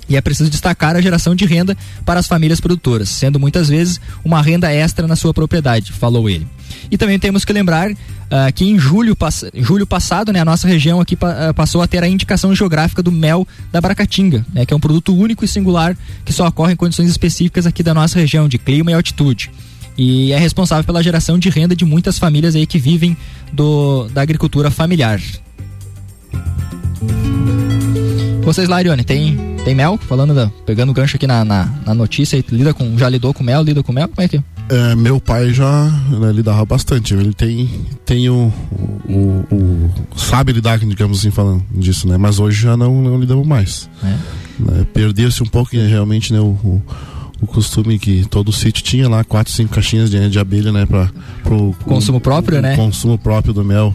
E 0.08 0.16
é 0.16 0.20
preciso 0.20 0.48
destacar 0.48 0.94
a 0.94 1.00
geração 1.00 1.34
de 1.34 1.44
renda 1.44 1.76
para 2.04 2.20
as 2.20 2.28
famílias 2.28 2.60
produtoras, 2.60 3.08
sendo 3.08 3.40
muitas 3.40 3.68
vezes 3.68 4.00
uma 4.24 4.40
renda 4.40 4.72
extra 4.72 5.08
na 5.08 5.16
sua 5.16 5.34
propriedade, 5.34 5.90
falou 5.90 6.30
ele. 6.30 6.46
E 6.90 6.96
também 6.96 7.18
temos 7.18 7.44
que 7.44 7.52
lembrar 7.52 7.90
uh, 7.90 7.96
que 8.54 8.64
em 8.64 8.78
julho, 8.78 9.16
pass 9.16 9.44
julho 9.54 9.86
passado, 9.86 10.32
né, 10.32 10.40
a 10.40 10.44
nossa 10.44 10.66
região 10.66 11.00
aqui 11.00 11.16
pa 11.16 11.50
uh, 11.50 11.54
passou 11.54 11.82
a 11.82 11.86
ter 11.86 12.02
a 12.02 12.08
indicação 12.08 12.54
geográfica 12.54 13.02
do 13.02 13.12
mel 13.12 13.46
da 13.72 13.80
Bracatinga, 13.80 14.44
né, 14.52 14.64
que 14.66 14.72
é 14.72 14.76
um 14.76 14.80
produto 14.80 15.14
único 15.14 15.44
e 15.44 15.48
singular 15.48 15.96
que 16.24 16.32
só 16.32 16.46
ocorre 16.46 16.72
em 16.72 16.76
condições 16.76 17.08
específicas 17.08 17.66
aqui 17.66 17.82
da 17.82 17.94
nossa 17.94 18.18
região, 18.18 18.48
de 18.48 18.58
clima 18.58 18.90
e 18.90 18.94
altitude. 18.94 19.50
E 19.96 20.32
é 20.32 20.38
responsável 20.38 20.84
pela 20.84 21.02
geração 21.02 21.38
de 21.38 21.48
renda 21.48 21.76
de 21.76 21.84
muitas 21.84 22.18
famílias 22.18 22.56
aí 22.56 22.66
que 22.66 22.78
vivem 22.78 23.16
do, 23.52 24.08
da 24.08 24.22
agricultura 24.22 24.70
familiar. 24.70 25.20
Vocês 28.42 28.68
lá, 28.68 28.76
Ariane, 28.76 29.04
tem, 29.04 29.38
tem 29.64 29.74
mel? 29.74 29.96
Falando 29.96 30.34
da, 30.34 30.50
pegando 30.66 30.90
o 30.90 30.92
gancho 30.92 31.16
aqui 31.16 31.26
na, 31.26 31.44
na, 31.44 31.72
na 31.86 31.94
notícia, 31.94 32.44
lida 32.50 32.74
com, 32.74 32.98
já 32.98 33.08
lidou 33.08 33.32
com 33.32 33.42
mel, 33.42 33.62
lida 33.62 33.82
com 33.82 33.92
mel? 33.92 34.08
Como 34.08 34.20
é 34.20 34.28
que 34.28 34.42
é? 34.68 34.92
É, 34.92 34.94
meu 34.94 35.20
pai 35.20 35.52
já 35.52 35.86
né, 36.10 36.32
lidava 36.32 36.64
bastante. 36.64 37.14
Ele 37.14 37.32
tem, 37.32 37.68
tem 38.04 38.28
o, 38.28 38.52
o, 39.08 39.44
o, 39.54 39.90
sabe 40.16 40.52
lidar, 40.52 40.78
digamos 40.78 41.18
assim, 41.18 41.30
falando 41.30 41.62
disso, 41.70 42.08
né? 42.08 42.16
Mas 42.16 42.38
hoje 42.38 42.62
já 42.62 42.76
não, 42.76 43.02
não 43.02 43.18
lidamos 43.18 43.46
mais. 43.46 43.88
É. 44.02 44.16
Né? 44.58 44.86
Perdeu-se 44.92 45.42
um 45.42 45.46
pouco 45.46 45.76
realmente 45.76 46.32
né, 46.32 46.40
o, 46.40 46.56
o, 46.64 46.82
o, 47.42 47.46
costume 47.46 47.98
que 47.98 48.24
todo 48.26 48.52
sítio 48.52 48.82
tinha 48.82 49.08
lá, 49.08 49.24
quatro, 49.24 49.52
cinco 49.52 49.74
caixinhas 49.74 50.10
de, 50.10 50.28
de 50.28 50.38
abelha, 50.38 50.72
né? 50.72 50.86
Para 50.86 51.10
o 51.54 51.74
consumo 51.84 52.20
próprio, 52.20 52.62
né? 52.62 52.76
Consumo 52.76 53.18
próprio 53.18 53.52
do 53.52 53.64
mel 53.64 53.94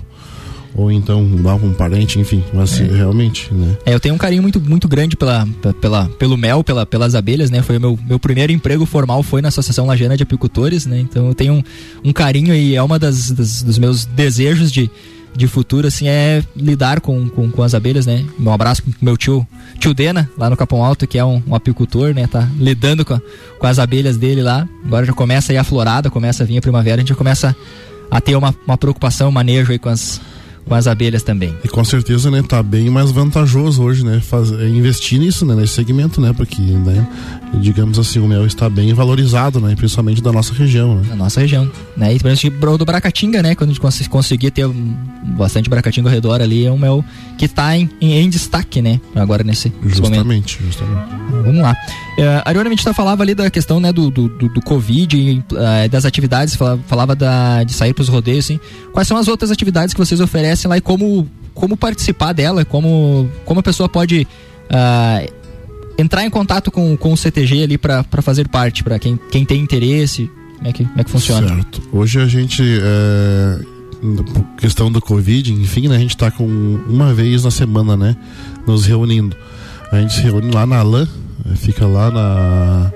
ou 0.80 0.89
então 0.89 1.27
dar 1.43 1.56
um 1.56 1.73
parente, 1.73 2.19
enfim, 2.19 2.41
mas 2.53 2.80
é. 2.80 2.85
realmente, 2.85 3.53
né? 3.53 3.77
É, 3.85 3.93
eu 3.93 3.99
tenho 3.99 4.15
um 4.15 4.18
carinho 4.18 4.41
muito, 4.41 4.61
muito 4.61 4.88
grande 4.88 5.18
pela, 5.18 5.45
pela, 5.81 6.07
pelo 6.18 6.38
mel, 6.38 6.64
pela, 6.64 6.85
pelas 6.85 7.15
abelhas, 7.15 7.51
né? 7.51 7.61
Foi 7.61 7.77
o 7.77 7.81
meu, 7.81 7.99
meu 8.07 8.18
primeiro 8.18 8.53
emprego 8.53 8.85
formal 8.85 9.22
foi 9.22 9.41
na 9.41 9.49
Associação 9.49 9.85
Lajana 9.85 10.15
de 10.15 10.23
Apicultores, 10.23 10.85
né? 10.85 10.99
Então 10.99 11.27
eu 11.27 11.35
tenho 11.35 11.53
um, 11.56 11.64
um 12.06 12.14
carinho 12.14 12.56
e 12.56 12.76
é 12.76 12.81
uma 12.81 12.97
das, 12.97 13.30
das, 13.31 13.61
dos 13.61 13.77
meus 13.77 14.06
desejos 14.06 14.72
de, 14.72 14.89
de 15.35 15.47
futuro, 15.47 15.88
assim, 15.88 16.07
é 16.07 16.41
lidar 16.56 17.01
com, 17.01 17.27
com, 17.27 17.51
com 17.51 17.61
as 17.61 17.73
abelhas, 17.73 18.06
né? 18.06 18.26
Um 18.39 18.51
abraço 18.51 18.81
pro 18.81 18.93
meu 19.01 19.18
tio, 19.18 19.45
tio 19.80 19.93
Dena, 19.93 20.30
lá 20.38 20.49
no 20.49 20.56
Capão 20.56 20.84
Alto, 20.84 21.06
que 21.06 21.18
é 21.18 21.26
um, 21.26 21.43
um 21.45 21.56
apicultor, 21.56 22.14
né? 22.14 22.26
Tá 22.26 22.47
lidando 22.57 23.03
com, 23.03 23.15
a, 23.15 23.22
com 23.60 23.68
as 23.68 23.80
abelhas 23.80 24.15
dele 24.15 24.41
lá. 24.41 24.68
Agora 24.85 25.06
já 25.06 25.14
começa 25.14 25.51
aí 25.51 25.57
a 25.57 25.64
florada, 25.64 26.10
começa 26.10 26.43
a 26.43 26.45
vir 26.45 26.57
a 26.57 26.61
primavera, 26.61 26.95
a 26.95 26.99
gente 26.99 27.10
já 27.10 27.15
começa 27.15 27.53
a 28.10 28.22
ter 28.22 28.35
uma, 28.35 28.56
uma 28.65 28.77
preocupação, 28.77 29.30
um 29.30 29.31
manejo 29.31 29.72
aí 29.72 29.77
com 29.77 29.89
as, 29.89 30.19
com 30.65 30.76
as 30.76 30.88
abelhas 30.88 31.23
também. 31.23 31.56
E 31.64 31.68
com 31.68 31.84
certeza, 31.84 32.30
né, 32.30 32.44
tá 32.48 32.61
bem 32.61 32.90
mais 32.90 33.11
vantajoso 33.11 33.81
hoje, 33.81 34.06
né, 34.06 34.22
faz, 34.22 34.52
é 34.52 34.68
investir 34.68 35.19
nisso, 35.19 35.45
né, 35.45 35.56
nesse 35.56 35.73
segmento, 35.73 36.22
né, 36.22 36.31
porque, 36.31 36.61
né, 36.61 37.07
digamos 37.56 37.98
assim, 37.98 38.19
o 38.19 38.27
mel 38.27 38.45
está 38.45 38.69
bem 38.69 38.94
valorizado, 38.94 39.60
né, 39.60 39.76
principalmente 39.76 40.22
da 40.22 40.31
nossa 40.31 40.53
região, 40.53 40.95
né. 40.95 41.07
Da 41.10 41.15
nossa 41.15 41.40
região, 41.40 41.69
né, 41.98 42.14
e 42.14 42.19
principalmente 42.19 42.77
do 42.77 42.86
Bracatinga, 42.86 43.41
né, 43.41 43.56
quando 43.56 43.72
a 43.72 43.73
gente 43.73 44.10
conseguir 44.10 44.52
ter 44.52 44.68
bastante 44.68 45.69
Bracatinga 45.69 46.07
ao 46.07 46.14
redor 46.14 46.41
ali, 46.41 46.65
é 46.65 46.72
um 46.72 46.77
mel 46.77 47.03
que 47.38 47.45
está 47.45 47.76
em, 47.76 47.90
em, 47.99 48.30
destaque, 48.30 48.81
né, 48.81 49.02
agora 49.15 49.44
nesse, 49.44 49.69
nesse 49.81 49.98
justamente, 49.98 50.19
momento. 50.19 50.57
Justamente, 50.61 51.19
Vamos 51.44 51.61
lá. 51.61 51.76
Uh, 52.18 52.41
a 52.45 52.69
gente 52.69 52.84
tá 52.84 52.94
falava 52.94 53.23
ali 53.23 53.34
da 53.34 53.49
questão, 53.49 53.80
né, 53.80 53.94
do, 53.94 54.11
do, 54.11 54.27
do, 54.27 54.61
Covid, 54.61 55.44
uh, 55.52 55.90
das 55.90 56.06
atividades, 56.06 56.56
falava, 56.56 56.81
falava 56.86 57.15
da, 57.15 57.64
de 57.64 57.73
sair 57.73 57.94
para 57.94 58.02
os 58.02 58.10
rodeios, 58.10 58.45
assim. 58.45 58.60
Quais 58.91 59.07
são 59.07 59.15
as 59.15 59.27
outras 59.27 59.52
atividades 59.52 59.94
que 59.94 59.99
vocês 59.99 60.19
oferecem 60.19 60.49
lá 60.68 60.78
e 60.78 60.82
como, 60.82 61.30
como 61.54 61.76
participar 61.78 62.34
dela, 62.34 62.66
como, 62.66 63.30
como 63.46 63.60
a 63.60 63.64
pessoa 63.64 63.90
pode 63.90 64.28
uh, 64.70 65.34
entrar 65.98 66.26
em 66.26 66.30
contato 66.30 66.72
com, 66.72 66.96
com 66.96 67.14
o 67.14 67.18
CTG 67.18 67.64
ali 67.64 67.78
para 67.78 68.04
fazer 68.22 68.48
parte, 68.48 68.84
para 68.84 68.98
quem, 68.98 69.20
quem 69.30 69.46
tem 69.46 69.62
interesse, 69.62 70.30
como 70.58 70.68
é 70.68 70.74
que, 70.74 70.86
como 70.86 71.02
é 71.02 71.04
que 71.04 71.12
funciona? 71.12 71.48
Certo. 71.48 71.82
Hoje 71.92 72.20
a 72.20 72.26
gente, 72.26 72.64
é, 72.64 73.60
questão 74.58 74.92
do 74.92 75.02
Covid, 75.02 75.54
enfim, 75.54 75.88
né, 75.88 75.96
a 75.96 76.00
gente 76.00 76.16
está 76.16 76.32
com 76.32 76.46
uma 76.46 77.14
vez 77.14 77.44
na 77.44 77.52
semana, 77.52 77.98
né, 77.98 78.16
nos 78.66 78.86
reunindo. 78.86 79.36
A 79.92 80.00
gente 80.00 80.14
se 80.14 80.22
reúne 80.22 80.52
lá 80.52 80.66
na 80.66 80.82
LAN, 80.84 81.08
fica 81.56 81.86
lá 81.86 82.12
na 82.12 82.92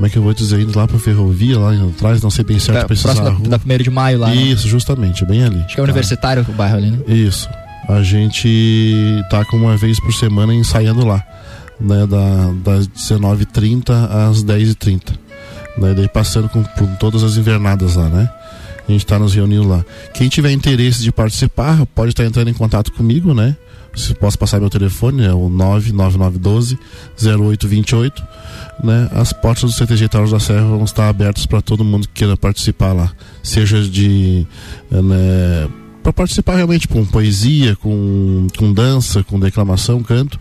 como 0.00 0.06
é 0.06 0.10
que 0.10 0.16
eu 0.16 0.22
vou 0.22 0.32
dizer, 0.32 0.58
indo 0.58 0.78
lá 0.78 0.88
pra 0.88 0.98
ferrovia, 0.98 1.58
lá 1.58 1.74
atrás, 1.74 2.22
não 2.22 2.30
sei 2.30 2.42
bem 2.42 2.58
certo, 2.58 2.78
é, 2.78 2.84
precisar 2.86 3.12
da, 3.12 3.32
da 3.32 3.58
primeiro 3.58 3.84
de 3.84 3.90
maio 3.90 4.18
lá. 4.18 4.28
Né? 4.28 4.34
Isso, 4.34 4.64
né? 4.64 4.70
justamente, 4.70 5.26
bem 5.26 5.44
ali. 5.44 5.58
Acho 5.58 5.74
que 5.74 5.80
é 5.80 5.82
universitário 5.82 6.46
o 6.48 6.52
bairro 6.54 6.78
ali, 6.78 6.90
né? 6.90 6.98
Isso. 7.06 7.46
A 7.86 8.02
gente 8.02 9.22
tá 9.28 9.44
com 9.44 9.58
uma 9.58 9.76
vez 9.76 10.00
por 10.00 10.14
semana 10.14 10.54
ensaiando 10.54 11.06
lá, 11.06 11.22
né, 11.78 12.06
da, 12.06 12.50
das 12.64 12.88
19h30 12.88 13.90
às 14.30 14.42
10h30. 14.42 15.18
Né, 15.76 15.92
daí 15.92 16.08
passando 16.08 16.48
com, 16.48 16.62
por 16.62 16.88
todas 16.98 17.22
as 17.22 17.36
invernadas 17.36 17.96
lá, 17.96 18.08
né? 18.08 18.30
A 18.88 18.92
gente 18.92 19.04
tá 19.04 19.18
nos 19.18 19.34
reunindo 19.34 19.68
lá. 19.68 19.84
Quem 20.14 20.30
tiver 20.30 20.50
interesse 20.50 21.02
de 21.02 21.12
participar, 21.12 21.84
pode 21.94 22.12
estar 22.12 22.24
entrando 22.24 22.48
em 22.48 22.54
contato 22.54 22.90
comigo, 22.90 23.34
né? 23.34 23.54
Se 23.94 24.14
posso 24.14 24.38
passar 24.38 24.60
meu 24.60 24.70
telefone, 24.70 25.24
é 25.24 25.32
o 25.32 25.48
99912 25.48 26.78
0828. 27.22 28.22
Né? 28.84 29.10
As 29.12 29.32
portas 29.32 29.70
do 29.70 29.76
CTG 29.76 30.08
Taros 30.08 30.30
da 30.30 30.40
Serra 30.40 30.66
vão 30.66 30.84
estar 30.84 31.08
abertas 31.08 31.46
para 31.46 31.60
todo 31.60 31.84
mundo 31.84 32.06
que 32.08 32.14
queira 32.14 32.36
participar 32.36 32.92
lá. 32.92 33.12
Seja 33.42 33.82
de. 33.82 34.46
Né, 34.90 35.68
para 36.02 36.12
participar 36.12 36.56
realmente 36.56 36.88
com 36.88 37.04
poesia, 37.04 37.76
com, 37.76 38.46
com 38.56 38.72
dança, 38.72 39.22
com 39.22 39.38
declamação, 39.38 40.02
canto, 40.02 40.40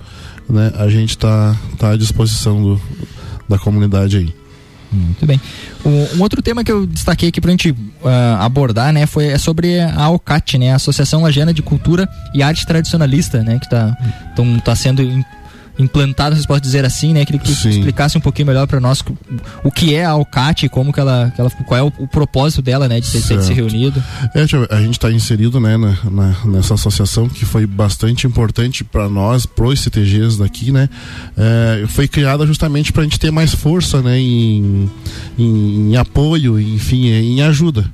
né? 0.50 0.72
A 0.76 0.88
gente 0.88 1.10
está 1.10 1.56
tá 1.78 1.92
à 1.92 1.98
disposição 1.98 2.62
do, 2.64 2.82
da 3.48 3.60
comunidade 3.60 4.18
aí. 4.18 4.34
Muito 4.92 5.26
bem. 5.26 5.40
Um, 5.86 6.22
outro 6.22 6.42
tema 6.42 6.64
que 6.64 6.72
eu 6.72 6.86
destaquei 6.86 7.30
aqui 7.30 7.40
para 7.40 7.50
a 7.50 7.52
gente 7.52 7.72
uh, 7.72 7.78
abordar, 8.40 8.92
né, 8.92 9.06
foi 9.06 9.28
é 9.28 9.38
sobre 9.38 9.80
a 9.80 10.04
ALCAT, 10.04 10.58
né, 10.58 10.72
a 10.72 10.76
Associação 10.76 11.22
Lagiana 11.22 11.54
de 11.54 11.62
Cultura 11.62 12.10
e 12.34 12.42
Arte 12.42 12.66
Tradicionalista, 12.66 13.44
né, 13.44 13.60
que 13.60 13.66
está 13.66 13.96
tá 14.64 14.76
sendo 14.76 15.04
implantada, 15.80 16.36
se 16.36 16.46
pode 16.46 16.62
dizer 16.62 16.84
assim, 16.84 17.14
né? 17.14 17.26
Queria 17.26 17.40
que 17.40 17.48
tu 17.48 17.70
explicasse 17.70 18.18
um 18.18 18.22
pouquinho 18.22 18.48
melhor 18.48 18.68
para 18.68 18.80
nós 18.82 19.04
o 19.64 19.72
que 19.72 19.96
é 19.96 20.04
a 20.04 20.12
Alcate, 20.12 20.68
como 20.68 20.92
que 20.92 21.00
ela, 21.00 21.32
que 21.34 21.40
ela 21.40 21.50
qual 21.50 21.80
é 21.80 21.84
o, 21.84 21.92
o 22.00 22.08
propósito 22.08 22.62
dela, 22.62 22.88
né, 22.88 23.00
de 23.00 23.10
ter, 23.10 23.22
se 23.22 23.54
reunido. 23.54 24.04
É, 24.36 24.42
a 24.76 24.82
gente 24.82 24.94
está 24.94 25.10
inserido, 25.10 25.60
né, 25.60 25.78
na, 25.78 25.98
na, 26.12 26.36
nessa 26.46 26.74
associação 26.74 27.30
que 27.30 27.46
foi 27.46 27.66
bastante 27.66 28.28
importante 28.28 28.84
para 28.84 29.08
nós, 29.08 29.46
pros 29.46 29.80
CTGs 29.80 30.38
daqui, 30.38 30.72
né? 30.72 30.90
É, 31.38 31.86
foi 31.88 32.08
criada 32.08 32.46
justamente 32.46 32.92
para 32.92 33.02
a 33.02 33.06
gente 33.06 33.20
ter 33.20 33.32
mais 33.32 33.54
força, 33.54 34.02
né, 34.02 34.20
em, 34.20 34.90
em, 35.38 35.92
em 35.92 35.96
apoio, 35.96 36.60
enfim, 36.60 37.08
em 37.08 37.42
ajuda 37.42 37.90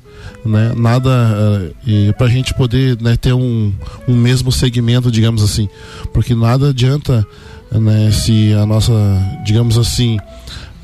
né? 0.46 0.74
Nada 0.76 1.10
uh, 1.10 2.14
para 2.14 2.28
a 2.28 2.30
gente 2.30 2.54
poder 2.54 3.02
né, 3.02 3.18
ter 3.18 3.34
um, 3.34 3.74
um 4.08 4.16
mesmo 4.16 4.52
segmento, 4.52 5.12
digamos 5.12 5.44
assim, 5.44 5.68
porque 6.14 6.36
nada 6.36 6.70
adianta 6.70 7.26
né, 7.72 8.12
se 8.12 8.54
a 8.54 8.66
nossa, 8.66 8.94
digamos 9.46 9.78
assim, 9.78 10.18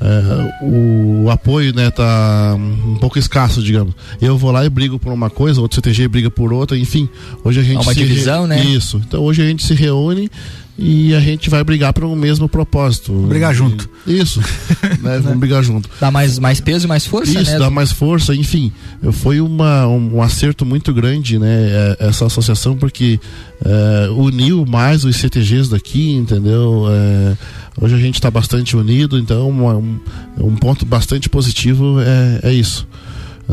uh, 0.00 1.24
o 1.24 1.30
apoio 1.30 1.74
né, 1.74 1.90
tá 1.90 2.54
um 2.56 2.96
pouco 2.96 3.18
escasso, 3.18 3.62
digamos. 3.62 3.94
Eu 4.20 4.36
vou 4.36 4.50
lá 4.50 4.64
e 4.64 4.68
brigo 4.68 4.98
por 4.98 5.12
uma 5.12 5.30
coisa, 5.30 5.60
outro 5.60 5.76
CTG 5.76 6.08
briga 6.08 6.30
por 6.30 6.52
outra, 6.52 6.76
enfim. 6.76 7.08
Hoje 7.44 7.60
a 7.60 7.62
gente 7.62 7.78
Há 7.78 7.80
uma 7.80 7.94
divisão, 7.94 8.46
né? 8.46 8.62
Isso. 8.64 9.00
Então 9.06 9.22
hoje 9.22 9.42
a 9.42 9.46
gente 9.46 9.64
se 9.64 9.74
reúne 9.74 10.30
e 10.78 11.14
a 11.14 11.20
gente 11.20 11.50
vai 11.50 11.62
brigar 11.62 11.92
para 11.92 12.06
o 12.06 12.16
mesmo 12.16 12.48
propósito. 12.48 13.12
Brigar 13.12 13.54
junto. 13.54 13.88
Isso. 14.06 14.40
né? 15.02 15.20
Vamos 15.22 15.38
brigar 15.38 15.62
junto. 15.62 15.88
Dá 16.00 16.10
mais, 16.10 16.38
mais 16.38 16.60
peso 16.60 16.86
e 16.86 16.88
mais 16.88 17.06
força, 17.06 17.40
Isso, 17.40 17.52
né? 17.52 17.58
dá 17.58 17.68
mais 17.68 17.92
força, 17.92 18.34
enfim. 18.34 18.72
Foi 19.12 19.40
uma, 19.40 19.86
um, 19.86 20.16
um 20.16 20.22
acerto 20.22 20.64
muito 20.64 20.92
grande, 20.94 21.38
né? 21.38 21.96
É, 22.00 22.08
essa 22.08 22.26
associação, 22.26 22.76
porque 22.76 23.20
é, 23.64 24.10
uniu 24.10 24.64
mais 24.64 25.04
os 25.04 25.16
CTGs 25.16 25.70
daqui, 25.70 26.12
entendeu? 26.12 26.86
É, 26.88 27.36
hoje 27.80 27.94
a 27.94 27.98
gente 27.98 28.14
está 28.14 28.30
bastante 28.30 28.74
unido, 28.76 29.18
então 29.18 29.50
um, 29.50 30.00
um 30.38 30.56
ponto 30.56 30.86
bastante 30.86 31.28
positivo 31.28 32.00
é, 32.00 32.50
é 32.50 32.52
isso 32.52 32.86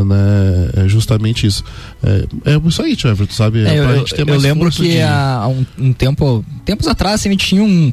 né? 0.05 0.69
É 0.77 0.87
justamente 0.87 1.47
isso. 1.47 1.63
É, 2.03 2.53
é 2.53 2.67
isso 2.67 2.81
aí, 2.81 2.95
Trevor, 2.95 3.27
tu 3.27 3.33
sabe? 3.33 3.65
É, 3.65 3.77
eu, 3.77 4.05
eu 4.27 4.37
lembro 4.37 4.69
que 4.71 4.89
de... 4.89 5.01
há 5.01 5.47
um, 5.47 5.65
um, 5.77 5.93
tempo, 5.93 6.43
tempos 6.65 6.87
atrás, 6.87 7.25
a 7.25 7.29
gente 7.29 7.45
tinha 7.45 7.63
um, 7.63 7.91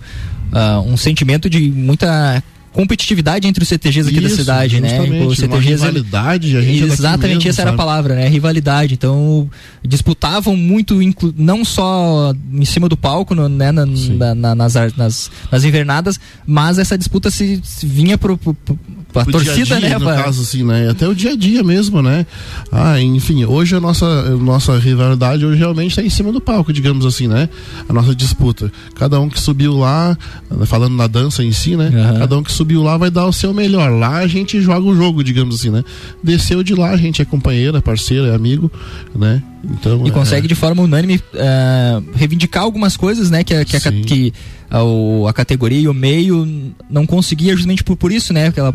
uh, 0.52 0.80
um 0.86 0.96
sentimento 0.96 1.48
de 1.48 1.70
muita 1.70 2.42
competitividade 2.76 3.48
entre 3.48 3.62
os 3.62 3.68
CTGs 3.70 4.10
aqui 4.10 4.18
Isso, 4.18 4.28
da 4.28 4.36
cidade, 4.36 4.80
né? 4.82 5.00
Os 5.26 5.38
CTGs, 5.38 5.82
rivalidade, 5.82 6.56
a 6.58 6.60
gente 6.60 6.82
é 6.82 6.86
Exatamente 6.86 7.36
mesmo, 7.36 7.48
essa 7.48 7.56
sabe? 7.56 7.68
era 7.68 7.74
a 7.74 7.76
palavra, 7.76 8.14
né? 8.14 8.28
Rivalidade. 8.28 8.92
Então, 8.92 9.48
disputavam 9.82 10.54
muito, 10.54 10.94
não 11.38 11.64
só 11.64 12.34
em 12.52 12.66
cima 12.66 12.86
do 12.86 12.96
palco, 12.96 13.34
né? 13.34 13.72
Na, 13.72 13.86
na, 14.34 14.54
nas, 14.54 14.74
nas, 14.94 15.30
nas 15.50 15.64
invernadas, 15.64 16.20
mas 16.46 16.78
essa 16.78 16.98
disputa 16.98 17.30
se, 17.30 17.62
se 17.64 17.86
vinha 17.86 18.18
pro, 18.18 18.36
pro, 18.36 18.54
a 19.22 19.24
torcida, 19.24 19.54
dia 19.54 19.64
-dia, 19.64 19.80
né? 19.80 19.98
No 19.98 20.04
pra... 20.04 20.22
caso, 20.22 20.42
assim, 20.42 20.64
né? 20.64 20.88
Até 20.90 21.08
o 21.08 21.14
dia 21.14 21.32
a 21.32 21.36
dia 21.36 21.62
mesmo, 21.62 22.02
né? 22.02 22.26
Ah, 22.70 23.00
enfim, 23.00 23.44
hoje 23.44 23.74
a 23.74 23.80
nossa, 23.80 24.06
nossa 24.36 24.78
rivalidade 24.78 25.44
hoje 25.44 25.58
realmente 25.58 25.90
está 25.90 26.02
em 26.02 26.10
cima 26.10 26.32
do 26.32 26.40
palco, 26.40 26.72
digamos 26.72 27.06
assim, 27.06 27.26
né? 27.26 27.48
A 27.88 27.92
nossa 27.92 28.14
disputa. 28.14 28.70
Cada 28.94 29.20
um 29.20 29.28
que 29.28 29.40
subiu 29.40 29.76
lá, 29.76 30.16
falando 30.66 30.94
na 30.94 31.06
dança 31.06 31.44
em 31.44 31.52
si, 31.52 31.76
né? 31.76 31.90
Uhum. 31.92 32.18
Cada 32.18 32.38
um 32.38 32.42
que 32.42 32.52
subiu 32.52 32.82
lá 32.82 32.96
vai 32.96 33.10
dar 33.10 33.26
o 33.26 33.32
seu 33.32 33.52
melhor. 33.52 33.90
Lá 33.92 34.18
a 34.18 34.26
gente 34.26 34.60
joga 34.60 34.86
o 34.86 34.94
jogo, 34.94 35.22
digamos 35.22 35.56
assim, 35.56 35.70
né? 35.70 35.84
Desceu 36.22 36.62
de 36.62 36.74
lá, 36.74 36.90
a 36.90 36.96
gente 36.96 37.22
é 37.22 37.24
companheira, 37.24 37.80
parceira, 37.80 38.28
é 38.28 38.34
amigo, 38.34 38.70
né? 39.14 39.42
Então, 39.70 40.06
e 40.06 40.08
é... 40.08 40.12
consegue 40.12 40.46
de 40.46 40.54
forma 40.54 40.82
unânime 40.82 41.16
uh, 41.16 42.04
reivindicar 42.14 42.62
algumas 42.62 42.96
coisas, 42.96 43.30
né? 43.30 43.42
Que, 43.42 43.64
que, 43.64 43.76
a, 43.76 43.80
que 43.80 44.32
a, 44.70 44.78
a, 45.28 45.32
categoria 45.32 45.80
e 45.80 45.88
o 45.88 45.94
meio 45.94 46.74
não 46.88 47.06
conseguia 47.06 47.52
justamente 47.54 47.82
por, 47.82 47.96
por 47.96 48.12
isso, 48.12 48.32
né? 48.32 48.48
Aquela, 48.48 48.74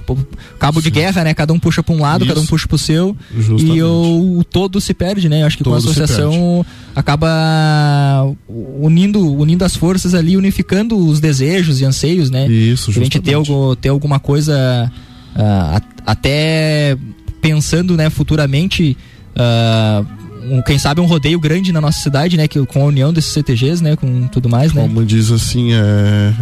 cabo 0.60 0.80
Sim. 0.80 0.84
de 0.84 0.92
guerra, 0.92 1.24
né? 1.24 1.34
Cada 1.34 1.54
um 1.54 1.60
puxa 1.60 1.82
para 1.82 1.96
um 1.96 2.02
lado, 2.02 2.24
isso. 2.24 2.34
cada 2.34 2.42
um 2.42 2.46
puxa 2.46 2.68
para 2.68 2.76
o 2.76 2.80
seu 2.80 3.16
justamente. 3.36 3.78
e 3.78 3.84
o, 3.84 4.40
o, 4.40 4.44
todo 4.44 4.82
se 4.82 4.94
perde, 4.94 5.30
né? 5.30 5.44
Acho 5.44 5.58
que 5.58 5.64
todo 5.64 5.72
com 5.72 5.76
a 5.76 5.80
associação 5.80 6.66
acaba 6.96 7.30
unindo, 8.48 9.34
unindo 9.34 9.64
as 9.64 9.76
forças 9.76 10.14
ali, 10.14 10.36
unificando 10.36 10.98
os 10.98 11.20
desejos 11.20 11.80
e 11.80 11.86
anseios, 11.86 12.30
né? 12.30 12.48
Isso, 12.48 12.92
justamente. 12.92 13.18
A 13.18 13.36
gente 13.36 13.46
ter, 13.48 13.76
ter 13.82 13.90
alguma 13.90 14.20
coisa 14.20 14.92
uh, 15.36 15.82
até 16.06 16.98
pensando, 17.42 17.96
né? 17.96 18.10
Futuramente 18.10 18.98
uh, 19.36 20.21
um, 20.44 20.62
quem 20.62 20.78
sabe 20.78 21.02
um 21.02 21.06
rodeio 21.06 21.40
grande 21.40 21.72
na 21.72 21.82
nossa 21.82 22.00
cidade, 22.00 22.38
né, 22.38 22.48
que 22.48 22.64
com 22.66 22.82
a 22.84 22.86
união 22.86 23.12
desses 23.14 23.32
CTGs, 23.32 23.84
né, 23.84 23.96
com 23.96 24.28
tudo 24.28 24.50
mais, 24.50 24.74
né? 24.74 24.82
Como 24.82 25.06
diz 25.06 25.32
assim, 25.32 25.74
é, 25.74 26.34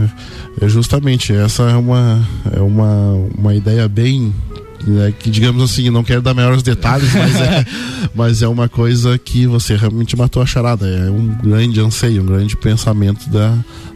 é 0.62 0.70
justamente 0.70 1.34
essa 1.34 1.64
é 1.64 1.76
uma 1.76 2.28
é 2.56 2.60
uma, 2.60 3.14
uma 3.38 3.56
ideia 3.56 3.88
bem 3.88 4.34
né, 4.86 5.14
que 5.18 5.30
digamos 5.30 5.62
assim, 5.64 5.90
não 5.90 6.04
quero 6.04 6.22
dar 6.22 6.34
maiores 6.34 6.64
detalhes, 6.64 7.14
mas 7.14 7.36
é, 7.36 7.66
mas 8.16 8.42
é 8.42 8.48
uma 8.48 8.70
coisa 8.70 9.18
que 9.18 9.46
você 9.46 9.76
realmente 9.76 10.16
matou 10.16 10.42
a 10.42 10.46
charada. 10.46 10.88
É 10.88 11.10
um 11.10 11.28
grande 11.28 11.80
anseio, 11.80 12.24
um 12.24 12.26
grande 12.26 12.56
pensamento 12.56 13.30
da, 13.30 13.50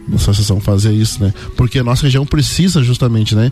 da 0.06 0.16
associação 0.16 0.60
fazer 0.60 0.92
isso, 0.92 1.22
né? 1.22 1.32
Porque 1.56 1.78
a 1.78 1.84
nossa 1.84 2.02
região 2.02 2.26
precisa 2.26 2.82
justamente, 2.82 3.34
né? 3.34 3.50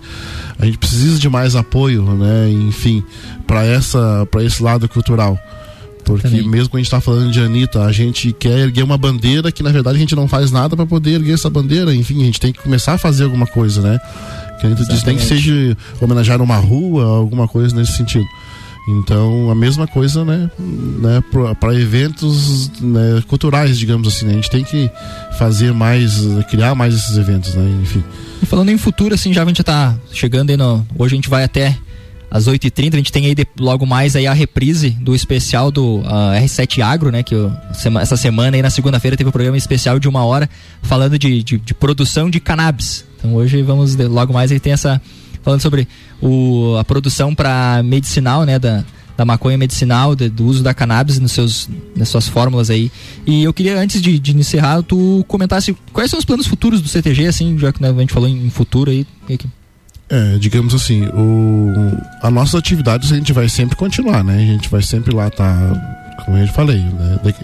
A 0.59 0.67
gente 0.67 0.79
precisa 0.79 1.19
de 1.19 1.29
mais 1.29 1.57
apoio, 1.57 2.03
né? 2.15 2.51
Enfim, 2.51 3.03
para 3.47 3.65
essa 3.65 4.27
para 4.31 4.45
esse 4.45 4.63
lado 4.63 4.89
cultural. 4.89 5.39
Porque 6.05 6.29
Também. 6.29 6.49
mesmo 6.49 6.69
quando 6.69 6.77
a 6.77 6.83
gente 6.83 6.87
está 6.87 7.01
falando 7.01 7.31
de 7.31 7.41
Anitta, 7.41 7.85
a 7.85 7.93
gente 7.93 8.33
quer 8.33 8.59
erguer 8.59 8.83
uma 8.83 8.99
bandeira 8.99 9.53
que 9.53 9.63
na 9.63 9.71
verdade 9.71 9.97
a 9.97 10.01
gente 10.01 10.15
não 10.15 10.27
faz 10.27 10.51
nada 10.51 10.77
para 10.77 10.87
poder 10.87 11.13
erguer 11.13 11.35
essa 11.35 11.49
bandeira. 11.49 11.95
Enfim, 11.95 12.23
a 12.23 12.25
gente 12.25 12.41
tem 12.41 12.53
que 12.53 12.61
começar 12.61 12.95
a 12.95 12.99
fazer 12.99 13.25
alguma 13.25 13.47
coisa, 13.47 13.81
né? 13.81 13.99
Que 14.61 14.67
a 14.67 14.69
Anitta 14.69 14.85
diz, 14.85 15.03
tem 15.03 15.17
que 15.17 15.25
seja 15.25 15.77
homenagear 16.01 16.41
uma 16.43 16.57
rua, 16.57 17.05
alguma 17.05 17.47
coisa 17.47 17.75
nesse 17.75 17.93
sentido. 17.93 18.27
Então, 18.89 19.49
a 19.49 19.55
mesma 19.55 19.87
coisa, 19.87 20.25
né, 20.25 20.51
né 20.59 21.23
para 21.61 21.75
eventos 21.75 22.69
né, 22.81 23.23
culturais, 23.29 23.79
digamos 23.79 24.09
assim, 24.09 24.27
né? 24.27 24.33
A 24.33 24.37
gente 24.37 24.51
tem 24.51 24.65
que 24.65 24.91
fazer 25.39 25.73
mais, 25.73 26.21
criar 26.51 26.75
mais 26.75 26.95
esses 26.95 27.17
eventos, 27.17 27.55
né? 27.55 27.65
Enfim. 27.83 28.03
E 28.43 28.47
falando 28.47 28.71
em 28.71 28.79
futuro, 28.79 29.15
assim, 29.15 29.33
já 29.33 29.45
a 29.45 29.47
gente 29.47 29.63
tá 29.63 29.95
chegando 30.13 30.51
aí 30.51 30.57
no. 30.57 30.85
Hoje 30.99 31.15
a 31.15 31.17
gente 31.17 31.29
vai 31.29 31.45
até 31.45 31.79
às 32.33 32.49
8h30. 32.49 32.95
A 32.95 32.97
gente 32.97 33.13
tem 33.13 33.27
aí 33.27 33.35
de, 33.35 33.47
logo 33.61 33.85
mais 33.85 34.17
aí 34.17 34.27
a 34.27 34.33
reprise 34.33 34.91
do 34.91 35.15
especial 35.15 35.71
do 35.71 35.99
uh, 35.99 36.33
R7 36.43 36.83
Agro, 36.83 37.13
né? 37.13 37.23
Que 37.23 37.35
eu, 37.35 37.53
essa 38.01 38.17
semana 38.17 38.57
aí 38.57 38.63
na 38.63 38.71
segunda-feira 38.71 39.17
teve 39.17 39.29
um 39.29 39.33
programa 39.33 39.59
especial 39.59 39.99
de 39.99 40.09
uma 40.09 40.25
hora 40.25 40.49
falando 40.81 41.19
de, 41.19 41.43
de, 41.43 41.59
de 41.59 41.75
produção 41.75 42.31
de 42.31 42.41
cannabis. 42.41 43.05
Então 43.19 43.35
hoje 43.35 43.61
vamos, 43.63 43.95
logo 43.97 44.33
mais 44.33 44.51
aí 44.51 44.59
tem 44.59 44.73
essa. 44.73 45.01
falando 45.43 45.61
sobre 45.61 45.87
o, 46.23 46.75
a 46.79 46.85
produção 46.85 47.35
para 47.35 47.83
medicinal, 47.85 48.45
né? 48.45 48.59
Da, 48.59 48.83
da 49.15 49.27
maconha 49.27 49.59
medicinal, 49.59 50.17
de, 50.17 50.31
do 50.31 50.47
uso 50.47 50.63
da 50.63 50.73
cannabis 50.73 51.19
nos 51.19 51.33
seus, 51.33 51.69
nas 51.95 52.09
suas 52.09 52.27
fórmulas 52.29 52.71
aí. 52.71 52.91
E 53.27 53.43
eu 53.45 53.53
queria, 53.53 53.79
antes 53.79 54.01
de, 54.01 54.19
de 54.19 54.35
encerrar, 54.35 54.83
tu 54.83 55.23
comentasse 55.29 55.77
quais 55.93 56.11
são 56.11 56.19
os 56.19 56.25
planos 56.25 56.47
futuros 56.47 56.81
do 56.81 56.89
CTG, 56.89 57.27
assim, 57.27 57.59
já 57.59 57.71
que 57.71 57.83
né, 57.83 57.91
a 57.91 57.93
gente 57.93 58.13
falou 58.13 58.27
em, 58.27 58.47
em 58.47 58.49
futuro 58.49 58.91
aí. 58.91 59.07
Que, 59.27 59.47
é, 60.13 60.37
digamos 60.39 60.75
assim, 60.75 61.07
o, 61.07 61.73
a 62.21 62.31
nossas 62.31 62.57
atividades 62.57 63.11
a 63.11 63.17
gente 63.17 63.33
vai 63.33 63.49
sempre 63.49 63.75
continuar, 63.77 64.23
né? 64.23 64.37
A 64.37 64.53
gente 64.53 64.69
vai 64.69 64.83
sempre 64.83 65.15
lá 65.15 65.29
estar, 65.29 65.57
tá, 65.57 66.23
como 66.27 66.37
eu 66.37 66.47
já 66.47 66.53
falei, 66.53 66.81
né? 66.81 67.19
De, 67.25 67.35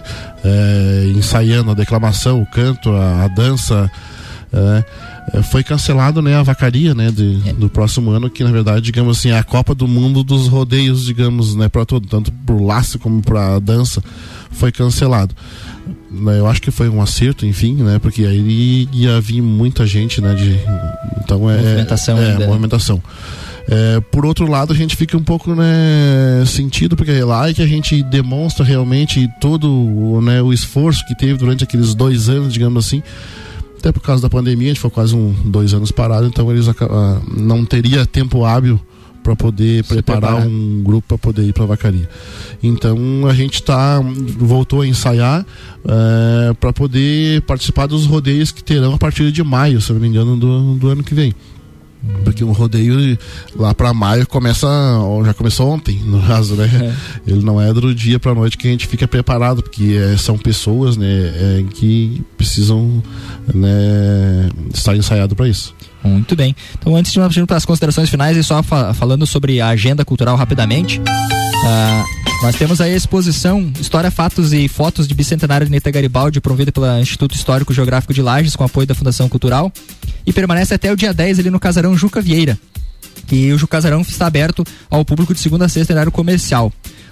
é, 0.45 1.11
ensaiando 1.15 1.71
a 1.71 1.73
declamação, 1.73 2.39
o 2.39 2.45
canto, 2.45 2.91
a, 2.91 3.23
a 3.23 3.27
dança. 3.27 3.89
É, 4.53 4.83
é, 5.33 5.43
foi 5.43 5.63
cancelado 5.63 6.21
né, 6.21 6.35
a 6.35 6.43
vacaria 6.43 6.93
né, 6.95 7.11
de, 7.11 7.39
é. 7.47 7.53
do 7.53 7.69
próximo 7.69 8.11
ano, 8.11 8.29
que 8.29 8.43
na 8.43 8.51
verdade, 8.51 8.81
digamos 8.81 9.17
assim, 9.17 9.29
é 9.29 9.37
a 9.37 9.43
Copa 9.43 9.75
do 9.75 9.87
Mundo 9.87 10.23
dos 10.23 10.47
rodeios, 10.47 11.05
digamos, 11.05 11.55
né, 11.55 11.69
para 11.69 11.85
todo, 11.85 12.07
tanto 12.07 12.31
pro 12.31 12.63
laço 12.63 12.97
como 12.97 13.21
para 13.21 13.59
dança, 13.59 14.03
foi 14.51 14.71
cancelado. 14.71 15.35
Eu 16.37 16.47
acho 16.47 16.61
que 16.61 16.71
foi 16.71 16.89
um 16.89 17.01
acerto, 17.01 17.45
enfim, 17.45 17.75
né? 17.75 17.99
Porque 17.99 18.25
aí 18.25 18.87
ia 18.91 19.19
vir 19.21 19.41
muita 19.41 19.85
gente, 19.85 20.21
né? 20.21 20.33
De, 20.33 20.59
então 21.23 21.49
é. 21.49 21.57
Movimentação. 21.57 22.17
É, 22.17 22.31
é 22.31 22.47
movimentação. 22.47 23.01
É, 23.71 24.01
por 24.11 24.25
outro 24.25 24.49
lado, 24.49 24.73
a 24.73 24.75
gente 24.75 24.95
fica 24.95 25.15
um 25.15 25.23
pouco 25.23 25.53
né, 25.53 26.43
sentido, 26.47 26.95
porque 26.95 27.11
é 27.11 27.23
lá 27.23 27.53
que 27.53 27.61
a 27.61 27.67
gente 27.67 28.01
demonstra 28.01 28.65
realmente 28.65 29.29
todo 29.39 30.19
né, 30.23 30.41
o 30.41 30.51
esforço 30.51 31.05
que 31.07 31.15
teve 31.15 31.37
durante 31.37 31.63
aqueles 31.63 31.93
dois 31.93 32.29
anos, 32.29 32.51
digamos 32.51 32.83
assim. 32.83 33.03
Até 33.77 33.91
por 33.91 34.01
causa 34.01 34.23
da 34.23 34.29
pandemia, 34.29 34.67
a 34.67 34.73
gente 34.73 34.79
foi 34.79 34.89
quase 34.89 35.15
um, 35.15 35.33
dois 35.45 35.73
anos 35.73 35.91
parado, 35.91 36.25
então 36.25 36.51
eles 36.51 36.67
uh, 36.67 36.73
não 37.37 37.63
teria 37.63 38.05
tempo 38.07 38.43
hábil 38.43 38.79
para 39.23 39.35
poder 39.35 39.83
Se 39.83 39.93
preparar 39.93 40.31
prepara. 40.31 40.49
um 40.49 40.81
grupo 40.83 41.07
para 41.07 41.17
poder 41.17 41.43
ir 41.43 41.53
para 41.53 41.65
vacaria. 41.65 42.09
Então 42.61 42.97
a 43.29 43.33
gente 43.33 43.61
tá 43.61 44.01
voltou 44.37 44.81
a 44.81 44.87
ensaiar 44.87 45.41
uh, 45.41 45.45
eh, 45.87 46.53
para 46.59 46.73
poder 46.73 47.41
participar 47.43 47.87
dos 47.87 48.05
rodeios 48.05 48.51
que 48.51 48.63
terão 48.63 48.93
a 48.93 48.97
partir 48.97 49.31
de 49.31 49.43
maio, 49.43 49.81
se 49.81 49.93
não 49.93 49.99
me 49.99 50.07
engano, 50.07 50.37
do, 50.37 50.75
do 50.75 50.89
ano 50.89 51.03
que 51.03 51.13
vem. 51.13 51.33
Porque 52.23 52.43
o 52.43 52.51
rodeio 52.53 53.17
lá 53.55 53.73
para 53.73 53.93
maio 53.93 54.25
começa, 54.25 54.67
já 55.25 55.33
começou 55.33 55.69
ontem, 55.69 55.99
no 56.05 56.21
caso, 56.25 56.55
né? 56.55 56.95
É. 57.27 57.31
Ele 57.31 57.43
não 57.43 57.61
é 57.61 57.73
do 57.73 57.93
dia 57.93 58.17
para 58.19 58.33
noite 58.33 58.57
que 58.57 58.67
a 58.67 58.71
gente 58.71 58.87
fica 58.87 59.07
preparado, 59.07 59.61
porque 59.61 59.97
é, 59.99 60.15
são 60.15 60.37
pessoas, 60.37 60.95
né, 60.95 61.07
é, 61.07 61.65
que 61.73 62.23
precisam, 62.37 63.03
né, 63.53 64.49
estar 64.73 64.95
ensaiado 64.95 65.35
para 65.35 65.47
isso. 65.49 65.75
Muito 66.03 66.35
bem. 66.35 66.55
Então, 66.77 66.95
antes 66.95 67.11
de 67.11 67.19
nós 67.19 67.35
para 67.45 67.57
as 67.57 67.65
considerações 67.65 68.09
finais, 68.09 68.37
e 68.37 68.43
só 68.43 68.63
fa 68.63 68.93
falando 68.93 69.25
sobre 69.27 69.59
a 69.59 69.67
agenda 69.67 70.05
cultural 70.05 70.35
rapidamente. 70.35 70.99
Uh, 70.99 72.19
nós 72.41 72.55
temos 72.55 72.79
aí 72.79 72.93
a 72.93 72.95
exposição 72.95 73.69
História, 73.79 74.09
Fatos 74.09 74.53
e 74.53 74.67
Fotos 74.69 75.07
de 75.07 75.13
Bicentenário 75.13 75.65
de 75.65 75.71
Neta 75.71 75.91
Garibaldi, 75.91 76.39
promovida 76.39 76.71
pelo 76.71 76.99
Instituto 76.99 77.35
Histórico 77.35 77.73
Geográfico 77.73 78.13
de 78.13 78.21
Lages, 78.21 78.55
com 78.55 78.63
apoio 78.63 78.87
da 78.87 78.95
Fundação 78.95 79.27
Cultural. 79.27 79.71
E 80.25 80.31
permanece 80.31 80.73
até 80.73 80.91
o 80.91 80.95
dia 80.95 81.13
10 81.13 81.39
ali 81.39 81.49
no 81.49 81.59
Casarão 81.59 81.97
Juca 81.97 82.21
Vieira. 82.21 82.57
E 83.31 83.51
o 83.53 83.67
Casarão 83.67 84.01
está 84.01 84.25
aberto 84.25 84.63
ao 84.89 85.03
público 85.03 85.33
de 85.33 85.39
segunda 85.39 85.65
a 85.65 85.69
sexta, 85.69 85.93
horário 85.93 86.11
comercial. 86.11 86.71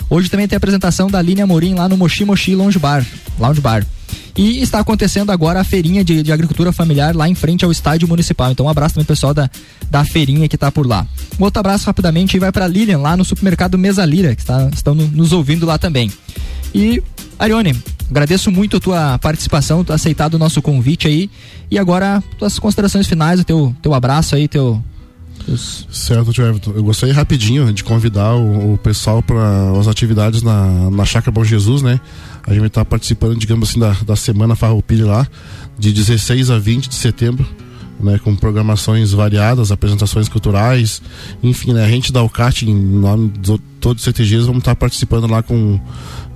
Hoje 0.09 0.29
também 0.29 0.47
tem 0.47 0.55
a 0.55 0.57
apresentação 0.57 1.09
da 1.09 1.21
Linha 1.21 1.45
Morim 1.45 1.75
lá 1.75 1.89
no 1.89 1.97
Moshi 1.97 2.23
Moshi 2.23 2.55
Lounge 2.55 2.79
Bar. 2.79 3.05
Lounge 3.37 3.59
Bar. 3.59 3.85
E 4.37 4.61
está 4.61 4.79
acontecendo 4.79 5.31
agora 5.31 5.59
a 5.59 5.63
feirinha 5.63 6.03
de, 6.03 6.21
de, 6.21 6.31
agricultura 6.31 6.71
familiar 6.71 7.15
lá 7.15 7.27
em 7.27 7.33
frente 7.33 7.65
ao 7.65 7.71
estádio 7.71 8.07
municipal. 8.07 8.51
Então 8.51 8.67
um 8.67 8.69
abraço 8.69 8.93
também 8.93 9.05
pessoal 9.05 9.33
da, 9.33 9.49
da 9.89 10.05
feirinha 10.05 10.47
que 10.47 10.55
está 10.55 10.71
por 10.71 10.85
lá. 10.85 11.07
Um 11.39 11.43
outro 11.43 11.59
abraço 11.59 11.87
rapidamente 11.87 12.37
e 12.37 12.39
vai 12.39 12.51
para 12.51 12.67
Lilian, 12.67 12.99
lá 12.99 13.17
no 13.17 13.25
supermercado 13.25 13.79
Mesa 13.79 14.05
Lira, 14.05 14.35
que 14.35 14.41
está, 14.41 14.69
estão 14.71 14.93
nos 14.93 15.33
ouvindo 15.33 15.65
lá 15.65 15.79
também. 15.79 16.11
E, 16.73 17.01
Arione, 17.39 17.75
agradeço 18.09 18.51
muito 18.51 18.77
a 18.77 18.79
tua 18.79 19.17
participação, 19.17 19.83
tu 19.83 19.91
aceitado 19.91 20.35
o 20.35 20.39
nosso 20.39 20.61
convite 20.61 21.07
aí. 21.07 21.31
E 21.71 21.79
agora, 21.79 22.23
tuas 22.37 22.59
considerações 22.59 23.07
finais, 23.07 23.39
o 23.39 23.43
teu, 23.43 23.75
teu 23.81 23.95
abraço 23.95 24.35
aí, 24.35 24.47
teu, 24.47 24.79
Certo, 25.89 26.33
tio 26.33 26.45
Everton. 26.45 26.71
Eu 26.75 26.83
gostaria 26.83 27.15
rapidinho 27.15 27.71
de 27.71 27.83
convidar 27.83 28.35
o, 28.35 28.73
o 28.73 28.77
pessoal 28.77 29.23
para 29.23 29.79
as 29.79 29.87
atividades 29.87 30.41
na, 30.41 30.89
na 30.89 31.05
Chácara 31.05 31.31
Bom 31.31 31.43
Jesus, 31.43 31.81
né? 31.81 32.01
A 32.47 32.53
gente 32.53 32.65
está 32.65 32.85
participando, 32.85 33.37
digamos 33.37 33.69
assim, 33.69 33.79
da, 33.79 33.91
da 34.05 34.15
Semana 34.15 34.55
Farroupilha 34.55 35.05
lá, 35.05 35.27
de 35.77 35.91
16 35.91 36.49
a 36.49 36.57
20 36.57 36.87
de 36.87 36.95
setembro. 36.95 37.45
Né, 37.99 38.19
com 38.23 38.35
programações 38.35 39.11
variadas, 39.11 39.71
apresentações 39.71 40.29
culturais, 40.29 41.01
enfim, 41.41 41.73
né, 41.73 41.83
a 41.83 41.89
gente 41.89 42.13
da 42.13 42.21
UCAT, 42.21 42.69
em 42.69 42.75
nome 42.75 43.29
de 43.29 43.57
todos 43.79 44.03
os 44.03 44.05
CTGs, 44.05 44.45
vamos 44.45 44.59
estar 44.59 44.75
tá 44.75 44.79
participando 44.79 45.25
lá 45.25 45.41
com 45.41 45.79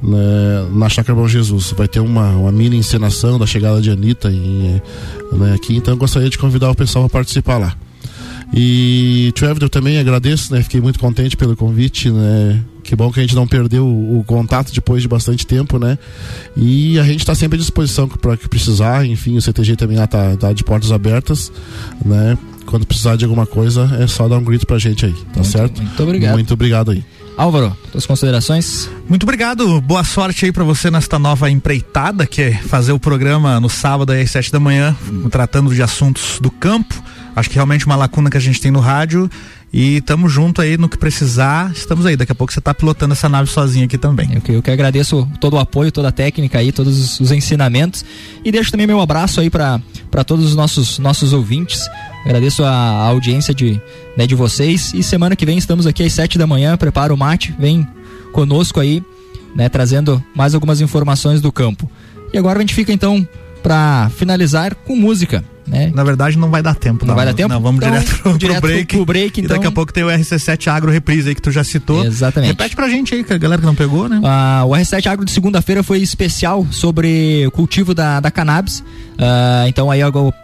né, 0.02 0.68
na 0.74 0.90
Chácara 0.90 1.14
Bom 1.14 1.28
Jesus. 1.28 1.72
Vai 1.78 1.88
ter 1.88 2.00
uma, 2.00 2.30
uma 2.30 2.52
mini 2.52 2.78
encenação 2.78 3.38
da 3.38 3.46
chegada 3.46 3.80
de 3.80 3.92
Anitta 3.92 4.28
né, 4.28 5.54
aqui, 5.54 5.76
então 5.76 5.96
gostaria 5.96 6.32
de 6.32 6.38
convidar 6.40 6.72
o 6.72 6.76
pessoal 6.76 7.08
para 7.08 7.20
participar 7.20 7.60
lá. 7.60 7.78
E, 8.54 9.32
Trevor, 9.36 9.64
eu 9.64 9.70
também 9.70 9.98
agradeço, 9.98 10.54
né? 10.54 10.62
Fiquei 10.62 10.82
muito 10.82 11.00
contente 11.00 11.38
pelo 11.38 11.56
convite, 11.56 12.10
né? 12.10 12.62
Que 12.91 12.95
bom 12.97 13.09
que 13.09 13.22
a 13.22 13.23
gente 13.23 13.35
não 13.35 13.47
perdeu 13.47 13.85
o, 13.85 14.19
o 14.19 14.23
contato 14.26 14.73
depois 14.73 15.01
de 15.01 15.07
bastante 15.07 15.47
tempo, 15.47 15.80
né? 15.80 15.97
E 16.57 16.99
a 16.99 17.03
gente 17.03 17.19
está 17.22 17.34
sempre 17.34 17.55
à 17.55 17.57
disposição 17.57 18.05
para 18.05 18.35
que 18.35 18.49
precisar. 18.49 19.05
Enfim, 19.05 19.38
o 19.38 19.41
CTG 19.41 19.77
também 19.77 19.97
lá 19.97 20.05
tá, 20.05 20.35
tá 20.35 20.51
de 20.51 20.61
portas 20.61 20.91
abertas, 20.91 21.49
né? 22.03 22.38
Quando 22.65 22.85
precisar 22.85 23.15
de 23.15 23.23
alguma 23.23 23.45
coisa, 23.45 23.89
é 23.97 24.07
só 24.07 24.27
dar 24.27 24.39
um 24.39 24.43
grito 24.43 24.68
pra 24.68 24.77
gente 24.77 25.05
aí, 25.05 25.13
tá 25.13 25.35
muito, 25.35 25.47
certo? 25.47 25.81
Muito 25.81 26.03
obrigado. 26.03 26.34
Muito 26.34 26.53
obrigado 26.53 26.91
aí. 26.91 27.01
Álvaro, 27.38 27.73
suas 27.93 28.05
considerações? 28.05 28.89
Muito 29.07 29.23
obrigado, 29.23 29.80
boa 29.80 30.03
sorte 30.03 30.43
aí 30.43 30.51
para 30.51 30.65
você 30.65 30.91
nesta 30.91 31.18
nova 31.18 31.49
empreitada, 31.49 32.27
que 32.27 32.41
é 32.41 32.51
fazer 32.51 32.91
o 32.91 32.99
programa 32.99 33.57
no 33.61 33.69
sábado 33.69 34.11
às 34.11 34.30
sete 34.30 34.51
da 34.51 34.59
manhã, 34.59 34.93
tratando 35.31 35.73
de 35.73 35.81
assuntos 35.81 36.39
do 36.41 36.51
campo. 36.51 37.01
Acho 37.34 37.49
que 37.49 37.55
realmente 37.55 37.85
uma 37.85 37.95
lacuna 37.95 38.30
que 38.30 38.35
a 38.35 38.41
gente 38.41 38.59
tem 38.59 38.69
no 38.69 38.81
rádio 38.81 39.30
e 39.73 39.98
estamos 39.98 40.31
junto 40.31 40.61
aí 40.61 40.77
no 40.77 40.89
que 40.89 40.98
precisar, 40.98 41.72
estamos 41.72 42.06
aí. 42.06 42.18
Daqui 42.18 42.34
a 42.34 42.35
pouco 42.35 42.52
você 42.52 42.60
está 42.60 42.73
pilotando 42.73 43.14
essa 43.14 43.30
nave 43.30 43.49
sozinho 43.49 43.85
aqui 43.85 43.98
também. 43.98 44.34
Eu 44.34 44.41
que, 44.41 44.52
eu 44.52 44.61
que 44.61 44.69
agradeço 44.69 45.26
todo 45.39 45.53
o 45.53 45.60
apoio, 45.60 45.91
toda 45.91 46.10
a 46.10 46.11
técnica 46.11 46.60
aí, 46.60 46.73
todos 46.73 46.99
os, 46.99 47.19
os 47.22 47.31
ensinamentos. 47.31 48.03
E 48.43 48.52
deixo 48.52 48.69
também 48.69 48.85
meu 48.85 48.99
abraço 48.99 49.39
aí 49.39 49.49
para 49.49 49.80
todos 50.26 50.45
os 50.45 50.56
nossos, 50.56 50.99
nossos 50.99 51.31
ouvintes. 51.31 51.88
Agradeço 52.26 52.65
a, 52.65 52.69
a 52.69 53.07
audiência 53.07 53.53
de, 53.53 53.80
né, 54.18 54.27
de 54.27 54.35
vocês. 54.35 54.93
E 54.93 55.02
semana 55.02 55.38
que 55.38 55.45
vem 55.45 55.57
estamos 55.57 55.88
aqui 55.88 56.03
às 56.03 56.11
sete 56.11 56.38
da 56.38 56.45
manhã. 56.45 56.76
Prepara 56.76 57.14
o 57.14 57.18
mate, 57.18 57.56
vem 57.57 57.88
conosco 58.34 58.77
aí, 58.77 59.02
né, 59.56 59.69
trazendo 59.69 60.22
mais 60.35 60.53
algumas 60.53 60.81
informações 60.81 61.39
do 61.39 61.52
campo. 61.52 61.89
E 62.34 62.38
agora 62.38 62.60
a 62.60 62.61
gente 62.61 62.73
fica 62.73 62.91
então 62.91 63.26
para 63.64 64.10
finalizar 64.18 64.76
com 64.76 64.98
música. 64.98 65.45
Né? 65.72 65.89
Na 65.95 66.03
verdade, 66.03 66.38
não 66.38 66.49
vai 66.49 66.61
dar 66.61 66.76
tempo. 66.76 67.06
Não, 67.06 67.11
não 67.11 67.15
vai 67.15 67.26
dar 67.26 67.34
tempo? 67.34 67.48
Não, 67.48 67.61
vamos 67.61 67.81
então, 67.81 67.91
direto, 67.91 68.22
pro, 68.22 68.38
direto 68.38 68.60
pro 68.60 68.69
break. 68.69 68.95
Pro, 68.98 69.06
break 69.06 69.39
então. 69.39 69.56
E 69.56 69.57
daqui 69.57 69.68
a 69.68 69.72
pouco 69.72 69.93
tem 69.93 70.03
o 70.03 70.07
RC7 70.07 70.68
Agro 70.68 70.91
Reprise 70.91 71.30
aí 71.30 71.34
que 71.34 71.41
tu 71.41 71.49
já 71.49 71.64
citou. 71.64 72.03
Exatamente. 72.03 72.49
Repete 72.49 72.76
pra 72.76 72.89
gente 72.89 73.15
aí, 73.15 73.23
que 73.23 73.31
a 73.31 73.38
galera 73.38 73.61
que 73.61 73.65
não 73.65 73.73
pegou, 73.73 74.10
né? 74.10 74.19
Ah, 74.22 74.64
o 74.65 74.72
R7 74.72 75.07
Agro 75.07 75.23
de 75.23 75.31
segunda-feira 75.31 75.81
foi 75.81 75.99
especial 75.99 76.68
sobre 76.72 77.48
o 77.48 77.52
cultivo 77.52 77.93
da, 77.93 78.19
da 78.19 78.30
cannabis. 78.30 78.84
Ah, 79.18 79.64
então 79.68 79.89
aí 79.89 80.02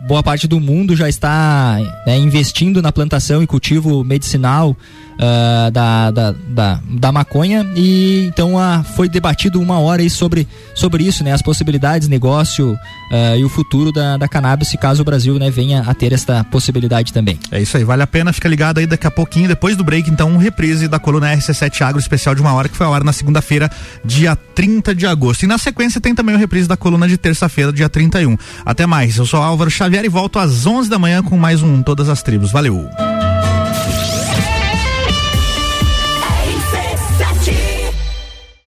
boa 0.08 0.24
parte 0.24 0.48
do 0.48 0.62
mundo 0.62 0.96
já 0.96 1.10
está 1.10 1.78
né, 2.06 2.18
investindo 2.18 2.82
na 2.82 2.94
plantação 2.94 3.44
e 3.44 3.48
cultivo 3.48 4.06
medicinal 4.06 4.78
uh, 5.18 5.72
da, 5.72 6.12
da, 6.12 6.32
da, 6.32 6.80
da, 6.84 7.12
maconha 7.12 7.66
e 7.76 8.26
então 8.28 8.56
uh, 8.56 8.84
foi 8.96 9.10
debatido 9.10 9.60
uma 9.60 9.80
hora 9.80 10.02
aí 10.02 10.10
sobre, 10.10 10.48
sobre 10.76 11.04
isso, 11.04 11.24
né? 11.24 11.32
As 11.32 11.42
possibilidades, 11.42 12.08
negócio 12.08 12.72
uh, 12.74 13.38
e 13.38 13.44
o 13.44 13.50
futuro 13.50 13.92
da, 13.92 14.18
da 14.18 14.28
cannabis, 14.28 14.76
caso 14.80 15.02
o 15.02 15.06
Brasil 15.06 15.38
né, 15.40 15.50
venha 15.50 15.82
a 15.82 15.94
ter 15.94 16.14
esta 16.14 16.44
possibilidade 16.44 17.12
também. 17.12 17.40
É 17.52 17.62
isso 17.62 17.76
aí, 17.78 17.84
vale 17.84 18.04
a 18.04 18.08
pena, 18.08 18.32
fica 18.32 18.48
ligado 18.48 18.78
aí 18.78 18.86
daqui 18.86 19.08
a 19.08 19.12
pouquinho, 19.12 19.48
depois 19.48 19.76
do 19.76 19.84
break, 19.84 20.10
então, 20.10 20.30
um 20.30 20.38
reprise 20.38 20.88
da 20.88 21.00
coluna 21.00 21.36
RC7 21.36 21.82
Agro 21.82 22.00
especial 22.00 22.36
de 22.36 22.42
uma 22.42 22.54
hora, 22.54 22.70
que 22.70 22.78
foi 22.78 22.86
a 22.86 22.90
hora 22.90 23.04
na 23.04 23.14
segunda-feira, 23.14 23.70
dia 24.06 24.36
30 24.36 24.94
de 24.94 25.06
agosto. 25.06 25.44
E 25.44 25.48
na 25.48 25.58
sequência 25.58 26.00
tem 26.00 26.14
também 26.14 26.36
o 26.36 26.38
reprise 26.38 26.68
da 26.68 26.78
coluna 26.78 27.08
de 27.08 27.18
terça-feira, 27.18 27.74
dia 27.74 27.90
31. 27.90 28.38
Até 28.66 28.86
mais, 28.86 29.18
eu 29.18 29.26
sou 29.26 29.42
Álvaro 29.42 29.72
Xavier 29.72 30.06
e 30.06 30.10
volto 30.10 30.40
às 30.40 30.66
11 30.66 30.90
da 30.90 31.00
manhã 31.00 31.24
com 31.24 31.38
mais 31.38 31.64
um 31.64 31.82
Todas 31.82 32.10
as 32.10 32.22
Tribos. 32.22 32.52
Valeu! 32.52 32.88